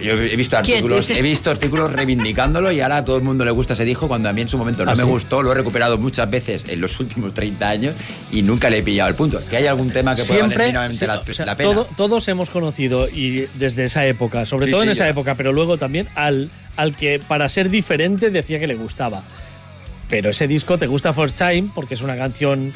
Yo 0.00 0.12
he 0.12 0.36
visto 0.36 0.56
¿Quién 0.62 0.78
artículos, 0.78 1.10
he 1.10 1.22
visto 1.22 1.50
artículos 1.50 1.92
reivindicándolo 1.92 2.70
y 2.70 2.80
ahora 2.80 2.98
a 2.98 3.04
todo 3.04 3.16
el 3.16 3.22
mundo 3.22 3.44
le 3.44 3.50
gusta 3.50 3.72
ese 3.74 3.84
disco 3.84 4.06
cuando 4.08 4.28
a 4.28 4.32
mí 4.32 4.42
en 4.42 4.48
su 4.48 4.56
momento 4.56 4.84
no 4.84 4.90
¿Ah, 4.92 4.94
me 4.94 5.02
sí? 5.02 5.08
gustó, 5.08 5.42
lo 5.42 5.50
he 5.50 5.54
recuperado 5.54 5.98
muchas 5.98 6.30
veces 6.30 6.64
en 6.68 6.80
los 6.80 6.98
últimos 7.00 7.34
30 7.34 7.68
años 7.68 7.94
y 8.30 8.42
nunca 8.42 8.70
le 8.70 8.78
he 8.78 8.82
pillado 8.82 9.08
el 9.08 9.16
punto. 9.16 9.40
¿Que 9.50 9.56
hay 9.56 9.66
algún 9.66 9.90
tema 9.90 10.14
que 10.14 10.22
pueda 10.22 10.42
valer 10.42 10.58
Siempre, 10.58 10.92
sí, 10.96 11.06
la, 11.06 11.18
o 11.18 11.32
sea, 11.32 11.46
la 11.46 11.56
pena? 11.56 11.72
todo- 11.74 11.88
todos 11.96 12.28
hemos 12.28 12.50
conocido 12.50 13.08
y 13.08 13.46
desde 13.54 13.84
esa 13.84 14.06
época, 14.06 14.46
sobre 14.46 14.66
Sí, 14.66 14.72
todo 14.72 14.82
en 14.84 14.90
esa 14.90 15.04
ya. 15.04 15.10
época, 15.10 15.34
pero 15.34 15.52
luego 15.52 15.78
también 15.78 16.06
al, 16.14 16.50
al 16.76 16.94
que 16.94 17.18
para 17.18 17.48
ser 17.48 17.68
diferente 17.70 18.30
decía 18.30 18.60
que 18.60 18.66
le 18.66 18.74
gustaba. 18.76 19.22
Pero 20.08 20.30
ese 20.30 20.46
disco 20.46 20.78
te 20.78 20.86
gusta 20.86 21.12
First 21.12 21.36
Time 21.36 21.70
porque 21.74 21.94
es 21.94 22.02
una 22.02 22.16
canción, 22.16 22.72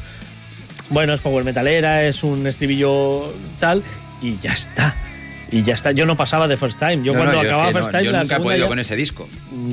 bueno, 0.90 1.14
es 1.14 1.20
power 1.20 1.44
metalera, 1.44 2.04
es 2.04 2.22
un 2.24 2.46
estribillo 2.46 3.32
tal 3.60 3.82
y 4.20 4.34
ya 4.36 4.52
está. 4.52 4.94
Y 5.52 5.62
ya 5.62 5.74
está. 5.74 5.92
Yo 5.92 6.06
no 6.06 6.16
pasaba 6.16 6.48
de 6.48 6.56
First 6.56 6.78
Time. 6.80 7.04
Yo 7.04 7.12
No, 7.12 7.18
cuando 7.20 7.36
no, 7.36 7.42
yo 7.42 7.42
es 7.42 7.48
acababa 7.48 7.68
que 7.68 7.78
First 7.78 7.90
Time, 7.90 8.04
yo 8.04 8.12
la 8.12 8.18
nunca 8.20 8.34
he 8.34 8.36
segunda 8.36 8.48
podido 8.54 8.64
ya- 8.66 8.68
con 8.68 8.78
ese 8.78 8.96
disco. 8.96 9.28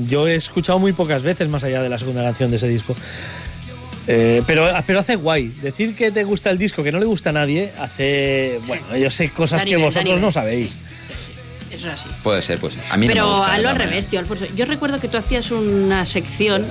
Yo 0.09 0.27
he 0.27 0.35
escuchado 0.35 0.77
muy 0.77 0.91
pocas 0.93 1.23
veces 1.23 1.47
más 1.49 1.63
allá 1.63 1.81
de 1.81 1.89
la 1.89 1.97
segunda 1.97 2.21
canción 2.21 2.49
de 2.51 2.57
ese 2.57 2.67
disco. 2.67 2.95
Eh, 4.07 4.41
pero, 4.47 4.67
pero 4.87 4.99
hace 4.99 5.15
guay. 5.15 5.47
Decir 5.61 5.95
que 5.95 6.11
te 6.11 6.23
gusta 6.23 6.49
el 6.49 6.57
disco 6.57 6.83
que 6.83 6.91
no 6.91 6.99
le 6.99 7.05
gusta 7.05 7.29
a 7.29 7.33
nadie 7.33 7.71
hace. 7.79 8.59
Bueno, 8.67 8.97
yo 8.97 9.09
sé 9.09 9.29
cosas 9.29 9.63
que 9.63 9.77
vosotros 9.77 10.19
no 10.19 10.31
sabéis. 10.31 10.75
eso 11.71 11.87
es 11.87 11.93
así. 11.93 12.09
Puede 12.23 12.41
ser, 12.41 12.59
pues. 12.59 12.77
A 12.89 12.97
mí 12.97 13.05
no 13.05 13.09
me 13.09 13.13
Pero 13.13 13.29
gusta, 13.29 13.53
hazlo 13.53 13.63
la 13.63 13.69
al 13.69 13.75
revés, 13.77 14.07
tío, 14.07 14.19
Alfonso. 14.19 14.45
Yo 14.55 14.65
recuerdo 14.65 14.99
que 14.99 15.07
tú 15.07 15.17
hacías 15.17 15.51
una 15.51 16.05
sección 16.05 16.65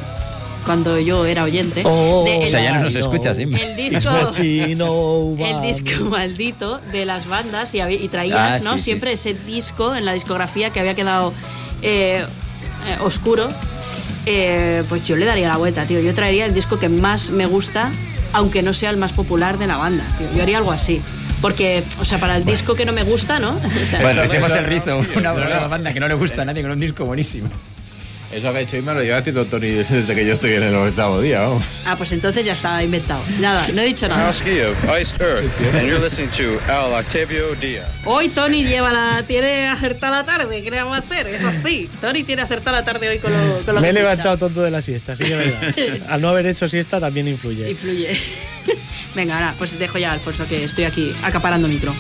cuando 0.64 0.98
yo 0.98 1.24
era 1.26 1.44
oyente. 1.44 1.82
Oh, 1.85 2.24
de 2.24 2.44
O 2.44 2.47
sea, 2.47 2.60
ya 2.62 2.72
no 2.72 2.78
el, 2.78 2.85
nos 2.85 2.94
escuchas, 2.94 3.39
Inma. 3.39 3.59
el 3.59 3.76
disco. 3.76 4.10
El 4.39 5.62
disco 5.62 6.05
maldito 6.05 6.78
de 6.93 7.05
las 7.05 7.26
bandas 7.28 7.74
y, 7.74 7.80
y 7.80 8.09
traías, 8.09 8.60
Ah, 8.60 8.64
¿no? 8.64 8.72
sí, 8.74 8.78
sí. 8.78 8.85
Siempre 8.85 9.12
ese 9.12 9.35
disco 9.35 9.94
en 9.94 10.05
la 10.05 10.12
discografía 10.12 10.70
que 10.70 10.80
había 10.80 10.94
quedado 10.94 11.32
eh, 11.82 12.22
eh, 12.86 12.97
oscuro. 13.02 13.48
Eh, 14.26 14.82
pues 14.89 15.05
yo 15.05 15.16
le 15.16 15.24
daría 15.24 15.48
la 15.48 15.56
vuelta, 15.56 15.85
tío. 15.86 16.01
Yo 16.01 16.14
traería 16.14 16.44
el 16.44 16.52
disco 16.55 16.78
que 16.78 16.89
más 16.89 17.30
me 17.30 17.47
gusta, 17.47 17.90
aunque 18.32 18.62
no 18.62 18.74
sea 18.74 18.90
el 18.90 18.97
más 18.98 19.12
popular 19.12 19.59
de 19.59 19.66
la 19.66 19.76
banda, 19.78 20.05
tío. 20.18 20.26
Yo 20.36 20.43
haría 20.43 20.59
algo 20.59 20.72
así. 20.72 21.01
Porque, 21.40 21.82
o 22.01 22.05
sea, 22.05 22.18
para 22.18 22.36
el 22.36 22.44
disco 22.44 22.74
que 22.74 22.85
no 22.85 22.93
me 22.93 23.05
gusta, 23.05 23.39
¿no? 23.39 23.51
O 23.82 23.86
sea, 23.89 24.01
Bueno, 24.02 24.22
eso- 24.22 24.56
el 24.59 24.64
rizo, 24.64 25.01
una, 25.16 25.32
una 25.32 25.66
banda 25.68 25.93
que 25.93 26.01
no 26.01 26.09
le 26.09 26.14
gusta 26.14 26.43
a 26.43 26.44
nadie 26.44 26.62
con 26.62 26.72
un 26.72 26.80
disco 26.80 27.05
buenísimo. 27.05 27.48
Eso 28.31 28.53
que 28.53 28.59
ha 28.59 28.61
hecho 28.61 28.77
Inma 28.77 28.93
lo 28.93 29.03
lleva 29.03 29.19
haciendo 29.19 29.47
Tony 29.47 29.69
desde 29.71 30.15
que 30.15 30.27
yo 30.27 30.35
estoy 30.35 30.53
en 30.53 30.63
el 30.63 30.75
octavo 30.75 31.21
día, 31.21 31.41
vamos. 31.41 31.65
Ah, 31.87 31.97
pues 31.97 32.13
entonces 32.13 32.45
ya 32.45 32.53
está 32.53 32.83
inventado. 32.83 33.23
Nada, 33.41 33.67
no 33.73 33.81
he 33.81 33.87
dicho 33.87 34.07
nada. 34.07 34.31
Hoy 38.05 38.29
Tony 38.29 38.65
lleva 38.65 38.93
la, 38.93 39.23
tiene 39.27 39.69
acertada 39.69 40.19
la 40.19 40.25
tarde, 40.25 40.63
¿qué 40.63 40.71
le 40.71 40.77
vamos 40.77 40.97
a 40.97 40.99
hacer? 40.99 41.27
Es 41.29 41.43
así. 41.43 41.89
Tony 42.03 42.23
tiene 42.23 42.43
acertada 42.43 42.79
la 42.81 42.85
tarde 42.85 43.09
hoy 43.09 43.19
con 43.19 43.33
lo, 43.33 43.61
con 43.65 43.75
lo 43.75 43.81
Me 43.81 43.89
he 43.89 43.93
levantado 43.95 44.35
escucha. 44.35 44.47
tonto 44.47 44.63
de 44.63 44.71
la 44.71 44.83
siesta, 44.83 45.17
sí 45.17 45.25
que 45.25 45.35
verdad. 45.35 46.09
Al 46.11 46.21
no 46.21 46.29
haber 46.29 46.47
hecho 46.47 46.69
siesta 46.69 47.01
también 47.01 47.29
influye. 47.29 47.71
Influye. 47.71 48.11
Venga, 49.15 49.35
ahora, 49.37 49.55
pues 49.57 49.79
dejo 49.79 49.97
ya 49.99 50.11
a 50.11 50.13
Alfonso 50.13 50.47
que 50.47 50.65
estoy 50.65 50.85
aquí 50.85 51.13
acaparando 51.23 51.67
micro. 51.67 51.95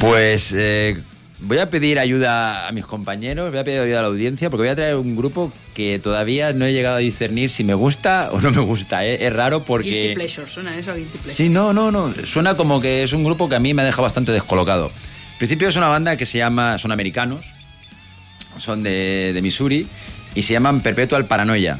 Pues 0.00 0.52
eh, 0.56 0.98
voy 1.40 1.58
a 1.58 1.70
pedir 1.70 1.98
ayuda 1.98 2.66
a 2.68 2.72
mis 2.72 2.84
compañeros, 2.84 3.50
voy 3.50 3.58
a 3.58 3.64
pedir 3.64 3.80
ayuda 3.80 4.00
a 4.00 4.02
la 4.02 4.08
audiencia, 4.08 4.50
porque 4.50 4.62
voy 4.62 4.70
a 4.70 4.76
traer 4.76 4.96
un 4.96 5.16
grupo 5.16 5.52
que 5.74 5.98
todavía 5.98 6.52
no 6.52 6.64
he 6.64 6.72
llegado 6.72 6.96
a 6.96 7.00
discernir 7.00 7.50
si 7.50 7.64
me 7.64 7.74
gusta 7.74 8.30
o 8.32 8.40
no 8.40 8.50
me 8.50 8.60
gusta. 8.60 9.04
¿eh? 9.04 9.26
Es 9.26 9.32
raro 9.32 9.58
Guilty 9.60 9.68
porque... 9.68 10.12
Pleasure, 10.14 10.50
suena 10.50 10.76
eso, 10.76 10.94
Guilty 10.94 11.18
Pleasure. 11.18 11.34
Sí, 11.34 11.48
no, 11.48 11.72
no, 11.72 11.90
no. 11.90 12.12
Suena 12.24 12.56
como 12.56 12.80
que 12.80 13.02
es 13.02 13.12
un 13.12 13.24
grupo 13.24 13.48
que 13.48 13.54
a 13.56 13.60
mí 13.60 13.74
me 13.74 13.82
ha 13.82 13.84
dejado 13.84 14.02
bastante 14.02 14.32
descolocado. 14.32 14.86
En 14.88 15.38
principio 15.38 15.68
es 15.68 15.76
una 15.76 15.88
banda 15.88 16.16
que 16.16 16.26
se 16.26 16.38
llama... 16.38 16.78
Son 16.78 16.90
americanos, 16.90 17.46
son 18.58 18.82
de, 18.82 19.32
de 19.32 19.42
Missouri, 19.42 19.86
y 20.34 20.42
se 20.42 20.52
llaman 20.52 20.80
Perpetual 20.80 21.26
Paranoia. 21.26 21.78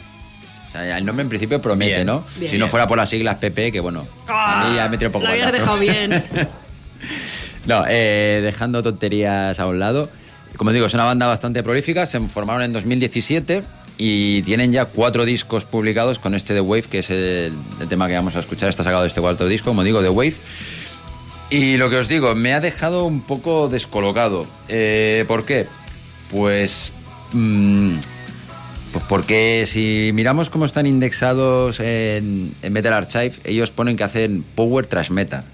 O 0.69 0.71
sea, 0.71 0.99
el 0.99 1.05
nombre 1.05 1.23
en 1.23 1.29
principio 1.29 1.61
promete, 1.61 1.95
Bien. 1.95 2.07
¿no? 2.07 2.25
Bien. 2.37 2.51
si 2.51 2.59
no 2.59 2.69
fuera 2.69 2.87
por 2.87 2.99
las 2.99 3.09
siglas 3.09 3.37
PP, 3.37 3.73
que 3.73 3.81
bueno, 3.81 4.07
a 4.29 4.69
mí 4.69 4.77
ya 4.77 4.89
me 4.89 4.99
tiro 4.99 5.09
un 5.09 5.13
poco 5.13 5.27
Ah, 5.27 5.31
lo 5.31 5.35
habías 5.35 5.53
dejado 5.53 5.79
bien. 5.79 6.25
No, 7.69 7.85
eh, 7.87 8.41
dejando 8.43 8.83
tonterías 8.83 9.61
a 9.61 9.67
un 9.67 9.79
lado. 9.79 10.09
Como 10.57 10.73
digo, 10.73 10.87
es 10.87 10.95
una 10.95 11.05
banda 11.05 11.27
bastante 11.27 11.63
prolífica. 11.63 12.07
Se 12.07 12.19
formaron 12.21 12.63
en 12.63 12.73
2017 12.73 13.63
y 13.99 14.41
tienen 14.43 14.73
ya 14.73 14.87
cuatro 14.87 15.27
discos 15.27 15.67
publicados 15.67 16.19
con 16.19 16.35
este 16.35 16.55
The 16.55 16.63
Wave, 16.63 16.85
que 16.85 17.01
es 17.01 17.11
el, 17.11 17.53
tema 17.91 18.09
que 18.09 18.15
vamos 18.15 18.37
a 18.37 18.39
escuchar. 18.39 18.71
Está 18.71 18.85
sacado 18.85 19.05
este 19.05 19.21
cuarto 19.21 19.47
disco, 19.47 19.69
como 19.69 19.85
digo, 19.85 20.01
The 20.01 20.09
Wave. 20.09 20.35
Y 21.51 21.77
lo 21.77 21.91
que 21.91 21.97
os 21.97 22.09
digo, 22.09 22.35
me 22.35 22.55
ha 22.55 22.61
dejado 22.61 23.05
un 23.05 23.21
poco 23.21 23.69
descolocado. 23.69 24.47
Eh, 24.69 25.27
¿Por 25.29 25.45
qué? 25.45 25.67
Pues. 26.31 26.91
mm, 27.33 27.97
pues 28.93 29.05
porque 29.11 29.65
si 29.67 30.11
miramos 30.15 30.49
cómo 30.49 30.65
están 30.65 30.87
indexados 30.87 31.81
en, 31.81 32.55
Metal 32.71 32.95
Archive, 32.95 33.35
ellos 33.45 33.71
ponen 33.71 33.99
que 33.99 34.05
hacen 34.05 34.43
Power 34.55 34.87
Trash 34.87 35.11
Metal. 35.11 35.45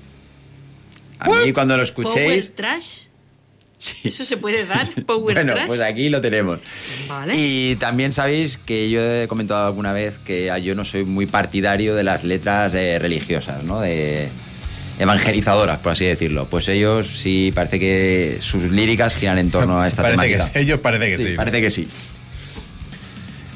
A 1.18 1.28
mí 1.28 1.52
cuando 1.52 1.76
lo 1.76 1.82
escuchéis... 1.82 2.46
Power 2.46 2.56
Trash. 2.56 2.88
Sí. 3.78 4.08
¿Eso 4.08 4.24
se 4.24 4.36
puede 4.36 4.64
dar? 4.64 4.88
Power 5.06 5.34
bueno, 5.34 5.52
Trash. 5.52 5.66
pues 5.66 5.80
aquí 5.80 6.08
lo 6.08 6.20
tenemos. 6.20 6.60
Vale. 7.08 7.34
Y 7.36 7.76
también 7.76 8.12
sabéis 8.12 8.56
que 8.58 8.88
yo 8.90 9.00
he 9.00 9.28
comentado 9.28 9.66
alguna 9.66 9.92
vez 9.92 10.18
que 10.18 10.50
yo 10.62 10.74
no 10.74 10.84
soy 10.84 11.04
muy 11.04 11.26
partidario 11.26 11.94
de 11.94 12.02
las 12.02 12.24
letras 12.24 12.72
eh, 12.74 12.98
religiosas, 12.98 13.62
¿no? 13.62 13.80
De 13.80 14.28
evangelizadoras, 14.98 15.78
por 15.80 15.92
así 15.92 16.04
decirlo. 16.04 16.46
Pues 16.46 16.68
ellos 16.68 17.08
sí 17.20 17.52
parece 17.54 17.78
que 17.80 18.38
sus 18.40 18.62
líricas 18.70 19.16
giran 19.16 19.38
en 19.38 19.50
torno 19.50 19.80
a 19.80 19.88
esta 19.88 20.02
Parece 20.02 20.20
que 20.22 20.32
temática. 20.34 20.52
sí, 20.52 20.58
ellos 20.58 20.80
parece 20.80 21.08
que 21.10 21.16
sí. 21.16 21.34
Parece 21.36 21.60
que 21.60 21.70
sí. 21.70 21.88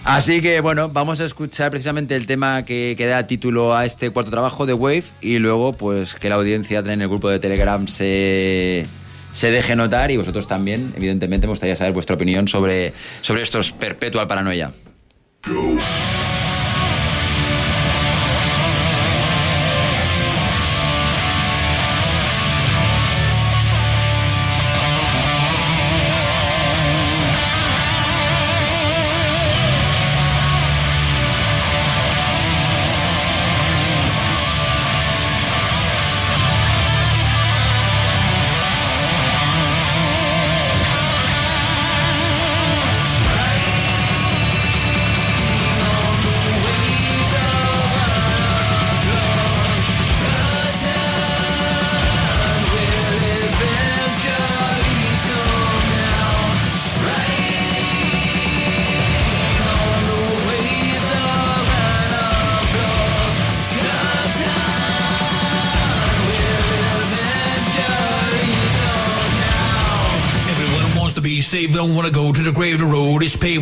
Así 0.08 0.40
que 0.40 0.62
bueno, 0.62 0.88
vamos 0.88 1.20
a 1.20 1.26
escuchar 1.26 1.70
precisamente 1.70 2.16
el 2.16 2.24
tema 2.24 2.62
que, 2.62 2.96
da 2.98 3.26
título 3.26 3.76
a 3.76 3.84
este 3.84 4.08
cuarto 4.08 4.30
trabajo 4.30 4.64
de 4.64 4.72
Wave 4.72 5.04
y 5.20 5.36
luego 5.38 5.74
pues 5.74 6.14
que 6.14 6.30
la 6.30 6.36
audiencia 6.36 6.78
en 6.78 7.02
el 7.02 7.08
grupo 7.08 7.28
de 7.28 7.38
Telegram 7.38 7.86
se, 7.86 8.86
se 9.34 9.50
deje 9.50 9.76
notar 9.76 10.10
y 10.10 10.16
vosotros 10.16 10.48
también, 10.48 10.94
evidentemente, 10.96 11.46
me 11.46 11.50
gustaría 11.50 11.76
saber 11.76 11.92
vuestra 11.92 12.16
opinión 12.16 12.48
sobre, 12.48 12.94
sobre 13.20 13.42
estos 13.42 13.72
Perpetual 13.72 14.26
Paranoia. 14.26 14.72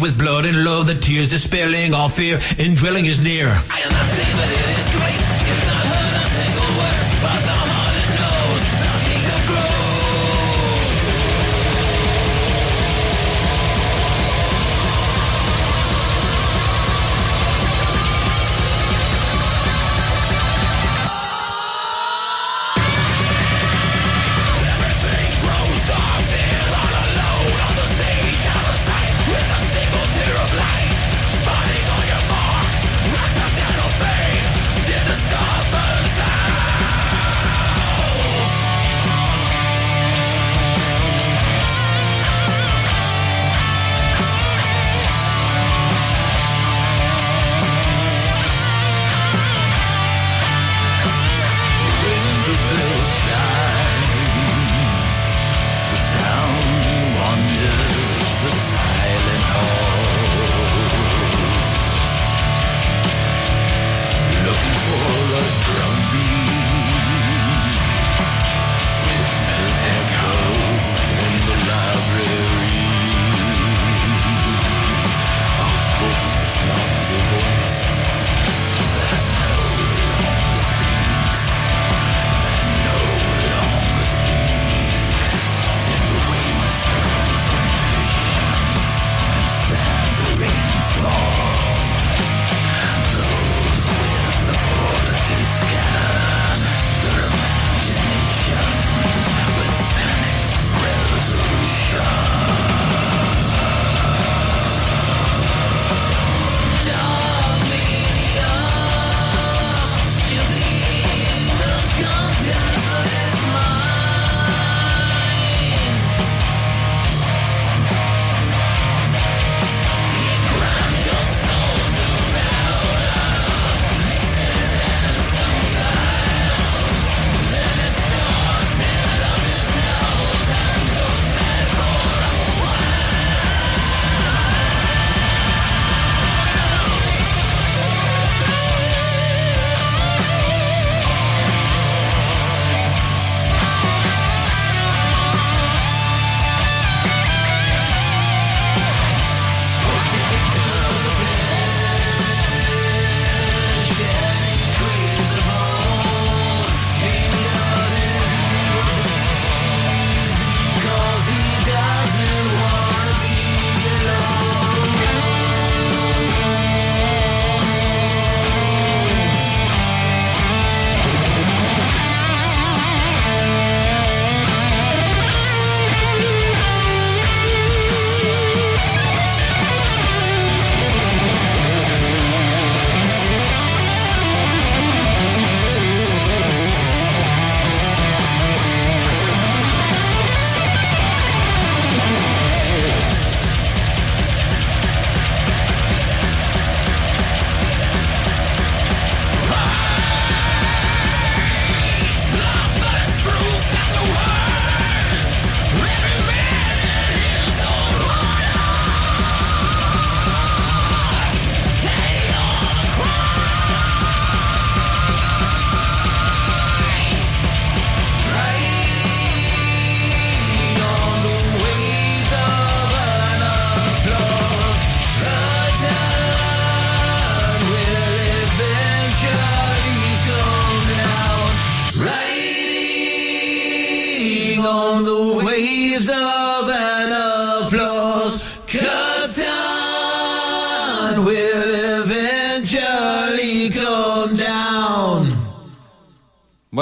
With 0.01 0.19
blood 0.19 0.47
and 0.47 0.65
love, 0.65 0.87
the 0.87 0.95
tears 0.95 1.29
dispelling 1.29 1.95
all 1.95 2.09
fear, 2.09 2.41
and 2.59 2.77
dwelling 2.77 3.07
is 3.07 3.23
near. 3.23 3.49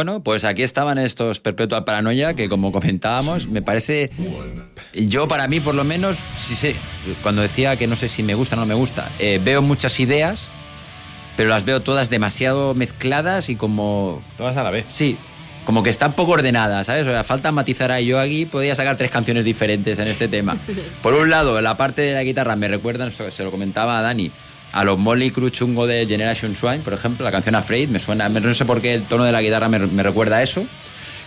Bueno, 0.04 0.22
pues 0.22 0.44
aquí 0.44 0.62
estaban 0.62 0.98
estos 0.98 1.40
Perpetual 1.40 1.84
Paranoia 1.84 2.34
que 2.34 2.50
como 2.50 2.72
comentábamos, 2.72 3.48
me 3.48 3.62
parece, 3.62 4.10
yo 4.92 5.28
para 5.28 5.48
mí 5.48 5.60
por 5.60 5.74
lo 5.74 5.82
menos, 5.82 6.18
sí 6.36 6.54
sé, 6.54 6.76
cuando 7.22 7.40
decía 7.40 7.78
que 7.78 7.86
no 7.86 7.96
sé 7.96 8.08
si 8.08 8.22
me 8.22 8.34
gusta 8.34 8.54
o 8.54 8.58
no 8.58 8.66
me 8.66 8.74
gusta, 8.74 9.10
eh, 9.18 9.40
veo 9.42 9.62
muchas 9.62 9.98
ideas, 10.00 10.44
pero 11.38 11.48
las 11.48 11.64
veo 11.64 11.80
todas 11.80 12.10
demasiado 12.10 12.74
mezcladas 12.74 13.48
y 13.48 13.56
como... 13.56 14.22
Todas 14.36 14.58
a 14.58 14.62
la 14.62 14.70
vez. 14.70 14.84
Sí, 14.90 15.16
como 15.64 15.82
que 15.82 15.88
están 15.88 16.12
poco 16.12 16.32
ordenadas, 16.32 16.86
¿sabes? 16.86 17.06
O 17.06 17.10
sea, 17.10 17.24
falta 17.24 17.50
matizar 17.50 17.90
ahí. 17.90 18.04
Yo 18.04 18.20
aquí 18.20 18.44
podía 18.44 18.74
sacar 18.74 18.98
tres 18.98 19.10
canciones 19.10 19.46
diferentes 19.46 19.98
en 19.98 20.08
este 20.08 20.28
tema. 20.28 20.58
Por 21.02 21.14
un 21.14 21.30
lado, 21.30 21.58
la 21.62 21.78
parte 21.78 22.02
de 22.02 22.12
la 22.12 22.22
guitarra 22.24 22.56
me 22.56 22.68
recuerdan, 22.68 23.10
se 23.10 23.42
lo 23.42 23.50
comentaba 23.50 23.98
a 23.98 24.02
Dani, 24.02 24.30
a 24.74 24.82
los 24.84 24.98
Molly 24.98 25.30
Crew 25.30 25.50
chungo 25.50 25.86
de 25.86 26.04
Generation 26.04 26.56
Swine, 26.56 26.80
por 26.80 26.92
ejemplo, 26.94 27.24
la 27.24 27.30
canción 27.30 27.54
Afraid, 27.54 27.88
me 27.88 28.00
suena, 28.00 28.28
no 28.28 28.54
sé 28.54 28.64
por 28.64 28.80
qué 28.82 28.94
el 28.94 29.04
tono 29.04 29.22
de 29.24 29.30
la 29.30 29.40
guitarra 29.40 29.68
me, 29.68 29.78
recuerda 30.02 30.38
a 30.38 30.42
eso. 30.42 30.66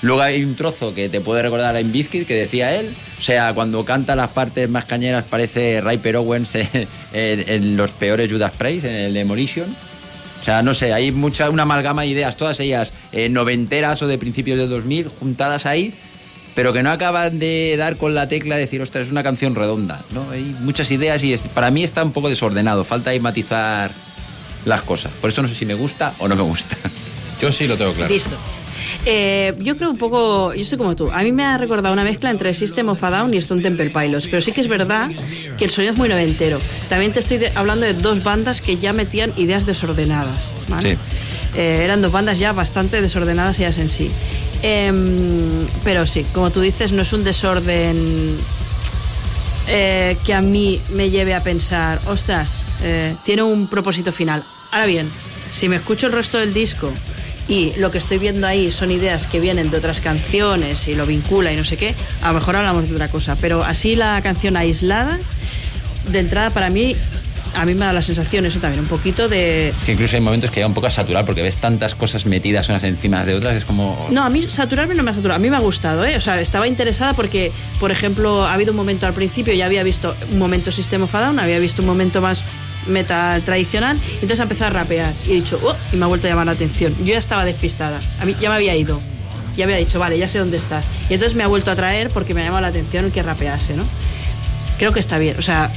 Luego 0.02 0.22
hay 0.22 0.44
un 0.44 0.56
trozo 0.56 0.94
que 0.94 1.07
te 1.07 1.22
puede 1.22 1.41
recordar 1.41 1.76
a 1.76 1.82
Bizkit 1.82 2.28
que 2.28 2.36
decía 2.36 2.76
él. 2.76 2.94
O 3.18 3.22
sea, 3.22 3.53
cuando 3.53 3.86
canta 3.86 4.15
las 4.18 4.28
partes 4.30 4.69
más 4.69 4.84
cañeras 4.84 5.24
parece 5.24 5.80
Riper 5.82 6.18
Owens 6.18 6.56
en, 6.56 6.68
en- 7.14 7.49
en 7.49 7.78
los 7.78 7.91
peores 7.91 8.30
Judas 8.30 8.52
Priest, 8.57 8.86
en 8.86 8.95
el 8.95 9.14
Demolition. 9.14 9.68
O 10.41 10.44
sea, 10.44 10.61
no 10.61 10.74
sé, 10.74 10.94
hay 10.94 11.11
mucha, 11.11 11.49
una 11.49 11.64
amalgama 11.64 12.03
de 12.03 12.10
ideas, 12.10 12.38
todas 12.38 12.60
ellas 12.60 12.91
eh, 13.11 13.28
noventeras 13.30 14.02
o 14.02 14.07
de 14.07 14.18
principios 14.18 14.57
de 14.57 14.68
2000, 14.68 15.07
juntadas 15.07 15.65
ahí. 15.65 15.94
Pero 16.58 16.74
que 16.74 16.82
no 16.82 16.90
acaban 16.90 17.38
de 17.38 17.76
dar 17.78 17.98
con 17.98 18.16
la 18.16 18.28
tecla 18.28 18.56
de 18.56 18.62
decir, 18.62 18.82
ostras, 18.82 19.06
es 19.06 19.12
una 19.12 19.22
canción 19.22 19.54
redonda, 19.54 20.02
¿no? 20.12 20.32
Hay 20.32 20.56
muchas 20.62 20.90
ideas 20.90 21.24
y 21.24 21.38
para 21.54 21.70
mí 21.70 21.84
está 21.84 22.04
un 22.04 22.12
poco 22.12 22.30
desordenado, 22.30 22.84
falta 22.84 23.12
ahí 23.12 23.20
matizar 23.20 23.92
las 24.66 24.82
cosas. 24.82 25.12
Por 25.22 25.30
eso 25.30 25.44
no 25.44 25.48
sé 25.48 25.54
si 25.54 25.68
me 25.68 25.76
gusta 25.76 26.16
o 26.18 26.28
no 26.28 26.36
me 26.36 26.42
gusta. 26.42 26.76
Yo 27.40 27.52
sí 27.52 27.68
lo 27.68 27.78
tengo 27.78 27.94
claro. 27.94 28.12
Listo. 28.12 28.36
Eh, 29.06 29.54
yo 29.60 29.78
creo 29.78 29.90
un 29.91 29.98
poco, 29.98 30.54
yo 30.54 30.62
estoy 30.62 30.78
como 30.78 30.95
tú. 30.95 31.10
A 31.12 31.24
mí 31.24 31.32
me 31.32 31.45
ha 31.45 31.58
recordado 31.58 31.94
una 31.94 32.04
mezcla 32.04 32.30
entre 32.30 32.54
System 32.54 32.90
of 32.90 33.04
a 33.04 33.10
Down 33.10 33.34
y 33.34 33.38
Stone 33.38 33.62
Temple 33.62 33.90
Pilots, 33.90 34.28
pero 34.28 34.41
sí 34.41 34.52
que 34.52 34.62
es 34.62 34.68
verdad 34.68 35.10
que 35.58 35.66
el 35.66 35.72
sonido 35.72 35.94
es 35.94 35.99
muy 35.99 36.10
noventero. 36.10 36.60
También 36.90 37.12
te 37.14 37.20
estoy 37.20 37.38
de- 37.38 37.52
hablando 37.56 37.86
de 37.86 37.94
dos 37.94 38.24
bandas 38.24 38.62
que 38.62 38.78
ya 38.78 38.94
metían 38.94 39.32
ideas 39.38 39.66
desordenadas. 39.66 40.52
¿vale? 40.68 40.95
Sí. 40.95 40.98
Eh, 41.60 41.82
eran 41.84 42.02
dos 42.02 42.12
bandas 42.12 42.38
ya 42.40 42.52
bastante 42.52 43.02
desordenadas 43.02 43.60
ellas 43.60 43.78
en 43.78 43.90
sí. 43.90 44.10
Em, 44.62 45.68
pero 45.84 46.06
sí, 46.08 46.26
como 46.34 46.49
tú 46.52 46.62
dices, 46.62 46.91
no 46.91 47.04
es 47.04 47.14
un 47.14 47.24
desorden 47.24 48.38
eh, 49.68 50.18
que 50.26 50.34
a 50.34 50.41
mí 50.41 50.82
me 50.91 51.10
lleve 51.10 51.34
a 51.34 51.44
pensar, 51.44 51.99
ostras, 52.08 52.64
tiene 53.26 53.44
un 53.44 53.68
propósito 53.68 54.12
final. 54.12 54.44
Ahora 54.72 54.86
bien, 54.86 55.10
si 55.52 55.68
me 55.68 55.76
escucho 55.78 56.08
el 56.08 56.14
resto 56.14 56.38
del 56.38 56.54
disco 56.54 56.91
y 57.48 57.74
lo 57.78 57.91
que 57.91 57.98
estoy 57.98 58.18
viendo 58.18 58.48
ahí 58.48 58.72
son 58.72 58.91
ideas 58.91 59.28
que 59.28 59.40
vienen 59.40 59.69
de 59.69 59.78
otras 59.78 59.99
canciones 59.99 60.88
y 60.88 60.95
lo 60.95 61.06
vincula 61.06 61.52
y 61.52 61.56
no 61.56 61.64
sé 61.64 61.78
qué, 61.78 61.95
a 62.22 62.30
lo 62.30 62.36
mejor 62.36 62.56
hablamos 62.56 62.88
de 62.88 62.94
otra 62.94 63.07
cosa. 63.07 63.36
Pero 63.40 63.64
así 63.64 63.95
la 63.95 64.22
canción 64.22 64.57
aislada, 64.57 65.18
de 66.10 66.19
entrada 66.19 66.49
para 66.49 66.69
mí, 66.69 66.95
a 67.56 67.65
mí 67.65 67.74
me 67.74 67.86
da 67.86 67.94
la 67.94 68.03
sensación, 68.03 68.45
eso 68.45 68.60
también, 68.60 68.82
un 68.82 68.90
poquito 68.90 69.28
de... 69.28 69.69
Es 69.69 69.84
que 69.84 69.94
incluso 69.94 70.15
hay 70.15 70.22
momentos 70.22 70.52
que 70.52 70.57
llega 70.57 70.68
un 70.68 70.74
poco 70.74 70.88
a 70.88 70.91
saturar 70.91 71.26
porque 71.26 71.41
ves 71.41 71.57
tantas 71.57 71.95
cosas 71.95 72.26
metidas 72.26 72.69
unas 72.69 72.84
encima 72.84 73.26
de 73.26 73.36
otras, 73.36 73.56
es 73.56 73.65
como... 73.65 74.07
No, 74.11 74.24
a 74.24 74.30
mí 74.30 74.49
saturarme 74.49 74.94
no 74.94 75.03
me 75.03 75.11
ha 75.11 75.14
saturado. 75.15 75.38
A 75.38 75.40
mí 75.40 75.49
me 75.49 75.56
ha 75.56 75.61
gustado, 75.61 76.06
¿eh? 76.06 76.18
O 76.18 76.22
sea, 76.22 76.40
estaba 76.40 76.68
interesada 76.68 77.14
porque, 77.14 77.52
por 77.80 77.91
ejemplo, 77.91 78.45
ha 78.45 78.53
habido 78.53 78.72
un 78.72 78.78
momento 78.78 79.07
al 79.07 79.14
principio, 79.14 79.53
ya 79.53 79.65
había 79.65 79.84
visto 79.84 80.15
un 80.32 80.38
momento 80.38 80.72
System 80.72 81.03
of 81.03 81.15
a 81.15 81.22
Down, 81.22 81.40
había 81.40 81.60
visto 81.60 81.82
un 81.82 81.88
momento 81.88 82.22
más 82.22 82.44
metal 82.88 83.42
tradicional, 83.44 83.98
y 83.98 84.14
entonces 84.16 84.40
ha 84.40 84.44
empezado 84.44 84.72
a 84.72 84.82
rapear. 84.82 85.14
Y 85.28 85.32
he 85.32 85.36
dicho, 85.36 85.60
oh, 85.64 85.76
y 85.94 85.98
me 85.98 86.06
ha 86.06 86.08
vuelto 86.08 86.28
a 86.28 86.30
llamar 86.30 86.46
la 86.46 86.54
atención. 86.54 86.96
Yo 87.00 87.14
ya 87.14 87.18
estaba 87.18 87.46
despistada. 87.46 88.00
A 88.20 88.26
mí 88.26 88.36
ya 88.40 88.50
me 88.50 88.56
había 88.56 88.76
ido. 88.76 89.00
Ya 89.56 89.64
había 89.64 89.78
dicho, 89.78 89.98
vale, 90.00 90.18
ya 90.18 90.28
sé 90.28 90.40
dónde 90.40 90.58
estás. 90.58 90.86
Y 91.10 91.14
entonces 91.14 91.36
me 91.36 91.44
ha 91.44 91.48
vuelto 91.48 91.72
a 91.72 91.76
traer 91.76 92.10
porque 92.10 92.34
me 92.34 92.42
ha 92.42 92.46
llamado 92.46 92.62
la 92.62 92.68
atención 92.68 93.10
que 93.12 93.24
rapease, 93.24 93.76
¿no? 93.76 93.84
Creo 94.78 94.92
que 94.92 95.00
está 95.00 95.18
bien. 95.18 95.36
O 95.40 95.42
sea, 95.42 95.72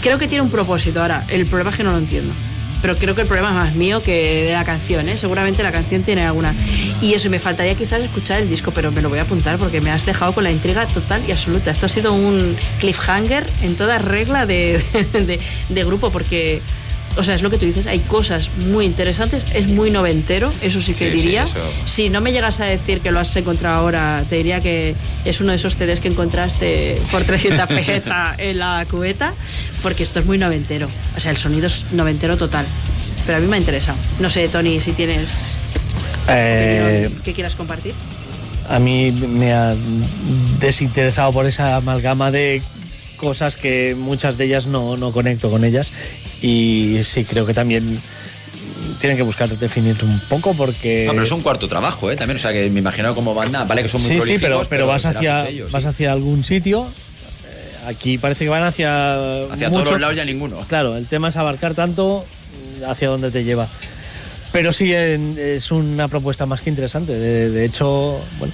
creo 0.00 0.18
que 0.18 0.26
tiene 0.26 0.42
un 0.42 0.50
propósito. 0.50 1.02
Ahora, 1.02 1.24
el 1.28 1.44
problema 1.46 1.70
es 1.70 1.76
que 1.76 1.84
no 1.84 1.92
lo 1.92 1.98
entiendo. 1.98 2.32
Pero 2.82 2.96
creo 2.96 3.14
que 3.14 3.22
el 3.22 3.28
problema 3.28 3.50
es 3.50 3.54
más 3.54 3.74
mío 3.76 4.02
que 4.02 4.44
de 4.46 4.52
la 4.52 4.64
canción, 4.64 5.08
¿eh? 5.08 5.16
Seguramente 5.16 5.62
la 5.62 5.70
canción 5.72 6.02
tiene 6.02 6.26
alguna. 6.26 6.52
Y 7.00 7.14
eso, 7.14 7.30
me 7.30 7.38
faltaría 7.38 7.74
quizás 7.76 8.00
escuchar 8.02 8.40
el 8.42 8.48
disco, 8.50 8.72
pero 8.72 8.90
me 8.92 9.00
lo 9.00 9.08
voy 9.08 9.20
a 9.20 9.22
apuntar 9.22 9.56
porque 9.56 9.80
me 9.80 9.90
has 9.90 10.04
dejado 10.04 10.32
con 10.32 10.42
la 10.44 10.50
intriga 10.50 10.86
total 10.86 11.22
y 11.26 11.32
absoluta. 11.32 11.70
Esto 11.70 11.86
ha 11.86 11.88
sido 11.88 12.12
un 12.12 12.56
cliffhanger 12.80 13.46
en 13.62 13.76
toda 13.76 13.98
regla 13.98 14.46
de, 14.46 14.82
de- 15.12 15.38
de 15.68 15.84
grupo, 15.84 16.10
porque, 16.10 16.60
o 17.16 17.22
sea, 17.24 17.34
es 17.34 17.42
lo 17.42 17.50
que 17.50 17.58
tú 17.58 17.66
dices, 17.66 17.86
hay 17.86 17.98
cosas 18.00 18.50
muy 18.68 18.86
interesantes, 18.86 19.42
es 19.54 19.68
muy 19.68 19.90
noventero, 19.90 20.50
eso 20.62 20.80
sí 20.80 20.94
que 20.94 21.10
Sí, 21.10 21.16
sí, 21.18 21.22
diría. 21.22 21.42
eso. 21.44 21.58
Si 21.84 22.08
no 22.08 22.20
me 22.20 22.32
llegas 22.32 22.60
a 22.60 22.64
decir 22.64 23.00
que 23.00 23.10
lo 23.12 23.20
has 23.20 23.34
encontrado 23.36 23.76
ahora, 23.76 24.24
te 24.28 24.36
diría 24.36 24.60
que 24.60 24.94
es 25.24 25.40
uno 25.40 25.50
de 25.50 25.56
esos 25.56 25.76
CDs 25.76 26.00
que 26.00 26.08
encontraste 26.08 26.96
por 27.10 27.22
300 27.24 27.66
pesetas 27.68 28.38
en 28.38 28.58
la 28.58 28.86
cubeta, 28.90 29.34
porque 29.82 30.02
esto 30.02 30.20
es 30.20 30.26
muy 30.26 30.38
noventero. 30.38 30.88
O 31.16 31.20
sea, 31.20 31.30
el 31.30 31.36
sonido 31.36 31.66
es 31.66 31.92
noventero 31.92 32.36
total. 32.36 32.64
Pero 33.26 33.38
a 33.38 33.40
mí 33.40 33.46
me 33.46 33.56
ha 33.56 33.58
interesado. 33.60 33.96
No 34.18 34.28
sé, 34.30 34.48
Tony, 34.48 34.80
si 34.80 34.92
tienes 34.92 35.28
Eh, 36.28 37.04
opinión 37.06 37.22
que 37.22 37.32
quieras 37.32 37.54
compartir. 37.54 37.94
a 38.68 38.78
mí 38.78 39.10
me 39.12 39.52
ha 39.52 39.74
desinteresado 40.60 41.32
por 41.32 41.46
esa 41.46 41.76
amalgama 41.76 42.30
de 42.30 42.62
cosas 43.22 43.56
que 43.56 43.94
muchas 43.96 44.36
de 44.36 44.46
ellas 44.46 44.66
no, 44.66 44.96
no 44.96 45.12
conecto 45.12 45.48
con 45.48 45.64
ellas 45.64 45.92
y 46.42 46.98
sí 47.04 47.24
creo 47.24 47.46
que 47.46 47.54
también 47.54 47.96
tienen 49.00 49.16
que 49.16 49.22
buscar 49.22 49.48
definir 49.48 49.96
un 50.02 50.20
poco 50.28 50.54
porque 50.54 51.04
No, 51.06 51.12
pero 51.12 51.22
es 51.22 51.30
un 51.30 51.40
cuarto 51.40 51.68
trabajo, 51.68 52.10
¿eh? 52.10 52.16
También, 52.16 52.36
o 52.36 52.40
sea, 52.40 52.52
que 52.52 52.68
me 52.68 52.80
imagino 52.80 53.14
como 53.14 53.32
banda, 53.32 53.64
vale 53.64 53.82
que 53.82 53.88
son 53.88 54.02
muy 54.02 54.20
sí 54.22 54.36
pero, 54.40 54.62
pero 54.68 54.88
vas 54.88 55.04
hacia 55.06 55.46
sí. 55.46 55.62
vas 55.70 55.86
hacia 55.86 56.10
algún 56.12 56.42
sitio 56.42 56.90
Eh, 57.48 57.86
aquí 57.86 58.18
parece 58.18 58.42
que 58.44 58.50
van 58.50 58.64
hacia 58.64 59.44
Hacia 59.44 59.68
mucho- 59.68 59.82
todos 59.84 59.92
los 59.92 60.00
lados 60.00 60.16
ya 60.16 60.24
ninguno. 60.24 60.58
claro 60.68 60.96
el 60.96 61.06
tema 61.06 61.28
es 61.28 61.36
abarcar 61.36 61.74
tanto 61.74 62.24
mm, 62.80 62.90
hacia 62.90 63.08
dónde 63.08 63.30
te 63.30 63.44
lleva 63.44 63.68
pero 64.50 64.72
sí 64.72 64.92
en- 64.92 65.36
es 65.38 65.70
una 65.70 66.08
propuesta 66.08 66.44
más 66.44 66.60
que 66.60 66.70
interesante 66.70 67.16
de, 67.16 67.50
de 67.50 67.64
hecho 67.64 68.20
bueno 68.40 68.52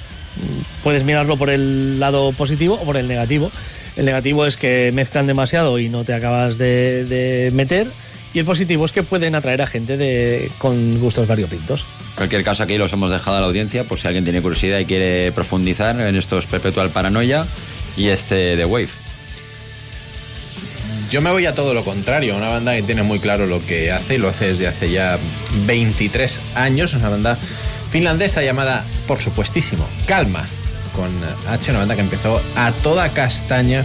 puedes 0.85 1.05
mirarlo 1.05 1.39
por 1.39 1.49
el 1.49 1.99
lado 1.99 2.33
positivo 2.33 2.75
o 2.75 2.85
por 2.85 2.99
el 2.99 3.09
negativo 3.09 3.51
el 3.99 4.05
negativo 4.05 4.47
es 4.47 4.57
que 4.57 4.93
mezclan 4.95 5.27
demasiado 5.27 5.79
y 5.81 5.89
no 5.89 6.05
te 6.05 6.15
acabas 6.15 6.57
de, 6.57 7.05
de 7.05 7.51
meter. 7.53 7.89
Y 8.33 8.39
el 8.39 8.45
positivo 8.45 8.85
es 8.85 8.93
que 8.93 9.03
pueden 9.03 9.35
atraer 9.35 9.61
a 9.61 9.67
gente 9.67 9.97
de, 9.97 10.51
con 10.59 11.01
gustos 11.01 11.27
variopintos. 11.27 11.85
En 12.11 12.17
cualquier 12.17 12.45
caso, 12.45 12.63
aquí 12.63 12.79
los 12.79 12.93
hemos 12.93 13.11
dejado 13.11 13.39
a 13.39 13.41
la 13.41 13.47
audiencia 13.47 13.83
por 13.85 13.99
si 13.99 14.07
alguien 14.07 14.23
tiene 14.23 14.41
curiosidad 14.41 14.79
y 14.79 14.85
quiere 14.85 15.33
profundizar 15.33 16.01
en 16.01 16.15
estos 16.15 16.47
Perpetual 16.47 16.91
Paranoia 16.91 17.45
y 17.97 18.09
este 18.09 18.57
The 18.57 18.65
Wave. 18.67 18.89
Yo 21.11 21.21
me 21.21 21.31
voy 21.31 21.47
a 21.47 21.55
todo 21.55 21.75
lo 21.75 21.83
contrario, 21.85 22.37
una 22.37 22.51
banda 22.51 22.77
que 22.77 22.83
tiene 22.83 23.03
muy 23.03 23.19
claro 23.19 23.47
lo 23.47 23.65
que 23.65 23.91
hace 23.91 24.15
y 24.17 24.19
lo 24.19 24.29
hace 24.29 24.49
desde 24.49 24.69
hace 24.69 24.91
ya 24.91 25.19
23 25.67 26.41
años, 26.55 26.93
una 26.95 27.09
banda 27.09 27.39
finlandesa 27.91 28.43
llamada, 28.43 28.85
por 29.07 29.21
supuestísimo, 29.21 29.89
Calma, 30.07 30.47
con 30.99 31.15
H, 31.47 31.71
una 31.71 31.79
banda 31.79 31.95
que 31.95 32.01
empezó 32.01 32.43
a 32.57 32.73
toda 32.73 33.11
castaña 33.11 33.85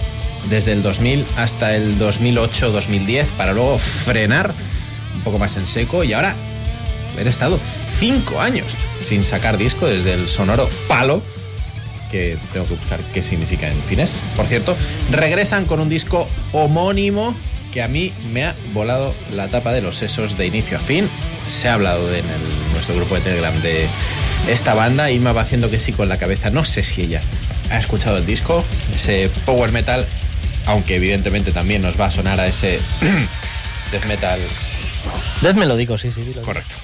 desde 0.50 0.72
el 0.72 0.82
2000 0.82 1.24
hasta 1.38 1.76
el 1.76 2.00
2008-2010 2.00 3.28
para 3.38 3.54
luego 3.54 3.78
frenar 3.78 4.52
un 5.16 5.22
poco 5.22 5.38
más 5.38 5.56
en 5.58 5.68
seco 5.68 6.04
y 6.04 6.14
ahora 6.14 6.36
haber 7.14 7.28
estado 7.28 7.60
cinco 8.00 8.42
años 8.42 8.66
sin 9.00 9.24
sacar 9.24 9.60
disco 9.60 9.86
desde 9.86 10.14
el 10.14 10.28
sonoro 10.28 10.68
palo 10.88 11.22
que 12.10 12.40
tengo 12.52 12.66
que 12.66 12.74
buscar 12.74 13.00
qué 13.14 13.22
significa 13.24 13.70
en 13.70 13.78
finés. 13.84 14.18
Por 14.36 14.48
cierto, 14.48 14.76
regresan 15.12 15.66
con 15.66 15.80
un 15.80 15.90
disco 15.90 16.28
homónimo 16.52 17.36
que 17.74 17.82
a 17.82 17.88
mí 17.88 18.14
me 18.32 18.46
ha 18.46 18.56
volado 18.74 19.14
la 19.34 19.48
tapa 19.48 19.74
de 19.74 19.82
los 19.82 19.96
sesos 19.96 20.38
de 20.38 20.46
inicio 20.46 20.78
a 20.78 20.80
fin. 20.80 21.10
Se 21.50 21.68
ha 21.68 21.74
hablado 21.74 22.08
de- 22.10 22.20
en 22.20 22.26
el- 22.26 22.72
nuestro 22.74 22.96
grupo 22.96 23.16
de 23.16 23.22
Telegram 23.22 23.54
de 23.62 23.88
esta 24.48 24.74
banda 24.74 25.10
y 25.12 25.20
me 25.20 25.32
va 25.32 25.42
haciendo 25.42 25.70
que 25.70 25.80
sí 25.80 25.92
con 25.92 26.08
la 26.10 26.18
cabeza. 26.18 26.50
No 26.50 26.64
sé 26.66 26.84
si 26.84 27.02
ella 27.02 27.22
ha 27.72 27.78
escuchado 27.80 28.18
el 28.18 28.26
disco, 28.26 28.64
ese 28.96 29.30
power 29.46 29.72
metal, 29.72 30.06
aunque 30.66 30.96
evidentemente 30.98 31.52
también 31.52 31.82
nos 31.82 32.00
va 32.00 32.06
a 32.08 32.12
sonar 32.12 32.40
a 32.40 32.48
ese 32.48 32.80
death 33.92 34.06
metal. 34.06 34.40
Death 35.42 35.56
melódico 35.56 35.98
sí 35.98 36.12
sí 36.12 36.22
dilo. 36.22 36.42
Correcto. 36.44 36.76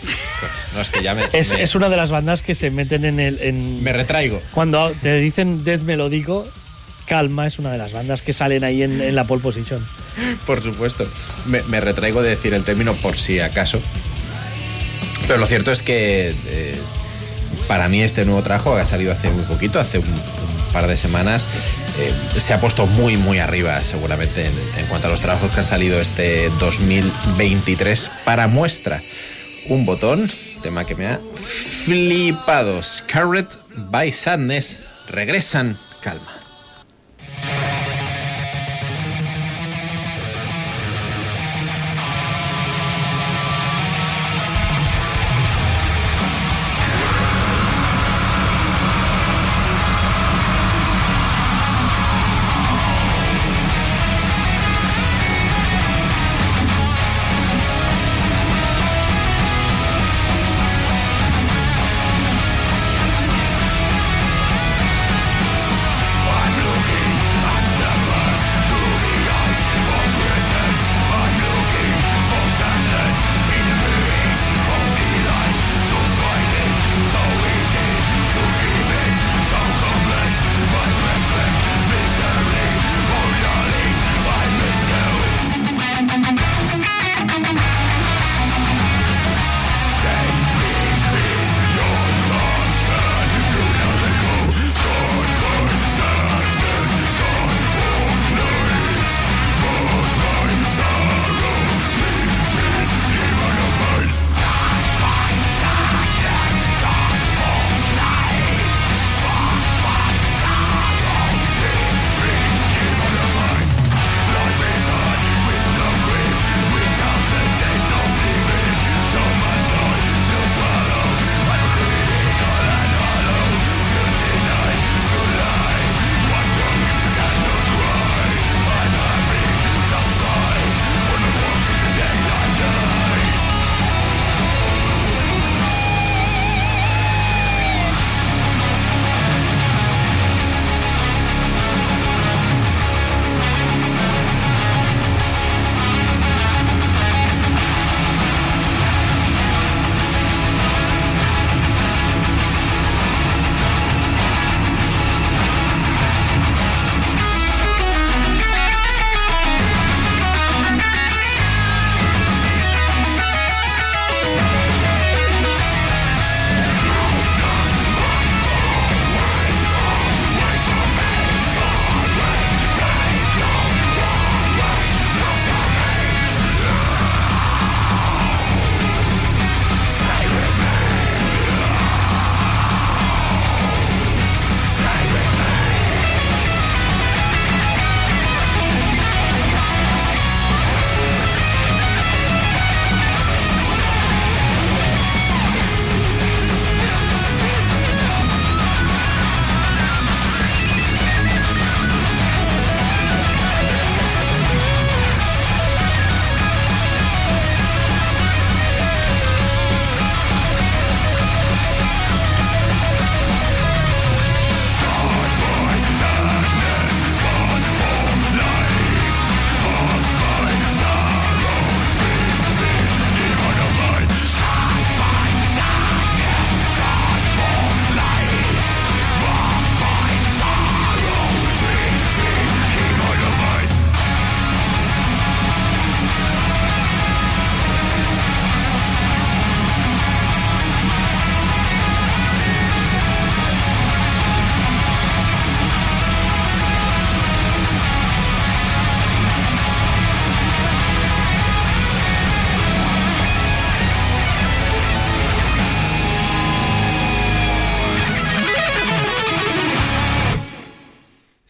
No 0.74 0.82
es 0.82 0.90
que 0.90 1.02
ya 1.04 1.16
me, 1.16 1.24
es, 1.34 1.54
me- 1.54 1.62
es 1.64 1.76
una 1.76 1.90
de 1.90 1.98
las 1.98 2.10
bandas 2.10 2.42
que 2.42 2.56
se 2.56 2.72
meten 2.72 3.06
en 3.06 3.20
el 3.20 3.40
en, 3.42 3.84
me 3.84 3.94
retraigo. 3.94 4.42
Cuando 4.52 4.92
te 5.02 5.20
dicen 5.20 5.64
death 5.64 5.82
melódico, 5.82 6.48
Calma 7.06 7.48
es 7.48 7.58
una 7.60 7.72
de 7.72 7.78
las 7.78 7.92
bandas 7.94 8.22
que 8.22 8.34
salen 8.34 8.64
ahí 8.64 8.84
en, 8.84 9.02
en 9.02 9.16
la 9.16 9.24
pole 9.24 9.42
position. 9.42 9.86
Por 10.46 10.62
supuesto. 10.62 11.08
Me, 11.46 11.80
retraigo 11.80 12.22
de 12.22 12.30
decir 12.30 12.54
el 12.54 12.64
término 12.64 12.96
por 12.96 13.18
si 13.18 13.40
acaso. 13.40 13.80
Pero 15.28 15.40
lo 15.40 15.46
cierto 15.46 15.72
es 15.72 15.82
que 15.82 16.36
eh, 16.48 16.80
para 17.68 17.88
mí 17.88 18.02
este 18.02 18.26
nuevo 18.26 18.42
trabajo 18.42 18.76
ha 18.76 18.86
salido 18.86 19.12
hace 19.12 19.30
muy 19.30 19.44
poquito, 19.44 19.80
hace 19.80 20.00
un, 20.00 20.08
un 20.10 20.74
par 20.74 20.88
de 20.88 20.98
semanas, 20.98 21.46
eh, 22.00 22.40
se 22.40 22.54
ha 22.54 22.60
puesto 22.60 22.88
muy, 22.88 23.18
muy 23.18 23.40
arriba 23.40 23.80
seguramente 23.82 24.46
en, 24.46 24.54
en 24.78 24.86
cuanto 24.88 25.08
a 25.08 25.10
los 25.12 25.22
trabajos 25.22 25.52
que 25.52 25.60
han 25.60 25.66
salido 25.66 26.00
este 26.02 26.50
2023 26.60 28.12
para 28.26 28.48
muestra. 28.48 29.02
Un 29.68 29.86
botón, 29.86 30.32
tema 30.64 30.86
que 30.86 30.96
me 30.96 31.08
ha 31.08 31.20
flipado. 31.86 32.82
Scarlet 32.82 33.48
by 33.76 34.12
Sadness. 34.12 34.84
Regresan, 35.10 35.78
calma. 36.02 36.39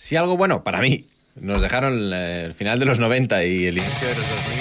Si 0.10 0.16
algo 0.16 0.38
bueno, 0.38 0.64
para 0.64 0.80
mí, 0.82 1.06
nos 1.40 1.62
dejaron 1.62 2.12
eh, 2.12 2.46
el 2.46 2.56
final 2.56 2.80
de 2.80 2.86
los 2.86 2.98
90 2.98 3.44
y 3.46 3.68
el 3.68 3.78
inicio 3.78 4.08
de 4.08 4.16
los 4.16 4.28
2000, 4.28 4.60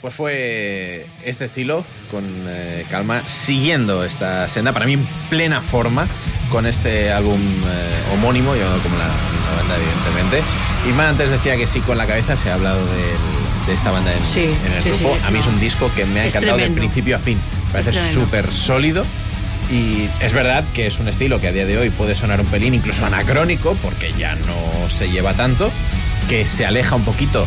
pues 0.00 0.14
fue 0.14 1.04
este 1.24 1.44
estilo, 1.46 1.84
con 2.12 2.22
eh, 2.46 2.86
calma, 2.88 3.20
siguiendo 3.22 4.04
esta 4.04 4.48
senda, 4.48 4.72
para 4.72 4.86
mí 4.86 4.92
en 4.92 5.04
plena 5.28 5.60
forma, 5.60 6.06
con 6.48 6.66
este 6.66 7.10
álbum 7.10 7.40
eh, 7.40 8.14
homónimo, 8.14 8.54
llamado 8.54 8.78
como 8.84 8.96
la, 8.98 9.08
la 9.08 9.56
banda, 9.56 9.74
evidentemente. 9.74 10.42
Y 10.88 10.92
más 10.92 11.08
antes 11.08 11.28
decía 11.28 11.56
que 11.56 11.66
sí, 11.66 11.80
con 11.80 11.98
la 11.98 12.06
cabeza 12.06 12.36
se 12.36 12.48
ha 12.48 12.54
hablado 12.54 12.78
del- 12.86 13.66
de 13.66 13.72
esta 13.74 13.90
banda 13.90 14.12
en, 14.12 14.24
Sí, 14.24 14.44
en 14.64 14.72
el 14.74 14.80
sí, 14.80 14.92
sí, 14.92 15.02
grupo. 15.02 15.18
a 15.26 15.30
mí 15.32 15.40
es 15.40 15.46
un 15.48 15.58
disco 15.58 15.90
que 15.96 16.04
me 16.04 16.20
ha 16.20 16.26
Es 16.26 16.36
encantado 16.36 16.58
de 16.58 16.70
principio 16.70 17.16
a 17.16 17.18
fin. 17.18 17.36
Me 17.66 17.82
Parece 17.82 18.12
súper 18.14 18.52
sólido. 18.52 19.04
Y 19.70 20.08
es 20.20 20.32
verdad 20.32 20.64
que 20.74 20.86
es 20.86 20.98
un 20.98 21.08
estilo 21.08 21.40
que 21.40 21.48
a 21.48 21.52
día 21.52 21.64
de 21.66 21.78
hoy 21.78 21.90
puede 21.90 22.14
sonar 22.14 22.40
un 22.40 22.46
pelín 22.46 22.74
incluso 22.74 23.06
anacrónico, 23.06 23.76
porque 23.82 24.12
ya 24.18 24.34
no 24.34 24.88
se 24.90 25.10
lleva 25.10 25.32
tanto, 25.34 25.70
que 26.28 26.46
se 26.46 26.66
aleja 26.66 26.94
un 26.96 27.04
poquito 27.04 27.46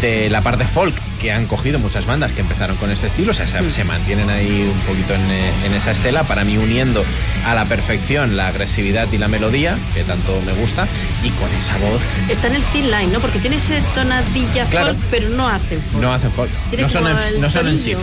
de 0.00 0.30
la 0.30 0.40
parte 0.40 0.64
folk 0.64 0.94
que 1.20 1.30
han 1.30 1.46
cogido 1.46 1.78
muchas 1.78 2.06
bandas 2.06 2.32
que 2.32 2.40
empezaron 2.40 2.74
con 2.76 2.90
este 2.90 3.06
estilo, 3.06 3.32
o 3.32 3.34
sea, 3.34 3.46
se, 3.46 3.68
se 3.68 3.84
mantienen 3.84 4.30
ahí 4.30 4.70
un 4.72 4.80
poquito 4.86 5.14
en, 5.14 5.20
eh, 5.20 5.52
en 5.66 5.74
esa 5.74 5.90
estela, 5.90 6.22
para 6.22 6.44
mí 6.44 6.56
uniendo 6.56 7.04
a 7.46 7.54
la 7.54 7.66
perfección 7.66 8.36
la 8.38 8.48
agresividad 8.48 9.06
y 9.12 9.18
la 9.18 9.28
melodía, 9.28 9.76
que 9.92 10.02
tanto 10.02 10.40
me 10.46 10.52
gusta, 10.52 10.88
y 11.22 11.28
con 11.30 11.50
esa 11.52 11.76
voz 11.76 12.00
Está 12.30 12.46
en 12.46 12.54
el 12.54 12.62
thin 12.72 12.90
line, 12.90 13.08
¿no? 13.08 13.20
Porque 13.20 13.38
tiene 13.38 13.56
ese 13.56 13.82
tonadilla 13.94 14.64
Claro. 14.66 14.94
folk, 14.94 14.98
pero 15.10 15.28
no 15.28 15.46
hace 15.48 15.76
folk. 15.76 16.00
no 16.00 16.12
hacen 16.14 16.32
folk, 16.32 16.50
Tiene 16.70 16.84
no 16.84 16.88
son, 16.88 17.06
en, 17.06 17.40
no 17.40 17.50
son 17.50 17.68
en 17.68 17.76
tonillo. 17.76 17.98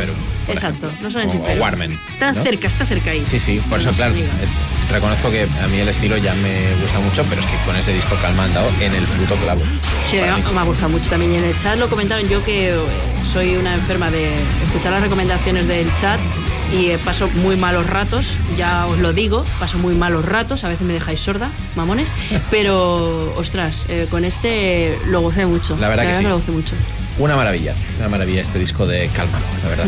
Exacto, 0.48 0.88
ejemplo, 0.88 1.03
no 1.03 1.11
son 1.11 1.22
en 1.24 1.30
o- 1.30 1.32
Ciferum. 1.32 1.57
O 1.57 1.61
Warmen. 1.61 1.99
Está 2.10 2.32
¿no? 2.32 2.44
cerca, 2.44 2.68
está 2.68 2.86
cerca 2.86 3.11
ahí. 3.11 3.24
Sí, 3.26 3.40
sí, 3.40 3.61
por 3.69 3.80
eso, 3.80 3.91
claro, 3.91 4.15
eh, 4.15 4.28
reconozco 4.91 5.30
que 5.30 5.48
a 5.61 5.68
mí 5.68 5.80
el 5.80 5.90
estilo 5.90 6.18
ya 6.18 6.34
me 6.36 6.76
gusta 6.82 6.99
mucho, 6.99 7.24
pero 7.30 7.41
es 7.41 7.48
que 7.48 7.57
con 7.65 7.76
este 7.76 7.94
disco 7.94 8.15
Calma 8.22 8.44
han 8.45 8.53
dado 8.53 8.69
en 8.80 8.94
el 8.94 9.03
puto 9.03 9.36
clavo. 9.36 9.61
Sí, 10.10 10.18
me 10.18 10.60
ha 10.60 10.64
gustado 10.64 10.90
mucho 10.90 11.06
también. 11.10 11.34
Y 11.34 11.36
en 11.38 11.44
el 11.44 11.57
chat 11.60 11.78
lo 11.78 11.90
comentaron 11.90 12.28
yo 12.30 12.44
que 12.44 12.69
eh, 12.69 12.76
soy 13.32 13.56
una 13.56 13.74
enferma 13.74 14.10
de 14.11 14.30
escuchar 14.68 14.94
las 14.94 15.02
recomendaciones 15.02 15.68
del 15.68 15.88
chat 15.95 16.19
y 16.74 16.88
eh, 16.88 16.98
paso 17.03 17.30
muy 17.36 17.56
malos 17.56 17.88
ratos, 17.88 18.28
ya 18.57 18.86
os 18.88 18.99
lo 18.99 19.14
digo, 19.14 19.45
paso 19.60 19.78
muy 19.78 19.95
malos 19.95 20.26
ratos, 20.26 20.64
a 20.64 20.69
veces 20.69 20.86
me 20.86 20.94
dejáis 20.94 21.22
sorda, 21.22 21.49
mamones, 21.76 22.10
pero 22.52 23.34
ostras, 23.38 23.82
eh, 23.88 24.07
con 24.10 24.26
este 24.26 24.98
lo 25.07 25.22
gocé 25.22 25.45
mucho. 25.45 25.78
La 25.80 25.90
verdad 25.90 26.07
que 26.07 26.15
sí. 26.15 26.24
lo 26.24 26.38
gocé 26.38 26.52
mucho. 26.52 26.76
Una 27.19 27.36
maravilla, 27.36 27.74
una 27.99 28.10
maravilla 28.10 28.41
este 28.41 28.60
disco 28.60 28.86
de 28.86 29.07
Calma, 29.10 29.40
la 29.64 29.69
verdad. 29.69 29.86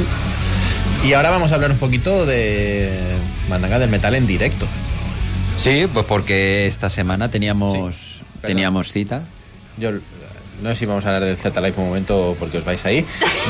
Y 1.06 1.14
ahora 1.14 1.30
vamos 1.30 1.52
a 1.52 1.56
hablar 1.56 1.72
un 1.72 1.78
poquito 1.78 2.26
de 2.26 2.92
Mandanga 3.50 3.80
del 3.80 3.90
Metal 3.90 4.14
en 4.16 4.28
directo. 4.28 4.68
Sí, 5.58 5.88
pues 5.94 6.06
porque 6.06 6.68
esta 6.68 6.90
semana 6.90 7.30
teníamos, 7.32 8.22
teníamos 8.42 8.92
cita. 8.92 9.22
Yo 9.78 9.90
eh, 9.90 10.02
no 10.62 10.70
sé 10.70 10.76
si 10.76 10.86
vamos 10.86 11.06
a 11.06 11.10
hablar 11.16 11.24
del 11.26 11.38
Z 11.38 11.60
Live 11.62 11.74
un 11.78 11.88
momento 11.88 12.36
porque 12.40 12.58
os 12.60 12.66
vais 12.66 12.86
ahí. 12.86 13.06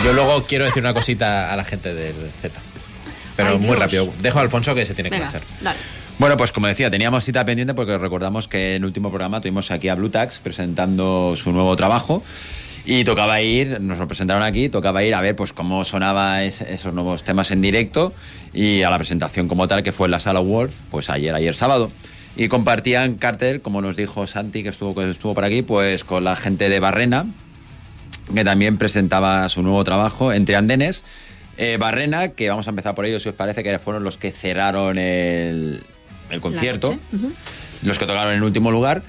Yo 0.05 0.13
luego 0.13 0.43
quiero 0.43 0.65
decir 0.65 0.81
una 0.83 0.93
cosita 0.93 1.51
a 1.51 1.55
la 1.55 1.63
gente 1.65 1.93
del 1.93 2.15
Z. 2.41 2.59
Pero 3.35 3.49
Ay, 3.49 3.57
muy 3.57 3.67
Dios. 3.67 3.79
rápido. 3.79 4.13
Dejo 4.21 4.39
a 4.39 4.41
Alfonso 4.41 4.75
que 4.75 4.85
se 4.85 4.93
tiene 4.93 5.09
que 5.09 5.19
marchar. 5.19 5.41
dale. 5.61 5.79
Bueno, 6.19 6.35
pues 6.35 6.51
como 6.51 6.67
decía, 6.67 6.91
teníamos 6.91 7.23
cita 7.23 7.45
pendiente 7.45 7.73
porque 7.73 7.97
recordamos 7.97 8.47
que 8.49 8.75
en 8.75 8.81
el 8.83 8.85
último 8.85 9.09
programa 9.09 9.39
tuvimos 9.39 9.71
aquí 9.71 9.87
a 9.87 9.95
Blue 9.95 10.09
Tax 10.09 10.39
presentando 10.39 11.33
su 11.37 11.51
nuevo 11.53 11.75
trabajo 11.77 12.23
y 12.85 13.03
tocaba 13.03 13.41
ir, 13.41 13.79
nos 13.81 13.97
lo 13.99 14.07
presentaron 14.07 14.43
aquí, 14.43 14.69
tocaba 14.69 15.03
ir 15.03 15.13
a 15.15 15.21
ver 15.21 15.35
pues 15.35 15.53
cómo 15.53 15.83
sonaba 15.83 16.43
es- 16.43 16.61
esos 16.61 16.93
nuevos 16.93 17.23
temas 17.23 17.51
en 17.51 17.61
directo 17.61 18.13
y 18.53 18.81
a 18.83 18.89
la 18.89 18.97
presentación 18.97 19.47
como 19.47 19.67
tal 19.67 19.83
que 19.83 19.91
fue 19.91 20.07
en 20.07 20.11
la 20.11 20.19
sala 20.19 20.39
Wolf, 20.39 20.73
pues 20.91 21.09
ayer, 21.09 21.33
ayer 21.35 21.55
sábado. 21.55 21.91
Y 22.35 22.47
compartían 22.47 23.15
cartel, 23.15 23.61
como 23.61 23.81
nos 23.81 23.95
dijo 23.97 24.25
Santi, 24.27 24.63
que 24.63 24.69
estuvo, 24.69 24.95
que 24.95 25.09
estuvo 25.09 25.33
por 25.33 25.43
aquí, 25.43 25.61
pues 25.61 26.03
con 26.03 26.23
la 26.23 26.35
gente 26.35 26.69
de 26.69 26.79
Barrena, 26.79 27.25
que 28.33 28.43
también 28.45 28.77
presentaba 28.77 29.47
su 29.49 29.61
nuevo 29.61 29.83
trabajo, 29.83 30.31
Entre 30.31 30.55
Andenes. 30.55 31.03
Eh, 31.57 31.75
Barrena, 31.77 32.29
que 32.29 32.49
vamos 32.49 32.67
a 32.67 32.69
empezar 32.69 32.95
por 32.95 33.05
ellos, 33.05 33.21
si 33.23 33.29
os 33.29 33.35
parece, 33.35 33.63
que 33.63 33.77
fueron 33.79 34.03
los 34.05 34.15
que 34.17 34.31
cerraron 34.31 34.97
el, 34.97 35.83
el 36.29 36.39
concierto, 36.41 36.97
los 37.83 37.99
que 37.99 38.05
tocaron 38.05 38.33
en 38.33 38.43
último 38.43 38.71
lugar. 38.71 39.01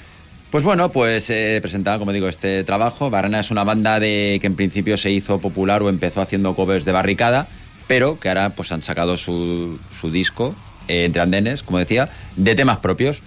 Pues 0.50 0.64
bueno, 0.64 0.90
pues 0.90 1.30
eh, 1.30 1.60
presentaba, 1.62 1.98
como 1.98 2.12
digo, 2.12 2.28
este 2.28 2.64
trabajo. 2.64 3.08
Barrena 3.08 3.38
es 3.40 3.50
una 3.52 3.62
banda 3.62 4.00
de 4.00 4.38
que 4.40 4.48
en 4.48 4.56
principio 4.56 4.96
se 4.96 5.10
hizo 5.10 5.38
popular 5.40 5.82
o 5.82 5.88
empezó 5.88 6.20
haciendo 6.20 6.54
covers 6.56 6.84
de 6.84 6.90
barricada, 6.92 7.46
pero 7.86 8.18
que 8.18 8.28
ahora 8.28 8.50
pues 8.50 8.72
han 8.72 8.82
sacado 8.82 9.16
su, 9.16 9.78
su 10.00 10.10
disco, 10.10 10.54
eh, 10.88 11.04
Entre 11.04 11.22
Andenes, 11.22 11.62
como 11.62 11.78
decía, 11.78 12.08
de 12.36 12.54
temas 12.56 12.78
propios. 12.78 13.22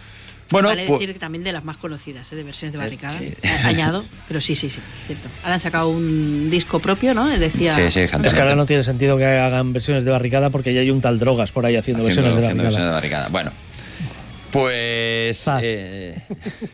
Bueno, 0.52 0.68
vale 0.68 0.86
pues- 0.86 1.00
decir 1.00 1.14
que 1.14 1.20
también 1.20 1.46
de 1.46 1.54
las 1.54 1.64
más 1.64 1.78
conocidas, 1.78 2.32
¿eh? 2.34 2.36
de 2.36 2.44
versiones 2.44 2.74
de 2.74 2.78
barricada. 2.78 3.18
sí. 3.18 3.34
A- 3.64 3.68
Añado, 3.70 4.04
pero 4.28 4.42
sí, 4.42 4.56
sí, 4.56 4.70
sí, 4.70 4.82
cierto. 5.08 5.30
Ahora 5.44 5.54
han 5.56 5.60
sacado 5.62 5.88
un 5.90 6.50
disco 6.52 6.80
propio, 6.80 7.14
¿no? 7.14 7.26
Decía. 7.30 7.74
Sí, 7.74 7.90
sí, 7.90 8.02
Es 8.02 8.34
que 8.34 8.40
ahora 8.42 8.56
no 8.56 8.66
tiene 8.66 8.84
sentido 8.84 9.18
que 9.18 9.26
hagan 9.26 9.72
versiones 9.72 10.04
de 10.04 10.12
barricada 10.12 10.50
porque 10.50 10.74
ya 10.74 10.82
hay 10.82 10.92
un 10.92 11.00
tal 11.00 11.18
drogas 11.20 11.54
por 11.54 11.66
ahí 11.66 11.78
haciendo, 11.78 12.04
Haciendo- 12.04 12.24
versiones 12.24 12.36
de 12.42 12.48
haciendo 12.48 12.64
barricada. 12.64 12.90
versiones 12.90 12.90
de 12.90 12.94
barricada. 12.94 13.28
Bueno, 13.30 13.52
pues 14.54 15.46
eh, 15.62 16.16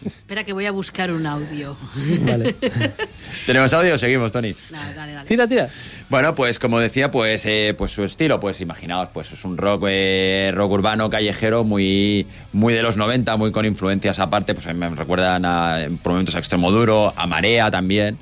Espera 0.06 0.44
que 0.44 0.52
voy 0.52 0.66
a 0.66 0.72
buscar 0.72 1.12
un 1.12 1.26
audio. 1.26 1.78
Vale. 2.22 2.54
tenemos 3.46 3.72
audio, 3.74 3.98
seguimos, 3.98 4.32
Tony. 4.32 4.54
Dale, 4.70 4.94
dale, 4.94 5.14
dale. 5.14 5.28
Tira, 5.28 5.48
tira. 5.48 5.70
Bueno, 6.10 6.36
pues 6.36 6.60
como 6.60 6.80
decía, 6.80 7.10
pues, 7.10 7.46
eh, 7.46 7.74
pues 7.78 7.92
su 7.92 8.04
estilo, 8.04 8.40
pues 8.40 8.60
imaginaos, 8.60 9.10
pues 9.14 9.32
es 9.32 9.46
un 9.46 9.58
rock, 9.58 9.86
eh, 9.88 10.52
rock 10.54 10.72
urbano, 10.72 11.10
callejero, 11.10 11.64
muy, 11.64 12.28
muy 12.52 12.74
de 12.74 12.84
los 12.84 12.98
90, 12.98 13.38
muy 13.38 13.52
con 13.52 13.66
influencias 13.66 14.20
aparte, 14.20 14.54
pues 14.54 14.68
a 14.68 14.74
mí 14.74 14.80
me 14.80 14.90
recuerdan 14.90 15.46
a, 15.46 15.88
por 16.04 16.12
momentos 16.12 16.36
a 16.36 16.40
Extremo 16.40 16.72
Duro, 16.72 17.14
a 17.16 17.28
Marea 17.28 17.72
también. 17.72 18.18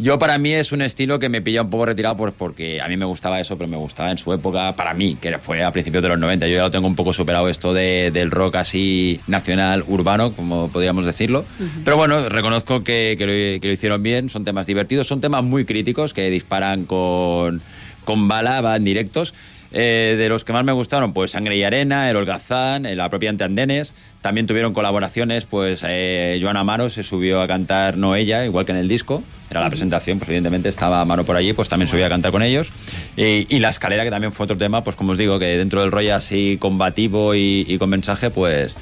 Yo 0.00 0.18
para 0.18 0.38
mí 0.38 0.52
es 0.52 0.72
un 0.72 0.80
estilo 0.82 1.18
que 1.18 1.28
me 1.28 1.42
pilla 1.42 1.62
un 1.62 1.68
poco 1.70 1.84
retirado 1.86 2.16
pues, 2.16 2.32
porque 2.36 2.80
a 2.80 2.88
mí 2.88 2.96
me 2.96 3.04
gustaba 3.04 3.38
eso, 3.40 3.58
pero 3.58 3.68
me 3.68 3.76
gustaba 3.76 4.10
en 4.10 4.18
su 4.18 4.32
época, 4.32 4.74
para 4.74 4.94
mí, 4.94 5.16
que 5.20 5.36
fue 5.38 5.62
a 5.62 5.70
principios 5.72 6.02
de 6.02 6.08
los 6.08 6.18
90. 6.18 6.46
Yo 6.48 6.56
ya 6.56 6.62
lo 6.62 6.70
tengo 6.70 6.86
un 6.86 6.96
poco 6.96 7.12
superado 7.12 7.48
esto 7.48 7.74
de- 7.74 8.10
del 8.10 8.30
rock 8.30 8.56
así 8.56 9.20
nacional, 9.26 9.84
urbano, 9.86 10.32
como 10.32 10.68
podríamos 10.68 11.04
decirlo. 11.04 11.44
Pero 11.84 11.96
bueno, 11.96 12.28
reconozco 12.28 12.82
que, 12.82 13.14
que 13.18 13.26
lo, 13.26 13.60
que 13.60 13.66
lo 13.66 13.72
hicieron 13.72 14.02
bien, 14.02 14.28
son 14.30 14.44
temas 14.44 14.66
divertidos, 14.66 15.06
son 15.06 15.20
temas 15.20 15.42
muy 15.44 15.64
críticos 15.64 16.14
que 16.14 16.30
disparan 16.30 16.84
con, 16.84 17.60
con 18.04 18.26
bala, 18.28 18.60
van 18.62 18.84
directos. 18.84 19.34
Eh, 19.72 20.16
de 20.18 20.28
los 20.28 20.44
que 20.44 20.52
más 20.52 20.64
me 20.64 20.72
gustaron, 20.72 21.12
pues 21.12 21.30
Sangre 21.30 21.56
y 21.56 21.62
Arena, 21.62 22.10
El 22.10 22.16
Holgazán, 22.16 22.86
eh, 22.86 22.96
la 22.96 23.08
propia 23.08 23.30
Ante 23.30 23.44
Andenes. 23.44 23.94
También 24.20 24.46
tuvieron 24.46 24.74
colaboraciones, 24.74 25.44
pues 25.44 25.84
eh, 25.86 26.38
Joana 26.42 26.60
Amaro 26.60 26.90
se 26.90 27.02
subió 27.02 27.40
a 27.40 27.46
cantar 27.46 27.96
No 27.96 28.16
Ella, 28.16 28.44
igual 28.44 28.66
que 28.66 28.72
en 28.72 28.78
el 28.78 28.88
disco. 28.88 29.22
Era 29.50 29.60
la 29.60 29.68
presentación, 29.68 30.18
pues 30.18 30.28
evidentemente 30.28 30.68
estaba 30.68 31.00
Amaro 31.00 31.24
por 31.24 31.36
allí, 31.36 31.52
pues 31.52 31.68
también 31.68 31.88
subió 31.88 32.06
a 32.06 32.08
cantar 32.08 32.32
con 32.32 32.42
ellos. 32.42 32.72
Y, 33.16 33.46
y 33.54 33.58
La 33.60 33.68
Escalera, 33.68 34.04
que 34.04 34.10
también 34.10 34.32
fue 34.32 34.44
otro 34.44 34.58
tema, 34.58 34.82
pues 34.82 34.96
como 34.96 35.12
os 35.12 35.18
digo, 35.18 35.38
que 35.38 35.56
dentro 35.56 35.80
del 35.80 35.92
rollo 35.92 36.14
así 36.14 36.58
combativo 36.60 37.34
y, 37.34 37.64
y 37.68 37.78
con 37.78 37.90
mensaje, 37.90 38.30
pues 38.30 38.76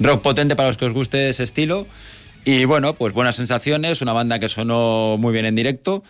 rock 0.00 0.20
potente 0.20 0.54
para 0.54 0.68
los 0.68 0.76
que 0.76 0.84
os 0.84 0.92
guste 0.92 1.30
ese 1.30 1.44
estilo. 1.44 1.86
Y 2.44 2.64
bueno, 2.64 2.94
pues 2.94 3.12
buenas 3.12 3.36
sensaciones, 3.36 4.02
una 4.02 4.12
banda 4.12 4.38
que 4.38 4.48
sonó 4.48 5.16
muy 5.18 5.32
bien 5.32 5.46
en 5.46 5.56
directo 5.56 6.04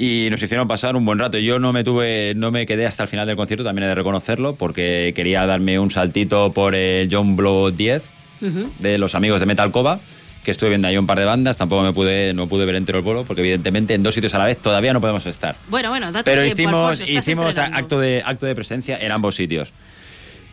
y 0.00 0.30
nos 0.30 0.42
hicieron 0.42 0.66
pasar 0.66 0.96
un 0.96 1.04
buen 1.04 1.18
rato. 1.18 1.36
Yo 1.36 1.58
no 1.58 1.74
me 1.74 1.84
tuve, 1.84 2.32
no 2.34 2.50
me 2.50 2.64
quedé 2.64 2.86
hasta 2.86 3.02
el 3.02 3.08
final 3.10 3.26
del 3.26 3.36
concierto, 3.36 3.64
también 3.64 3.84
he 3.84 3.88
de 3.88 3.94
reconocerlo, 3.94 4.54
porque 4.54 5.12
quería 5.14 5.44
darme 5.44 5.78
un 5.78 5.90
saltito 5.90 6.52
por 6.52 6.74
el 6.74 7.08
John 7.12 7.36
Blow 7.36 7.70
10 7.70 8.08
Ujú. 8.40 8.72
de 8.78 8.96
los 8.96 9.14
amigos 9.14 9.40
de 9.40 9.46
Metal 9.46 9.70
Cova, 9.70 10.00
que 10.42 10.52
estuve 10.52 10.70
viendo 10.70 10.88
ahí 10.88 10.96
un 10.96 11.06
par 11.06 11.18
de 11.18 11.26
bandas, 11.26 11.58
tampoco 11.58 11.82
me 11.82 11.92
pude, 11.92 12.32
no 12.32 12.46
pude 12.46 12.64
ver 12.64 12.76
entero 12.76 12.96
el 12.96 13.04
bolo, 13.04 13.24
porque 13.24 13.42
evidentemente 13.42 13.92
en 13.92 14.02
dos 14.02 14.14
sitios 14.14 14.34
a 14.34 14.38
la 14.38 14.46
vez 14.46 14.56
todavía 14.56 14.94
no 14.94 15.02
podemos 15.02 15.26
estar. 15.26 15.54
Bueno, 15.68 15.90
bueno, 15.90 16.10
date 16.10 16.30
Pero 16.30 16.44
tiempo, 16.44 16.62
hicimos, 16.62 16.90
Alfonso, 17.00 17.12
hicimos 17.12 17.58
acto 17.58 18.00
de, 18.00 18.22
acto 18.24 18.46
de 18.46 18.54
presencia 18.54 18.96
en 18.98 19.12
ambos 19.12 19.34
sitios. 19.34 19.74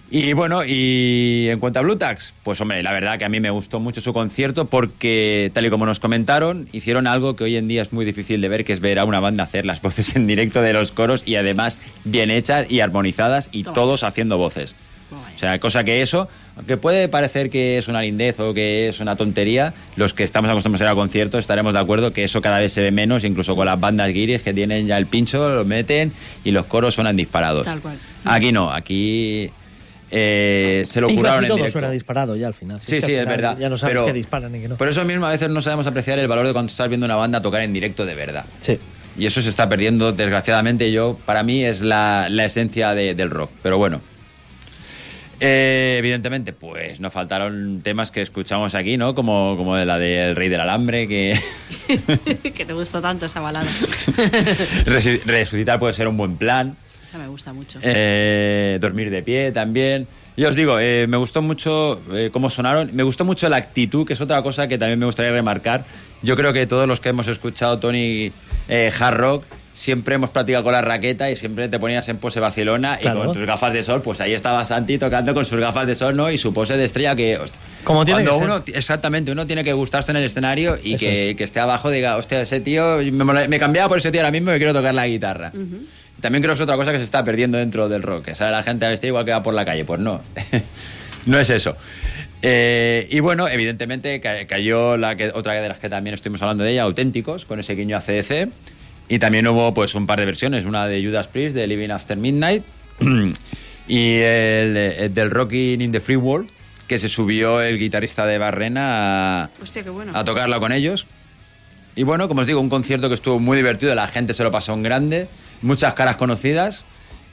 Y 0.09 0.31
bueno, 0.33 0.63
y 0.65 1.47
en 1.49 1.59
cuanto 1.59 1.79
a 1.79 1.81
Blue 1.81 1.97
Tax, 1.97 2.33
pues 2.43 2.61
hombre, 2.61 2.81
la 2.81 2.93
verdad 2.93 3.17
que 3.17 3.25
a 3.25 3.29
mí 3.29 3.41
me 3.41 3.49
gustó 3.49 3.81
mucho 3.81 3.99
su 3.99 4.13
concierto 4.13 4.65
porque, 4.65 5.51
tal 5.53 5.65
y 5.65 5.69
como 5.69 5.85
nos 5.85 5.99
comentaron, 5.99 6.69
hicieron 6.71 7.07
algo 7.07 7.35
que 7.35 7.43
hoy 7.43 7.57
en 7.57 7.67
día 7.67 7.81
es 7.81 7.91
muy 7.91 8.05
difícil 8.05 8.39
de 8.39 8.47
ver, 8.47 8.63
que 8.63 8.71
es 8.71 8.79
ver 8.79 8.99
a 8.99 9.05
una 9.05 9.19
banda 9.19 9.43
hacer 9.43 9.65
las 9.65 9.81
voces 9.87 10.15
en 10.15 10.25
directo 10.25 10.61
de 10.61 10.71
los 10.71 10.91
coros 10.91 11.23
y 11.25 11.35
además 11.35 11.79
bien 12.05 12.31
hechas 12.31 12.71
y 12.71 12.79
armonizadas 12.79 13.49
y 13.51 13.63
Toma. 13.63 13.73
todos 13.73 14.03
haciendo 14.03 14.37
voces. 14.37 14.75
O 15.09 15.39
sea, 15.39 15.57
cosa 15.59 15.83
que 15.83 16.01
eso, 16.01 16.27
aunque 16.57 16.75
puede 16.75 17.07
parecer 17.07 17.49
que 17.49 17.77
es 17.77 17.87
una 17.87 18.01
lindez 18.01 18.39
o 18.39 18.53
que 18.53 18.89
es 18.89 18.99
una 18.99 19.15
tontería, 19.15 19.73
los 19.95 20.13
que 20.13 20.23
estamos 20.23 20.49
acostumbrados 20.49 20.81
a 20.81 20.85
ir 20.85 20.91
a 20.91 20.95
conciertos 20.95 21.41
estaremos 21.41 21.73
de 21.73 21.79
acuerdo 21.79 22.11
que 22.11 22.23
eso 22.25 22.41
cada 22.41 22.59
vez 22.59 22.73
se 22.73 22.81
ve 22.81 22.91
menos, 22.91 23.23
incluso 23.23 23.55
con 23.55 23.67
las 23.67 23.79
bandas 23.79 24.11
guiris 24.11 24.41
que 24.41 24.53
tienen 24.53 24.87
ya 24.87 24.97
el 24.97 25.05
pincho, 25.05 25.47
lo 25.49 25.63
meten 25.63 26.11
y 26.43 26.51
los 26.51 26.65
coros 26.65 26.95
suenan 26.95 27.15
disparados. 27.15 27.65
Tal 27.65 27.79
cual. 27.79 27.97
Aquí 28.25 28.51
no, 28.51 28.69
aquí 28.71 29.49
eh, 30.11 30.83
se 30.87 31.01
lo 31.01 31.09
Y 31.09 31.15
curaron 31.15 31.35
casi 31.39 31.45
en 31.45 31.47
todo 31.49 31.57
directo. 31.57 31.71
suena 31.79 31.91
disparado 31.91 32.35
ya 32.35 32.47
al 32.47 32.53
final. 32.53 32.79
Sí, 32.79 32.87
que 32.95 33.01
sí, 33.01 33.13
es 33.13 33.25
verdad. 33.25 33.57
Ya 33.57 33.69
no 33.69 33.77
sabes 33.77 33.93
pero, 33.95 34.05
qué 34.05 34.13
disparan 34.13 34.55
y 34.55 34.59
qué 34.61 34.67
no. 34.69 34.75
Por 34.77 34.87
eso 34.87 35.03
mismo 35.05 35.25
a 35.25 35.31
veces 35.31 35.49
no 35.49 35.61
sabemos 35.61 35.85
apreciar 35.87 36.17
el 36.19 36.27
valor 36.27 36.45
de 36.47 36.53
cuando 36.53 36.69
estás 36.71 36.87
viendo 36.87 37.05
una 37.05 37.15
banda 37.15 37.41
tocar 37.41 37.61
en 37.61 37.73
directo 37.73 38.05
de 38.05 38.15
verdad. 38.15 38.45
Sí. 38.61 38.77
Y 39.17 39.25
eso 39.25 39.41
se 39.41 39.49
está 39.49 39.67
perdiendo, 39.67 40.11
desgraciadamente. 40.13 40.91
Yo, 40.91 41.17
para 41.25 41.41
mí, 41.43 41.63
es 41.63 41.81
la, 41.81 42.27
la 42.29 42.45
esencia 42.45 42.93
de- 42.93 43.15
del 43.15 43.29
rock. 43.31 43.49
Pero 43.63 43.77
bueno. 43.77 43.99
Eh, 45.39 45.97
evidentemente, 45.99 46.51
pues 46.51 46.99
nos 46.99 47.13
faltaron 47.13 47.81
temas 47.83 48.09
que 48.09 48.21
escuchamos 48.23 48.73
aquí, 48.73 48.97
¿no? 48.97 49.13
Como, 49.13 49.55
como 49.55 49.75
de 49.75 49.85
la 49.85 49.99
del 49.99 50.35
Rey 50.35 50.49
del 50.49 50.61
Alambre, 50.61 51.07
que 51.07 51.39
que 52.55 52.65
te 52.65 52.73
gustó 52.73 53.01
tanto 53.01 53.27
esa 53.27 53.39
balada. 53.39 53.67
resucitar 55.25 55.77
puede 55.79 55.93
ser 55.93 56.07
un 56.07 56.17
buen 56.17 56.37
plan. 56.37 56.75
Me 57.17 57.27
gusta 57.27 57.53
mucho. 57.53 57.79
Eh, 57.81 58.77
dormir 58.81 59.09
de 59.09 59.21
pie 59.21 59.51
también. 59.51 60.07
Y 60.35 60.45
os 60.45 60.55
digo, 60.55 60.77
eh, 60.79 61.07
me 61.07 61.17
gustó 61.17 61.41
mucho 61.41 61.99
eh, 62.13 62.29
cómo 62.31 62.49
sonaron. 62.49 62.91
Me 62.93 63.03
gustó 63.03 63.25
mucho 63.25 63.49
la 63.49 63.57
actitud, 63.57 64.05
que 64.05 64.13
es 64.13 64.21
otra 64.21 64.41
cosa 64.43 64.67
que 64.67 64.77
también 64.77 64.99
me 64.99 65.05
gustaría 65.07 65.31
remarcar. 65.31 65.83
Yo 66.21 66.35
creo 66.35 66.53
que 66.53 66.67
todos 66.67 66.87
los 66.87 66.99
que 66.99 67.09
hemos 67.09 67.27
escuchado 67.27 67.79
Tony 67.79 68.31
eh, 68.69 68.91
Hard 68.99 69.17
Rock 69.17 69.43
siempre 69.73 70.15
hemos 70.15 70.31
practicado 70.31 70.63
con 70.63 70.73
la 70.73 70.81
raqueta 70.81 71.29
y 71.29 71.35
siempre 71.35 71.69
te 71.69 71.77
ponías 71.77 72.07
en 72.09 72.17
pose 72.17 72.39
Barcelona 72.39 72.97
Claro. 72.99 73.19
y 73.21 73.25
con 73.25 73.33
tus 73.35 73.45
gafas 73.45 73.71
de 73.73 73.83
sol, 73.83 74.01
pues 74.01 74.19
ahí 74.21 74.33
estaba 74.33 74.65
Santi 74.65 74.97
tocando 74.97 75.35
con 75.35 75.45
sus 75.45 75.59
gafas 75.59 75.85
de 75.85 75.93
sol, 75.93 76.15
¿no? 76.15 76.31
Y 76.31 76.37
su 76.39 76.51
pose 76.51 76.75
de 76.77 76.85
estrella 76.85 77.15
que... 77.15 77.37
host- 77.39 77.53
Como 77.83 78.03
tiene 78.03 78.23
cuando 78.23 78.31
que 78.31 78.37
ser. 78.37 78.45
uno, 78.73 78.77
exactamente, 78.79 79.31
uno 79.31 79.45
tiene 79.45 79.63
que 79.63 79.73
gustarse 79.73 80.09
en 80.11 80.17
el 80.17 80.23
escenario 80.23 80.77
y 80.83 80.95
que, 80.95 81.35
que 81.37 81.43
esté 81.43 81.59
abajo 81.59 81.91
diga, 81.91 82.17
hostia, 82.17 82.41
ese 82.41 82.59
tío, 82.59 82.97
me, 83.11 83.47
me 83.47 83.59
cambiaba 83.59 83.87
por 83.89 83.99
ese 83.99 84.11
tío 84.11 84.21
ahora 84.21 84.31
mismo 84.31 84.49
que 84.51 84.57
quiero 84.57 84.73
tocar 84.73 84.95
la 84.95 85.07
guitarra. 85.07 85.51
También 86.21 86.41
creo 86.41 86.53
que 86.53 86.57
es 86.57 86.61
otra 86.61 86.75
cosa 86.77 86.91
que 86.91 86.97
se 86.97 87.03
está 87.03 87.23
perdiendo 87.23 87.57
dentro 87.57 87.87
del 87.89 88.01
rock, 88.03 88.25
que 88.25 88.35
sale 88.35 88.51
la 88.51 88.63
gente 88.63 88.85
a 88.85 88.89
vestir 88.89 89.09
igual 89.09 89.23
que 89.25 89.31
va 89.31 89.43
por 89.43 89.53
la 89.53 89.65
calle. 89.65 89.85
Pues 89.85 89.99
no, 89.99 90.21
no 91.27 91.39
es 91.39 91.49
eso. 91.49 91.75
Eh, 92.41 93.07
y 93.11 93.19
bueno, 93.19 93.47
evidentemente 93.47 94.19
ca- 94.19 94.45
cayó 94.47 94.97
la 94.97 95.15
que, 95.15 95.29
otra 95.33 95.53
de 95.53 95.67
las 95.67 95.79
que 95.79 95.89
también 95.89 96.13
estuvimos 96.13 96.41
hablando 96.41 96.63
de 96.63 96.71
ella, 96.71 96.83
Auténticos, 96.83 97.45
con 97.45 97.59
ese 97.59 97.75
guiño 97.75 97.97
a 97.97 98.01
CDC. 98.01 98.49
Y 99.09 99.19
también 99.19 99.47
hubo 99.47 99.73
pues 99.73 99.95
un 99.95 100.05
par 100.05 100.19
de 100.19 100.25
versiones, 100.25 100.65
una 100.65 100.87
de 100.87 101.03
Judas 101.03 101.27
Priest, 101.27 101.55
de 101.55 101.65
Living 101.67 101.89
After 101.91 102.17
Midnight, 102.17 102.63
y 103.87 104.15
el, 104.15 104.75
el 104.77 105.13
del 105.13 105.31
Rocking 105.31 105.81
in 105.81 105.91
the 105.91 105.99
Free 106.01 106.17
World, 106.17 106.49
que 106.87 106.97
se 106.97 107.07
subió 107.09 107.61
el 107.61 107.77
guitarrista 107.79 108.25
de 108.25 108.37
Barrena 108.37 109.43
a, 109.43 109.49
Hostia, 109.61 109.83
qué 109.83 109.89
bueno. 109.89 110.11
a 110.15 110.23
tocarla 110.23 110.59
con 110.59 110.71
ellos. 110.73 111.07
Y 111.95 112.03
bueno, 112.03 112.27
como 112.27 112.41
os 112.41 112.47
digo, 112.47 112.59
un 112.59 112.69
concierto 112.69 113.07
que 113.07 113.15
estuvo 113.15 113.39
muy 113.39 113.57
divertido, 113.57 113.95
la 113.95 114.07
gente 114.07 114.33
se 114.33 114.43
lo 114.43 114.51
pasó 114.51 114.73
en 114.73 114.83
grande, 114.83 115.27
muchas 115.61 115.93
caras 115.93 116.17
conocidas 116.17 116.83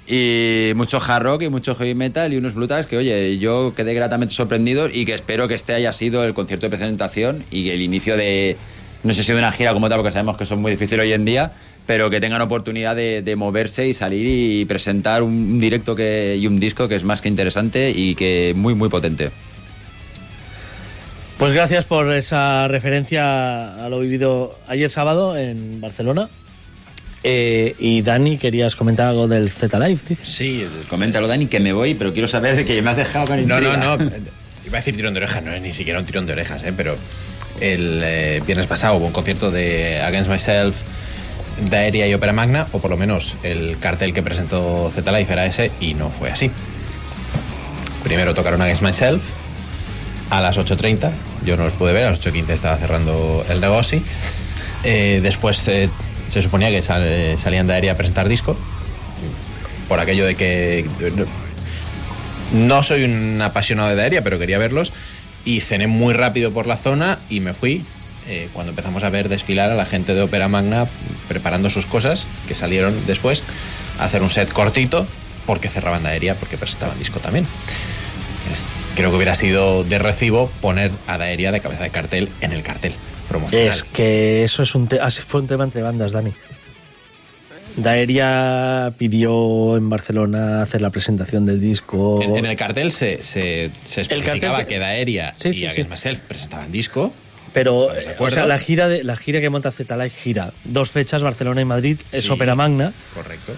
y 0.06 0.72
mucho 0.76 1.00
hard 1.00 1.22
rock 1.22 1.42
y 1.42 1.48
mucho 1.48 1.74
heavy 1.74 1.94
metal 1.94 2.32
y 2.32 2.36
unos 2.36 2.54
brutales 2.54 2.86
que, 2.86 2.96
oye, 2.96 3.38
yo 3.38 3.72
quedé 3.74 3.94
gratamente 3.94 4.34
sorprendido 4.34 4.88
y 4.88 5.04
que 5.04 5.14
espero 5.14 5.48
que 5.48 5.54
este 5.54 5.74
haya 5.74 5.92
sido 5.92 6.24
el 6.24 6.34
concierto 6.34 6.66
de 6.66 6.70
presentación 6.70 7.44
y 7.50 7.70
el 7.70 7.80
inicio 7.80 8.16
de, 8.16 8.56
no 9.02 9.14
sé 9.14 9.24
si 9.24 9.32
de 9.32 9.38
una 9.38 9.52
gira 9.52 9.72
como 9.72 9.88
tal, 9.88 9.98
porque 9.98 10.12
sabemos 10.12 10.36
que 10.36 10.46
son 10.46 10.60
muy 10.60 10.72
difíciles 10.72 11.04
hoy 11.04 11.12
en 11.12 11.24
día, 11.24 11.52
pero 11.86 12.10
que 12.10 12.20
tengan 12.20 12.42
oportunidad 12.42 12.96
de, 12.96 13.22
de 13.22 13.36
moverse 13.36 13.88
y 13.88 13.94
salir 13.94 14.26
y 14.26 14.64
presentar 14.66 15.22
un 15.22 15.58
directo 15.58 15.96
que, 15.96 16.36
y 16.38 16.46
un 16.46 16.60
disco 16.60 16.88
que 16.88 16.96
es 16.96 17.04
más 17.04 17.20
que 17.20 17.28
interesante 17.28 17.90
y 17.90 18.14
que 18.14 18.52
muy, 18.56 18.74
muy 18.74 18.88
potente. 18.88 19.30
Pues 21.38 21.52
gracias 21.52 21.84
por 21.84 22.12
esa 22.12 22.68
referencia 22.68 23.84
a 23.84 23.88
lo 23.88 24.00
vivido 24.00 24.56
ayer 24.68 24.88
sábado 24.88 25.36
en 25.36 25.80
Barcelona. 25.80 26.28
Eh, 27.26 27.74
y 27.78 28.02
Dani, 28.02 28.36
querías 28.36 28.76
comentar 28.76 29.08
algo 29.08 29.26
del 29.26 29.50
Z 29.50 29.78
Live. 29.78 30.00
dices? 30.08 30.28
Sí, 30.28 30.66
Coméntalo, 30.90 31.26
Dani, 31.26 31.46
que 31.46 31.58
me 31.58 31.72
voy, 31.72 31.94
pero 31.94 32.12
quiero 32.12 32.28
saber 32.28 32.54
de 32.54 32.64
que 32.66 32.80
me 32.82 32.90
has 32.90 32.96
dejado 32.98 33.26
con 33.26 33.48
No, 33.48 33.60
no, 33.60 33.74
intriga. 33.74 33.96
no. 33.96 34.04
Iba 34.66 34.78
a 34.78 34.80
decir 34.80 34.94
tirón 34.94 35.14
de 35.14 35.18
orejas, 35.20 35.42
no 35.42 35.52
es 35.52 35.62
ni 35.62 35.72
siquiera 35.72 35.98
un 35.98 36.04
tirón 36.06 36.26
de 36.26 36.32
orejas, 36.34 36.62
¿eh? 36.64 36.72
pero 36.76 36.96
el 37.60 38.00
eh, 38.04 38.42
viernes 38.46 38.66
pasado 38.66 38.96
hubo 38.96 39.06
un 39.06 39.12
concierto 39.12 39.50
de 39.50 40.00
Against 40.02 40.28
Myself, 40.30 40.76
Daeria 41.70 42.06
y 42.08 42.14
Opera 42.14 42.32
Magna, 42.32 42.66
o 42.72 42.78
por 42.78 42.90
lo 42.90 42.96
menos 42.98 43.36
el 43.42 43.78
cartel 43.78 44.12
que 44.12 44.22
presentó 44.22 44.90
Z 44.94 45.10
Life 45.18 45.32
era 45.32 45.46
ese, 45.46 45.70
y 45.80 45.94
no 45.94 46.10
fue 46.10 46.30
así. 46.30 46.50
Primero 48.02 48.34
tocaron 48.34 48.60
Against 48.60 48.82
Myself 48.82 49.22
a 50.30 50.40
las 50.40 50.58
8.30, 50.58 51.10
yo 51.46 51.56
no 51.56 51.64
los 51.64 51.72
pude 51.74 51.92
ver, 51.92 52.04
a 52.04 52.10
las 52.10 52.20
8.15 52.26 52.50
estaba 52.50 52.76
cerrando 52.76 53.44
el 53.48 53.60
negocio. 53.60 54.00
Eh, 54.82 55.20
después 55.22 55.66
eh, 55.68 55.88
se 56.34 56.42
suponía 56.42 56.68
que 56.68 56.82
eh, 56.84 57.36
salían 57.38 57.68
Daeria 57.68 57.92
a 57.92 57.94
presentar 57.94 58.28
disco, 58.28 58.56
por 59.86 60.00
aquello 60.00 60.26
de 60.26 60.34
que 60.34 60.84
no 62.52 62.82
soy 62.82 63.04
un 63.04 63.40
apasionado 63.40 63.90
de 63.90 63.94
Daeria, 63.94 64.24
pero 64.24 64.36
quería 64.40 64.58
verlos. 64.58 64.92
Y 65.44 65.60
cené 65.60 65.86
muy 65.86 66.12
rápido 66.12 66.50
por 66.50 66.66
la 66.66 66.76
zona 66.76 67.20
y 67.30 67.38
me 67.38 67.54
fui 67.54 67.84
eh, 68.26 68.48
cuando 68.52 68.70
empezamos 68.70 69.04
a 69.04 69.10
ver 69.10 69.28
desfilar 69.28 69.70
a 69.70 69.76
la 69.76 69.86
gente 69.86 70.12
de 70.12 70.22
Opera 70.22 70.48
Magna 70.48 70.88
preparando 71.28 71.70
sus 71.70 71.86
cosas, 71.86 72.26
que 72.48 72.56
salieron 72.56 73.06
después 73.06 73.44
a 74.00 74.06
hacer 74.06 74.20
un 74.20 74.30
set 74.30 74.50
cortito, 74.50 75.06
porque 75.46 75.68
cerraban 75.68 76.02
Daeria, 76.02 76.34
porque 76.34 76.56
presentaban 76.56 76.98
disco 76.98 77.20
también. 77.20 77.46
Creo 78.96 79.10
que 79.10 79.16
hubiera 79.16 79.36
sido 79.36 79.84
de 79.84 80.00
recibo 80.00 80.50
poner 80.60 80.90
a 81.06 81.16
Daeria 81.16 81.52
de 81.52 81.60
cabeza 81.60 81.84
de 81.84 81.90
cartel 81.90 82.28
en 82.40 82.50
el 82.50 82.64
cartel 82.64 82.92
promocional. 83.24 83.68
Es 83.68 83.84
que 83.84 84.44
eso 84.44 84.62
es 84.62 84.74
un, 84.74 84.86
te- 84.88 85.00
así 85.00 85.22
fue 85.22 85.40
un 85.40 85.46
tema 85.46 85.64
entre 85.64 85.82
bandas, 85.82 86.12
Dani. 86.12 86.32
Daeria 87.76 88.92
pidió 88.96 89.76
en 89.76 89.90
Barcelona 89.90 90.62
hacer 90.62 90.80
la 90.80 90.90
presentación 90.90 91.44
del 91.44 91.60
disco. 91.60 92.22
En, 92.22 92.36
en 92.36 92.44
el 92.44 92.56
cartel 92.56 92.92
se, 92.92 93.22
se, 93.22 93.70
se 93.84 94.02
especificaba 94.02 94.58
cartel- 94.58 94.66
que 94.68 94.78
Daeria 94.78 95.34
Sí, 95.36 95.48
y 95.50 95.66
Against 95.66 95.76
sí. 95.76 95.84
Myself 95.90 96.20
presentaban 96.20 96.70
disco. 96.70 97.12
Pero, 97.52 97.88
la 98.46 98.58
gira, 98.58 98.88
de, 98.88 99.04
la 99.04 99.16
gira 99.16 99.40
que 99.40 99.48
monta 99.48 99.70
Z 99.70 99.96
Live 99.96 100.10
gira 100.10 100.50
dos 100.64 100.90
fechas, 100.90 101.22
Barcelona 101.22 101.60
y 101.60 101.64
Madrid, 101.64 101.98
es 102.10 102.28
ópera 102.28 102.56
magna. 102.56 102.92
Correcto. 103.14 103.52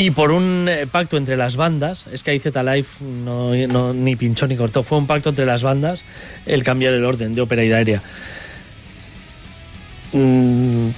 Y 0.00 0.12
por 0.12 0.30
un 0.30 0.66
eh, 0.68 0.86
pacto 0.90 1.16
entre 1.16 1.36
las 1.36 1.56
bandas, 1.56 2.04
es 2.12 2.22
que 2.22 2.30
ahí 2.30 2.38
Z 2.38 2.62
Live 2.62 2.86
no, 3.24 3.52
no- 3.66 3.92
ni 3.92 4.14
pinchó 4.14 4.46
ni 4.46 4.56
cortó, 4.56 4.84
fue 4.84 4.96
un 4.96 5.08
pacto 5.08 5.28
entre 5.30 5.44
las 5.44 5.62
bandas 5.64 6.04
el 6.46 6.62
cambiar 6.62 6.94
el 6.94 7.04
orden 7.04 7.34
de 7.34 7.40
ópera 7.42 7.64
y 7.64 7.68
de 7.68 7.74
aérea. 7.74 8.02
Mm, 10.12 10.88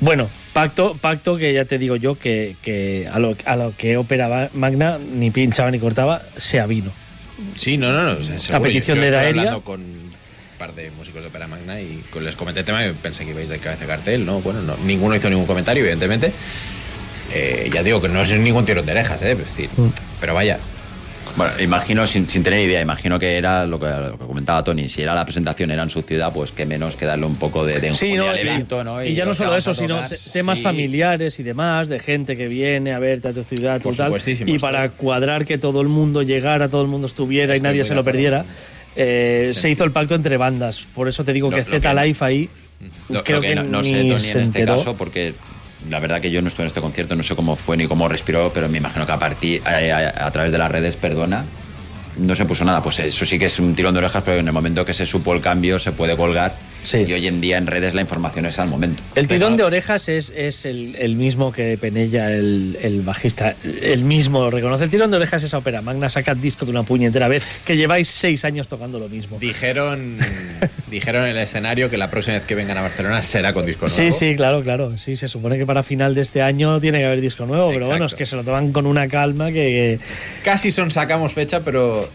bueno, 0.00 0.28
pacto, 0.52 0.96
pacto 1.00 1.36
que 1.38 1.52
ya 1.54 1.64
te 1.64 1.78
digo 1.78 1.96
yo 1.96 2.14
que, 2.14 2.56
que 2.62 3.08
a, 3.10 3.18
lo, 3.18 3.34
a 3.46 3.56
lo 3.56 3.72
que 3.76 3.96
ópera 3.96 4.50
magna 4.54 4.98
ni 5.14 5.30
pinchaba 5.30 5.70
ni 5.70 5.78
cortaba, 5.78 6.22
se 6.36 6.60
avino. 6.60 6.90
Sí, 7.56 7.78
no, 7.78 7.90
no, 7.92 8.14
no. 8.14 8.38
seguro. 8.38 8.62
petición 8.64 8.96
Yo 8.98 9.02
de 9.02 9.08
estuve 9.08 9.22
Daeria. 9.22 9.40
hablando 9.42 9.62
con 9.62 9.80
un 9.80 10.10
par 10.58 10.74
de 10.74 10.90
músicos 10.90 11.22
de 11.22 11.28
Opera 11.28 11.46
Magna 11.48 11.80
y 11.80 12.02
les 12.20 12.36
comenté 12.36 12.60
el 12.60 12.66
tema 12.66 12.84
y 12.86 12.92
pensé 12.92 13.24
que 13.24 13.30
ibais 13.30 13.48
de 13.48 13.58
cabeza 13.58 13.82
de 13.82 13.86
cartel, 13.86 14.26
¿no? 14.26 14.40
Bueno, 14.40 14.60
no, 14.60 14.76
ninguno 14.84 15.14
hizo 15.16 15.30
ningún 15.30 15.46
comentario, 15.46 15.82
evidentemente. 15.82 16.32
Eh, 17.34 17.70
ya 17.72 17.82
digo 17.82 18.00
que 18.00 18.08
no 18.08 18.22
es 18.22 18.30
ningún 18.32 18.64
tirón 18.64 18.86
de 18.86 18.92
orejas, 18.92 19.20
¿eh? 19.22 19.32
Es 19.32 19.38
decir, 19.38 19.68
Mm. 19.76 19.88
pero 20.20 20.34
vaya. 20.34 20.58
Bueno, 21.36 21.52
imagino, 21.60 22.06
sin, 22.06 22.28
sin 22.28 22.42
tener 22.42 22.58
idea, 22.66 22.80
imagino 22.80 23.18
que 23.18 23.36
era 23.36 23.64
lo 23.66 23.78
que, 23.78 23.86
lo 23.86 24.18
que 24.18 24.24
comentaba 24.26 24.64
Tony, 24.64 24.88
si 24.88 25.02
era 25.02 25.14
la 25.14 25.24
presentación, 25.24 25.70
era 25.70 25.82
en 25.84 25.90
su 25.90 26.00
ciudad, 26.02 26.32
pues 26.32 26.50
que 26.52 26.64
menos 26.66 26.96
que 26.96 27.04
darle 27.04 27.26
un 27.26 27.36
poco 27.36 27.64
de, 27.64 27.78
de 27.78 27.94
Sí, 27.94 28.14
no, 28.14 28.28
al 28.28 28.36
y- 28.38 28.40
evento, 28.40 28.82
¿no? 28.82 29.04
Y, 29.04 29.12
ya 29.12 29.24
no 29.26 29.34
solo 29.34 29.54
eso, 29.54 29.72
sino 29.74 29.96
temas 30.32 30.58
Sí. 30.58 30.64
familiares 30.64 31.38
y 31.38 31.42
demás, 31.44 31.88
de 31.88 32.00
gente 32.00 32.36
que 32.36 32.48
viene 32.48 32.92
a 32.92 32.98
verte 32.98 33.28
a 33.28 33.32
tu 33.32 33.44
ciudad 33.44 33.80
Por 33.80 33.92
y 33.92 33.96
tal. 33.98 34.06
supuestísimo, 34.06 34.52
Y 34.52 34.58
para 34.58 34.88
cuadrar 34.88 35.44
que 35.46 35.58
todo 35.58 35.80
el 35.82 35.88
mundo 35.88 36.22
llegara, 36.22 36.68
todo 36.68 36.82
el 36.82 36.88
mundo 36.88 37.06
estuviera 37.06 37.54
y 37.56 37.60
nadie 37.60 37.84
se 37.84 37.94
lo 37.94 38.02
perdiera, 38.02 38.44
eh, 38.96 39.52
Sí. 39.54 39.60
se 39.60 39.70
hizo 39.70 39.84
el 39.84 39.92
pacto 39.92 40.14
entre 40.16 40.38
bandas. 40.38 40.86
Por 40.94 41.06
eso 41.08 41.24
te 41.24 41.32
digo 41.34 41.50
que 41.50 41.62
Z 41.62 41.78
que- 41.94 42.06
Life 42.06 42.24
ahí. 42.24 42.48
Lo, 43.10 43.22
creo 43.22 43.36
lo 43.36 43.42
que, 43.42 43.54
no, 43.54 43.62
no 43.64 43.84
sé, 43.84 43.92
ni 44.02 44.08
Tony, 44.08 44.20
se 44.20 44.30
en 44.32 44.40
este 44.40 44.58
enteró. 44.60 44.78
caso, 44.78 44.96
porque 44.96 45.34
la 45.88 46.00
verdad 46.00 46.20
que 46.20 46.30
yo 46.30 46.42
no 46.42 46.48
estuve 46.48 46.64
en 46.64 46.68
este 46.68 46.80
concierto, 46.80 47.14
no 47.14 47.22
sé 47.22 47.36
cómo 47.36 47.56
fue 47.56 47.76
ni 47.76 47.86
cómo 47.86 48.08
respiró, 48.08 48.50
pero 48.52 48.68
me 48.68 48.78
imagino 48.78 49.06
que 49.06 49.12
a 49.12 49.18
partir, 49.18 49.62
a, 49.66 50.30
través 50.30 50.52
de 50.52 50.58
las 50.58 50.70
redes, 50.70 50.96
perdona, 50.96 51.44
no 52.18 52.34
se 52.34 52.44
puso 52.44 52.64
nada. 52.64 52.82
Pues 52.82 52.98
eso 52.98 53.24
sí 53.24 53.38
que 53.38 53.46
es 53.46 53.58
un 53.58 53.74
tirón 53.74 53.94
de 53.94 53.98
orejas, 53.98 54.22
pero 54.24 54.38
en 54.38 54.46
el 54.46 54.52
momento 54.52 54.84
que 54.84 54.92
se 54.92 55.06
supo 55.06 55.32
el 55.34 55.40
cambio 55.40 55.78
se 55.78 55.92
puede 55.92 56.16
colgar. 56.16 56.54
Sí. 56.84 57.04
Y 57.06 57.12
hoy 57.12 57.26
en 57.26 57.40
día 57.40 57.58
en 57.58 57.66
redes 57.66 57.94
la 57.94 58.00
información 58.00 58.46
es 58.46 58.58
al 58.58 58.68
momento. 58.68 59.02
El 59.14 59.28
tirón 59.28 59.56
de 59.56 59.64
orejas 59.64 60.08
es, 60.08 60.32
es 60.34 60.64
el, 60.64 60.96
el 60.98 61.16
mismo 61.16 61.52
que 61.52 61.76
Penella, 61.76 62.30
el, 62.32 62.78
el 62.80 63.02
bajista. 63.02 63.54
El 63.82 64.04
mismo 64.04 64.40
lo 64.40 64.50
reconoce. 64.50 64.84
El 64.84 64.90
tirón 64.90 65.10
de 65.10 65.18
orejas 65.18 65.42
es 65.42 65.52
a 65.52 65.58
ópera 65.58 65.82
magna, 65.82 66.08
saca 66.08 66.34
disco 66.34 66.64
de 66.64 66.70
una 66.70 66.84
puñetera 66.84 67.28
vez, 67.28 67.42
que 67.66 67.76
lleváis 67.76 68.08
seis 68.08 68.44
años 68.44 68.68
tocando 68.68 68.98
lo 68.98 69.08
mismo. 69.08 69.38
Dijeron, 69.38 70.16
dijeron 70.90 71.24
en 71.24 71.30
el 71.30 71.38
escenario 71.38 71.90
que 71.90 71.98
la 71.98 72.10
próxima 72.10 72.36
vez 72.36 72.46
que 72.46 72.54
vengan 72.54 72.78
a 72.78 72.82
Barcelona 72.82 73.20
será 73.22 73.52
con 73.52 73.66
disco 73.66 73.86
nuevo. 73.86 73.96
Sí, 73.96 74.12
sí, 74.12 74.34
claro, 74.36 74.62
claro. 74.62 74.96
Sí, 74.96 75.16
se 75.16 75.28
supone 75.28 75.58
que 75.58 75.66
para 75.66 75.82
final 75.82 76.14
de 76.14 76.22
este 76.22 76.42
año 76.42 76.80
tiene 76.80 76.98
que 76.98 77.04
haber 77.06 77.20
disco 77.20 77.44
nuevo, 77.44 77.68
pero 77.68 77.86
bueno, 77.86 78.06
es 78.06 78.12
Exacto. 78.12 78.16
que 78.16 78.26
se 78.26 78.36
lo 78.36 78.44
toman 78.44 78.72
con 78.72 78.86
una 78.86 79.08
calma 79.08 79.52
que. 79.52 79.98
Casi 80.42 80.70
son 80.70 80.90
sacamos 80.90 81.32
fecha, 81.32 81.60
pero 81.60 82.08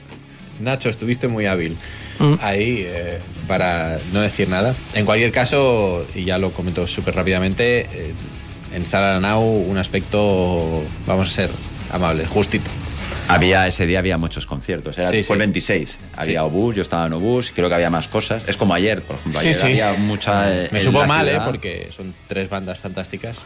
Nacho, 0.62 0.90
estuviste 0.90 1.28
muy 1.28 1.46
hábil 1.46 1.76
Mm. 2.20 2.34
ahí 2.42 2.84
eh, 2.86 3.20
para 3.48 3.98
no 4.12 4.22
decir 4.22 4.48
nada. 4.50 4.74
En 4.94 5.06
cualquier 5.06 5.32
caso, 5.32 6.06
y 6.16 6.24
ya 6.26 6.38
lo 6.38 6.52
comento 6.52 6.86
súper 6.88 7.16
rápidamente, 7.16 7.82
eh, 7.92 8.14
en 8.76 8.86
Sala 8.86 9.20
Nau 9.20 9.42
un 9.44 9.78
aspecto, 9.78 10.84
vamos 11.06 11.28
a 11.28 11.32
ser 11.32 11.50
amables, 11.92 12.28
justito. 12.28 12.70
Había 13.28 13.66
ese 13.68 13.86
día 13.86 14.00
había 14.00 14.18
muchos 14.18 14.46
conciertos. 14.46 14.98
Era, 14.98 15.10
Sí, 15.10 15.24
fue 15.24 15.36
el 15.38 15.42
sí. 15.42 15.46
26. 15.48 16.00
Había 16.18 16.44
obús, 16.44 16.76
yo 16.76 16.82
estaba 16.82 17.06
en 17.06 17.14
obús, 17.14 17.52
creo 17.56 17.70
que 17.70 17.76
había 17.76 17.90
más 17.90 18.08
cosas. 18.10 18.44
Es 18.48 18.58
como 18.58 18.74
ayer, 18.74 19.02
por 19.02 19.16
ejemplo. 19.16 19.40
Sí, 19.40 19.48
Ayer 19.48 19.60
sí. 19.60 19.66
había 19.68 19.94
mucha. 19.94 20.52
eh, 20.66 20.68
Me 20.72 20.82
supo 20.82 21.06
mal, 21.06 21.26
¿eh? 21.28 21.32
ciudad. 21.32 21.46
porque 21.46 21.90
son 21.96 22.14
tres 22.28 22.50
bandas 22.50 22.80
fantásticas. 22.80 23.40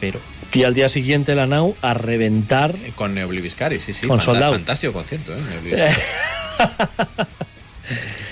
Pero 0.00 0.20
Y 0.52 0.62
al 0.62 0.74
día 0.74 0.88
siguiente 0.88 1.34
la 1.34 1.46
Nau 1.46 1.74
a 1.82 1.94
reventar. 1.94 2.72
con 2.94 3.14
Neobliviscari, 3.14 3.80
sí, 3.80 3.92
sí. 3.92 4.06
Con 4.06 4.18
fanta- 4.20 4.24
Sold 4.24 4.42
Out. 4.44 4.54
Fantástico 4.54 4.92
concierto, 4.92 5.32
¿eh? 5.34 5.92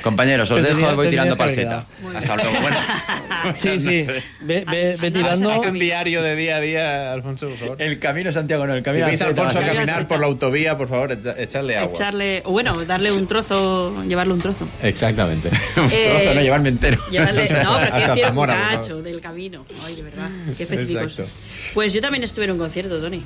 Compañeros, 0.02 0.50
os 0.50 0.62
dejo, 0.62 0.96
voy 0.96 1.08
tirando 1.08 1.34
haber 1.34 1.46
parceta. 1.46 1.86
Hasta 2.16 2.36
luego. 2.36 2.50
Bueno, 2.60 2.76
Sí, 3.54 3.78
sí. 3.78 4.02
Ve, 4.40 4.64
ve- 4.70 4.96
ve 5.00 5.10
tirando. 5.10 5.50
Haz 5.50 5.66
un 5.66 5.78
diario 5.78 6.22
de 6.22 6.34
día 6.36 6.56
a 6.56 6.60
día, 6.60 7.12
Alfonso, 7.12 7.48
por 7.48 7.56
favor. 7.58 7.82
el 7.82 7.98
camino 7.98 8.28
de 8.28 8.32
Santiago, 8.32 8.66
no, 8.66 8.72
el 8.74 8.80
Si 8.80 8.84
camino 8.84 9.06
veis 9.06 9.20
a 9.22 9.26
Alfonso 9.26 9.54
Camino 9.60 9.74
caminar 9.74 10.06
por 10.08 10.20
la 10.20 10.26
autovía, 10.26 10.76
por 10.76 10.88
favor, 10.88 11.12
echa- 11.12 11.34
echarle 11.38 11.76
agua. 11.76 11.92
Echarle, 11.94 12.42
o 12.44 12.52
bueno, 12.52 12.84
darle 12.84 13.12
un 13.12 13.26
trozo, 13.26 14.02
llevarle 14.04 14.32
un 14.34 14.40
trozo. 14.40 14.66
Exactamente. 14.82 15.48
Un 15.76 15.84
Eh, 15.90 16.08
trozo, 16.20 16.34
no 16.34 16.40
llevarme 16.40 16.68
entero. 16.70 16.98
Llevarle, 17.10 17.42
no, 17.64 17.78
pero 17.78 17.92
que 17.92 17.98
Hasta 17.98 18.14
decir 18.14 18.24
un 18.38 18.46
cacho 18.46 19.02
del 19.02 19.20
camino. 19.20 19.66
Ay, 19.86 19.96
de 19.96 20.02
verdad, 20.02 20.28
qué 20.56 20.62
específicos. 20.64 21.12
Exacto. 21.18 21.30
Pues 21.74 21.92
yo 21.92 22.00
también 22.00 22.24
estuve 22.24 22.44
en 22.46 22.52
un 22.52 22.58
concierto, 22.58 22.98
Tony. 23.00 23.22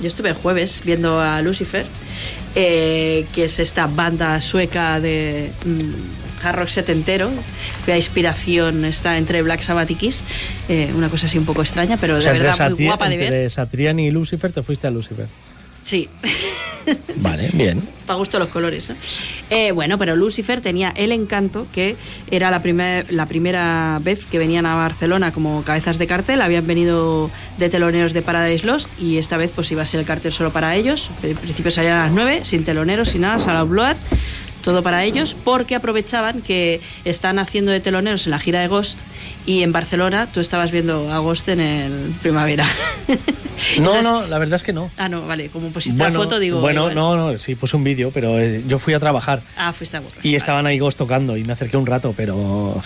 Yo 0.00 0.08
estuve 0.08 0.30
el 0.30 0.34
jueves 0.34 0.82
viendo 0.84 1.20
a 1.20 1.40
Lucifer, 1.42 1.84
eh, 2.54 3.24
que 3.34 3.44
es 3.44 3.58
esta 3.58 3.86
banda 3.86 4.40
sueca 4.40 4.98
de 5.00 5.50
mm, 5.64 6.44
hard 6.46 6.56
rock 6.58 6.68
setentero, 6.68 7.30
cuya 7.84 7.96
inspiración 7.96 8.84
está 8.84 9.16
entre 9.18 9.42
Black 9.42 9.62
Sabbath 9.62 9.90
y 9.90 9.94
Kiss. 9.94 10.20
Eh, 10.68 10.90
una 10.94 11.08
cosa 11.08 11.26
así 11.26 11.38
un 11.38 11.44
poco 11.44 11.62
extraña, 11.62 11.96
pero 11.98 12.14
O 12.14 12.16
de 12.16 12.22
sea, 12.22 12.32
verdad 12.32 12.70
muy 12.70 12.84
guapa 12.86 13.08
de 13.08 13.16
ver. 13.16 13.26
entre 13.26 13.50
Satriani 13.50 14.08
y 14.08 14.10
Lucifer 14.10 14.50
te 14.52 14.62
fuiste 14.62 14.86
a 14.86 14.90
Lucifer. 14.90 15.26
Sí. 15.84 16.08
Vale, 17.16 17.50
bien. 17.52 17.80
Para 18.06 18.18
gusto 18.18 18.38
los 18.40 18.48
colores. 18.48 18.88
¿no? 18.88 18.96
Eh, 19.50 19.70
bueno, 19.72 19.98
pero 19.98 20.16
Lucifer 20.16 20.60
tenía 20.60 20.92
el 20.96 21.12
encanto 21.12 21.66
que 21.72 21.94
era 22.30 22.50
la, 22.50 22.60
primer- 22.60 23.12
la 23.12 23.26
primera 23.26 23.98
vez 24.02 24.24
que 24.24 24.38
venían 24.38 24.66
a 24.66 24.74
Barcelona 24.74 25.32
como 25.32 25.62
cabezas 25.62 25.98
de 25.98 26.06
cartel. 26.08 26.40
Habían 26.42 26.66
venido 26.66 27.30
de 27.58 27.68
teloneros 27.68 28.12
de 28.12 28.22
Paradise 28.22 28.66
Lost 28.66 28.88
y 29.00 29.18
esta 29.18 29.36
vez 29.36 29.52
pues 29.54 29.70
iba 29.70 29.82
a 29.82 29.86
ser 29.86 30.00
el 30.00 30.06
cartel 30.06 30.32
solo 30.32 30.52
para 30.52 30.74
ellos. 30.74 31.08
En 31.22 31.36
principio 31.36 31.70
salían 31.70 32.00
a 32.00 32.04
las 32.06 32.12
9, 32.12 32.44
sin 32.44 32.64
teloneros, 32.64 33.10
sin 33.10 33.20
nada, 33.20 33.38
Sala 33.38 33.62
Blood. 33.62 33.96
Todo 34.62 34.82
para 34.82 35.04
ellos, 35.04 35.34
porque 35.44 35.74
aprovechaban 35.74 36.40
que 36.40 36.80
están 37.04 37.38
haciendo 37.38 37.72
de 37.72 37.80
teloneros 37.80 38.26
en 38.26 38.30
la 38.30 38.38
gira 38.38 38.60
de 38.60 38.68
Ghost 38.68 38.98
y 39.44 39.62
en 39.64 39.72
Barcelona 39.72 40.28
tú 40.32 40.40
estabas 40.40 40.70
viendo 40.70 41.12
a 41.12 41.18
Ghost 41.18 41.48
en 41.48 41.60
el 41.60 42.12
primavera. 42.22 42.66
No, 43.78 43.94
Entonces- 43.94 44.04
no, 44.04 44.26
la 44.26 44.38
verdad 44.38 44.56
es 44.56 44.64
que 44.64 44.72
no. 44.72 44.90
Ah, 44.96 45.08
no, 45.08 45.24
vale, 45.24 45.48
como 45.48 45.68
pusiste 45.68 45.96
bueno, 45.98 46.18
la 46.18 46.24
foto, 46.24 46.38
digo. 46.40 46.60
bueno, 46.60 46.90
igual. 46.90 46.94
no, 46.96 47.16
no, 47.32 47.38
sí, 47.38 47.54
puse 47.54 47.76
un 47.76 47.84
vídeo, 47.84 48.10
pero 48.12 48.40
eh, 48.40 48.62
yo 48.66 48.78
fui 48.80 48.92
a 48.94 48.98
trabajar 48.98 49.40
Ah, 49.56 49.72
fuiste 49.72 49.98
a 49.98 50.00
borrar. 50.00 50.18
y 50.26 50.34
estaban 50.34 50.66
ahí 50.66 50.80
Ghost 50.80 50.98
tocando 50.98 51.36
y 51.36 51.44
me 51.44 51.52
acerqué 51.52 51.76
un 51.76 51.86
rato, 51.86 52.12
pero. 52.16 52.36
O 52.36 52.82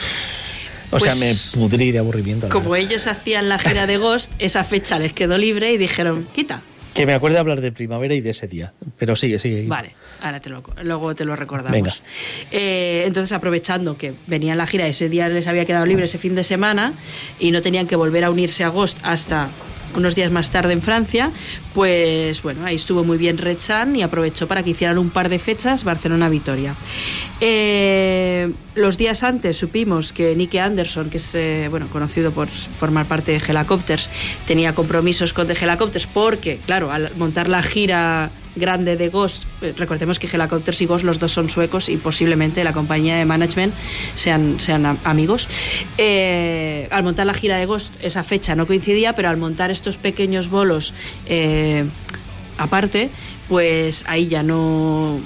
sea, 1.00 1.14
Pues- 1.14 1.16
me 1.56 1.60
pudrí 1.60 1.92
de 1.92 1.98
aburrimiento. 2.00 2.48
Como 2.50 2.70
verdad. 2.70 2.90
ellos 2.90 3.06
hacían 3.06 3.48
la 3.48 3.58
gira 3.58 3.86
de 3.86 3.96
Ghost, 3.96 4.30
esa 4.38 4.64
fecha 4.64 4.98
les 4.98 5.12
quedó 5.14 5.38
libre 5.38 5.72
y 5.72 5.78
dijeron, 5.78 6.26
quita. 6.34 6.60
Que 6.96 7.04
me 7.04 7.12
acuerde 7.12 7.38
hablar 7.38 7.60
de 7.60 7.72
primavera 7.72 8.14
y 8.14 8.22
de 8.22 8.30
ese 8.30 8.48
día. 8.48 8.72
Pero 8.98 9.14
sigue, 9.16 9.38
sigue. 9.38 9.66
Vale, 9.66 9.90
ahora 10.22 10.40
te 10.40 10.48
lo, 10.48 10.62
luego 10.82 11.14
te 11.14 11.26
lo 11.26 11.36
recordamos. 11.36 11.72
Venga. 11.72 11.92
Eh, 12.50 13.04
entonces, 13.06 13.32
aprovechando 13.32 13.98
que 13.98 14.14
venían 14.26 14.56
la 14.56 14.66
gira, 14.66 14.86
ese 14.86 15.10
día 15.10 15.28
les 15.28 15.46
había 15.46 15.66
quedado 15.66 15.84
libre 15.84 16.06
ese 16.06 16.16
fin 16.16 16.34
de 16.34 16.42
semana 16.42 16.94
y 17.38 17.50
no 17.50 17.60
tenían 17.60 17.86
que 17.86 17.96
volver 17.96 18.24
a 18.24 18.30
unirse 18.30 18.64
a 18.64 18.68
Ghost 18.68 18.98
hasta 19.02 19.50
unos 19.94 20.14
días 20.14 20.32
más 20.32 20.50
tarde 20.50 20.72
en 20.72 20.82
Francia, 20.82 21.30
pues 21.74 22.42
bueno, 22.42 22.64
ahí 22.64 22.76
estuvo 22.76 23.04
muy 23.04 23.18
bien 23.18 23.38
Red 23.38 23.58
Sun 23.58 23.96
y 23.96 24.02
aprovechó 24.02 24.46
para 24.46 24.62
que 24.62 24.70
hicieran 24.70 24.98
un 24.98 25.10
par 25.10 25.28
de 25.28 25.38
fechas 25.38 25.84
Barcelona-Vitoria. 25.84 26.74
Eh, 27.40 28.50
los 28.74 28.96
días 28.96 29.22
antes 29.22 29.56
supimos 29.56 30.12
que 30.12 30.34
Nicky 30.34 30.58
Anderson, 30.58 31.10
que 31.10 31.18
es 31.18 31.34
eh, 31.34 31.68
bueno, 31.70 31.86
conocido 31.88 32.30
por 32.30 32.48
formar 32.48 33.06
parte 33.06 33.32
de 33.32 33.38
Helicopters, 33.38 34.08
tenía 34.46 34.74
compromisos 34.74 35.32
con 35.32 35.46
The 35.46 35.54
Helicopters 35.54 36.06
porque, 36.06 36.58
claro, 36.64 36.90
al 36.90 37.10
montar 37.16 37.48
la 37.48 37.62
gira 37.62 38.30
grande 38.56 38.96
de 38.96 39.08
Ghost, 39.08 39.44
eh, 39.62 39.72
recordemos 39.76 40.18
que 40.18 40.26
Helicopters 40.26 40.80
y 40.80 40.86
Ghost 40.86 41.04
los 41.04 41.18
dos 41.18 41.32
son 41.32 41.48
suecos 41.50 41.88
y 41.88 41.96
posiblemente 41.96 42.64
la 42.64 42.72
compañía 42.72 43.16
de 43.16 43.24
management 43.24 43.72
sean, 44.16 44.58
sean 44.58 44.86
am- 44.86 44.98
amigos. 45.04 45.46
Eh, 45.98 46.88
al 46.90 47.02
montar 47.02 47.26
la 47.26 47.34
gira 47.34 47.56
de 47.58 47.66
Ghost 47.66 47.92
esa 48.02 48.22
fecha 48.24 48.54
no 48.54 48.66
coincidía, 48.66 49.12
pero 49.12 49.28
al 49.28 49.36
montar 49.36 49.70
estos 49.70 49.96
pequeños 49.96 50.48
bolos 50.48 50.94
eh, 51.26 51.84
aparte, 52.58 53.10
pues 53.48 54.04
ahí 54.08 54.26
ya 54.28 54.42
no 54.42 55.20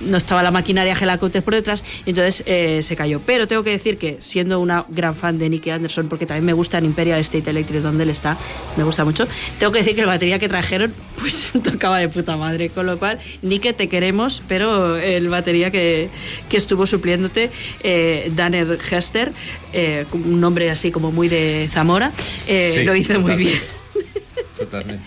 no 0.00 0.16
estaba 0.16 0.42
la 0.42 0.50
maquinaria 0.50 0.94
Helicopters 0.94 1.44
por 1.44 1.54
detrás 1.54 1.82
y 2.04 2.10
entonces 2.10 2.42
eh, 2.46 2.80
se 2.82 2.96
cayó. 2.96 3.20
Pero 3.24 3.46
tengo 3.46 3.62
que 3.62 3.70
decir 3.70 3.98
que 3.98 4.18
siendo 4.20 4.60
una 4.60 4.84
gran 4.88 5.14
fan 5.14 5.38
de 5.38 5.48
Nicky 5.48 5.70
Anderson, 5.70 6.08
porque 6.08 6.26
también 6.26 6.44
me 6.44 6.52
gusta 6.52 6.78
en 6.78 6.86
Imperial 6.86 7.20
State 7.20 7.48
Electric 7.50 7.82
donde 7.82 8.04
él 8.04 8.10
está, 8.10 8.36
me 8.76 8.84
gusta 8.84 9.04
mucho, 9.04 9.26
tengo 9.58 9.72
que 9.72 9.78
decir 9.78 9.94
que 9.94 10.02
la 10.02 10.08
batería 10.08 10.38
que 10.38 10.48
trajeron 10.48 10.92
pues 11.20 11.52
tocaba 11.62 11.98
de 11.98 12.08
puta 12.08 12.36
madre, 12.36 12.70
con 12.70 12.86
lo 12.86 12.98
cual 12.98 13.18
Nicky 13.42 13.72
te 13.72 13.88
queremos, 13.88 14.42
pero 14.48 14.96
el 14.96 15.28
batería 15.28 15.70
que, 15.70 16.08
que 16.48 16.56
estuvo 16.56 16.86
supliéndote, 16.86 17.50
eh, 17.82 18.30
Danner 18.34 18.78
Hester, 18.90 19.32
eh, 19.72 20.04
un 20.12 20.40
nombre 20.40 20.70
así 20.70 20.90
como 20.90 21.12
muy 21.12 21.28
de 21.28 21.68
Zamora, 21.70 22.12
eh, 22.46 22.72
Sí, 22.74 22.82
lo 22.84 22.94
hizo 22.94 23.18
muy 23.20 23.36
bien. 23.36 23.60
Totalmente. 24.58 25.02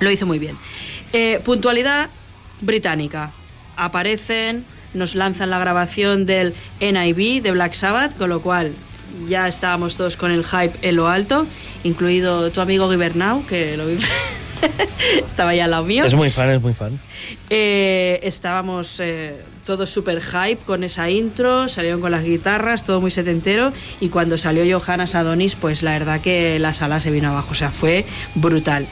Lo 0.00 0.10
hizo 0.10 0.26
muy 0.26 0.38
bien. 0.38 0.56
Puntualidad 1.44 2.08
británica. 2.62 3.30
Aparecen, 3.76 4.64
nos 4.94 5.14
lanzan 5.14 5.50
la 5.50 5.58
grabación 5.58 6.26
del 6.26 6.54
NIB 6.80 7.42
de 7.42 7.50
Black 7.52 7.74
Sabbath, 7.74 8.16
con 8.16 8.30
lo 8.30 8.40
cual 8.40 8.72
ya 9.28 9.46
estábamos 9.46 9.96
todos 9.96 10.16
con 10.16 10.30
el 10.30 10.44
hype 10.44 10.72
en 10.82 10.96
lo 10.96 11.08
alto, 11.08 11.46
incluido 11.84 12.50
tu 12.50 12.60
amigo 12.60 12.88
Gibernau, 12.88 13.44
que 13.46 13.76
lo 13.76 13.86
vi. 13.86 13.98
Estaba 15.26 15.54
ya 15.54 15.64
al 15.64 15.72
lado 15.72 15.84
mío. 15.84 16.04
Es 16.04 16.14
muy 16.14 16.30
fan, 16.30 16.50
es 16.50 16.62
muy 16.62 16.72
fan. 16.72 16.98
Eh, 17.50 18.20
estábamos 18.22 19.00
eh, 19.00 19.34
todos 19.66 19.90
super 19.90 20.22
hype 20.22 20.62
con 20.64 20.84
esa 20.84 21.10
intro, 21.10 21.68
salieron 21.68 22.00
con 22.00 22.10
las 22.10 22.24
guitarras, 22.24 22.84
todo 22.84 23.00
muy 23.00 23.10
setentero. 23.10 23.72
Y 24.00 24.08
cuando 24.08 24.38
salió 24.38 24.78
Johannes 24.78 25.14
Adonis, 25.14 25.56
pues 25.56 25.82
la 25.82 25.92
verdad 25.92 26.20
que 26.20 26.58
la 26.58 26.74
sala 26.74 27.00
se 27.00 27.10
vino 27.10 27.30
abajo, 27.30 27.48
o 27.52 27.54
sea, 27.54 27.70
fue 27.70 28.04
brutal. 28.34 28.86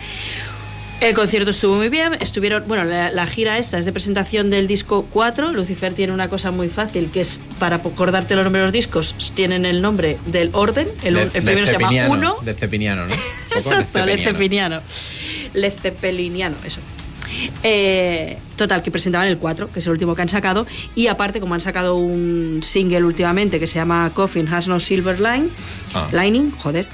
El 1.00 1.14
concierto 1.14 1.50
estuvo 1.50 1.76
muy 1.76 1.88
bien, 1.88 2.14
estuvieron, 2.20 2.64
bueno, 2.68 2.84
la, 2.84 3.10
la 3.10 3.26
gira 3.26 3.56
esta 3.56 3.78
es 3.78 3.86
de 3.86 3.92
presentación 3.92 4.50
del 4.50 4.66
disco 4.66 5.06
4, 5.10 5.50
Lucifer 5.52 5.94
tiene 5.94 6.12
una 6.12 6.28
cosa 6.28 6.50
muy 6.50 6.68
fácil, 6.68 7.10
que 7.10 7.20
es 7.22 7.40
para 7.58 7.76
acordarte 7.76 8.34
los 8.34 8.44
nombres 8.44 8.60
de 8.60 8.64
los 8.66 8.72
discos, 8.74 9.32
tienen 9.34 9.64
el 9.64 9.80
nombre 9.80 10.18
del 10.26 10.50
orden, 10.52 10.88
el, 11.02 11.14
De- 11.14 11.22
el 11.22 11.30
primero 11.30 11.64
se 11.64 11.72
llama 11.72 11.86
Cepiniano, 11.88 12.12
1, 12.12 12.36
De 12.42 12.52
Cepiniano, 12.54 13.06
¿no? 13.06 13.14
Exacto, 13.56 13.98
de 13.98 14.06
Lecepiniano. 14.16 14.80
Lecepeliniano, 15.54 16.56
eso. 16.66 16.80
Eh, 17.62 18.36
total, 18.56 18.82
que 18.82 18.90
presentaban 18.90 19.26
el 19.28 19.38
4, 19.38 19.72
que 19.72 19.78
es 19.78 19.86
el 19.86 19.92
último 19.92 20.14
que 20.14 20.20
han 20.20 20.28
sacado. 20.28 20.66
Y 20.94 21.06
aparte, 21.06 21.40
como 21.40 21.54
han 21.54 21.60
sacado 21.62 21.96
un 21.96 22.60
single 22.62 23.04
últimamente 23.04 23.58
que 23.58 23.66
se 23.66 23.76
llama 23.76 24.10
Coffin 24.12 24.46
Has 24.52 24.68
No 24.68 24.78
Silver 24.78 25.18
Line, 25.18 25.48
Ah. 25.94 26.08
Lining, 26.12 26.50
joder, 26.52 26.86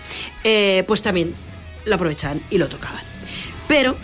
eh, 0.45 0.85
pues 0.87 1.03
también 1.03 1.35
lo 1.87 1.95
aprovechaban 1.97 2.41
y 2.51 2.59
lo 2.59 2.69
tocaban. 2.69 3.01
Pero 3.69 3.97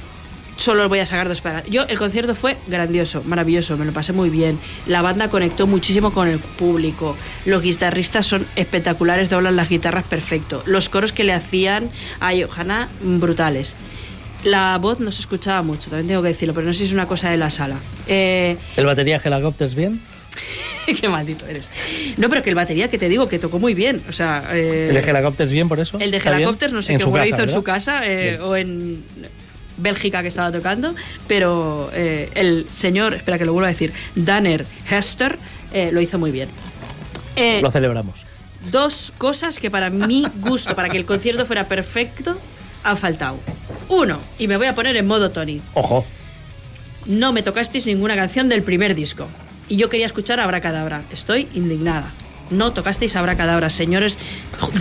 solo 0.57 0.89
voy 0.89 1.01
a 1.01 1.07
sacar 1.07 1.29
dos 1.29 1.41
para. 1.41 1.65
Yo, 1.65 1.85
el 1.85 1.99
concierto 1.99 2.35
fue 2.35 2.57
grandioso, 2.69 3.23
maravilloso, 3.25 3.77
me 3.77 3.85
lo 3.85 3.93
pasé 3.93 4.13
muy 4.13 4.31
bien. 4.31 4.59
La 4.87 5.03
banda 5.03 5.29
conectó 5.29 5.67
muchísimo 5.67 6.13
con 6.13 6.29
el 6.29 6.39
público. 6.39 7.17
Los 7.45 7.63
guitarristas 7.63 8.27
son 8.27 8.47
espectaculares, 8.57 9.31
doblan 9.31 9.57
las 9.57 9.69
guitarras 9.69 10.05
perfecto. 10.05 10.63
Los 10.67 10.89
coros 10.89 11.13
que 11.13 11.25
le 11.25 11.33
hacían 11.33 11.91
a 12.21 12.33
Johanna, 12.33 12.89
brutales. 13.03 13.75
La 14.45 14.77
voz 14.79 14.99
no 14.99 15.13
se 15.13 15.21
escuchaba 15.21 15.63
mucho, 15.63 15.89
también 15.89 16.09
tengo 16.09 16.23
que 16.23 16.29
decirlo, 16.29 16.53
pero 16.53 16.67
no 16.67 16.73
sé 16.73 16.81
si 16.81 16.85
es 16.87 16.93
una 16.93 17.07
cosa 17.07 17.31
de 17.31 17.37
la 17.37 17.51
sala. 17.51 17.77
Eh, 18.09 18.57
¿El 18.77 18.87
batería 18.87 19.21
Helicopters 19.23 19.77
bien? 19.77 20.01
qué 21.01 21.09
maldito 21.09 21.47
eres. 21.47 21.69
No, 22.17 22.29
pero 22.29 22.43
que 22.43 22.51
el 22.51 22.57
batería 22.57 22.89
que 22.89 22.99
te 22.99 23.09
digo 23.09 23.29
que 23.29 23.39
tocó 23.39 23.61
muy 23.61 23.75
bien. 23.75 24.03
O 24.09 24.13
sea, 24.13 24.49
eh, 24.53 24.89
¿El 24.89 24.95
de 24.95 25.11
Helicopters 25.11 25.53
bien 25.53 25.69
por 25.69 25.79
eso? 25.79 25.99
el 26.01 26.11
de. 26.11 26.17
Helicopters, 26.17 26.73
no 26.73 26.83
sé 26.83 26.97
qué 26.97 27.05
casa, 27.05 27.27
hizo 27.27 27.43
en 27.43 27.49
su 27.49 27.63
casa 27.63 28.01
eh, 28.05 28.41
o 28.41 28.57
en 28.57 29.05
Bélgica 29.83 30.23
que 30.23 30.29
estaba 30.29 30.51
tocando, 30.53 30.95
pero 31.27 31.91
eh, 31.93 32.31
el 32.35 32.67
señor, 32.73 33.15
espera 33.15 33.39
que 33.39 33.45
lo 33.45 33.53
vuelva 33.53 33.69
a 33.69 33.73
decir, 33.73 33.93
Danner 34.15 34.65
Hester, 34.91 35.39
eh, 35.73 35.91
lo 35.93 36.01
hizo 36.01 36.19
muy 36.19 36.31
bien. 36.31 36.49
Eh, 37.37 37.61
Lo 37.63 37.71
celebramos. 37.71 38.25
dos 38.71 39.13
cosas 39.19 39.59
que 39.59 39.71
para 39.71 39.91
mi 39.91 40.27
gusto, 40.41 40.75
para 40.77 40.89
que 40.89 40.99
el 40.99 41.05
concierto 41.07 41.45
fuera 41.47 41.67
perfecto, 41.67 42.37
han 42.85 42.97
faltado. 42.97 43.39
Uno, 43.89 44.19
y 44.39 44.47
me 44.49 44.57
voy 44.57 44.67
a 44.67 44.75
poner 44.75 44.97
en 44.97 45.07
modo 45.07 45.31
Tony, 45.31 45.61
Ojo. 45.75 46.05
no 47.07 47.33
me 47.33 47.43
tocasteis 47.43 47.87
ninguna 47.87 48.15
canción 48.17 48.49
del 48.49 48.63
primer 48.63 48.95
disco. 48.95 49.27
Y 49.69 49.77
yo 49.77 49.89
quería 49.89 50.07
escuchar 50.07 50.41
Abracadabra. 50.41 51.03
Estoy 51.13 51.49
indignada. 51.55 52.11
No 52.51 52.73
tocasteis 52.73 53.17
Abracadabra, 53.17 53.71
señores. 53.71 54.19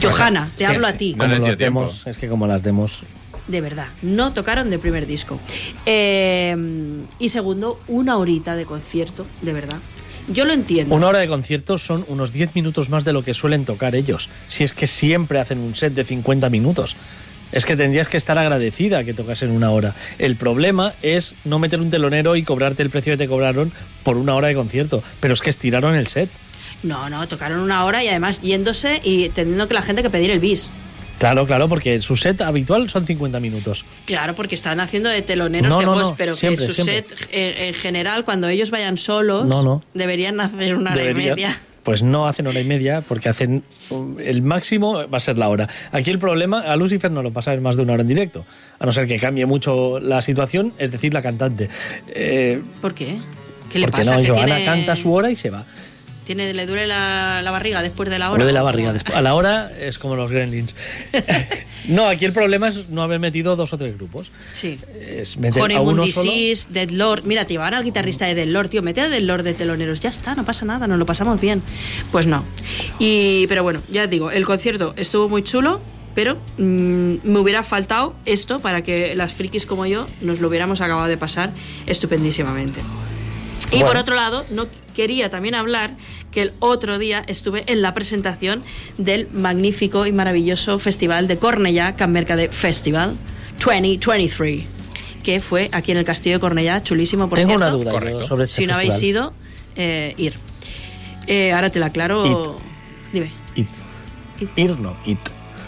Johanna, 0.01 0.51
te 0.57 0.65
hablo 0.65 0.88
a 0.88 0.93
ti. 0.93 1.13
no 1.15 1.23
Como 1.25 1.47
las 1.47 1.57
demos, 1.57 2.05
es 2.07 2.17
que 2.17 2.27
como 2.27 2.47
las 2.47 2.63
demos. 2.63 3.03
De 3.51 3.59
verdad, 3.59 3.88
no 4.01 4.31
tocaron 4.31 4.69
del 4.69 4.80
primer 4.80 5.05
disco. 5.05 5.38
Eh, 5.85 6.55
y 7.19 7.27
segundo, 7.27 7.81
una 7.89 8.17
horita 8.17 8.55
de 8.55 8.65
concierto, 8.65 9.27
de 9.41 9.51
verdad. 9.51 9.75
Yo 10.30 10.45
lo 10.45 10.53
entiendo. 10.53 10.95
Una 10.95 11.07
hora 11.07 11.19
de 11.19 11.27
concierto 11.27 11.77
son 11.77 12.05
unos 12.07 12.31
10 12.31 12.55
minutos 12.55 12.89
más 12.89 13.03
de 13.03 13.11
lo 13.11 13.23
que 13.23 13.33
suelen 13.33 13.65
tocar 13.65 13.93
ellos. 13.93 14.30
Si 14.47 14.63
es 14.63 14.71
que 14.71 14.88
siempre 14.88 15.39
hacen 15.39 15.59
un 15.59 15.75
set 15.75 15.93
de 15.93 16.05
50 16.05 16.49
minutos. 16.49 16.95
Es 17.51 17.65
que 17.65 17.75
tendrías 17.75 18.07
que 18.07 18.15
estar 18.15 18.38
agradecida 18.38 19.03
que 19.03 19.13
tocasen 19.13 19.51
una 19.51 19.71
hora. 19.71 19.93
El 20.17 20.38
problema 20.38 20.93
es 21.01 21.33
no 21.43 21.59
meter 21.59 21.81
un 21.81 21.89
telonero 21.89 22.38
y 22.38 22.43
cobrarte 22.43 22.83
el 22.83 22.89
precio 22.89 23.13
que 23.13 23.17
te 23.17 23.27
cobraron 23.27 23.73
por 24.03 24.15
una 24.15 24.33
hora 24.33 24.47
de 24.47 24.55
concierto. 24.55 25.03
Pero 25.19 25.33
es 25.33 25.41
que 25.41 25.49
estiraron 25.49 25.95
el 25.95 26.07
set. 26.07 26.30
No, 26.83 27.09
no, 27.09 27.27
tocaron 27.27 27.59
una 27.59 27.83
hora 27.83 28.01
y 28.01 28.07
además 28.07 28.39
yéndose 28.39 29.01
y 29.03 29.27
teniendo 29.27 29.67
que 29.67 29.73
la 29.73 29.81
gente 29.81 30.01
que 30.01 30.09
pedir 30.09 30.31
el 30.31 30.39
bis. 30.39 30.69
Claro, 31.22 31.45
claro, 31.45 31.69
porque 31.69 32.01
su 32.01 32.16
set 32.16 32.41
habitual 32.41 32.90
son 32.90 33.06
50 33.06 33.40
minutos. 33.40 33.85
Claro, 34.06 34.33
porque 34.35 34.56
están 34.56 34.80
haciendo 34.80 35.08
de 35.08 35.22
teloneros 35.22 35.69
No, 35.69 35.77
que 35.80 35.85
no, 35.85 35.93
pues, 35.93 36.08
no, 36.08 36.16
pero 36.16 36.35
siempre, 36.35 36.66
que 36.66 36.74
su 36.74 36.83
siempre. 36.83 37.06
set 37.17 37.30
eh, 37.32 37.67
en 37.69 37.74
general 37.75 38.25
cuando 38.25 38.48
ellos 38.48 38.72
vayan 38.72 38.98
solos 38.98 39.45
No, 39.45 39.61
no. 39.61 39.83
deberían 39.93 40.40
hacer 40.41 40.75
una 40.75 40.91
hora 40.93 41.11
y 41.11 41.14
media. 41.14 41.59
Pues 41.83 42.01
no 42.03 42.27
hacen 42.27 42.45
hora 42.48 42.59
y 42.59 42.64
media, 42.64 43.01
porque 43.08 43.30
hacen. 43.30 43.64
um, 43.91 44.17
El 44.19 44.41
máximo 44.41 45.08
va 45.08 45.17
a 45.17 45.19
ser 45.19 45.38
la 45.38 45.48
hora. 45.50 45.67
Aquí 45.91 46.09
el 46.11 46.19
problema, 46.19 46.59
a 46.59 46.75
Lucifer 46.75 47.09
no 47.11 47.22
lo 47.24 47.32
pasa 47.33 47.53
en 47.53 47.61
más 47.64 47.75
de 47.75 47.83
una 47.83 47.93
hora 47.93 48.01
en 48.01 48.08
directo. 48.08 48.45
A 48.80 48.85
no 48.85 48.91
ser 48.91 49.06
que 49.08 49.17
cambie 49.19 49.45
mucho 49.45 50.00
la 50.00 50.22
situación, 50.22 50.74
es 50.80 50.91
decir, 50.91 51.14
la 51.14 51.22
cantante. 51.22 51.69
Eh, 52.16 52.61
¿Por 52.82 52.93
qué? 52.95 53.17
¿Qué 53.72 53.80
le 53.80 53.85
porque 53.88 54.01
pasa? 54.01 54.16
no, 54.17 54.22
¿Que 54.22 54.27
Joana 54.30 54.45
tiene- 54.58 54.66
canta 54.66 54.95
su 54.95 55.14
hora 55.14 55.32
y 55.32 55.35
se 55.35 55.50
va. 55.50 55.66
Tiene, 56.25 56.53
¿Le 56.53 56.66
duele 56.66 56.88
la, 56.88 57.41
la 57.41 57.51
barriga 57.51 57.82
después 57.82 58.09
de 58.09 58.19
la 58.19 58.32
hora? 58.32 58.45
De 58.45 58.51
la 58.53 58.61
¿O 58.61 58.66
barriga. 58.66 58.93
después- 58.93 59.16
A 59.17 59.22
la 59.22 59.33
hora 59.35 59.72
es 59.80 59.98
como 59.98 60.16
los 60.16 60.30
gremlins. 60.32 60.75
no, 61.88 62.08
aquí 62.08 62.25
el 62.25 62.33
problema 62.33 62.67
es 62.69 62.90
no 62.90 63.01
haber 63.01 63.19
metido 63.19 63.56
dos 63.56 63.74
o 63.74 63.77
tres 63.77 63.95
grupos. 63.98 64.32
Sí. 64.53 64.77
Es 65.00 65.38
meter 65.38 65.61
a 65.61 65.66
Honeymoon 65.66 66.00
uno 66.00 66.08
solo. 66.08 66.32
Disease, 66.32 66.67
Dead 66.72 66.90
Lord. 66.91 67.24
Mira, 67.25 67.45
te 67.45 67.53
llevaban 67.53 67.74
al 67.74 67.83
guitarrista 67.83 68.25
de 68.25 68.35
Dead 68.35 68.48
Lord, 68.48 68.69
tío. 68.69 68.82
Mete 68.82 69.01
a 69.01 69.09
Dead 69.09 69.22
Lord 69.22 69.43
de 69.43 69.53
teloneros. 69.53 70.00
Ya 70.00 70.09
está, 70.09 70.35
no 70.35 70.45
pasa 70.45 70.66
nada, 70.66 70.88
nos 70.88 70.98
lo 71.00 71.06
pasamos 71.06 71.40
bien. 71.41 71.61
Pues 72.11 72.27
no. 72.27 72.43
Y, 73.00 73.48
pero 73.48 73.64
bueno, 73.64 73.82
ya 73.91 74.08
digo, 74.08 74.32
el 74.32 74.45
concierto 74.45 74.93
estuvo 74.98 75.27
muy 75.30 75.43
chulo. 75.43 75.82
Pero 76.14 76.35
mm, 76.58 77.16
me 77.24 77.40
hubiera 77.40 77.64
faltado 77.64 78.14
esto 78.25 78.59
para 78.59 78.82
que 78.82 79.16
las 79.16 79.32
frikis 79.32 79.66
como 79.66 79.85
yo 79.85 80.06
nos 80.19 80.41
lo 80.41 80.50
hubiéramos 80.50 80.82
acabado 80.82 81.08
de 81.08 81.16
pasar 81.16 81.51
estupendísimamente. 81.88 82.82
Y 83.72 83.75
Bueno. 83.75 83.88
por 83.88 83.98
otro 83.98 84.16
lado, 84.16 84.45
no 84.50 84.67
quería 84.95 85.30
también 85.30 85.56
hablar 85.56 85.91
que 86.32 86.41
el 86.43 86.51
otro 86.59 87.00
día 87.00 87.24
estuve 87.27 87.64
en 87.67 87.82
la 87.82 87.93
presentación 87.93 88.64
del 88.98 89.30
magnífico 89.32 90.06
y 90.06 90.11
maravilloso 90.11 90.77
festival 90.80 91.27
de 91.27 91.38
Cornellá, 91.38 91.95
Can 91.95 92.11
Mercade 92.11 92.50
Festival 92.50 93.16
2023, 93.64 94.64
que 95.24 95.40
fue 95.40 95.69
aquí 95.72 95.91
en 95.91 95.98
el 95.98 96.06
Castillo 96.06 96.35
de 96.35 96.40
Cornellá, 96.41 96.83
chulísimo 96.83 97.30
por 97.30 97.38
Tengo 97.38 97.51
cierto. 97.51 97.66
una 97.66 97.75
duda 97.77 97.91
Correcto. 97.91 98.27
sobre 98.27 98.43
este 98.45 98.61
Si 98.61 98.66
no 98.67 98.74
habéis 98.74 98.93
festival. 98.93 99.09
ido, 99.09 99.33
eh, 99.75 100.14
ir. 100.17 100.33
Eh, 101.27 101.53
ahora 101.53 101.69
te 101.69 101.80
la 101.80 101.88
aclaro. 101.88 102.59
Dime. 103.14 103.32
It. 103.56 103.67
Ir 104.58 104.80
no, 104.80 104.95
it. 105.06 105.19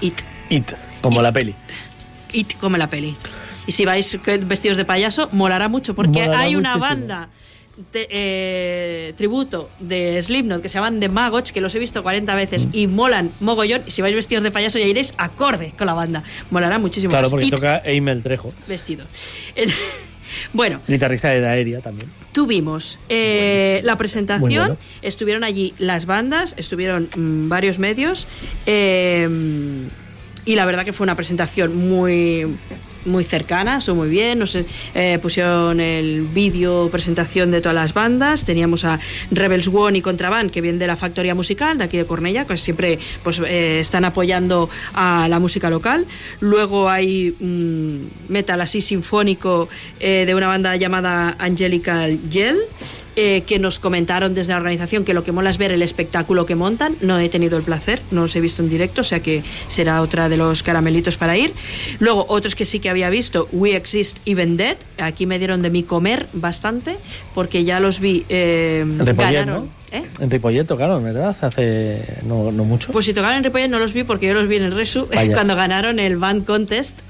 It. 0.02 0.14
It. 0.50 0.72
Como 1.02 1.22
la 1.22 1.32
peli. 1.32 1.54
It 2.34 2.54
como 2.60 2.76
la 2.78 2.88
peli. 2.88 3.16
Y 3.68 3.72
si 3.72 3.86
vais 3.86 4.18
vestidos 4.42 4.76
de 4.78 4.84
payaso, 4.86 5.30
molará 5.32 5.70
mucho, 5.70 5.94
porque 5.94 6.10
Molará 6.24 6.40
hay 6.42 6.56
una 6.56 6.76
muchísimo. 6.76 7.00
banda 7.02 7.30
eh, 7.94 9.14
tributo 9.18 9.70
de 9.80 10.22
Slipknot 10.22 10.62
que 10.62 10.70
se 10.70 10.76
llaman 10.76 11.00
The 11.00 11.10
Magots, 11.10 11.52
que 11.52 11.62
los 11.62 11.74
he 11.76 11.80
visto 11.80 12.04
40 12.04 12.36
veces 12.36 12.68
y 12.72 12.88
molan 12.88 13.32
mogollón. 13.40 13.82
Y 13.88 13.92
si 13.92 14.02
vais 14.02 14.16
vestidos 14.16 14.44
de 14.44 14.52
payaso 14.52 14.80
ya 14.80 14.86
iréis 14.86 15.14
acorde 15.18 15.74
con 15.78 15.88
la 15.88 15.94
banda. 15.94 16.24
Molará 16.52 16.80
muchísimo. 16.80 17.12
Claro, 17.12 17.26
más. 17.26 17.32
porque 17.32 17.46
It 17.46 17.52
toca 17.52 17.82
Eimel 17.84 18.22
Trejo, 18.22 18.54
vestidos. 18.68 19.08
bueno, 20.54 20.80
guitarrista 20.88 21.30
de 21.30 21.40
Daeria 21.42 21.82
también. 21.82 22.10
Tuvimos 22.32 23.00
eh, 23.10 23.82
la 23.84 23.98
presentación, 23.98 24.68
bueno. 24.68 24.78
estuvieron 25.02 25.44
allí 25.44 25.74
las 25.78 26.06
bandas, 26.06 26.56
estuvieron 26.58 27.10
mm, 27.16 27.50
varios 27.50 27.80
medios 27.80 28.28
eh, 28.66 29.28
y 30.46 30.56
la 30.56 30.66
verdad 30.66 30.84
que 30.84 30.94
fue 30.94 31.06
una 31.06 31.16
presentación 31.16 31.76
muy 31.76 32.48
muy 33.06 33.24
cercana, 33.24 33.82
son 33.82 33.98
muy 33.98 34.10
bien, 34.10 34.40
nos 34.40 34.56
eh, 34.56 35.20
pusieron 35.22 35.80
el 35.80 36.22
vídeo 36.22 36.90
presentación 36.92 37.52
de 37.52 37.62
todas 37.62 37.76
las 37.76 37.94
bandas, 37.94 38.44
teníamos 38.44 38.86
a 38.86 39.00
Rebels 39.32 39.68
One 39.68 39.98
y 39.98 40.02
Contraband 40.02 40.52
que 40.52 40.62
vienen 40.62 40.80
de 40.80 40.88
la 40.88 40.96
factoría 40.96 41.36
musical 41.36 41.78
de 41.78 41.84
aquí 41.84 41.98
de 41.98 42.06
Cornella, 42.06 42.46
que 42.46 42.58
siempre 42.58 43.00
pues 43.24 43.40
eh, 43.40 43.80
están 43.80 44.06
apoyando 44.06 44.70
a 44.94 45.28
la 45.30 45.40
música 45.40 45.70
local. 45.70 46.06
Luego 46.40 46.90
hay 46.90 47.36
mm, 47.40 48.32
metal 48.32 48.62
así 48.62 48.82
sinfónico 48.82 49.70
eh, 50.00 50.26
de 50.26 50.36
una 50.36 50.48
banda 50.48 50.76
llamada 50.76 51.36
Angelical 51.40 52.20
Gel 52.30 52.58
eh, 53.16 53.44
que 53.46 53.60
nos 53.60 53.80
comentaron 53.80 54.34
desde 54.34 54.52
la 54.54 54.58
organización 54.58 55.06
que 55.06 55.14
lo 55.14 55.24
que 55.24 55.32
mola 55.32 55.50
es 55.50 55.58
ver 55.58 55.72
el 55.72 55.82
espectáculo 55.82 56.46
que 56.46 56.56
montan. 56.56 56.96
No 57.02 57.20
he 57.20 57.30
tenido 57.30 57.58
el 57.58 57.64
placer, 57.64 58.02
no 58.12 58.22
los 58.22 58.36
he 58.36 58.42
visto 58.42 58.62
en 58.62 58.70
directo, 58.70 59.02
o 59.02 59.04
sea 59.04 59.20
que 59.22 59.44
será 59.68 60.02
otra 60.02 60.30
de 60.30 60.38
los 60.38 60.64
caramelitos 60.64 61.18
para 61.18 61.38
ir. 61.38 61.54
Luego, 62.00 62.26
otros 62.30 62.56
que 62.56 62.66
sí 62.66 62.80
que 62.80 62.90
había 62.90 63.10
visto, 63.10 63.48
We 63.52 63.76
Exist 63.76 64.18
Even 64.26 64.58
Dead. 64.58 64.78
Aquí 64.98 65.26
me 65.26 65.40
dieron 65.40 65.62
de 65.62 65.70
mi 65.70 65.84
comer 65.84 66.28
bastante, 66.34 66.98
porque 67.34 67.64
ya 67.64 67.80
los 67.80 68.00
vi. 68.00 68.26
Eh, 68.30 68.86
ganaron. 69.16 69.48
¿no? 69.48 69.84
¿Eh? 69.94 70.04
En 70.20 70.32
Ripollet 70.32 70.66
tocaron, 70.66 71.04
¿verdad? 71.04 71.36
Hace 71.40 72.04
no, 72.26 72.52
no 72.52 72.66
mucho. 72.66 72.92
Pues 72.92 73.06
si 73.06 73.14
tocaron 73.14 73.38
en 73.38 73.44
Ripollet 73.44 73.70
no 73.70 73.78
los 73.78 73.94
vi 73.94 74.04
porque 74.04 74.26
yo 74.26 74.34
los 74.34 74.48
vi 74.48 74.56
en 74.56 74.64
el 74.64 74.76
Resu 74.76 75.08
Vaya. 75.14 75.34
cuando 75.36 75.56
ganaron 75.56 76.00
el 76.00 76.18
Band 76.18 76.46
Contest 76.46 77.02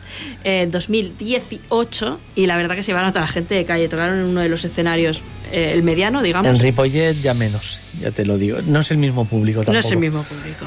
en 0.44 0.70
2018 0.70 2.20
y 2.36 2.46
la 2.46 2.58
verdad 2.58 2.76
que 2.76 2.84
se 2.84 2.88
llevaron 2.88 3.10
a 3.10 3.14
toda 3.14 3.22
la 3.26 3.32
gente 3.32 3.56
de 3.56 3.64
calle. 3.64 3.88
Tocaron 3.88 4.20
en 4.20 4.26
uno 4.26 4.42
de 4.42 4.50
los 4.50 4.66
escenarios, 4.66 5.22
eh, 5.54 5.72
el 5.74 5.84
mediano, 5.84 6.22
digamos. 6.22 6.50
en 6.52 6.60
Ripollet 6.60 7.22
ya 7.22 7.34
menos, 7.34 7.80
ya 8.02 8.12
te 8.12 8.26
lo 8.26 8.38
digo. 8.38 8.58
No 8.66 8.80
es 8.82 8.92
el 8.92 8.98
mismo 8.98 9.26
público 9.26 9.60
tampoco. 9.60 9.74
No 9.74 9.80
es 9.80 9.92
el 9.92 9.98
mismo 10.00 10.22
público. 10.24 10.66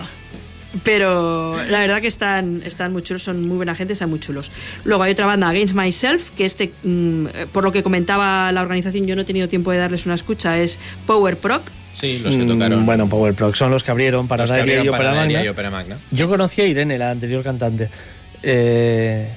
Pero 0.84 1.56
la 1.70 1.78
verdad 1.80 2.00
que 2.02 2.06
están, 2.08 2.60
están 2.64 2.92
muy 2.92 3.02
chulos, 3.02 3.22
son 3.22 3.46
muy 3.48 3.56
buena 3.56 3.74
gente, 3.74 3.94
están 3.94 4.10
muy 4.10 4.20
chulos. 4.20 4.50
Luego 4.84 5.02
hay 5.04 5.12
otra 5.12 5.24
banda, 5.24 5.48
Against 5.48 5.74
Myself, 5.74 6.30
que 6.36 6.44
este, 6.44 6.70
mm, 6.82 7.26
eh, 7.34 7.46
por 7.50 7.64
lo 7.64 7.72
que 7.72 7.82
comentaba 7.82 8.52
la 8.52 8.60
organización, 8.62 9.06
yo 9.06 9.16
no 9.16 9.22
he 9.22 9.24
tenido 9.24 9.48
tiempo 9.48 9.70
de 9.72 9.78
darles 9.78 10.04
una 10.06 10.14
escucha, 10.16 10.58
es 10.58 10.78
Power 11.06 11.36
Proc. 11.38 11.62
Sí, 11.94 12.18
los 12.18 12.36
que 12.36 12.44
Mm, 12.44 12.48
tocaron. 12.48 12.84
Bueno, 12.84 13.08
Power 13.08 13.32
Proc 13.32 13.54
son 13.54 13.70
los 13.70 13.82
que 13.82 13.90
abrieron 13.90 14.28
para 14.28 14.44
Daeria 14.44 14.84
y 14.84 14.90
Magna. 14.90 15.44
y 15.44 15.48
Opera 15.48 15.70
Magna. 15.70 15.96
Yo 16.10 16.28
conocí 16.28 16.60
a 16.60 16.66
Irene, 16.66 16.98
la 16.98 17.10
anterior 17.10 17.42
cantante. 17.42 17.88
Eh, 18.42 19.30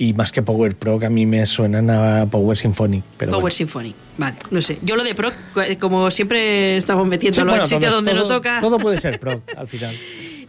y 0.00 0.14
más 0.14 0.32
que 0.32 0.40
Power 0.40 0.74
Proc, 0.74 1.04
a 1.04 1.10
mí 1.10 1.26
me 1.26 1.44
suenan 1.44 1.90
a 1.90 2.24
Power 2.24 2.56
Symphonic. 2.56 3.04
Pero 3.18 3.32
Power 3.32 3.42
bueno. 3.42 3.54
Symphony. 3.54 3.94
Vale, 4.16 4.36
no 4.50 4.62
sé. 4.62 4.78
Yo 4.80 4.96
lo 4.96 5.04
de 5.04 5.14
Proc, 5.14 5.34
eh, 5.62 5.76
como 5.76 6.10
siempre 6.10 6.78
estamos 6.78 7.06
metiéndolo 7.06 7.44
Sí, 7.44 7.48
bueno, 7.50 7.62
en 7.64 7.68
sitio 7.68 7.90
donde 7.90 8.12
todo, 8.12 8.22
no 8.22 8.28
toca. 8.28 8.60
Todo 8.60 8.78
puede 8.78 8.98
ser 8.98 9.20
Proc 9.20 9.42
al 9.56 9.68
final. 9.68 9.94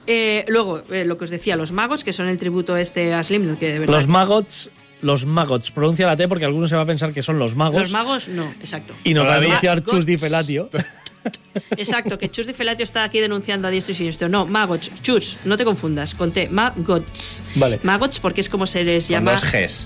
Eh, 0.08 0.46
luego, 0.48 0.82
eh, 0.92 1.06
lo 1.06 1.16
que 1.16 1.26
os 1.26 1.30
decía, 1.30 1.56
los 1.56 1.72
magos, 1.72 2.04
que 2.04 2.12
son 2.12 2.26
el 2.26 2.40
tributo 2.40 2.76
este 2.76 3.14
a 3.14 3.24
Slim, 3.24 3.56
que 3.58 3.72
de 3.72 3.80
verdad. 3.80 3.94
Los 3.94 4.08
Magots, 4.08 4.72
los 5.04 5.28
Magots, 5.28 5.70
pronuncia 5.70 6.08
la 6.08 6.18
T 6.18 6.28
porque 6.28 6.44
algunos 6.44 6.72
se 6.72 6.76
va 6.76 6.82
a 6.82 6.86
pensar 6.88 7.14
que 7.14 7.22
son 7.22 7.38
los 7.38 7.56
magos. 7.56 7.80
Los 7.80 7.92
magos, 7.92 8.28
no, 8.28 8.46
exacto. 8.60 8.96
y 9.04 9.14
nos 9.14 9.26
va 9.26 9.28
a 9.28 9.30
Todavía. 9.34 9.48
denunciar 9.50 9.78
Magots. 9.78 9.92
Chus 9.92 10.06
Di 10.08 10.18
Felatio. 10.18 10.70
Exacto, 11.78 12.18
que 12.18 12.30
Chus 12.30 12.48
de 12.48 12.54
Felatio 12.54 12.84
está 12.84 13.04
aquí 13.04 13.20
denunciando 13.20 13.68
a 13.68 13.72
diestro 13.72 13.92
y 13.94 13.96
siniestro. 13.96 14.30
No, 14.30 14.46
Magots, 14.46 14.92
Chus, 15.02 15.38
no 15.46 15.58
te 15.58 15.64
confundas, 15.66 16.16
con 16.16 16.32
T, 16.32 16.48
Magots. 16.50 17.40
Vale. 17.56 17.80
Magots 17.84 18.20
porque 18.20 18.42
es 18.42 18.50
como 18.50 18.66
se 18.66 18.84
les 18.84 19.08
llama 19.08 19.34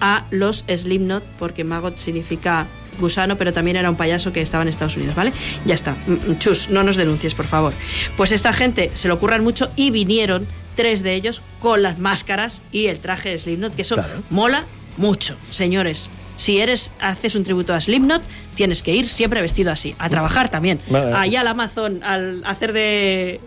a 0.02 0.26
los 0.32 0.66
Slipknot, 0.74 1.24
porque 1.40 1.64
Magot 1.64 1.98
significa 1.98 2.68
gusano, 3.00 3.38
pero 3.38 3.52
también 3.52 3.76
era 3.78 3.90
un 3.90 3.98
payaso 3.98 4.32
que 4.32 4.40
estaba 4.42 4.62
en 4.64 4.70
Estados 4.70 4.96
Unidos, 4.96 5.16
¿vale? 5.16 5.34
Ya 5.66 5.74
está. 5.74 5.92
Mm, 6.08 6.14
mm, 6.32 6.38
Chus, 6.40 6.70
no 6.70 6.84
nos 6.84 6.96
denuncies, 6.96 7.34
por 7.34 7.46
favor. 7.46 7.74
Pues 8.16 8.32
esta 8.32 8.54
gente 8.54 8.92
se 8.94 9.08
lo 9.08 9.16
ocurran 9.16 9.44
mucho 9.44 9.70
y 9.76 9.92
vinieron 9.92 10.48
tres 10.76 11.04
de 11.04 11.14
ellos 11.16 11.42
con 11.60 11.82
las 11.84 12.00
máscaras 12.00 12.62
y 12.72 12.88
el 12.88 13.00
traje 13.00 13.30
de 13.30 13.40
Slipknot, 13.40 13.76
que 13.76 13.82
eso 13.82 13.96
Claro. 13.96 14.24
mola 14.30 14.66
mucho, 14.98 15.36
señores. 15.52 16.08
Si 16.38 16.60
eres 16.60 16.92
haces 17.00 17.36
un 17.36 17.44
tributo 17.44 17.74
a 17.74 17.82
Slipknot, 17.82 18.22
tienes 18.56 18.84
que 18.84 18.94
ir 18.94 19.08
siempre 19.08 19.42
vestido 19.42 19.72
así, 19.72 19.96
a 20.00 20.10
trabajar 20.10 20.50
también. 20.50 20.80
Vale. 20.90 21.14
Allá 21.16 21.42
al 21.42 21.48
Amazon, 21.48 22.04
al 22.04 22.44
hacer 22.46 22.74
de 22.74 23.40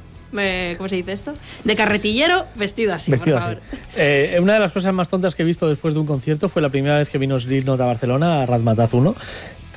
¿cómo 0.77 0.89
se 0.89 0.97
dice 0.97 1.13
esto? 1.13 1.35
De 1.65 1.75
carretillero, 1.75 2.47
vestido 2.55 2.95
así, 2.95 3.11
Vestido 3.11 3.37
por 3.39 3.47
así. 3.49 3.55
favor. 3.57 3.81
Eh, 3.97 4.39
una 4.41 4.55
de 4.55 4.61
las 4.61 4.73
cosas 4.73 4.93
más 4.93 5.09
tontas 5.09 5.35
que 5.35 5.43
he 5.43 5.47
visto 5.47 5.69
después 5.69 5.95
de 5.95 6.01
un 6.01 6.07
concierto 6.07 6.49
fue 6.49 6.63
la 6.63 6.69
primera 6.69 6.99
vez 6.99 7.09
que 7.09 7.19
vino 7.19 7.39
Slipknot 7.39 7.81
a 7.81 7.87
Barcelona, 7.87 8.43
a 8.43 8.47
Razmataz 8.47 8.93
1, 8.93 9.15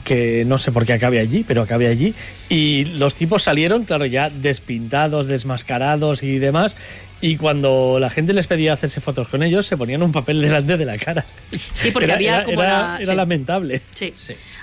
que 0.03 0.43
no 0.45 0.57
sé 0.57 0.71
por 0.71 0.85
qué 0.85 0.93
acabe 0.93 1.19
allí, 1.19 1.45
pero 1.47 1.61
acabe 1.61 1.87
allí. 1.87 2.13
Y 2.49 2.85
los 2.97 3.15
tipos 3.15 3.43
salieron, 3.43 3.85
claro, 3.85 4.05
ya 4.05 4.29
despintados, 4.29 5.27
desmascarados 5.27 6.23
y 6.23 6.39
demás. 6.39 6.75
Y 7.23 7.37
cuando 7.37 7.97
la 7.99 8.09
gente 8.09 8.33
les 8.33 8.47
pedía 8.47 8.73
hacerse 8.73 8.99
fotos 8.99 9.27
con 9.27 9.43
ellos, 9.43 9.67
se 9.67 9.77
ponían 9.77 10.01
un 10.01 10.11
papel 10.11 10.41
delante 10.41 10.75
de 10.77 10.85
la 10.85 10.97
cara. 10.97 11.23
Sí, 11.51 11.91
porque 11.91 12.05
Era- 12.05 12.15
había 12.15 12.35
era- 12.37 12.43
como 12.45 12.63
era- 12.63 12.71
la- 12.93 12.97
era 12.97 13.05
sí. 13.11 13.15
lamentable. 13.15 13.81
Sí. 13.93 14.13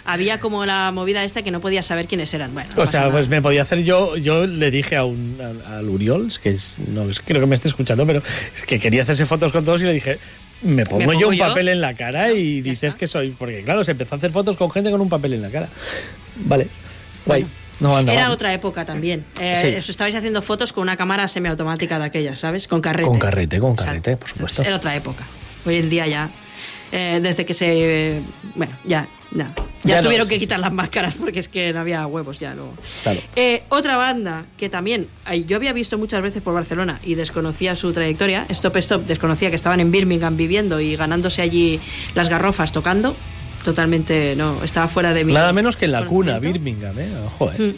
Había 0.04 0.40
como 0.40 0.64
la 0.66 0.90
movida 0.90 1.22
esta 1.22 1.42
que 1.42 1.50
no 1.52 1.60
podías 1.60 1.86
saber 1.86 2.06
quiénes 2.06 2.32
eran. 2.34 2.52
Bueno, 2.54 2.68
no 2.76 2.82
O 2.82 2.86
sea, 2.86 3.00
nada. 3.00 3.12
pues 3.12 3.28
me 3.28 3.40
podía 3.40 3.62
hacer 3.62 3.84
yo, 3.84 4.16
yo 4.16 4.46
le 4.46 4.70
dije 4.72 4.96
a 4.96 5.04
un 5.04 5.38
a, 5.66 5.76
al 5.78 5.88
Uriols, 5.88 6.38
que 6.40 6.50
es, 6.50 6.76
no 6.88 7.08
es- 7.08 7.20
creo 7.20 7.40
que 7.40 7.46
me 7.46 7.54
esté 7.54 7.68
escuchando, 7.68 8.04
pero 8.06 8.22
es 8.56 8.62
que 8.66 8.80
quería 8.80 9.02
hacerse 9.02 9.24
fotos 9.26 9.52
con 9.52 9.64
todos 9.64 9.80
y 9.82 9.84
le 9.84 9.92
dije, 9.92 10.18
me 10.62 10.84
pongo, 10.84 11.04
pongo 11.06 11.20
yo 11.20 11.28
un 11.28 11.36
yo? 11.36 11.46
papel 11.46 11.68
en 11.68 11.80
la 11.80 11.94
cara 11.94 12.32
y 12.32 12.60
dices 12.62 12.96
que 12.96 13.06
soy, 13.06 13.30
porque 13.38 13.62
claro, 13.62 13.84
se 13.84 13.92
empezó 13.92 14.16
a 14.16 14.18
hacer 14.18 14.32
fotos 14.32 14.56
con 14.56 14.68
gente 14.70 14.90
con 14.90 15.00
un 15.00 15.08
papel 15.08 15.34
en 15.34 15.42
la 15.42 15.50
cara. 15.50 15.68
Vale, 16.46 16.66
guay. 17.24 17.46
No 17.80 17.98
Era 17.98 18.30
otra 18.30 18.52
época 18.52 18.84
también. 18.84 19.24
Eh, 19.40 19.54
Sí. 19.58 19.76
Os 19.76 19.88
estabais 19.88 20.14
haciendo 20.14 20.42
fotos 20.42 20.72
con 20.72 20.82
una 20.82 20.96
cámara 20.96 21.28
semiautomática 21.28 21.98
de 21.98 22.04
aquellas, 22.06 22.38
¿sabes? 22.38 22.66
Con 22.68 22.80
carrete. 22.80 23.08
Con 23.08 23.18
carrete, 23.18 23.58
con 23.60 23.74
carrete, 23.76 24.16
por 24.16 24.28
supuesto. 24.28 24.62
Era 24.62 24.76
otra 24.76 24.94
época. 24.96 25.24
Hoy 25.64 25.76
en 25.76 25.88
día 25.90 26.06
ya, 26.06 26.30
eh, 26.92 27.18
desde 27.22 27.44
que 27.46 27.54
se... 27.54 28.20
Bueno, 28.54 28.72
ya, 28.84 29.06
ya. 29.32 29.46
Ya, 29.84 29.90
Ya 29.90 29.96
no, 29.98 30.02
tuvieron 30.06 30.26
sí. 30.26 30.34
que 30.34 30.38
quitar 30.40 30.58
las 30.58 30.72
máscaras 30.72 31.14
porque 31.14 31.38
es 31.38 31.48
que 31.48 31.72
no 31.72 31.80
había 31.80 32.04
huevos 32.06 32.40
ya 32.40 32.52
luego. 32.54 32.74
Claro. 33.04 33.20
Eh, 33.36 33.62
otra 33.68 33.96
banda 33.96 34.44
que 34.56 34.68
también 34.68 35.06
yo 35.46 35.56
había 35.56 35.72
visto 35.72 35.96
muchas 35.98 36.20
veces 36.20 36.42
por 36.42 36.52
Barcelona 36.54 36.98
y 37.04 37.14
desconocía 37.14 37.76
su 37.76 37.92
trayectoria, 37.92 38.44
Stop 38.48 38.76
Stop, 38.78 39.02
desconocía 39.06 39.50
que 39.50 39.56
estaban 39.56 39.78
en 39.80 39.92
Birmingham 39.92 40.36
viviendo 40.36 40.80
y 40.80 40.96
ganándose 40.96 41.42
allí 41.42 41.78
las 42.14 42.28
garrofas 42.28 42.72
tocando. 42.72 43.14
Totalmente, 43.64 44.34
no, 44.36 44.62
estaba 44.62 44.88
fuera 44.88 45.12
de 45.12 45.24
mi. 45.24 45.32
Nada 45.32 45.52
menos 45.52 45.76
que 45.76 45.84
en 45.86 45.92
la 45.92 46.04
cuna. 46.06 46.38
Birmingham, 46.38 46.98
¿eh? 46.98 47.08
Ojo, 47.26 47.50
¿eh? 47.52 47.58
Mm. 47.58 47.74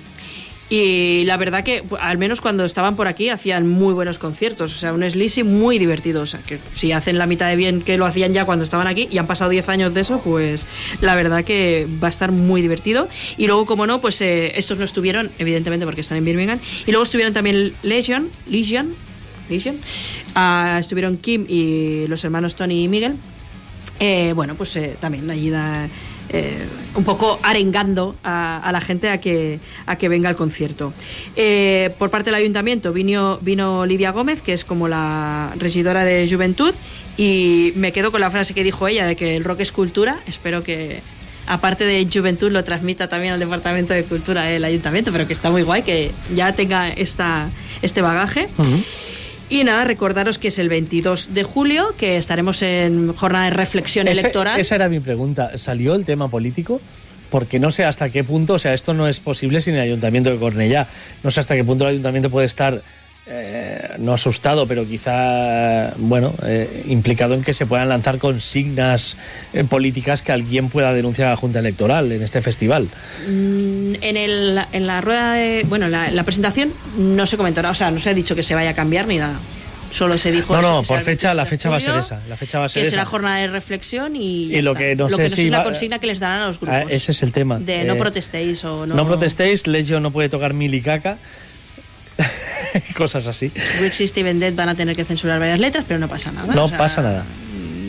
Y 0.73 1.25
la 1.25 1.37
verdad 1.37 1.65
que, 1.65 1.83
pu- 1.83 1.99
al 2.01 2.17
menos 2.17 2.41
cuando 2.41 2.65
estaban 2.65 2.95
por 2.95 3.09
aquí, 3.09 3.29
hacían 3.29 3.67
muy 3.67 3.93
buenos 3.93 4.19
conciertos. 4.19 4.73
O 4.73 4.79
sea, 4.79 4.93
un 4.93 5.03
Sleazy 5.09 5.43
muy 5.43 5.81
divertido. 5.81 6.23
O 6.23 6.27
sea, 6.27 6.39
que 6.47 6.59
si 6.77 6.93
hacen 6.93 7.19
la 7.19 7.27
mitad 7.27 7.49
de 7.49 7.57
bien 7.57 7.83
que 7.83 7.99
lo 7.99 8.07
hacían 8.07 8.33
ya 8.35 8.45
cuando 8.45 8.63
estaban 8.63 8.87
aquí 8.87 9.09
y 9.11 9.19
han 9.19 9.27
pasado 9.27 9.51
10 9.51 9.69
años 9.69 9.95
de 9.95 10.03
eso, 10.03 10.21
pues 10.23 10.67
la 11.01 11.17
verdad 11.17 11.43
que 11.45 11.89
va 12.01 12.07
a 12.07 12.11
estar 12.11 12.31
muy 12.31 12.63
divertido. 12.63 13.09
Y 13.37 13.49
luego, 13.49 13.67
como 13.67 13.85
no, 13.89 14.01
pues 14.01 14.21
eh, 14.21 14.53
estos 14.57 14.79
no 14.79 14.85
estuvieron, 14.85 15.29
evidentemente, 15.41 15.87
porque 15.87 16.03
están 16.03 16.19
en 16.19 16.25
Birmingham. 16.25 16.61
Y 16.87 16.93
luego 16.93 17.03
estuvieron 17.03 17.35
también 17.35 17.73
Legion, 17.83 18.29
Legion, 18.49 18.95
Legion. 19.49 19.75
Ah, 20.37 20.77
estuvieron 20.79 21.17
Kim 21.17 21.47
y 21.49 22.07
los 22.07 22.23
hermanos 22.23 22.55
Tony 22.55 22.85
y 22.85 22.89
Miguel. 22.89 23.15
Eh, 24.01 24.33
bueno, 24.35 24.55
pues 24.55 24.75
eh, 24.77 24.97
también 24.99 25.31
allí 25.31 25.53
eh, 26.31 26.67
un 26.95 27.05
poco 27.05 27.39
arengando 27.43 28.17
a, 28.25 28.59
a 28.59 28.73
la 28.73 28.81
gente 28.81 29.11
a 29.11 29.19
que, 29.19 29.59
a 29.85 29.97
que 29.97 30.09
venga 30.09 30.31
al 30.31 30.37
concierto. 30.37 30.95
Eh, 31.37 31.91
por 31.99 32.09
parte 32.09 32.31
del 32.31 32.37
ayuntamiento 32.37 32.95
vino, 32.95 33.39
vino 33.43 33.85
Lidia 33.85 34.11
Gómez, 34.11 34.41
que 34.41 34.55
es 34.55 34.65
como 34.65 34.89
la 34.89 35.53
regidora 35.59 36.05
de 36.05 36.27
Juventud, 36.31 36.73
y 37.19 37.75
me 37.77 37.93
quedo 37.93 38.11
con 38.11 38.23
la 38.23 38.31
frase 38.31 38.55
que 38.55 38.65
dijo 38.65 38.89
ella 38.89 39.05
de 39.05 39.17
que 39.17 39.37
el 39.37 39.45
rock 39.45 39.61
es 39.61 39.73
cultura. 39.73 40.19
Espero 40.27 40.63
que, 40.63 41.01
aparte 41.47 41.85
de 41.85 42.09
Juventud, 42.11 42.51
lo 42.51 42.65
transmita 42.65 43.09
también 43.09 43.35
al 43.35 43.41
Departamento 43.41 43.93
de 43.93 44.05
Cultura 44.05 44.45
del 44.45 44.65
ayuntamiento, 44.65 45.13
pero 45.13 45.27
que 45.27 45.35
está 45.35 45.51
muy 45.51 45.63
guay 45.63 45.83
que 45.83 46.11
ya 46.35 46.53
tenga 46.53 46.89
esta, 46.89 47.51
este 47.83 48.01
bagaje. 48.01 48.49
Y 49.51 49.65
nada, 49.65 49.85
recordaros 49.85 50.39
que 50.39 50.49
es 50.49 50.59
el 50.59 50.69
22 50.69 51.35
de 51.35 51.43
julio, 51.43 51.93
que 51.99 52.17
estaremos 52.17 52.63
en 52.63 53.13
jornada 53.15 53.47
de 53.47 53.51
reflexión 53.51 54.07
Ese- 54.09 54.21
electoral. 54.21 54.59
Esa 54.61 54.77
era 54.77 54.89
mi 54.89 55.01
pregunta. 55.01 55.59
¿Salió 55.59 55.95
el 55.97 56.05
tema 56.05 56.29
político? 56.29 56.81
Porque 57.31 57.59
no 57.59 57.71
sé 57.71 57.85
hasta 57.85 58.11
qué 58.11 58.25
punto, 58.25 58.55
o 58.55 58.59
sea, 58.59 58.75
esto 58.75 58.95
no 58.95 59.07
es 59.09 59.21
posible 59.21 59.61
sin 59.61 59.75
el 59.75 59.81
Ayuntamiento 59.81 60.31
de 60.31 60.37
Cornellá. 60.39 60.87
No 61.23 61.31
sé 61.31 61.41
hasta 61.41 61.55
qué 61.57 61.65
punto 61.65 61.85
el 61.85 61.91
Ayuntamiento 61.91 62.31
puede 62.31 62.47
estar, 62.47 62.83
eh, 63.27 63.95
no 63.99 64.15
asustado, 64.15 64.67
pero 64.67 64.85
quizá, 64.87 65.93
bueno, 65.99 66.35
eh, 66.45 66.85
implicado 66.89 67.35
en 67.35 67.43
que 67.43 67.55
se 67.55 67.67
puedan 67.67 67.89
lanzar 67.89 68.19
consignas 68.19 69.17
eh, 69.53 69.63
políticas 69.65 70.23
que 70.23 70.33
alguien 70.33 70.69
pueda 70.69 70.93
denunciar 70.93 71.29
a 71.29 71.31
la 71.33 71.37
Junta 71.37 71.59
Electoral 71.61 72.11
en 72.11 72.23
este 72.23 72.41
festival. 72.43 72.89
Mm, 73.29 73.95
En, 74.01 74.17
el, 74.17 74.59
en 74.73 74.87
la 74.87 75.01
rueda 75.01 75.35
de. 75.35 75.65
Bueno, 75.69 75.87
en 75.87 75.93
la, 75.93 76.09
en 76.09 76.17
la 76.17 76.25
presentación 76.25 76.73
no 76.99 77.27
se 77.27 77.37
comentó 77.37 77.63
nada, 77.63 77.73
o 77.73 77.75
sea, 77.75 77.91
no 77.91 78.01
se 78.01 78.11
ha 78.11 78.15
dicho 78.15 78.35
que 78.35 78.43
se 78.43 78.55
vaya 78.55 78.71
a 78.71 78.75
cambiar 78.75 79.07
ni 79.07 79.19
nada. 79.19 79.39
Solo 79.93 80.17
se 80.19 80.31
dijo. 80.31 80.55
No, 80.55 80.63
no, 80.63 80.83
que 80.83 80.89
por 80.89 81.01
fecha, 81.01 81.35
la 81.35 81.43
22 81.43 81.45
de 81.45 81.51
fecha 81.51 81.69
va 81.71 81.77
a 81.77 81.81
ser 81.81 81.97
esa. 81.97 82.29
La 82.29 82.37
fecha 82.37 82.59
va 82.61 82.65
a 82.67 82.69
ser 82.69 82.81
Que 82.83 82.87
esa. 82.89 82.91
será 82.93 83.05
jornada 83.05 83.39
de 83.39 83.49
reflexión 83.49 84.15
y. 84.17 84.49
ya 84.49 84.59
Y 84.59 84.63
lo 84.63 84.71
está. 84.73 84.81
que 84.85 84.97
no 84.97 85.09
sé 85.09 85.23
no 85.25 85.29
si 85.29 85.45
es 85.47 85.51
la 85.51 85.65
consigna 85.65 85.99
que 85.99 86.07
les 86.07 86.21
darán 86.21 86.43
a 86.43 86.47
los 86.47 86.61
grupos. 86.61 86.77
Ah, 86.77 86.85
ese 86.89 87.11
es 87.13 87.23
el 87.25 87.33
tema. 87.33 87.59
De 87.59 87.83
no 87.85 87.97
protestéis 87.97 88.65
o 88.65 88.87
no. 88.87 88.95
No, 88.95 89.05
protestéis, 89.07 89.67
Legion 89.67 90.03
no 90.03 90.13
puede 90.13 90.29
tocar 90.29 90.55
mil 90.55 90.73
y 90.75 90.81
caca. 90.81 91.19
Cosas 92.97 93.27
así. 93.27 93.51
Wix 93.81 94.01
y 94.01 94.07
Steven 94.07 94.39
Dead 94.39 94.55
van 94.55 94.69
a 94.69 94.75
tener 94.75 94.97
que 94.97 95.05
censurar 95.05 95.41
varias 95.41 95.59
letras, 95.59 95.85
pero 95.87 95.99
no 95.99 96.09
pasa 96.09 96.33
nada. 96.33 96.55
No 96.55 96.65
o 96.65 96.69
sea, 96.69 96.79
pasa 96.79 97.03
nada. 97.03 97.25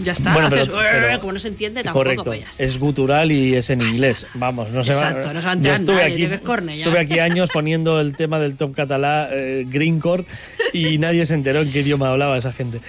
Ya 0.03 0.13
está. 0.13 0.33
Bueno, 0.33 0.49
pero- 0.49 0.61
haces, 0.63 0.73
pero- 0.91 1.19
como 1.19 1.33
no 1.33 1.39
se 1.39 1.47
entiende 1.49 1.83
tampoco, 1.83 2.03
Correcto. 2.03 2.23
pues 2.25 2.41
ya. 2.41 2.47
Es 2.65 2.77
gutural 2.79 3.31
y 3.31 3.55
es 3.55 3.69
en 3.69 3.81
inglés. 3.81 4.25
Vamos, 4.35 4.71
no 4.71 4.83
se 4.83 4.93
va. 4.93 4.99
Exacto, 5.09 5.33
no 5.33 5.39
se 5.41 5.45
va 5.45 5.51
a 5.51 5.55
enterar 5.55 5.79
estuve 5.79 5.95
nadie, 5.95 6.05
aquí, 6.13 6.23
estuve 6.23 7.21
años 7.21 7.49
poniendo 7.53 7.99
el 7.99 8.15
tema 8.15 8.39
del 8.39 8.55
top 8.55 8.73
catalá 8.75 9.29
eh, 9.31 9.65
Greencore 9.67 10.25
y 10.73 10.97
nadie 10.97 11.25
se 11.25 11.33
enteró 11.33 11.61
en 11.61 11.71
qué 11.71 11.81
idioma 11.81 12.09
hablaba 12.09 12.37
esa 12.37 12.51
gente. 12.51 12.79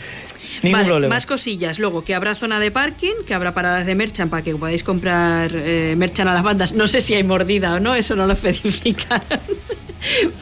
Ningún 0.63 0.81
Vale, 0.81 0.91
problema. 0.91 1.15
más 1.17 1.27
cosillas. 1.27 1.79
Luego, 1.79 2.05
que 2.05 2.15
habrá 2.15 2.35
zona 2.35 2.61
de 2.61 2.71
parking, 2.71 3.15
que 3.27 3.35
habrá 3.35 3.53
paradas 3.55 3.87
de 3.87 3.95
merchan 3.95 4.29
para 4.29 4.43
que 4.43 4.55
podáis 4.55 4.83
comprar 4.83 5.51
eh, 5.55 5.95
merchan 5.97 6.29
a 6.29 6.35
las 6.35 6.43
bandas. 6.43 6.73
No 6.73 6.87
sé 6.87 7.01
si 7.01 7.15
hay 7.15 7.25
mordida 7.25 7.75
o 7.75 7.81
no, 7.81 7.95
eso 7.95 8.15
no 8.17 8.27
lo 8.27 8.33
especificaron. 8.35 9.41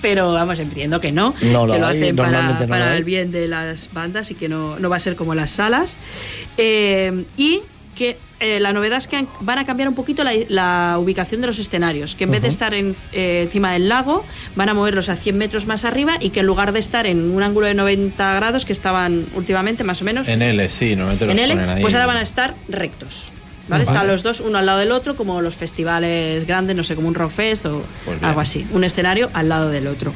Pero 0.01 0.33
vamos, 0.33 0.59
entiendo 0.59 1.01
que 1.01 1.13
no. 1.13 1.35
No 1.43 1.67
lo 1.67 1.75
que 1.75 1.79
lo 1.81 1.87
hay, 1.87 1.99
hacen 1.99 2.17
para, 2.17 2.43
no 2.55 2.61
lo 2.61 2.67
para 2.67 2.97
el 2.97 3.05
bien 3.05 3.31
de 3.31 3.47
las 3.47 3.93
bandas 3.93 4.31
y 4.31 4.35
que 4.35 4.49
no, 4.49 4.79
no 4.79 4.89
va 4.89 4.97
a 4.97 5.01
ser 5.01 5.17
como 5.17 5.35
las 5.35 5.51
salas. 5.51 5.99
Eh, 6.61 7.25
y 7.37 7.61
que 7.95 8.17
eh, 8.39 8.61
la 8.61 8.73
novedad 8.73 8.97
es 8.97 9.07
que 9.09 9.27
van 9.41 9.59
a 9.59 9.67
cambiar 9.67 9.87
un 9.89 9.95
poquito 9.95 10.25
la, 10.25 10.33
la 10.49 10.97
ubicación 10.99 11.43
de 11.43 11.47
los 11.49 11.59
escenarios, 11.59 12.15
que 12.15 12.25
en 12.25 12.31
vez 12.31 12.41
de 12.41 12.49
estar 12.49 12.73
en, 12.73 12.97
eh, 13.13 13.43
encima 13.45 13.73
del 13.73 13.89
lago, 13.91 14.25
van 14.57 14.71
a 14.71 14.75
moverlos 14.75 15.11
a 15.11 15.17
100 15.17 15.37
metros 15.37 15.67
más 15.67 15.85
arriba 15.85 16.17
y 16.19 16.31
que 16.31 16.41
en 16.41 16.47
lugar 16.47 16.73
de 16.73 16.79
estar 16.79 17.07
en 17.07 17.31
un 17.31 17.43
ángulo 17.43 17.67
de 17.67 17.75
90 17.75 18.35
grados, 18.37 18.65
que 18.65 18.73
estaban 18.73 19.27
últimamente 19.35 19.85
más 19.85 20.01
o 20.01 20.05
menos, 20.07 20.29
En 20.29 20.41
L, 20.41 20.67
sí, 20.71 20.97
normalmente 20.97 21.27
los 21.27 21.35
en 21.35 21.45
L, 21.45 21.55
ponen 21.55 21.69
ahí. 21.69 21.83
pues 21.83 21.93
ahora 21.95 22.07
van 22.07 22.17
a 22.17 22.23
estar 22.23 22.55
rectos. 22.69 23.29
¿Vale? 23.69 23.85
Vale. 23.85 23.97
Están 23.97 24.09
los 24.09 24.23
dos 24.23 24.41
uno 24.41 24.59
al 24.59 24.67
lado 24.67 24.79
del 24.79 24.91
otro, 24.93 25.15
como 25.15 25.43
los 25.43 25.55
festivales 25.55 26.47
grandes, 26.47 26.75
no 26.75 26.83
sé, 26.83 26.97
como 26.97 27.07
un 27.09 27.15
Rock 27.15 27.33
Fest 27.33 27.67
o 27.67 27.83
Pues 28.07 28.23
algo 28.23 28.41
así. 28.41 28.67
Un 28.73 28.83
escenario 28.85 29.29
al 29.35 29.49
lado 29.51 29.69
del 29.69 29.87
otro. 29.87 30.13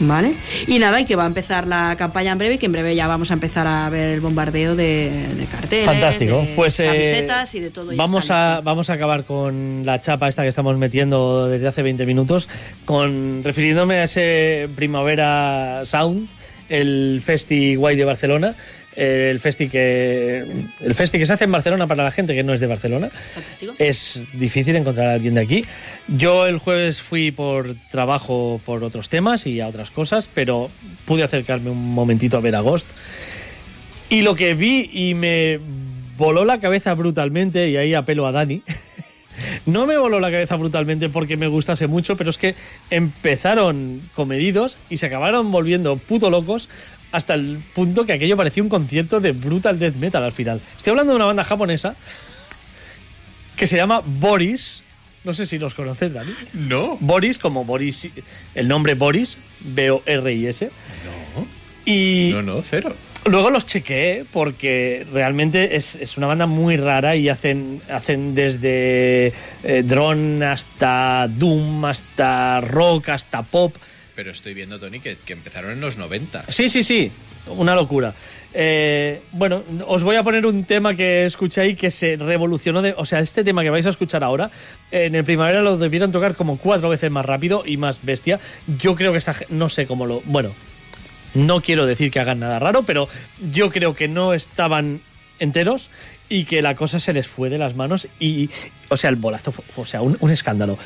¿Vale? 0.00 0.32
Y 0.66 0.78
nada, 0.78 0.98
y 1.00 1.04
que 1.04 1.14
va 1.14 1.24
a 1.24 1.26
empezar 1.26 1.66
la 1.66 1.94
campaña 1.98 2.32
en 2.32 2.38
breve, 2.38 2.54
y 2.54 2.58
que 2.58 2.66
en 2.66 2.72
breve 2.72 2.94
ya 2.94 3.06
vamos 3.06 3.30
a 3.30 3.34
empezar 3.34 3.66
a 3.66 3.88
ver 3.90 4.10
el 4.10 4.20
bombardeo 4.20 4.74
de, 4.74 5.10
de 5.36 5.44
carteles, 5.44 5.84
Fantástico. 5.86 6.40
de 6.40 6.52
Pues 6.56 6.80
eh, 6.80 6.86
camisetas 6.86 7.54
y 7.54 7.60
de 7.60 7.70
todo. 7.70 7.92
vamos 7.94 8.30
a 8.30 8.60
vamos 8.62 8.88
a 8.88 8.94
acabar 8.94 9.24
con 9.24 9.82
la 9.84 10.00
chapa 10.00 10.28
esta 10.28 10.42
que 10.42 10.48
estamos 10.48 10.76
metiendo 10.78 11.48
desde 11.48 11.68
hace 11.68 11.82
20 11.82 12.06
minutos, 12.06 12.48
con 12.86 13.44
refiriéndome 13.44 13.96
a 13.96 14.04
ese 14.04 14.68
Primavera 14.74 15.82
Sound, 15.84 16.28
el 16.70 17.20
Festi 17.22 17.74
Guay 17.74 17.96
de 17.96 18.04
Barcelona. 18.04 18.54
El 19.02 19.40
festi 19.40 19.68
que 19.70 20.44
el 20.80 20.94
festi 20.94 21.18
que 21.18 21.24
se 21.24 21.32
hace 21.32 21.44
en 21.44 21.52
Barcelona 21.52 21.86
para 21.86 22.04
la 22.04 22.10
gente 22.10 22.34
que 22.34 22.42
no 22.42 22.52
es 22.52 22.60
de 22.60 22.66
Barcelona. 22.66 23.08
Fantástico. 23.08 23.72
Es 23.78 24.20
difícil 24.34 24.76
encontrar 24.76 25.08
a 25.08 25.14
alguien 25.14 25.34
de 25.34 25.40
aquí. 25.40 25.64
Yo 26.06 26.46
el 26.46 26.58
jueves 26.58 27.00
fui 27.00 27.30
por 27.30 27.74
trabajo 27.90 28.60
por 28.66 28.84
otros 28.84 29.08
temas 29.08 29.46
y 29.46 29.60
a 29.60 29.68
otras 29.68 29.90
cosas, 29.90 30.28
pero 30.34 30.70
pude 31.06 31.22
acercarme 31.22 31.70
un 31.70 31.94
momentito 31.94 32.36
a 32.36 32.40
ver 32.40 32.54
a 32.56 32.60
Ghost. 32.60 32.86
Y 34.10 34.20
lo 34.20 34.34
que 34.34 34.52
vi 34.52 34.90
y 34.92 35.14
me 35.14 35.58
voló 36.18 36.44
la 36.44 36.60
cabeza 36.60 36.92
brutalmente, 36.92 37.70
y 37.70 37.78
ahí 37.78 37.94
apelo 37.94 38.26
a 38.26 38.32
Dani. 38.32 38.62
No 39.64 39.86
me 39.86 39.96
voló 39.96 40.20
la 40.20 40.30
cabeza 40.30 40.56
brutalmente 40.56 41.08
porque 41.08 41.38
me 41.38 41.46
gustase 41.46 41.86
mucho, 41.86 42.16
pero 42.16 42.28
es 42.28 42.36
que 42.36 42.54
empezaron 42.90 44.02
comedidos 44.14 44.76
y 44.90 44.98
se 44.98 45.06
acabaron 45.06 45.50
volviendo 45.50 45.96
puto 45.96 46.28
locos 46.28 46.68
hasta 47.12 47.34
el 47.34 47.58
punto 47.74 48.04
que 48.04 48.12
aquello 48.12 48.36
parecía 48.36 48.62
un 48.62 48.68
concierto 48.68 49.20
de 49.20 49.32
brutal 49.32 49.78
death 49.78 49.96
metal 49.96 50.22
al 50.22 50.32
final. 50.32 50.60
Estoy 50.76 50.90
hablando 50.90 51.12
de 51.12 51.16
una 51.16 51.26
banda 51.26 51.44
japonesa 51.44 51.96
que 53.56 53.66
se 53.66 53.76
llama 53.76 54.02
Boris. 54.04 54.82
No 55.24 55.34
sé 55.34 55.44
si 55.44 55.58
los 55.58 55.74
conoces, 55.74 56.14
Dani. 56.14 56.32
No. 56.54 56.96
Boris, 57.00 57.38
como 57.38 57.64
Boris, 57.64 58.08
el 58.54 58.68
nombre 58.68 58.94
Boris, 58.94 59.36
B-O-R-I-S. 59.60 60.70
No. 61.36 61.46
Y 61.84 62.30
No, 62.32 62.42
no, 62.42 62.62
cero. 62.62 62.94
Luego 63.26 63.50
los 63.50 63.66
chequeé 63.66 64.24
porque 64.32 65.06
realmente 65.12 65.76
es, 65.76 65.94
es 65.96 66.16
una 66.16 66.26
banda 66.26 66.46
muy 66.46 66.78
rara 66.78 67.16
y 67.16 67.28
hacen, 67.28 67.82
hacen 67.90 68.34
desde 68.34 69.34
eh, 69.62 69.82
drone 69.84 70.44
hasta 70.46 71.28
doom, 71.28 71.84
hasta 71.84 72.62
rock, 72.62 73.10
hasta 73.10 73.42
pop. 73.42 73.76
Pero 74.20 74.32
estoy 74.32 74.52
viendo, 74.52 74.78
Tony, 74.78 75.00
que, 75.00 75.16
que 75.16 75.32
empezaron 75.32 75.70
en 75.70 75.80
los 75.80 75.96
90. 75.96 76.42
Sí, 76.52 76.68
sí, 76.68 76.82
sí, 76.82 77.10
una 77.46 77.74
locura. 77.74 78.12
Eh, 78.52 79.18
bueno, 79.32 79.62
os 79.86 80.02
voy 80.02 80.16
a 80.16 80.22
poner 80.22 80.44
un 80.44 80.64
tema 80.64 80.94
que 80.94 81.24
escuché 81.24 81.62
ahí 81.62 81.74
que 81.74 81.90
se 81.90 82.16
revolucionó. 82.16 82.82
De, 82.82 82.92
o 82.98 83.06
sea, 83.06 83.20
este 83.20 83.44
tema 83.44 83.62
que 83.62 83.70
vais 83.70 83.86
a 83.86 83.88
escuchar 83.88 84.22
ahora, 84.22 84.50
en 84.90 85.14
el 85.14 85.24
primavera 85.24 85.62
lo 85.62 85.78
debieron 85.78 86.12
tocar 86.12 86.34
como 86.34 86.58
cuatro 86.58 86.90
veces 86.90 87.10
más 87.10 87.24
rápido 87.24 87.62
y 87.64 87.78
más 87.78 88.00
bestia. 88.02 88.38
Yo 88.78 88.94
creo 88.94 89.14
que 89.14 89.22
ge- 89.22 89.46
no 89.48 89.70
sé 89.70 89.86
cómo 89.86 90.04
lo. 90.04 90.20
Bueno, 90.26 90.50
no 91.32 91.62
quiero 91.62 91.86
decir 91.86 92.10
que 92.10 92.20
hagan 92.20 92.40
nada 92.40 92.58
raro, 92.58 92.82
pero 92.82 93.08
yo 93.52 93.70
creo 93.70 93.94
que 93.94 94.06
no 94.06 94.34
estaban 94.34 95.00
enteros 95.38 95.88
y 96.30 96.44
que 96.44 96.62
la 96.62 96.74
cosa 96.74 96.98
se 96.98 97.12
les 97.12 97.28
fue 97.28 97.50
de 97.50 97.58
las 97.58 97.74
manos 97.74 98.08
y, 98.18 98.48
o 98.88 98.96
sea, 98.96 99.10
el 99.10 99.16
bolazo, 99.16 99.52
o 99.76 99.84
sea, 99.84 100.00
un, 100.00 100.16
un 100.20 100.30
escándalo. 100.30 100.78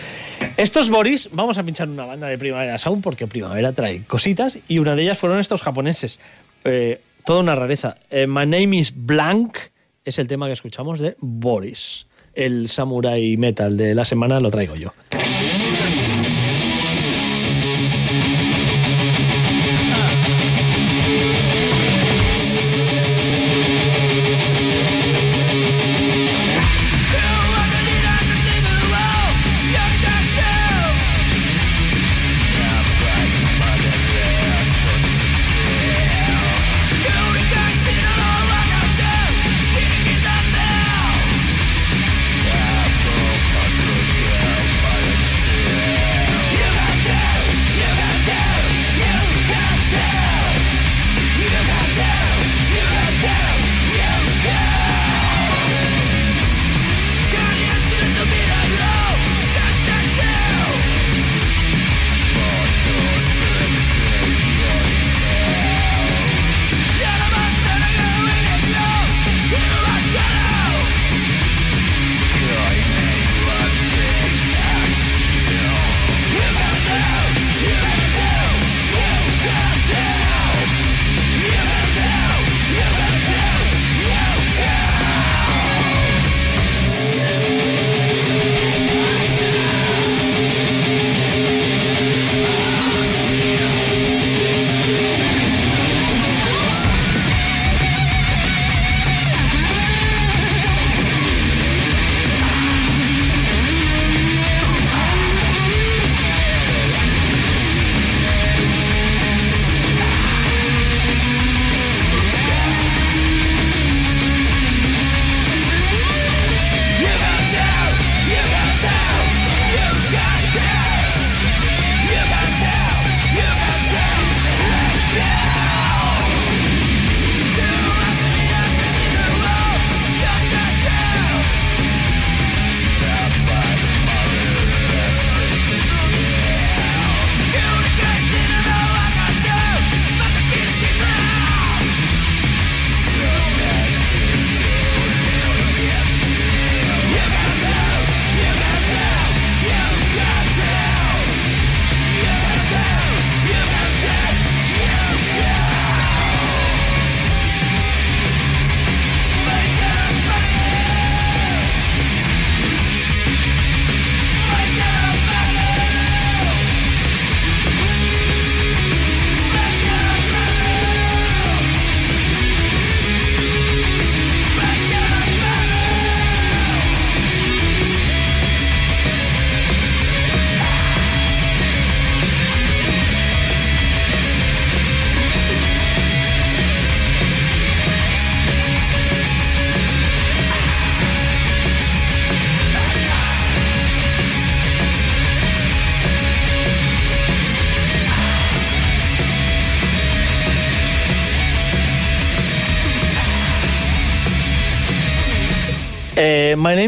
Estos 0.56 0.90
Boris, 0.90 1.28
vamos 1.31 1.58
a 1.58 1.62
pinchar 1.62 1.89
una 1.89 2.06
banda 2.06 2.26
de 2.26 2.39
Primavera 2.39 2.78
Sound 2.78 3.02
porque 3.02 3.28
Primavera 3.28 3.73
trae 3.73 4.02
cositas 4.05 4.58
y 4.66 4.78
una 4.78 4.97
de 4.97 5.02
ellas 5.02 5.18
fueron 5.18 5.39
estos 5.39 5.62
japoneses. 5.62 6.18
Eh, 6.64 7.00
toda 7.24 7.40
una 7.40 7.55
rareza. 7.55 7.98
Eh, 8.10 8.26
My 8.26 8.47
Name 8.47 8.76
is 8.78 8.92
Blank 8.97 9.58
es 10.05 10.18
el 10.18 10.26
tema 10.26 10.47
que 10.47 10.55
escuchamos 10.55 10.98
de 10.98 11.14
Boris. 11.20 12.06
El 12.34 12.68
samurai 12.68 13.36
metal 13.36 13.76
de 13.76 13.94
la 13.94 14.05
semana 14.05 14.40
lo 14.40 14.50
traigo 14.50 14.74
yo. 14.74 14.92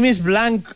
Is 0.07 0.21
Blank, 0.23 0.69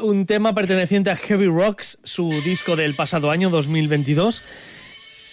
un 0.00 0.26
tema 0.26 0.54
perteneciente 0.54 1.10
a 1.10 1.16
Heavy 1.16 1.46
Rocks, 1.46 1.98
su 2.02 2.30
disco 2.42 2.74
del 2.76 2.94
pasado 2.94 3.30
año 3.30 3.50
2022. 3.50 4.42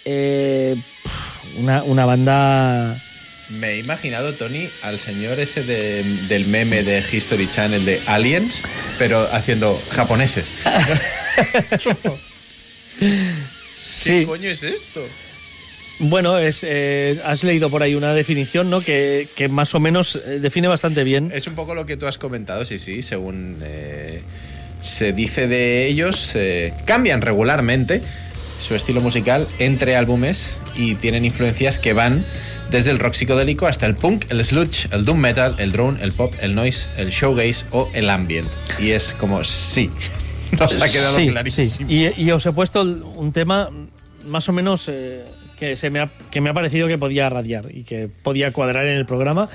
Eh, 0.04 0.76
una, 1.58 1.82
una 1.82 2.04
banda. 2.04 3.02
Me 3.48 3.70
he 3.72 3.78
imaginado, 3.78 4.34
Tony, 4.34 4.68
al 4.82 4.98
señor 5.00 5.40
ese 5.40 5.62
de- 5.64 6.02
del 6.28 6.46
meme 6.46 6.82
de 6.82 7.02
History 7.10 7.50
Channel 7.50 7.84
de 7.84 8.00
Aliens, 8.06 8.62
pero 8.98 9.28
haciendo 9.32 9.80
japoneses. 9.90 10.52
Sí. 13.78 14.10
¿Qué 14.20 14.26
coño 14.26 14.48
es 14.50 14.62
esto? 14.62 15.06
Bueno, 15.98 16.38
es, 16.38 16.64
eh, 16.68 17.20
has 17.24 17.42
leído 17.42 17.70
por 17.70 17.82
ahí 17.82 17.94
una 17.94 18.12
definición, 18.12 18.68
¿no? 18.68 18.80
Que, 18.80 19.26
que 19.34 19.48
más 19.48 19.74
o 19.74 19.80
menos 19.80 20.20
eh, 20.24 20.38
define 20.40 20.68
bastante 20.68 21.04
bien. 21.04 21.30
Es 21.34 21.46
un 21.46 21.54
poco 21.54 21.74
lo 21.74 21.86
que 21.86 21.96
tú 21.96 22.06
has 22.06 22.18
comentado, 22.18 22.66
sí, 22.66 22.78
sí, 22.78 23.02
según 23.02 23.58
eh, 23.62 24.20
se 24.82 25.12
dice 25.14 25.46
de 25.48 25.86
ellos, 25.86 26.32
eh, 26.34 26.74
cambian 26.84 27.22
regularmente 27.22 28.02
su 28.60 28.74
estilo 28.74 29.00
musical 29.00 29.46
entre 29.58 29.96
álbumes 29.96 30.54
y 30.76 30.94
tienen 30.96 31.24
influencias 31.24 31.78
que 31.78 31.92
van 31.94 32.24
desde 32.70 32.90
el 32.90 32.98
rock 32.98 33.14
psicodélico 33.14 33.66
hasta 33.66 33.86
el 33.86 33.94
punk, 33.94 34.24
el 34.30 34.44
sludge, 34.44 34.88
el 34.92 35.04
doom 35.04 35.18
metal, 35.18 35.54
el 35.58 35.72
drone, 35.72 36.02
el 36.02 36.12
pop, 36.12 36.34
el 36.42 36.54
noise, 36.54 36.88
el 36.98 37.10
showgaze 37.10 37.64
o 37.70 37.88
el 37.94 38.10
ambient. 38.10 38.48
Y 38.78 38.90
es 38.90 39.14
como, 39.14 39.44
sí, 39.44 39.88
nos 40.60 40.80
ha 40.82 40.90
quedado 40.90 41.16
Sí, 41.16 41.28
clarísimo. 41.28 41.68
sí. 41.70 41.84
Y, 41.88 42.22
y 42.22 42.30
os 42.32 42.44
he 42.44 42.52
puesto 42.52 42.82
un 42.82 43.32
tema 43.32 43.70
más 44.26 44.48
o 44.48 44.52
menos 44.52 44.88
eh, 44.88 45.24
que, 45.58 45.76
se 45.76 45.90
me 45.90 46.00
ha, 46.00 46.10
que 46.30 46.40
me 46.40 46.50
ha 46.50 46.54
parecido 46.54 46.86
que 46.88 46.98
podía 46.98 47.28
radiar 47.28 47.66
y 47.72 47.82
que 47.84 48.08
podía 48.22 48.52
cuadrar 48.52 48.86
en 48.86 48.96
el 48.96 49.06
programa 49.06 49.48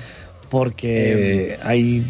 porque 0.49 1.57
hay... 1.63 2.03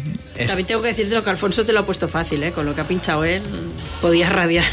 También 0.46 0.66
tengo 0.66 0.82
que 0.82 0.88
decirte 0.88 1.14
lo 1.14 1.22
que 1.22 1.30
Alfonso 1.30 1.64
te 1.64 1.72
lo 1.72 1.80
ha 1.80 1.86
puesto 1.86 2.08
fácil, 2.08 2.42
¿eh? 2.42 2.50
Con 2.50 2.66
lo 2.66 2.74
que 2.74 2.80
ha 2.80 2.84
pinchado 2.84 3.24
él, 3.24 3.40
podía 4.00 4.28
radiar. 4.28 4.64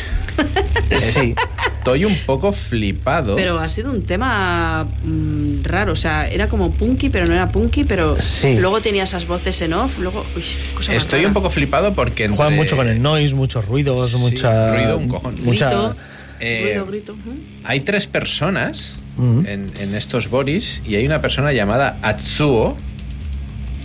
Sí. 0.98 1.36
Estoy 1.78 2.06
un 2.06 2.16
poco 2.26 2.52
flipado. 2.52 3.36
Pero 3.36 3.60
ha 3.60 3.70
sido 3.70 3.92
un 3.92 4.06
tema 4.06 4.88
mm, 5.04 5.64
raro, 5.64 5.94
o 5.94 5.96
sea, 5.96 6.28
era 6.28 6.50
como 6.50 6.72
punky, 6.72 7.10
pero 7.10 7.28
no 7.28 7.34
era 7.34 7.52
punky, 7.52 7.84
pero 7.84 8.20
Sí. 8.22 8.56
luego 8.58 8.82
tenía 8.82 9.04
esas 9.04 9.28
voces 9.28 9.62
en 9.62 9.74
off, 9.74 10.00
luego... 10.00 10.26
uy, 10.36 10.44
cosa 10.74 10.92
más 10.92 11.04
Estoy 11.04 11.20
rara. 11.20 11.28
un 11.28 11.34
poco 11.36 11.50
flipado 11.52 11.94
porque 11.94 12.24
entre- 12.24 12.38
Juegan 12.38 12.56
mucho 12.56 12.76
con 12.76 12.88
el 12.88 13.02
noise, 13.02 13.36
muchos 13.36 13.66
ruidos, 13.68 14.14
mucha... 14.16 14.74
ruido, 14.76 14.98
un 14.98 15.10
cojón. 15.10 15.36
Mucha, 15.44 15.68
Grito, 15.70 15.96
Eh, 16.40 16.62
ruido, 16.70 16.86
grito. 16.88 17.14
ujú. 17.14 17.38
Hay 17.66 17.82
tres 17.82 18.08
personas 18.08 18.98
En, 19.20 19.70
en 19.80 19.96
estos 19.96 20.30
boris 20.30 20.82
y 20.88 20.96
hay 20.96 21.06
una 21.06 21.22
persona 21.22 21.52
llamada 21.52 21.98
Atsuo, 22.02 22.78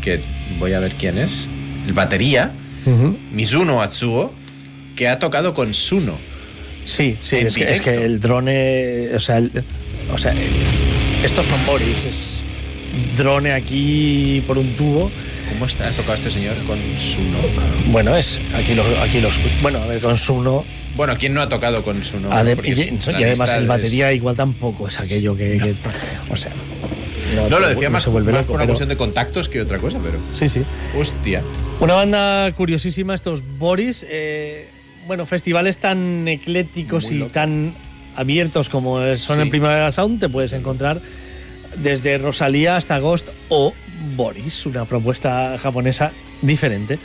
que 0.00 0.20
voy 0.60 0.72
a 0.74 0.78
ver 0.80 0.92
quién 0.92 1.18
es, 1.18 1.48
el 1.86 1.92
batería, 1.92 2.52
Ujú. 2.86 3.16
Mizuno 3.32 3.82
Atsuo, 3.82 4.32
que 4.94 5.08
ha 5.08 5.18
tocado 5.18 5.52
con 5.54 5.74
Suno. 5.74 6.16
Sí, 6.84 7.16
sí, 7.20 7.36
es 7.36 7.54
que, 7.56 7.72
es 7.72 7.80
que 7.80 7.90
el 8.04 8.20
drone, 8.20 9.10
o 9.14 9.18
sea, 9.18 9.38
el- 9.38 9.50
o 10.12 10.18
sea, 10.18 10.32
el- 10.32 10.62
estos 11.24 11.46
son 11.46 11.58
Boris, 11.66 12.04
es 12.06 13.16
drone 13.16 13.52
aquí 13.52 14.40
por 14.46 14.56
un 14.58 14.72
tubo. 14.76 15.10
¿Cómo 15.54 15.66
está? 15.66 15.88
Ha 15.88 15.92
tocado 15.92 16.14
este 16.14 16.30
señor 16.30 16.56
con 16.66 16.78
Suno. 16.98 17.38
Bueno, 17.86 18.16
es 18.16 18.40
aquí 18.54 18.74
los 18.74 18.86
aquí 18.98 19.20
los 19.20 19.38
bueno, 19.62 19.78
a 19.82 19.86
ver 19.86 20.00
con 20.00 20.16
Suno 20.16 20.64
Bueno, 20.96 21.14
¿quién 21.18 21.32
no 21.34 21.40
ha 21.40 21.48
tocado 21.48 21.82
con? 21.82 22.00
Ade- 22.02 22.56
Porque 22.56 22.70
y, 22.70 23.22
además 23.24 23.52
el 23.52 23.62
es- 23.62 23.68
batería 23.68 24.12
igual 24.12 24.36
tampoco 24.36 24.88
es 24.88 24.98
aquello 25.00 25.34
que, 25.36 25.58
que- 25.58 25.74
o 26.30 26.36
sea, 26.36 26.52
No, 27.50 27.58
lo 27.58 27.68
decía 27.68 27.88
no 27.88 27.92
más, 27.94 28.02
se 28.04 28.10
vuelve 28.10 28.32
más 28.32 28.40
loco, 28.42 28.48
por 28.48 28.56
una 28.56 28.62
pero- 28.64 28.72
cuestión 28.72 28.88
de 28.90 28.96
contactos 28.96 29.48
que 29.48 29.60
otra 29.60 29.78
cosa, 29.78 29.98
pero... 30.02 30.18
Sí, 30.34 30.48
sí. 30.48 30.62
Hostia. 30.96 31.42
Una 31.80 31.94
banda 31.94 32.52
curiosísima, 32.52 33.14
estos 33.14 33.42
Boris. 33.58 34.04
eh, 34.08 34.68
bueno, 35.08 35.26
festivales 35.26 35.78
tan 35.78 36.26
eclécticos 36.28 37.04
Muy 37.06 37.14
y 37.14 37.18
loco. 37.20 37.32
tan 37.32 37.74
abiertos 38.16 38.68
como 38.68 38.98
son 39.16 39.36
Sí. 39.36 39.42
en 39.42 39.50
Primavera 39.50 39.90
Sound, 39.92 40.20
te 40.20 40.28
puedes 40.28 40.52
encontrar 40.52 41.00
desde 41.76 42.18
Rosalía 42.18 42.76
hasta 42.76 42.98
Ghost 43.00 43.28
o 43.48 43.74
Boris, 44.16 44.66
una 44.66 44.84
propuesta 44.84 45.56
japonesa 45.58 46.12
diferente. 46.42 46.98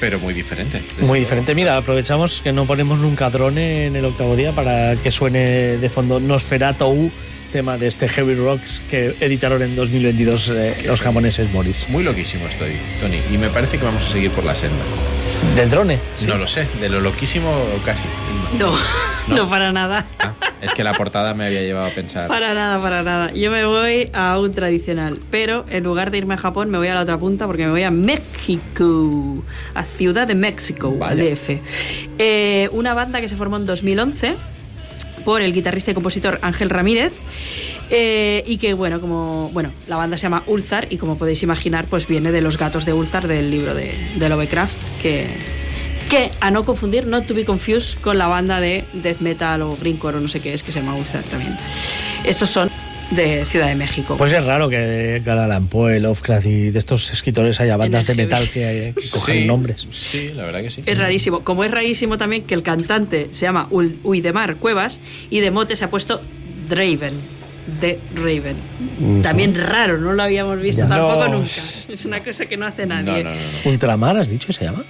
Pero 0.00 0.20
muy 0.20 0.32
diferente. 0.32 0.80
Muy 1.00 1.18
diferente. 1.18 1.54
Mira, 1.54 1.76
aprovechamos 1.76 2.40
que 2.40 2.52
no 2.52 2.66
ponemos 2.66 2.98
nunca 3.00 3.30
drone 3.30 3.86
en 3.86 3.96
el 3.96 4.04
octavo 4.04 4.36
día 4.36 4.52
para 4.52 4.94
que 4.96 5.10
suene 5.10 5.76
de 5.78 5.88
fondo 5.88 6.20
Nosferatu, 6.20 7.10
tema 7.48 7.78
de 7.78 7.86
este 7.86 8.08
Heavy 8.08 8.34
Rocks 8.34 8.80
que 8.90 9.16
editaron 9.20 9.62
en 9.62 9.74
2022 9.74 10.48
eh, 10.50 10.76
los 10.86 11.00
japoneses 11.00 11.52
Boris. 11.52 11.86
Muy 11.88 12.02
loquísimo 12.02 12.46
estoy, 12.46 12.76
Tony. 13.00 13.20
Y 13.32 13.38
me 13.38 13.48
parece 13.48 13.78
que 13.78 13.84
vamos 13.84 14.04
a 14.04 14.08
seguir 14.08 14.30
por 14.30 14.44
la 14.44 14.54
senda. 14.54 14.82
¿Del 15.56 15.70
drone? 15.70 15.98
No 16.26 16.36
lo 16.36 16.46
sé, 16.46 16.66
de 16.80 16.88
lo 16.88 17.00
loquísimo 17.00 17.52
casi. 17.84 18.04
No, 18.58 18.72
no, 19.28 19.48
para 19.48 19.72
nada. 19.72 20.04
Ah, 20.18 20.32
es 20.60 20.72
que 20.74 20.84
la 20.84 20.94
portada 20.94 21.34
me 21.34 21.46
había 21.46 21.62
llevado 21.62 21.86
a 21.86 21.90
pensar. 21.90 22.28
Para 22.28 22.54
nada, 22.54 22.80
para 22.80 23.02
nada. 23.02 23.32
Yo 23.32 23.50
me 23.50 23.64
voy 23.64 24.10
a 24.12 24.38
un 24.38 24.52
tradicional, 24.52 25.18
pero 25.30 25.64
en 25.70 25.84
lugar 25.84 26.10
de 26.10 26.18
irme 26.18 26.34
a 26.34 26.38
Japón 26.38 26.70
me 26.70 26.78
voy 26.78 26.88
a 26.88 26.94
la 26.94 27.02
otra 27.02 27.18
punta 27.18 27.46
porque 27.46 27.64
me 27.64 27.70
voy 27.70 27.82
a 27.82 27.90
México, 27.90 29.44
a 29.74 29.84
Ciudad 29.84 30.26
de 30.26 30.34
México, 30.34 30.96
al 31.02 31.18
DF. 31.18 31.50
Eh, 32.18 32.68
una 32.72 32.94
banda 32.94 33.20
que 33.20 33.28
se 33.28 33.36
formó 33.36 33.56
en 33.56 33.66
2011 33.66 34.36
por 35.28 35.42
el 35.42 35.52
guitarrista 35.52 35.90
y 35.90 35.94
compositor 35.94 36.38
Ángel 36.40 36.70
Ramírez 36.70 37.12
eh, 37.90 38.42
y 38.46 38.56
que 38.56 38.72
bueno 38.72 38.98
como 38.98 39.50
bueno 39.52 39.70
la 39.86 39.96
banda 39.96 40.16
se 40.16 40.22
llama 40.22 40.42
Ulzar 40.46 40.86
y 40.88 40.96
como 40.96 41.18
podéis 41.18 41.42
imaginar 41.42 41.84
pues 41.84 42.06
viene 42.06 42.32
de 42.32 42.40
los 42.40 42.56
gatos 42.56 42.86
de 42.86 42.94
Ulzar 42.94 43.28
del 43.28 43.50
libro 43.50 43.74
de, 43.74 43.94
de 44.16 44.28
Lovecraft 44.30 44.74
que 45.02 45.26
que 46.08 46.30
a 46.40 46.50
no 46.50 46.64
confundir 46.64 47.06
not 47.06 47.26
to 47.26 47.34
be 47.34 47.44
confused 47.44 47.98
con 48.00 48.16
la 48.16 48.26
banda 48.26 48.58
de 48.58 48.86
death 48.94 49.20
metal 49.20 49.60
o 49.60 49.76
greencore 49.76 50.16
o 50.16 50.20
no 50.20 50.28
sé 50.28 50.40
qué 50.40 50.54
es 50.54 50.62
que 50.62 50.72
se 50.72 50.80
llama 50.80 50.94
Ulzar 50.94 51.22
también. 51.24 51.54
Estos 52.24 52.48
son 52.48 52.70
de 53.10 53.44
Ciudad 53.46 53.68
de 53.68 53.74
México 53.74 54.16
Pues 54.18 54.32
es 54.32 54.44
raro 54.44 54.68
que 54.68 55.22
Allan 55.26 55.68
Poe, 55.68 55.98
Lovecraft 56.00 56.46
y 56.46 56.70
de 56.70 56.78
estos 56.78 57.10
escritores 57.10 57.58
haya 57.60 57.76
bandas 57.76 58.06
de 58.06 58.14
metal 58.14 58.48
que, 58.52 58.92
que 58.94 59.08
cojan 59.10 59.34
Sí, 59.36 59.44
nombres. 59.46 59.86
Sí, 59.90 60.28
la 60.34 60.44
verdad 60.44 60.60
que 60.62 60.70
sí. 60.70 60.82
Es 60.84 60.98
rarísimo. 60.98 61.40
Como 61.40 61.64
es 61.64 61.70
rarísimo 61.70 62.18
también 62.18 62.42
que 62.44 62.54
el 62.54 62.62
cantante 62.62 63.28
se 63.30 63.46
llama 63.46 63.68
Uidemar 63.70 64.56
Cuevas 64.56 65.00
y 65.30 65.40
de 65.40 65.50
mote 65.50 65.74
se 65.76 65.84
ha 65.84 65.90
puesto 65.90 66.20
Draven. 66.68 67.14
De 67.80 67.98
Raven. 68.14 68.56
También 69.22 69.54
raro, 69.54 69.98
no 69.98 70.14
lo 70.14 70.22
habíamos 70.22 70.58
visto 70.60 70.82
Ya. 70.82 70.88
tampoco 70.88 71.28
No. 71.28 71.38
nunca. 71.38 71.50
Es 71.88 72.04
una 72.06 72.22
cosa 72.22 72.46
que 72.46 72.56
no 72.56 72.64
hace 72.66 72.86
nadie. 72.86 73.22
no, 73.24 73.30
no, 73.30 73.36
no. 73.36 73.70
Ultramar, 73.70 74.16
has 74.16 74.28
dicho, 74.30 74.52
se 74.52 74.64
llama. 74.64 74.84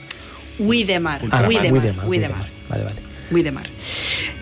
Uidemar. 0.61 1.21
Ah, 1.31 1.45
Uidemar. 1.49 1.73
Uidemar, 1.73 2.07
Uidemar. 2.09 2.47
Vale, 2.69 2.85
vale. 2.85 2.97
Uidemar. 3.31 3.67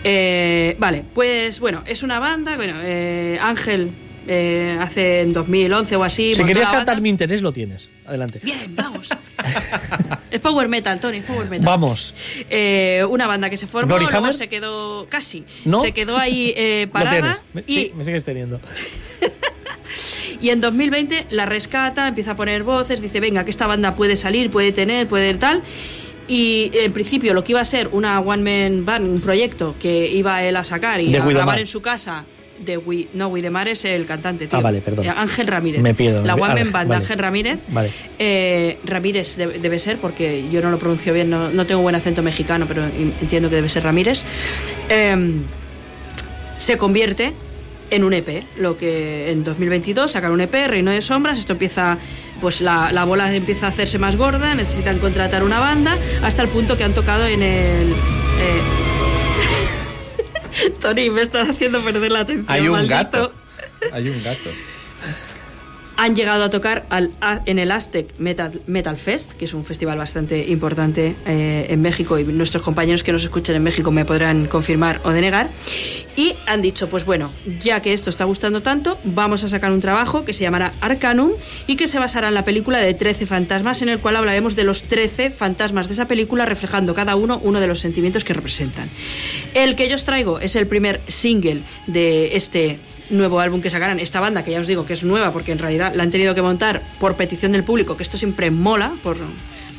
Eh, 0.05 0.77
vale, 0.79 1.05
pues 1.15 1.61
bueno, 1.61 1.83
es 1.87 2.03
una 2.03 2.19
banda. 2.19 2.57
Bueno, 2.57 2.75
eh, 2.83 3.39
Ángel 3.43 3.91
eh, 4.29 4.77
hace 4.81 5.21
en 5.21 5.33
2011 5.33 5.97
o 5.97 6.05
así. 6.05 6.35
Si 6.35 6.45
querías 6.45 6.71
cantar 6.71 7.01
mi 7.01 7.09
interés, 7.09 7.43
lo 7.43 7.53
tienes. 7.53 7.89
Adelante. 8.07 8.41
Bien, 8.43 8.75
vamos. 8.75 9.09
es 10.31 10.41
power 10.41 10.69
metal, 10.69 10.99
Tony, 10.99 11.19
es 11.19 11.25
power 11.25 11.49
metal. 11.49 11.65
Vamos. 11.65 12.15
Eh, 12.51 13.05
una 13.09 13.27
banda 13.27 13.49
que 13.51 13.57
se 13.57 13.67
formó, 13.67 13.89
¿Glory 13.97 14.07
luego 14.11 14.33
se 14.33 14.49
quedó 14.49 15.07
casi, 15.09 15.45
¿No? 15.65 15.81
se 15.81 15.93
quedó 15.93 16.17
ahí 16.17 16.53
eh, 16.57 16.85
Lo 16.87 16.93
parada 16.93 17.21
tienes. 17.21 17.45
Me, 17.53 17.65
y, 17.67 17.77
sí, 17.77 17.93
me 17.95 18.05
sigues 18.05 18.25
teniendo. 18.25 18.61
y 20.41 20.51
en 20.51 20.61
2020 20.61 21.27
la 21.31 21.47
rescata, 21.47 22.09
empieza 22.09 22.33
a 22.33 22.37
poner 22.37 22.65
voces, 22.65 23.01
dice, 23.01 23.21
venga, 23.21 23.45
que 23.45 23.51
esta 23.51 23.67
banda 23.67 23.95
puede 23.95 24.17
salir, 24.17 24.51
puede 24.51 24.73
tener, 24.73 25.07
puede 25.07 25.35
tal. 25.35 25.63
Y 26.29 26.71
en 26.75 26.93
principio 26.93 27.35
lo 27.35 27.45
que 27.45 27.53
iba 27.53 27.61
a 27.61 27.65
ser 27.65 27.89
una 27.93 28.21
one 28.21 28.43
man 28.43 28.85
band, 28.85 29.09
un 29.09 29.21
proyecto 29.21 29.75
que 29.81 30.09
iba 30.09 30.43
él 30.43 30.57
a 30.57 30.65
sacar 30.65 31.01
y 31.01 31.13
De 31.13 31.19
a 31.19 31.25
grabar 31.27 31.59
en 31.61 31.67
su 31.67 31.81
casa. 31.81 32.25
De 32.59 32.79
Wi- 32.79 33.09
no, 33.13 33.29
Widemar 33.29 33.69
es 33.69 33.85
el 33.85 34.07
cantante, 34.07 34.47
tío. 34.47 34.59
Ah, 34.59 34.63
vale, 34.63 34.81
perdón. 34.81 35.05
Eh, 35.05 35.11
Ángel 35.15 35.47
Ramírez. 35.47 35.83
Me 35.83 35.93
pierdo, 35.93 36.23
La 36.25 36.35
me- 36.37 36.41
one 36.43 36.53
ah, 36.53 36.65
man 36.65 36.73
band 36.73 36.85
de 36.85 36.89
vale. 36.95 37.03
Ángel 37.05 37.19
Ramírez. 37.19 37.59
Vale. 37.69 37.91
Eh, 38.19 38.79
Ramírez 38.83 39.37
debe, 39.37 39.59
debe 39.59 39.79
ser, 39.79 39.99
porque 39.99 40.43
yo 40.51 40.63
no 40.63 40.71
lo 40.71 40.79
pronuncio 40.79 41.13
bien, 41.13 41.29
no, 41.29 41.51
no 41.51 41.67
tengo 41.67 41.83
buen 41.83 41.95
acento 41.95 42.23
mexicano, 42.23 42.65
pero 42.67 42.83
en- 42.85 43.13
entiendo 43.21 43.51
que 43.51 43.57
debe 43.57 43.69
ser 43.69 43.83
Ramírez. 43.85 44.23
Em, 44.89 45.43
se 46.57 46.79
convierte 46.79 47.33
en 47.91 48.05
un 48.05 48.15
EP, 48.15 48.43
lo 48.59 48.79
que 48.79 49.31
en 49.31 49.45
2022 49.45 50.13
sacan 50.13 50.33
un 50.33 50.41
EP, 50.41 50.67
Reino 50.67 50.91
de 50.91 51.03
Sombras, 51.03 51.39
esto 51.39 51.53
empieza, 51.53 51.99
pues 52.41 52.61
la, 52.61 52.93
la 52.93 53.05
bola 53.05 53.35
empieza 53.35 53.67
a 53.67 53.69
hacerse 53.71 53.99
más 53.99 54.17
gorda, 54.17 54.55
necesitan 54.55 54.99
contratar 54.99 55.43
una 55.43 55.59
banda, 55.61 55.99
hasta 56.23 56.43
el 56.43 56.49
punto 56.49 56.77
que 56.77 56.85
han 56.85 56.95
tocado 56.95 57.27
en 57.27 57.43
el... 57.43 57.93
eh, 58.39 58.63
Tony, 60.81 61.11
me 61.11 61.23
estás 61.23 61.49
haciendo 61.51 61.83
perder 61.83 62.13
la 62.13 62.21
atención. 62.21 62.47
Hay 62.49 62.67
un 62.67 62.73
maldito. 62.73 62.95
gato. 62.95 63.33
Hay 63.93 64.09
un 64.09 64.23
gato. 64.23 64.51
Han 65.99 66.15
llegado 66.15 66.45
a 66.45 66.51
tocar 66.51 66.85
en 67.47 67.59
el 67.59 67.73
Aztec 67.73 68.19
Metal, 68.19 68.61
Metal 68.67 68.97
Fest, 68.99 69.33
que 69.33 69.47
es 69.47 69.55
un 69.55 69.65
festival 69.65 69.97
bastante 69.97 70.47
importante 70.49 71.17
eh, 71.27 71.67
en 71.71 71.81
México 71.81 72.19
y 72.19 72.25
nuestros 72.25 72.63
compañeros 72.63 73.03
que 73.03 73.13
nos 73.13 73.25
escuchan 73.25 73.57
en 73.57 73.63
México 73.63 73.91
me 73.91 74.05
podrán 74.05 74.47
confirmar 74.47 75.01
o 75.05 75.11
denegar. 75.11 75.49
Y 76.15 76.35
han 76.47 76.63
dicho, 76.63 76.89
pues 76.89 77.05
bueno, 77.05 77.31
ya 77.61 77.81
que 77.81 77.93
esto 77.93 78.11
está 78.11 78.25
gustando 78.25 78.63
tanto, 78.63 78.99
vamos 79.05 79.45
a 79.45 79.49
sacar 79.49 79.73
un 79.73 79.81
trabajo 79.81 80.25
que 80.25 80.33
se 80.33 80.43
llamará 80.43 80.73
Arcanum 80.81 81.33
y 81.67 81.77
que 81.77 81.87
se 81.87 81.99
basará 81.99 82.29
en 82.29 82.35
la 82.35 82.45
película 82.45 82.79
de 82.79 82.95
13 82.95 83.27
fantasmas, 83.27 83.83
en 83.83 83.89
el 83.89 83.99
cual 83.99 84.17
hablaremos 84.17 84.57
de 84.57 84.65
los 84.65 84.83
13 84.83 85.31
fantasmas 85.31 85.89
de 85.89 85.95
esa 85.95 86.07
película, 86.07 86.47
reflejando 86.47 86.95
cada 86.95 87.17
uno 87.17 87.41
uno 87.43 87.61
de 87.61 87.67
los 87.67 87.81
sentimientos 87.81 88.25
que 88.25 88.35
representan. 88.35 88.89
El 89.55 89.77
que 89.77 89.89
yo 89.89 89.95
os 89.95 90.05
traigo 90.05 90.41
es 90.41 90.57
el 90.57 90.67
primer 90.67 91.01
single 91.09 91.63
de 91.87 92.37
este 92.37 92.79
nuevo 93.11 93.41
álbum 93.41 93.61
que 93.61 93.71
sacarán. 93.71 94.01
Esta 94.01 94.21
banda, 94.21 94.45
que 94.45 94.51
ya 94.53 94.61
os 94.61 94.67
digo 94.67 94.87
que 94.87 94.93
es 94.93 95.05
nueva, 95.05 95.33
porque 95.33 95.53
en 95.53 95.59
realidad 95.59 95.93
la 95.95 96.03
han 96.03 96.11
tenido 96.11 96.35
que 96.35 96.43
montar 96.43 96.83
por 97.01 97.17
petición 97.17 97.53
del 97.53 97.65
público, 97.65 97.97
que 97.97 98.03
esto 98.03 98.17
siempre 98.19 98.51
mola, 98.51 98.93
por 99.03 99.17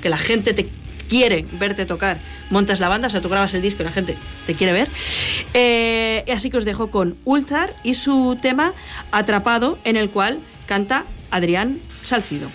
que 0.01 0.09
la 0.09 0.17
gente 0.17 0.53
te 0.53 0.69
quiere 1.07 1.45
verte 1.53 1.85
tocar, 1.85 2.17
montas 2.49 2.79
la 2.79 2.89
banda, 2.89 3.07
o 3.07 3.11
sea, 3.11 3.21
tú 3.21 3.29
grabas 3.29 3.53
el 3.53 3.61
disco 3.61 3.81
y 3.81 3.85
la 3.85 3.91
gente 3.91 4.15
te 4.45 4.53
quiere 4.53 4.73
ver. 4.73 4.89
Eh, 5.53 6.25
así 6.33 6.49
que 6.49 6.57
os 6.57 6.65
dejo 6.65 6.91
con 6.91 7.17
Ultar 7.25 7.73
y 7.83 7.93
su 7.93 8.37
tema 8.41 8.73
Atrapado, 9.11 9.79
en 9.83 9.97
el 9.97 10.09
cual 10.09 10.39
canta 10.65 11.05
Adrián 11.31 11.79
Salcido. 12.03 12.49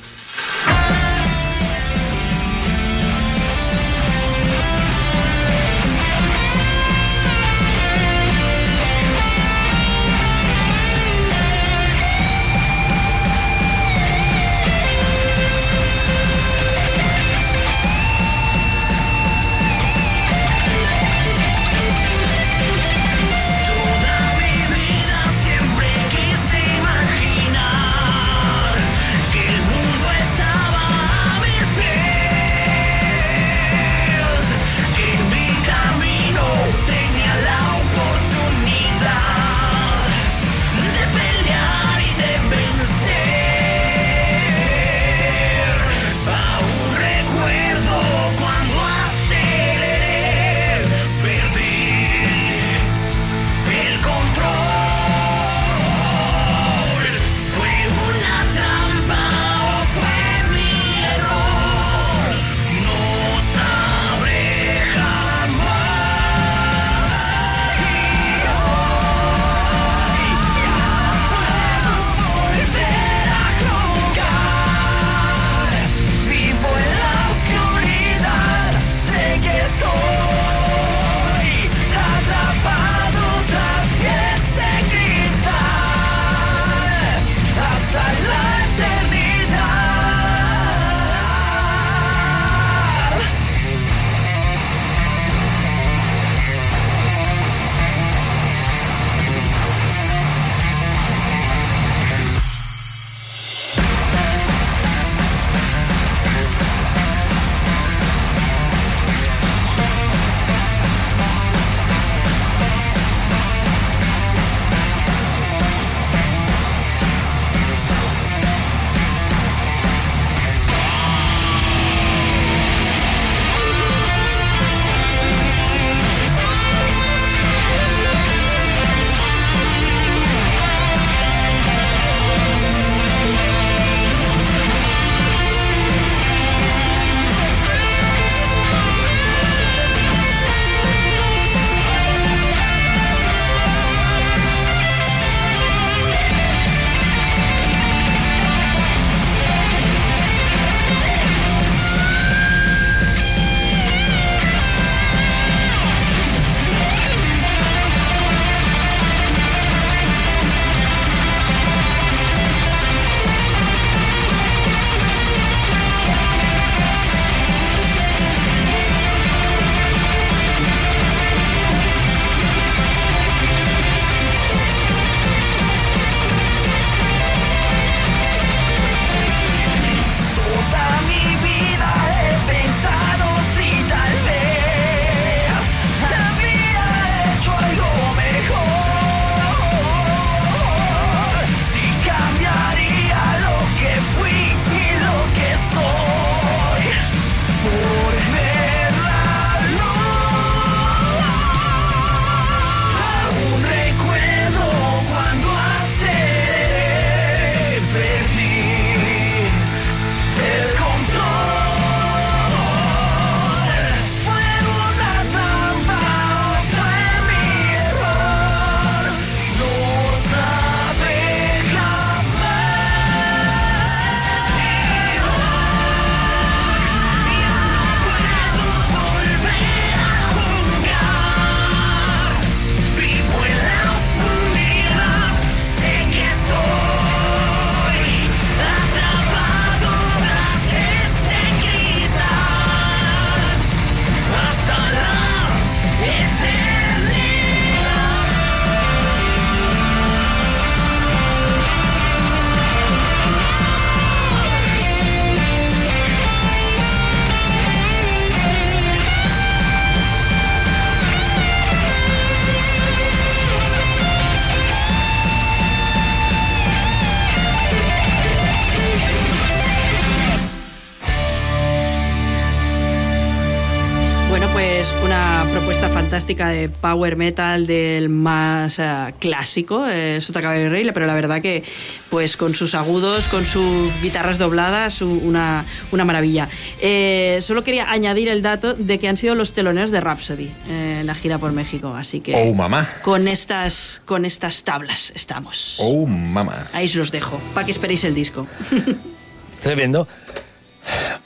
De 276.52 276.68
power 276.68 277.16
metal 277.16 277.66
del 277.66 278.08
más 278.08 278.78
eh, 278.78 279.14
clásico, 279.18 279.86
eh, 279.88 280.20
Sota 280.20 280.40
Caballo 280.40 280.66
y 280.66 280.68
Rey, 280.68 280.88
pero 280.94 281.06
la 281.06 281.14
verdad 281.14 281.40
que 281.42 281.64
pues 282.10 282.36
con 282.36 282.54
sus 282.54 282.74
agudos, 282.74 283.26
con 283.28 283.44
sus 283.44 283.90
guitarras 284.02 284.38
dobladas, 284.38 285.00
una, 285.02 285.64
una 285.90 286.04
maravilla. 286.04 286.48
Eh, 286.80 287.38
solo 287.40 287.64
quería 287.64 287.90
añadir 287.90 288.28
el 288.28 288.42
dato 288.42 288.74
de 288.74 288.98
que 288.98 289.08
han 289.08 289.16
sido 289.16 289.34
los 289.34 289.52
teloneros 289.52 289.90
de 289.90 290.00
Rhapsody 290.00 290.50
eh, 290.68 290.98
en 291.00 291.06
la 291.06 291.14
gira 291.14 291.38
por 291.38 291.52
México, 291.52 291.94
así 291.94 292.20
que 292.20 292.34
Oh, 292.36 292.54
mamá. 292.54 292.88
con 293.02 293.28
estas 293.28 294.00
con 294.04 294.24
estas 294.24 294.62
tablas 294.62 295.12
estamos. 295.16 295.76
Oh, 295.80 296.06
mamá. 296.06 296.68
Ahí 296.72 296.84
os 296.86 296.94
los 296.94 297.10
dejo, 297.12 297.40
para 297.54 297.64
que 297.66 297.72
esperéis 297.72 298.04
el 298.04 298.14
disco. 298.14 298.46
Tremendo. 299.60 300.06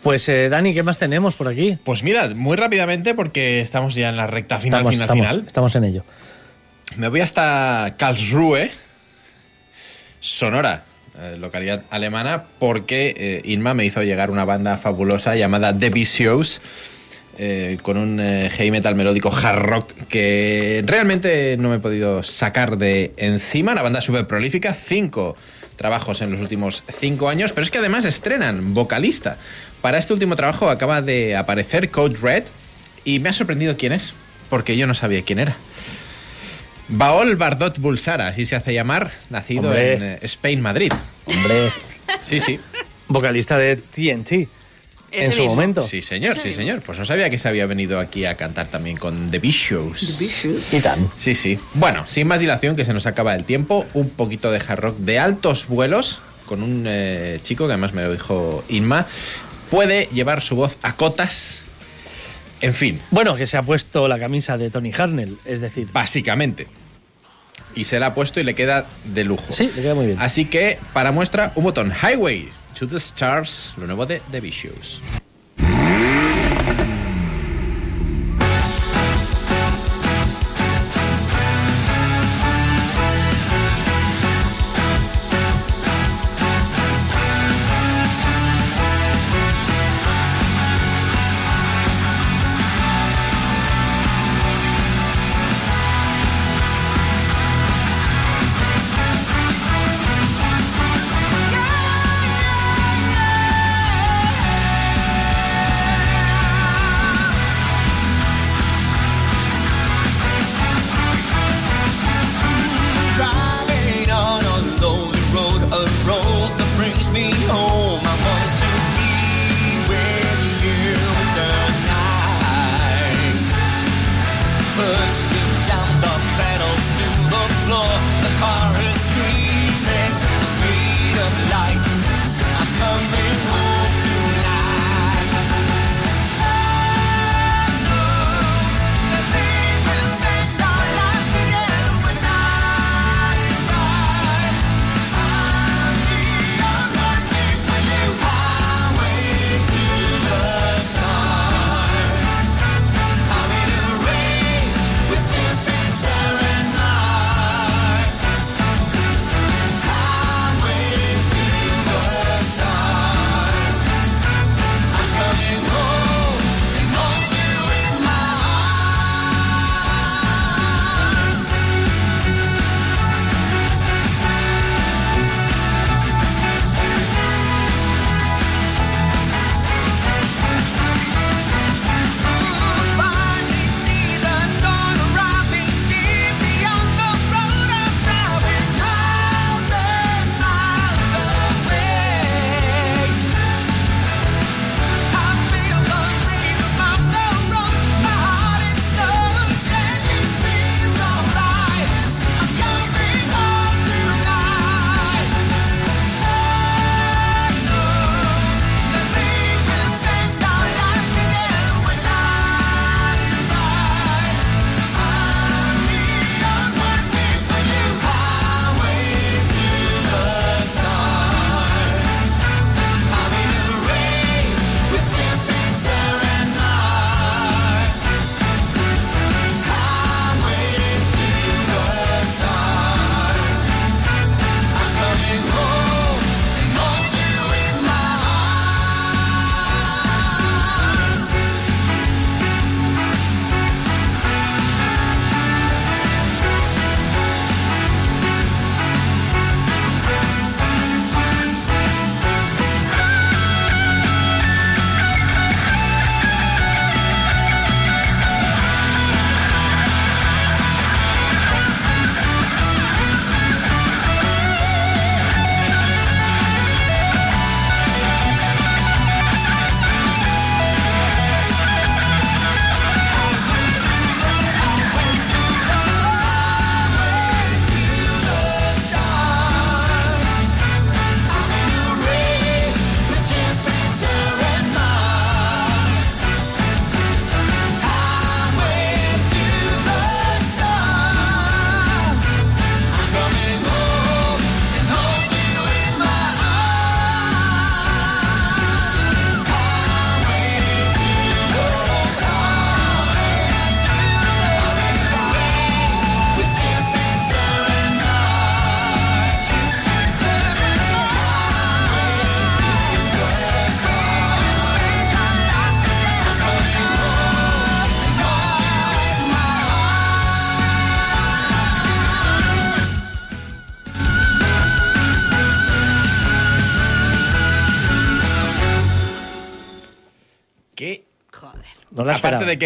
Pues, 0.03 0.29
eh, 0.29 0.49
Dani, 0.49 0.73
¿qué 0.73 0.83
más 0.83 0.99
tenemos 0.99 1.35
por 1.35 1.49
aquí? 1.49 1.79
Pues 1.83 2.03
mira, 2.03 2.29
muy 2.29 2.57
rápidamente, 2.57 3.15
porque 3.15 3.61
estamos 3.61 3.95
ya 3.95 4.09
en 4.09 4.17
la 4.17 4.27
recta 4.27 4.59
final, 4.59 4.81
estamos, 4.81 4.95
final, 4.95 5.05
estamos, 5.05 5.27
final. 5.27 5.45
estamos 5.47 5.75
en 5.77 5.85
ello. 5.85 6.05
Me 6.97 7.09
voy 7.09 7.21
hasta 7.21 7.95
Karlsruhe, 7.99 8.71
Sonora, 10.21 10.85
eh, 11.21 11.37
localidad 11.39 11.83
alemana, 11.91 12.45
porque 12.59 13.15
eh, 13.17 13.43
Inma 13.45 13.75
me 13.75 13.85
hizo 13.85 14.03
llegar 14.03 14.31
una 14.31 14.45
banda 14.45 14.77
fabulosa 14.77 15.35
llamada 15.35 15.77
The 15.77 15.91
Shows. 15.91 16.61
con 17.83 17.97
un 17.97 18.21
eh, 18.21 18.51
heavy 18.51 18.71
metal 18.71 18.95
melódico 18.95 19.31
hard 19.31 19.63
rock 19.63 19.93
que 20.09 20.83
realmente 20.87 21.57
no 21.59 21.69
me 21.69 21.77
he 21.77 21.79
podido 21.81 22.23
sacar 22.23 22.79
de 22.79 23.13
encima. 23.17 23.73
Una 23.73 23.83
banda 23.83 24.01
súper 24.01 24.27
prolífica, 24.27 24.73
cinco 24.73 25.37
trabajos 25.77 26.21
en 26.23 26.33
los 26.33 26.41
últimos 26.41 26.83
cinco 26.89 27.29
años, 27.29 27.53
pero 27.53 27.65
es 27.65 27.71
que 27.71 27.79
además 27.79 28.05
estrenan 28.05 28.75
vocalista. 28.75 29.37
Para 29.83 29.99
este 29.99 30.13
último 30.13 30.35
trabajo 30.37 30.71
acaba 30.71 31.03
de 31.03 31.37
aparecer 31.37 31.91
Code 31.91 32.17
Red 32.21 32.45
y 33.05 33.21
me 33.21 33.29
ha 33.29 33.33
sorprendido 33.33 33.77
quién 33.77 33.93
es, 33.93 34.13
porque 34.51 34.77
yo 34.77 34.87
no 34.87 34.95
sabía 34.95 35.23
quién 35.23 35.39
era. 35.39 35.57
Baol 36.89 37.37
Bardot 37.37 37.79
Bulsara, 37.79 38.29
así 38.29 38.47
se 38.47 38.55
hace 38.57 38.73
llamar, 38.73 39.11
nacido 39.31 39.63
Hombre. 39.69 39.95
en 39.95 40.03
eh, 40.03 40.19
Spain, 40.23 40.61
Madrid. 40.61 40.93
Hombre, 41.27 41.73
Sí, 42.23 42.41
sí. 42.41 42.61
vocalista 43.09 43.59
de 43.59 43.77
TNT. 43.77 44.49
En 45.11 45.33
su 45.33 45.45
momento. 45.47 45.81
Sí, 45.81 46.03
señor, 46.03 46.39
sí, 46.39 46.53
señor. 46.53 46.83
Pues 46.83 46.99
no 46.99 47.05
sabía 47.05 47.31
que 47.31 47.39
se 47.39 47.49
había 47.49 47.67
venido 47.67 47.99
aquí 48.01 48.25
a 48.25 48.35
cantar 48.37 48.67
también 48.69 48.97
con 48.97 49.31
The 49.31 49.39
Vicious. 49.39 50.45
Y 50.73 50.81
tan. 50.81 51.11
Sí, 51.17 51.35
sí. 51.35 51.59
Bueno, 51.75 52.05
sin 52.07 52.27
más 52.27 52.41
dilación, 52.41 52.77
que 52.77 52.85
se 52.85 52.93
nos 52.93 53.07
acaba 53.07 53.35
el 53.35 53.45
tiempo, 53.45 53.87
un 53.95 54.11
poquito 54.11 54.51
de 54.51 54.59
hard 54.67 54.81
rock 54.81 54.97
de 54.99 55.19
altos 55.19 55.67
vuelos 55.69 56.21
con 56.47 56.63
un 56.63 56.85
eh, 56.87 57.41
chico 57.43 57.67
que 57.67 57.73
además 57.73 57.93
me 57.93 58.03
lo 58.05 58.13
dijo 58.13 58.65
Inma. 58.69 59.07
Puede 59.71 60.09
llevar 60.13 60.43
su 60.43 60.57
voz 60.57 60.77
a 60.83 60.95
cotas. 60.97 61.63
En 62.61 62.73
fin, 62.73 63.01
Bueno, 63.11 63.37
que 63.37 63.45
se 63.45 63.57
ha 63.59 63.63
puesto 63.63 64.09
la 64.09 64.19
camisa 64.19 64.57
de 64.57 64.71
Tony 64.71 64.91
Harnell, 64.97 65.37
es 65.45 65.61
decir. 65.61 65.89
básicamente. 65.93 66.67
Y 67.75 67.85
se 67.85 68.01
la 68.01 68.07
ha 68.07 68.15
puesto 68.15 68.41
y 68.41 68.45
le 68.45 68.55
queda 68.55 68.87
de 69.05 69.25
lujo. 69.25 69.53
Sí, 69.53 69.71
le 69.77 69.83
queda 69.83 69.95
muy 69.95 70.07
bien. 70.07 70.19
Así 70.21 70.47
que, 70.47 70.79
para 70.95 71.13
muestra, 71.13 71.53
un 71.57 71.65
botón 71.65 71.93
Highway 71.93 72.49
to 72.77 72.87
the 72.87 73.01
Stars, 73.01 73.73
lo 73.79 73.87
nuevo 73.87 74.05
de 74.05 74.21
The 74.31 74.41
Vicious. 74.41 75.01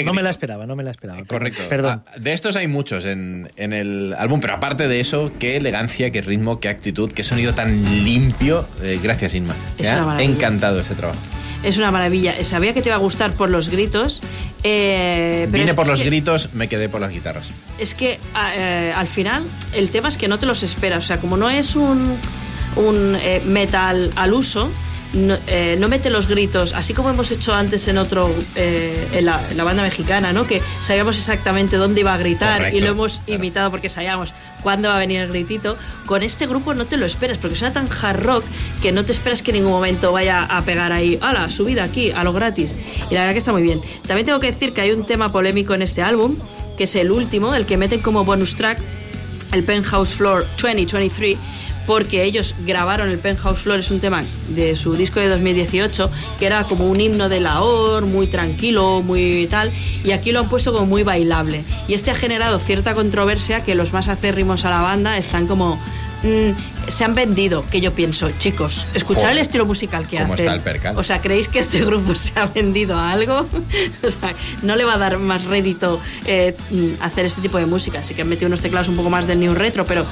No, 0.04 0.14
me 0.14 0.22
la 0.22 0.30
esperaba, 0.30 0.66
no 0.66 0.76
me 0.76 0.82
la 0.84 0.90
esperaba. 0.90 1.22
Correcto. 1.26 1.62
Perdón. 1.68 2.02
Ah, 2.06 2.12
de 2.18 2.32
estos 2.32 2.56
hay 2.56 2.68
muchos 2.68 3.04
en, 3.04 3.50
en 3.56 3.72
el 3.72 4.14
álbum, 4.18 4.40
pero 4.40 4.54
aparte 4.54 4.86
de 4.88 5.00
eso, 5.00 5.32
qué 5.38 5.56
elegancia, 5.56 6.10
qué 6.10 6.22
ritmo, 6.22 6.60
qué 6.60 6.68
actitud, 6.68 7.10
qué 7.12 7.24
sonido 7.24 7.52
tan 7.54 8.04
limpio. 8.04 8.66
Eh, 8.82 8.98
gracias, 9.02 9.34
Inma. 9.34 9.54
Es 9.78 9.86
Me 9.86 9.92
una 9.92 10.02
ha 10.02 10.06
maravilla. 10.06 10.30
encantado 10.34 10.80
este 10.80 10.94
trabajo. 10.94 11.18
Es 11.62 11.76
una 11.76 11.90
maravilla. 11.90 12.34
Sabía 12.44 12.72
que 12.72 12.80
te 12.80 12.88
iba 12.88 12.96
a 12.96 12.98
gustar 13.00 13.32
por 13.32 13.50
los 13.50 13.68
gritos. 13.68 14.22
eh, 14.62 15.46
pero 15.50 15.52
Vine 15.52 15.70
es 15.70 15.74
por 15.74 15.88
los 15.88 16.00
que- 16.00 16.06
gritos, 16.06 16.54
me 16.54 16.68
quedé 16.68 16.88
por 16.88 17.00
las 17.00 17.12
guitarras. 17.12 17.48
Es 17.78 17.94
que 17.94 18.18
a- 18.34 18.54
eh, 18.56 18.92
al 18.94 19.08
final 19.08 19.42
el 19.74 19.90
tema 19.90 20.08
es 20.08 20.16
que 20.16 20.28
no 20.28 20.38
te 20.38 20.46
los 20.46 20.62
esperas. 20.62 21.04
O 21.04 21.06
sea, 21.06 21.18
como 21.18 21.36
no 21.36 21.50
es 21.50 21.76
un, 21.76 22.16
un 22.76 23.16
eh, 23.22 23.42
metal 23.46 24.10
al 24.16 24.32
uso, 24.32 24.70
no, 25.14 25.36
eh, 25.46 25.76
no 25.78 25.88
mete 25.88 26.10
los 26.10 26.28
gritos, 26.28 26.72
así 26.72 26.94
como 26.94 27.10
hemos 27.10 27.30
hecho 27.30 27.52
antes 27.52 27.88
en 27.88 27.98
otro, 27.98 28.30
eh, 28.54 29.08
en, 29.14 29.26
la, 29.26 29.40
en 29.50 29.56
la 29.56 29.64
banda 29.64 29.82
mexicana, 29.82 30.32
¿no? 30.32 30.46
Que 30.46 30.62
sabíamos 30.80 31.18
exactamente 31.18 31.76
dónde 31.76 32.00
iba 32.00 32.14
a 32.14 32.18
gritar 32.18 32.58
Correcto, 32.58 32.78
y 32.78 32.80
lo 32.80 32.88
hemos 32.88 33.20
imitado 33.26 33.70
porque 33.70 33.88
sabíamos 33.88 34.32
cuándo 34.62 34.88
va 34.88 34.96
a 34.96 34.98
venir 34.98 35.20
el 35.20 35.28
gritito. 35.28 35.76
Con 36.06 36.22
este 36.22 36.46
grupo 36.46 36.74
no 36.74 36.84
te 36.84 36.96
lo 36.96 37.06
esperas 37.06 37.38
porque 37.38 37.56
suena 37.56 37.72
tan 37.72 37.88
hard 37.90 38.22
rock 38.22 38.44
que 38.82 38.92
no 38.92 39.04
te 39.04 39.12
esperas 39.12 39.42
que 39.42 39.50
en 39.50 39.58
ningún 39.58 39.72
momento 39.72 40.12
vaya 40.12 40.44
a 40.44 40.62
pegar 40.62 40.92
ahí, 40.92 41.18
¡hala! 41.20 41.50
Subida 41.50 41.84
aquí, 41.84 42.12
a 42.12 42.22
lo 42.22 42.32
gratis. 42.32 42.76
Y 43.10 43.14
la 43.14 43.20
verdad 43.20 43.32
que 43.32 43.38
está 43.38 43.52
muy 43.52 43.62
bien. 43.62 43.80
También 44.06 44.26
tengo 44.26 44.38
que 44.38 44.48
decir 44.48 44.72
que 44.72 44.80
hay 44.80 44.92
un 44.92 45.06
tema 45.06 45.32
polémico 45.32 45.74
en 45.74 45.82
este 45.82 46.02
álbum, 46.02 46.36
que 46.76 46.84
es 46.84 46.94
el 46.94 47.10
último, 47.10 47.54
el 47.54 47.66
que 47.66 47.76
meten 47.76 48.00
como 48.00 48.24
bonus 48.24 48.54
track, 48.54 48.78
el 49.52 49.64
Penthouse 49.64 50.14
Floor 50.14 50.46
2023, 50.60 51.36
porque 51.86 52.24
ellos 52.24 52.54
grabaron 52.66 53.08
el 53.08 53.18
Penthouse 53.18 53.60
Floor, 53.60 53.80
es 53.80 53.90
un 53.90 54.00
tema 54.00 54.22
de 54.48 54.76
su 54.76 54.94
disco 54.94 55.20
de 55.20 55.28
2018, 55.28 56.10
que 56.38 56.46
era 56.46 56.64
como 56.64 56.88
un 56.88 57.00
himno 57.00 57.28
de 57.28 57.40
lahore, 57.40 58.06
muy 58.06 58.26
tranquilo, 58.26 59.02
muy 59.02 59.46
tal, 59.50 59.70
y 60.04 60.12
aquí 60.12 60.32
lo 60.32 60.40
han 60.40 60.48
puesto 60.48 60.72
como 60.72 60.86
muy 60.86 61.02
bailable. 61.02 61.64
Y 61.88 61.94
este 61.94 62.10
ha 62.10 62.14
generado 62.14 62.58
cierta 62.58 62.94
controversia 62.94 63.64
que 63.64 63.74
los 63.74 63.92
más 63.92 64.08
acérrimos 64.08 64.64
a 64.64 64.70
la 64.70 64.80
banda 64.80 65.18
están 65.18 65.46
como... 65.46 65.76
mm, 66.22 66.50
se 66.88 67.04
han 67.04 67.14
vendido, 67.14 67.64
que 67.70 67.80
yo 67.80 67.92
pienso, 67.92 68.30
chicos, 68.38 68.84
escuchad 68.94 69.32
el 69.32 69.38
estilo 69.38 69.64
musical 69.64 70.06
que 70.06 70.18
cómo 70.18 70.34
hacen. 70.34 70.46
está 70.46 70.56
el 70.56 70.62
percal. 70.62 70.98
O 70.98 71.02
sea, 71.02 71.20
¿creéis 71.20 71.48
que 71.48 71.58
este 71.58 71.80
grupo 71.84 72.14
se 72.14 72.38
ha 72.38 72.46
vendido 72.46 72.96
a 72.96 73.12
algo? 73.12 73.46
o 74.02 74.10
sea, 74.10 74.34
no 74.62 74.76
le 74.76 74.84
va 74.84 74.94
a 74.94 74.98
dar 74.98 75.18
más 75.18 75.44
rédito 75.44 76.00
eh, 76.26 76.56
mm, 76.70 77.02
hacer 77.02 77.26
este 77.26 77.40
tipo 77.40 77.58
de 77.58 77.66
música. 77.66 78.00
Así 78.00 78.14
que 78.14 78.22
han 78.22 78.28
metido 78.28 78.48
unos 78.48 78.60
teclados 78.60 78.88
un 78.88 78.96
poco 78.96 79.10
más 79.10 79.26
del 79.26 79.40
new 79.40 79.54
retro, 79.54 79.84
pero 79.86 80.04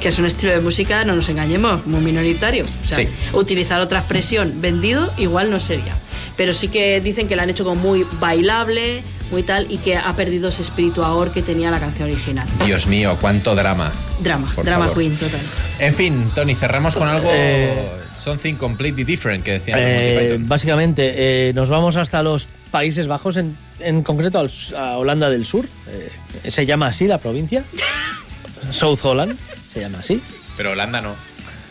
que 0.00 0.08
es 0.08 0.18
un 0.18 0.26
estilo 0.26 0.52
de 0.52 0.60
música, 0.60 1.04
no 1.04 1.14
nos 1.16 1.28
engañemos, 1.28 1.86
muy 1.86 2.00
minoritario. 2.00 2.64
O 2.64 2.86
sea, 2.86 2.98
Sí. 2.98 3.08
utilizar 3.32 3.80
otra 3.80 3.98
expresión, 3.98 4.60
vendido, 4.60 5.12
igual 5.18 5.50
no 5.50 5.60
sería. 5.60 5.94
Pero 6.36 6.54
sí 6.54 6.68
que 6.68 7.00
dicen 7.00 7.26
que 7.28 7.34
la 7.36 7.42
han 7.42 7.50
hecho 7.50 7.64
como 7.64 7.80
muy 7.82 8.06
bailable, 8.20 9.02
muy 9.32 9.42
tal, 9.42 9.66
y 9.70 9.78
que 9.78 9.96
ha 9.96 10.12
perdido 10.14 10.48
ese 10.50 10.62
espíritu 10.62 11.02
ahora 11.02 11.32
que 11.32 11.42
tenía 11.42 11.70
la 11.70 11.80
canción 11.80 12.08
original. 12.08 12.46
Dios 12.64 12.86
mío, 12.86 13.16
cuánto 13.20 13.54
drama. 13.56 13.90
Drama, 14.20 14.50
Por 14.54 14.64
drama 14.64 14.86
favor. 14.86 14.98
queen 15.02 15.16
total. 15.16 15.40
En 15.80 15.94
fin, 15.94 16.30
Tony, 16.34 16.54
cerramos 16.54 16.94
con 16.94 17.08
algo. 17.08 17.28
Eh, 17.32 17.76
something 18.16 18.54
completely 18.54 19.04
different 19.04 19.44
que 19.44 19.52
decían 19.54 19.78
Eh, 19.80 20.36
básicamente, 20.40 21.48
eh, 21.48 21.52
nos 21.54 21.68
vamos 21.68 21.96
hasta 21.96 22.22
los 22.22 22.46
Países 22.70 23.06
Bajos, 23.08 23.36
en, 23.36 23.56
en 23.80 24.02
concreto 24.02 24.38
al- 24.38 24.50
a 24.76 24.96
Holanda 24.98 25.30
del 25.30 25.44
Sur. 25.44 25.66
Eh, 25.88 26.50
se 26.50 26.66
llama 26.66 26.86
así 26.88 27.06
la 27.06 27.18
provincia. 27.18 27.64
South 28.70 28.98
Holland, 29.02 29.36
se 29.70 29.80
llama 29.80 29.98
así. 30.00 30.20
Pero 30.56 30.72
Holanda 30.72 31.00
no. 31.00 31.14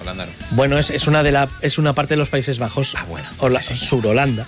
Holanda 0.01 0.26
no. 0.26 0.32
Bueno, 0.51 0.77
es, 0.77 0.90
es 0.92 1.08
una 1.08 1.24
de 1.24 1.32
la, 1.32 1.48
es 1.61 1.77
una 1.77 1.93
parte 1.93 2.14
de 2.14 2.17
los 2.17 2.30
Países 2.30 2.59
Bajos. 2.59 2.95
Ah, 2.95 3.06
bueno, 3.09 3.27
Hola- 3.40 3.61
sí, 3.64 3.77
sí. 3.77 3.85
Sur 3.85 4.06
Holanda. 4.06 4.45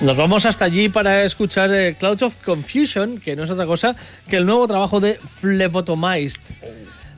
Nos 0.00 0.16
vamos 0.16 0.44
hasta 0.44 0.66
allí 0.66 0.90
para 0.90 1.24
escuchar 1.24 1.72
eh, 1.72 1.96
Clouds 1.98 2.22
of 2.22 2.34
Confusion, 2.44 3.18
que 3.18 3.34
no 3.34 3.44
es 3.44 3.50
otra 3.50 3.64
cosa 3.64 3.96
que 4.28 4.36
el 4.36 4.44
nuevo 4.44 4.66
trabajo 4.68 5.00
de 5.00 5.18
Phlebotomized, 5.40 6.38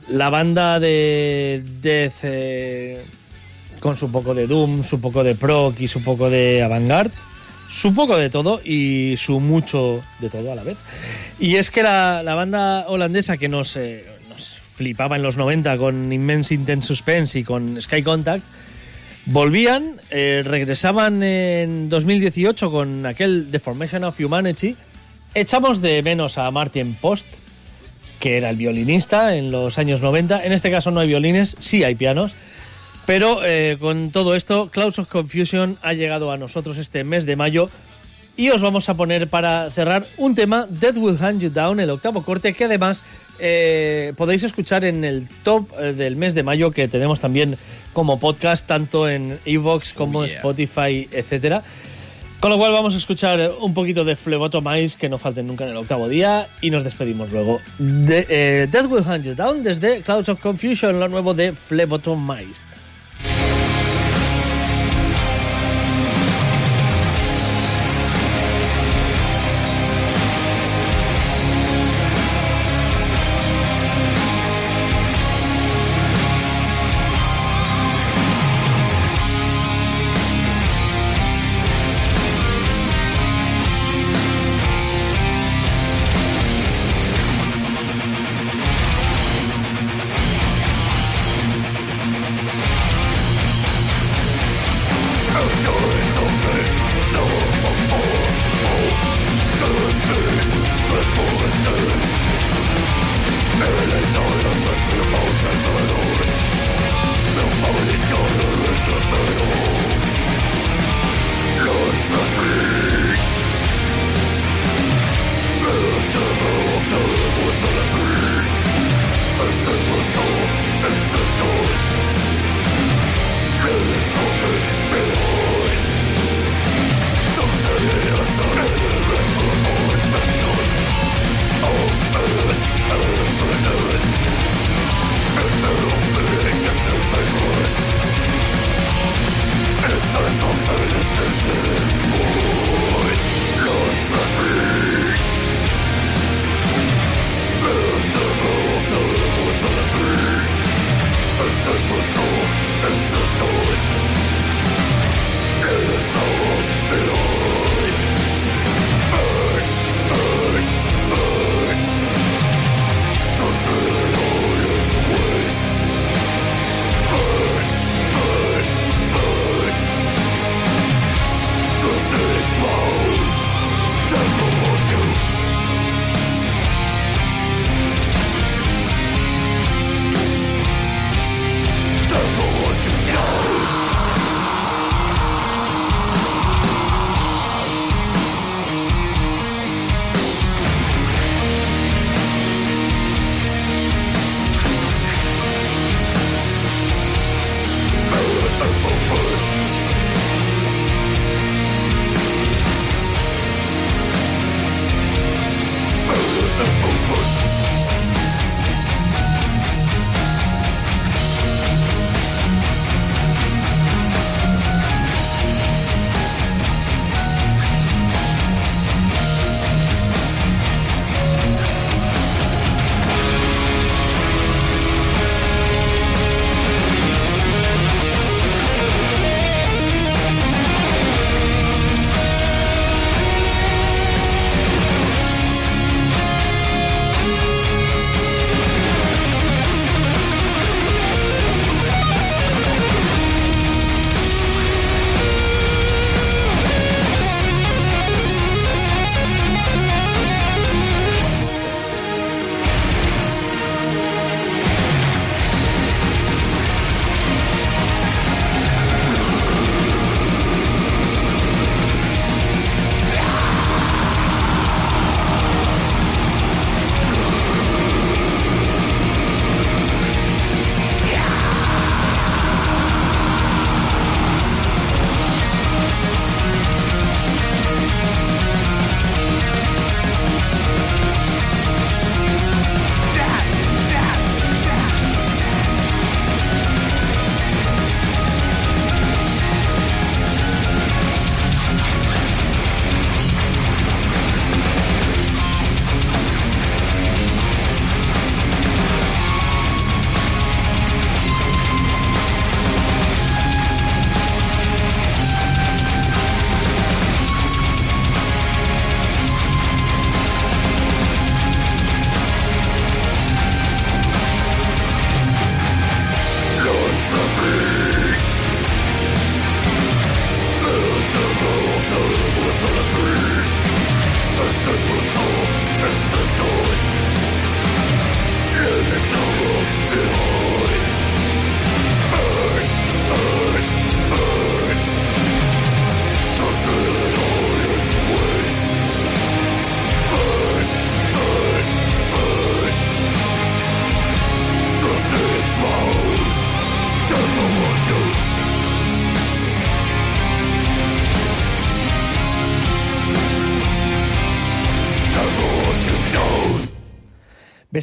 la 0.07 0.29
banda 0.29 0.79
de 0.79 1.61
Death 1.81 2.13
eh, 2.23 3.03
con 3.81 3.97
su 3.97 4.09
poco 4.09 4.33
de 4.33 4.47
Doom, 4.47 4.81
su 4.83 5.01
poco 5.01 5.23
de 5.25 5.35
Proc 5.35 5.77
y 5.81 5.87
su 5.89 6.01
poco 6.01 6.29
de 6.29 6.63
Avantgarde, 6.63 7.11
su 7.69 7.93
poco 7.93 8.15
de 8.15 8.29
todo 8.29 8.61
y 8.63 9.15
su 9.17 9.41
mucho 9.41 10.01
de 10.19 10.29
todo 10.29 10.49
a 10.53 10.55
la 10.55 10.63
vez. 10.63 10.77
Y 11.37 11.57
es 11.57 11.71
que 11.71 11.83
la, 11.83 12.23
la 12.23 12.33
banda 12.33 12.85
holandesa 12.87 13.35
que 13.35 13.49
nos, 13.49 13.75
eh, 13.75 14.05
flipaba 14.79 15.17
en 15.17 15.23
los 15.23 15.35
90 15.35 15.75
con 15.77 16.13
Immense 16.13 16.55
Intense 16.55 16.87
Suspense 16.87 17.37
y 17.37 17.43
con 17.43 17.81
Sky 17.81 18.01
Contact, 18.01 18.41
volvían, 19.25 19.99
eh, 20.09 20.41
regresaban 20.45 21.21
en 21.21 21.89
2018 21.89 22.71
con 22.71 23.05
aquel 23.05 23.49
The 23.51 23.59
Formation 23.59 24.05
of 24.05 24.17
Humanity. 24.17 24.77
Echamos 25.35 25.81
de 25.81 26.01
menos 26.01 26.37
a 26.37 26.49
Martin 26.51 26.95
Post, 26.95 27.25
que 28.21 28.37
era 28.37 28.51
el 28.51 28.55
violinista 28.55 29.35
en 29.35 29.51
los 29.51 29.77
años 29.77 29.99
90. 29.99 30.45
En 30.45 30.53
este 30.53 30.71
caso 30.71 30.91
no 30.91 31.01
hay 31.01 31.09
violines, 31.09 31.57
sí 31.59 31.83
hay 31.83 31.95
pianos. 31.95 32.33
Pero 33.05 33.41
eh, 33.43 33.75
con 33.81 34.11
todo 34.11 34.33
esto, 34.33 34.69
Clouds 34.69 34.99
of 34.99 35.09
Confusion 35.09 35.77
ha 35.81 35.91
llegado 35.91 36.31
a 36.31 36.37
nosotros 36.37 36.77
este 36.77 37.03
mes 37.03 37.25
de 37.25 37.35
mayo 37.35 37.69
y 38.37 38.51
os 38.51 38.61
vamos 38.61 38.87
a 38.87 38.93
poner 38.93 39.27
para 39.27 39.69
cerrar 39.71 40.07
un 40.15 40.35
tema, 40.35 40.67
Death 40.69 40.95
Will 40.95 41.21
Hand 41.21 41.41
You 41.41 41.49
Down, 41.49 41.81
el 41.81 41.89
octavo 41.89 42.23
corte, 42.23 42.53
que 42.53 42.63
además 42.63 43.03
eh, 43.39 44.13
podéis 44.17 44.43
escuchar 44.43 44.83
en 44.85 45.03
el 45.03 45.27
top 45.43 45.69
eh, 45.79 45.93
del 45.93 46.15
mes 46.15 46.35
de 46.35 46.43
mayo, 46.43 46.71
que 46.71 46.87
tenemos 46.87 47.19
también 47.19 47.57
como 47.93 48.19
podcast, 48.19 48.67
tanto 48.67 49.09
en 49.09 49.37
Evox 49.45 49.93
como 49.93 50.19
Oh, 50.19 50.25
yeah. 50.25 50.35
Spotify, 50.37 51.07
etcétera. 51.11 51.63
Con 52.39 52.51
lo 52.51 52.57
cual 52.57 52.71
vamos 52.71 52.95
a 52.95 52.97
escuchar 52.97 53.51
un 53.59 53.73
poquito 53.73 54.05
de 54.05 54.15
Phlebotomized, 54.15 54.97
que 54.97 55.09
no 55.09 55.17
falten 55.17 55.45
nunca 55.45 55.65
en 55.65 55.71
el 55.71 55.77
octavo 55.77 56.07
día, 56.07 56.47
y 56.61 56.69
nos 56.69 56.85
despedimos 56.85 57.31
luego. 57.33 57.59
De, 57.79 58.25
eh, 58.29 58.67
Death 58.71 58.85
Will 58.89 59.03
Hand 59.05 59.25
You 59.25 59.35
Down 59.35 59.61
desde 59.61 60.01
Clouds 60.01 60.29
of 60.29 60.39
Confusion, 60.39 60.99
lo 60.99 61.09
nuevo 61.09 61.33
de 61.33 61.51
Phlebotomized. 61.51 62.63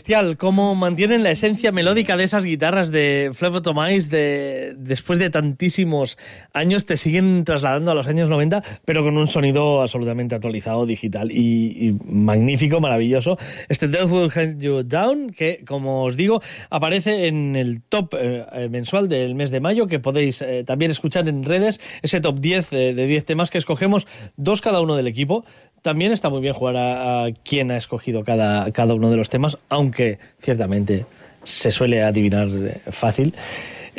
Bestial, 0.06 0.36
cómo 0.36 0.76
mantienen 0.76 1.24
la 1.24 1.32
esencia 1.32 1.72
melódica 1.72 2.16
de 2.16 2.22
esas 2.22 2.44
guitarras 2.44 2.92
de 2.92 3.32
Flavotomais 3.34 4.08
de 4.08 4.76
después 4.78 5.18
de 5.18 5.30
tantísimos 5.30 6.16
años 6.52 6.86
te 6.86 6.96
siguen 6.96 7.44
trasladando 7.44 7.90
a 7.90 7.94
los 7.94 8.06
años 8.06 8.28
90, 8.28 8.62
pero 8.84 9.02
con 9.02 9.18
un 9.18 9.26
sonido 9.26 9.82
absolutamente 9.82 10.36
actualizado, 10.36 10.86
digital 10.86 11.32
y, 11.32 11.98
magnífico, 12.04 12.78
maravilloso. 12.78 13.36
Este 13.68 13.88
Death 13.88 14.08
Will 14.08 14.30
Hunt 14.32 14.62
You 14.62 14.84
Down, 14.84 15.30
que 15.30 15.64
como 15.66 16.04
os 16.04 16.16
digo, 16.16 16.40
aparece 16.70 17.26
en 17.26 17.56
el 17.56 17.82
top 17.82 18.14
eh, 18.16 18.46
eh, 18.52 18.68
mensual 18.68 19.08
del 19.08 19.34
mes 19.34 19.50
de 19.50 19.58
mayo, 19.58 19.88
que 19.88 19.98
podéis 19.98 20.40
eh, 20.40 20.62
también 20.64 20.92
escuchar 20.92 21.28
en 21.28 21.42
redes, 21.42 21.80
ese 22.02 22.20
top 22.20 22.38
10 22.38 22.72
eh, 22.74 22.94
de 22.94 23.06
10 23.08 23.24
temas 23.24 23.50
que 23.50 23.58
escogemos, 23.58 24.06
dos 24.36 24.60
cada 24.60 24.80
uno 24.80 24.94
del 24.94 25.08
equipo. 25.08 25.44
También 25.86 26.10
está 26.10 26.30
muy 26.30 26.40
bien 26.40 26.52
jugar 26.52 26.76
a, 26.76 27.24
a 27.26 27.30
quién 27.44 27.70
ha 27.70 27.76
escogido 27.76 28.24
cada, 28.24 28.72
cada 28.72 28.92
uno 28.94 29.08
de 29.08 29.16
los 29.16 29.30
temas, 29.30 29.56
aunque 29.68 30.18
ciertamente 30.42 31.06
se 31.44 31.70
suele 31.70 32.02
adivinar 32.02 32.48
eh, 32.50 32.80
fácil. 32.90 33.32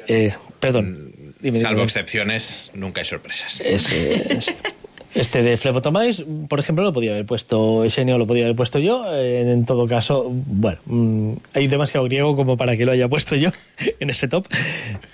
Eh, 0.05 0.33
perdón. 0.59 1.13
dime, 1.39 1.59
Salvo 1.59 1.75
dime. 1.75 1.85
excepciones, 1.85 2.71
nunca 2.73 2.99
hay 2.99 3.05
sorpresas. 3.05 3.61
Es, 3.61 3.89
es- 3.93 4.53
este 5.17 5.41
de 5.41 5.57
Flebotomais, 5.57 6.23
por 6.47 6.59
ejemplo, 6.59 6.83
lo 6.83 6.93
podía 6.93 7.11
haber 7.11 7.25
puesto 7.25 7.83
Xenio, 7.89 8.17
lo 8.17 8.27
podía 8.27 8.43
haber 8.43 8.55
puesto 8.55 8.79
yo. 8.79 9.03
Eh, 9.13 9.41
en 9.51 9.65
todo 9.65 9.87
caso, 9.87 10.27
bueno, 10.29 10.77
mm, 10.85 11.31
hay 11.53 11.67
demasiado 11.67 12.05
griego 12.05 12.35
como 12.35 12.55
para 12.55 12.77
que 12.77 12.85
lo 12.85 12.91
haya 12.91 13.07
puesto 13.07 13.35
yo 13.35 13.49
en 13.99 14.09
ese 14.09 14.27
top. 14.27 14.47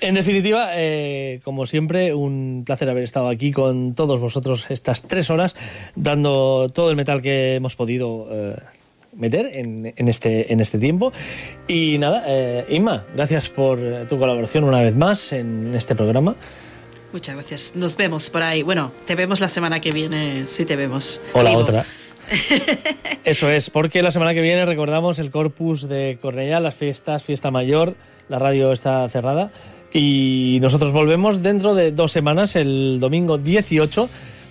En 0.01 0.15
definitiva, 0.15 0.71
eh, 0.73 1.39
como 1.43 1.65
siempre, 1.65 2.13
un 2.13 2.63
placer 2.65 2.89
haber 2.89 3.03
estado 3.03 3.29
aquí 3.29 3.51
con 3.51 3.95
todos 3.95 4.19
vosotros 4.19 4.65
estas 4.69 5.03
tres 5.03 5.29
horas, 5.29 5.55
dando 5.95 6.67
todo 6.73 6.89
el 6.89 6.95
metal 6.95 7.21
que 7.21 7.55
hemos 7.55 7.75
podido 7.75 8.27
eh, 8.29 8.55
meter 9.15 9.51
en, 9.53 9.93
en 9.95 10.09
este, 10.09 10.51
en 10.51 10.59
este 10.59 10.79
tiempo. 10.79 11.13
Y 11.67 11.97
nada, 11.97 12.25
eh, 12.27 12.65
Inma, 12.69 13.05
gracias 13.15 13.49
por 13.49 13.79
tu 14.07 14.17
colaboración 14.19 14.63
una 14.63 14.81
vez 14.81 14.95
más 14.95 15.31
en 15.33 15.73
este 15.75 15.95
programa. 15.95 16.35
Muchas 17.13 17.35
gracias. 17.35 17.73
Nos 17.75 17.95
vemos 17.95 18.29
por 18.31 18.41
ahí. 18.41 18.63
Bueno, 18.63 18.91
te 19.05 19.13
vemos 19.15 19.39
la 19.39 19.47
semana 19.47 19.79
que 19.79 19.91
viene, 19.91 20.45
si 20.47 20.65
te 20.65 20.75
vemos. 20.75 21.21
O 21.33 21.43
la 21.43 21.51
Vivo. 21.51 21.61
otra. 21.61 21.85
Eso 23.23 23.49
es, 23.51 23.69
porque 23.69 24.01
la 24.01 24.11
semana 24.11 24.33
que 24.33 24.41
viene 24.41 24.65
recordamos 24.65 25.19
el 25.19 25.29
Corpus 25.29 25.87
de 25.87 26.17
Cornellá, 26.21 26.59
las 26.59 26.73
fiestas, 26.73 27.23
fiesta 27.23 27.51
mayor, 27.51 27.95
la 28.29 28.39
radio 28.39 28.71
está 28.71 29.07
cerrada 29.09 29.51
y 29.93 30.57
nosotros 30.61 30.91
volvemos 30.91 31.43
dentro 31.43 31.75
de 31.75 31.91
dos 31.91 32.11
semanas, 32.11 32.55
el 32.55 32.97
domingo 32.99 33.37
18, 33.37 34.09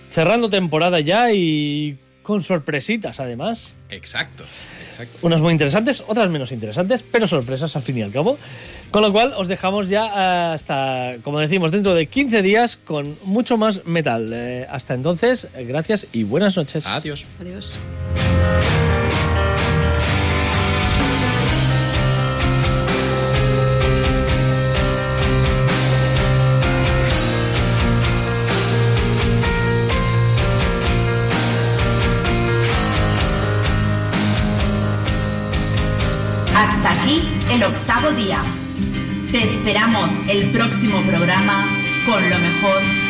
cerrando 0.09 0.49
temporada 0.49 1.01
ya 1.01 1.33
y 1.33 1.97
con 2.21 2.43
sorpresitas 2.43 3.19
además. 3.19 3.73
Exacto, 3.89 4.45
exacto. 4.87 5.19
Unas 5.23 5.41
muy 5.41 5.51
interesantes, 5.51 6.01
otras 6.07 6.29
menos 6.29 6.53
interesantes, 6.53 7.03
pero 7.03 7.27
sorpresas 7.27 7.75
al 7.75 7.81
fin 7.81 7.97
y 7.97 8.01
al 8.03 8.11
cabo. 8.11 8.37
Con 8.93 9.01
lo 9.01 9.11
cual 9.11 9.33
os 9.35 9.47
dejamos 9.47 9.89
ya 9.89 10.53
hasta, 10.53 11.15
como 11.23 11.39
decimos, 11.39 11.71
dentro 11.71 11.95
de 11.95 12.05
15 12.05 12.43
días 12.43 12.77
con 12.77 13.17
mucho 13.25 13.57
más 13.57 13.83
metal. 13.85 14.31
Eh, 14.31 14.67
hasta 14.69 14.93
entonces, 14.93 15.47
eh, 15.55 15.65
gracias 15.65 16.05
y 16.13 16.23
buenas 16.25 16.55
noches. 16.57 16.85
Adiós. 16.85 17.25
Adiós. 17.41 17.79
Hasta 36.55 36.91
aquí 36.91 37.23
el 37.51 37.63
octavo 37.63 38.11
día. 38.11 38.62
Te 39.33 39.41
esperamos 39.41 40.11
el 40.27 40.45
próximo 40.51 41.01
programa 41.07 41.65
con 42.05 42.21
lo 42.29 42.37
mejor 42.37 43.02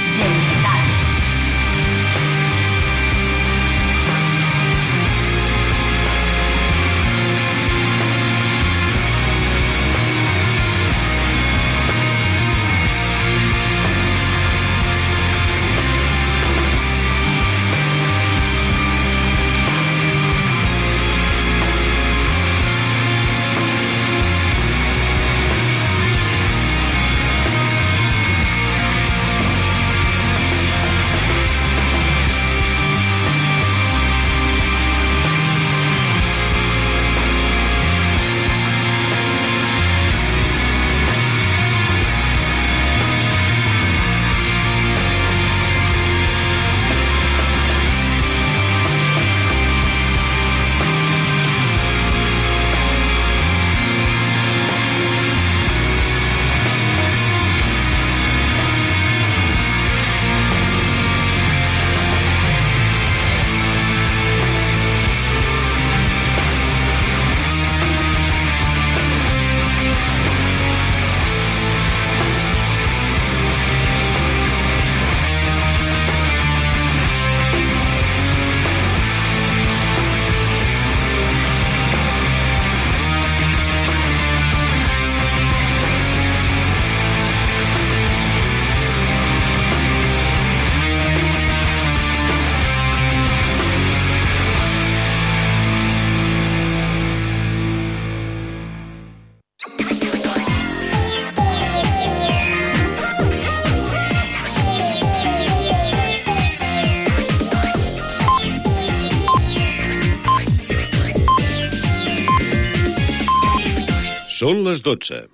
les 114.73 114.81
12. 114.81 115.27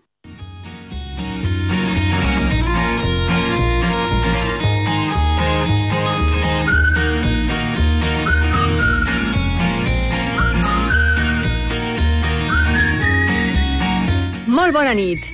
Molt 14.48 14.74
bona 14.76 14.94
nit. 14.94 15.29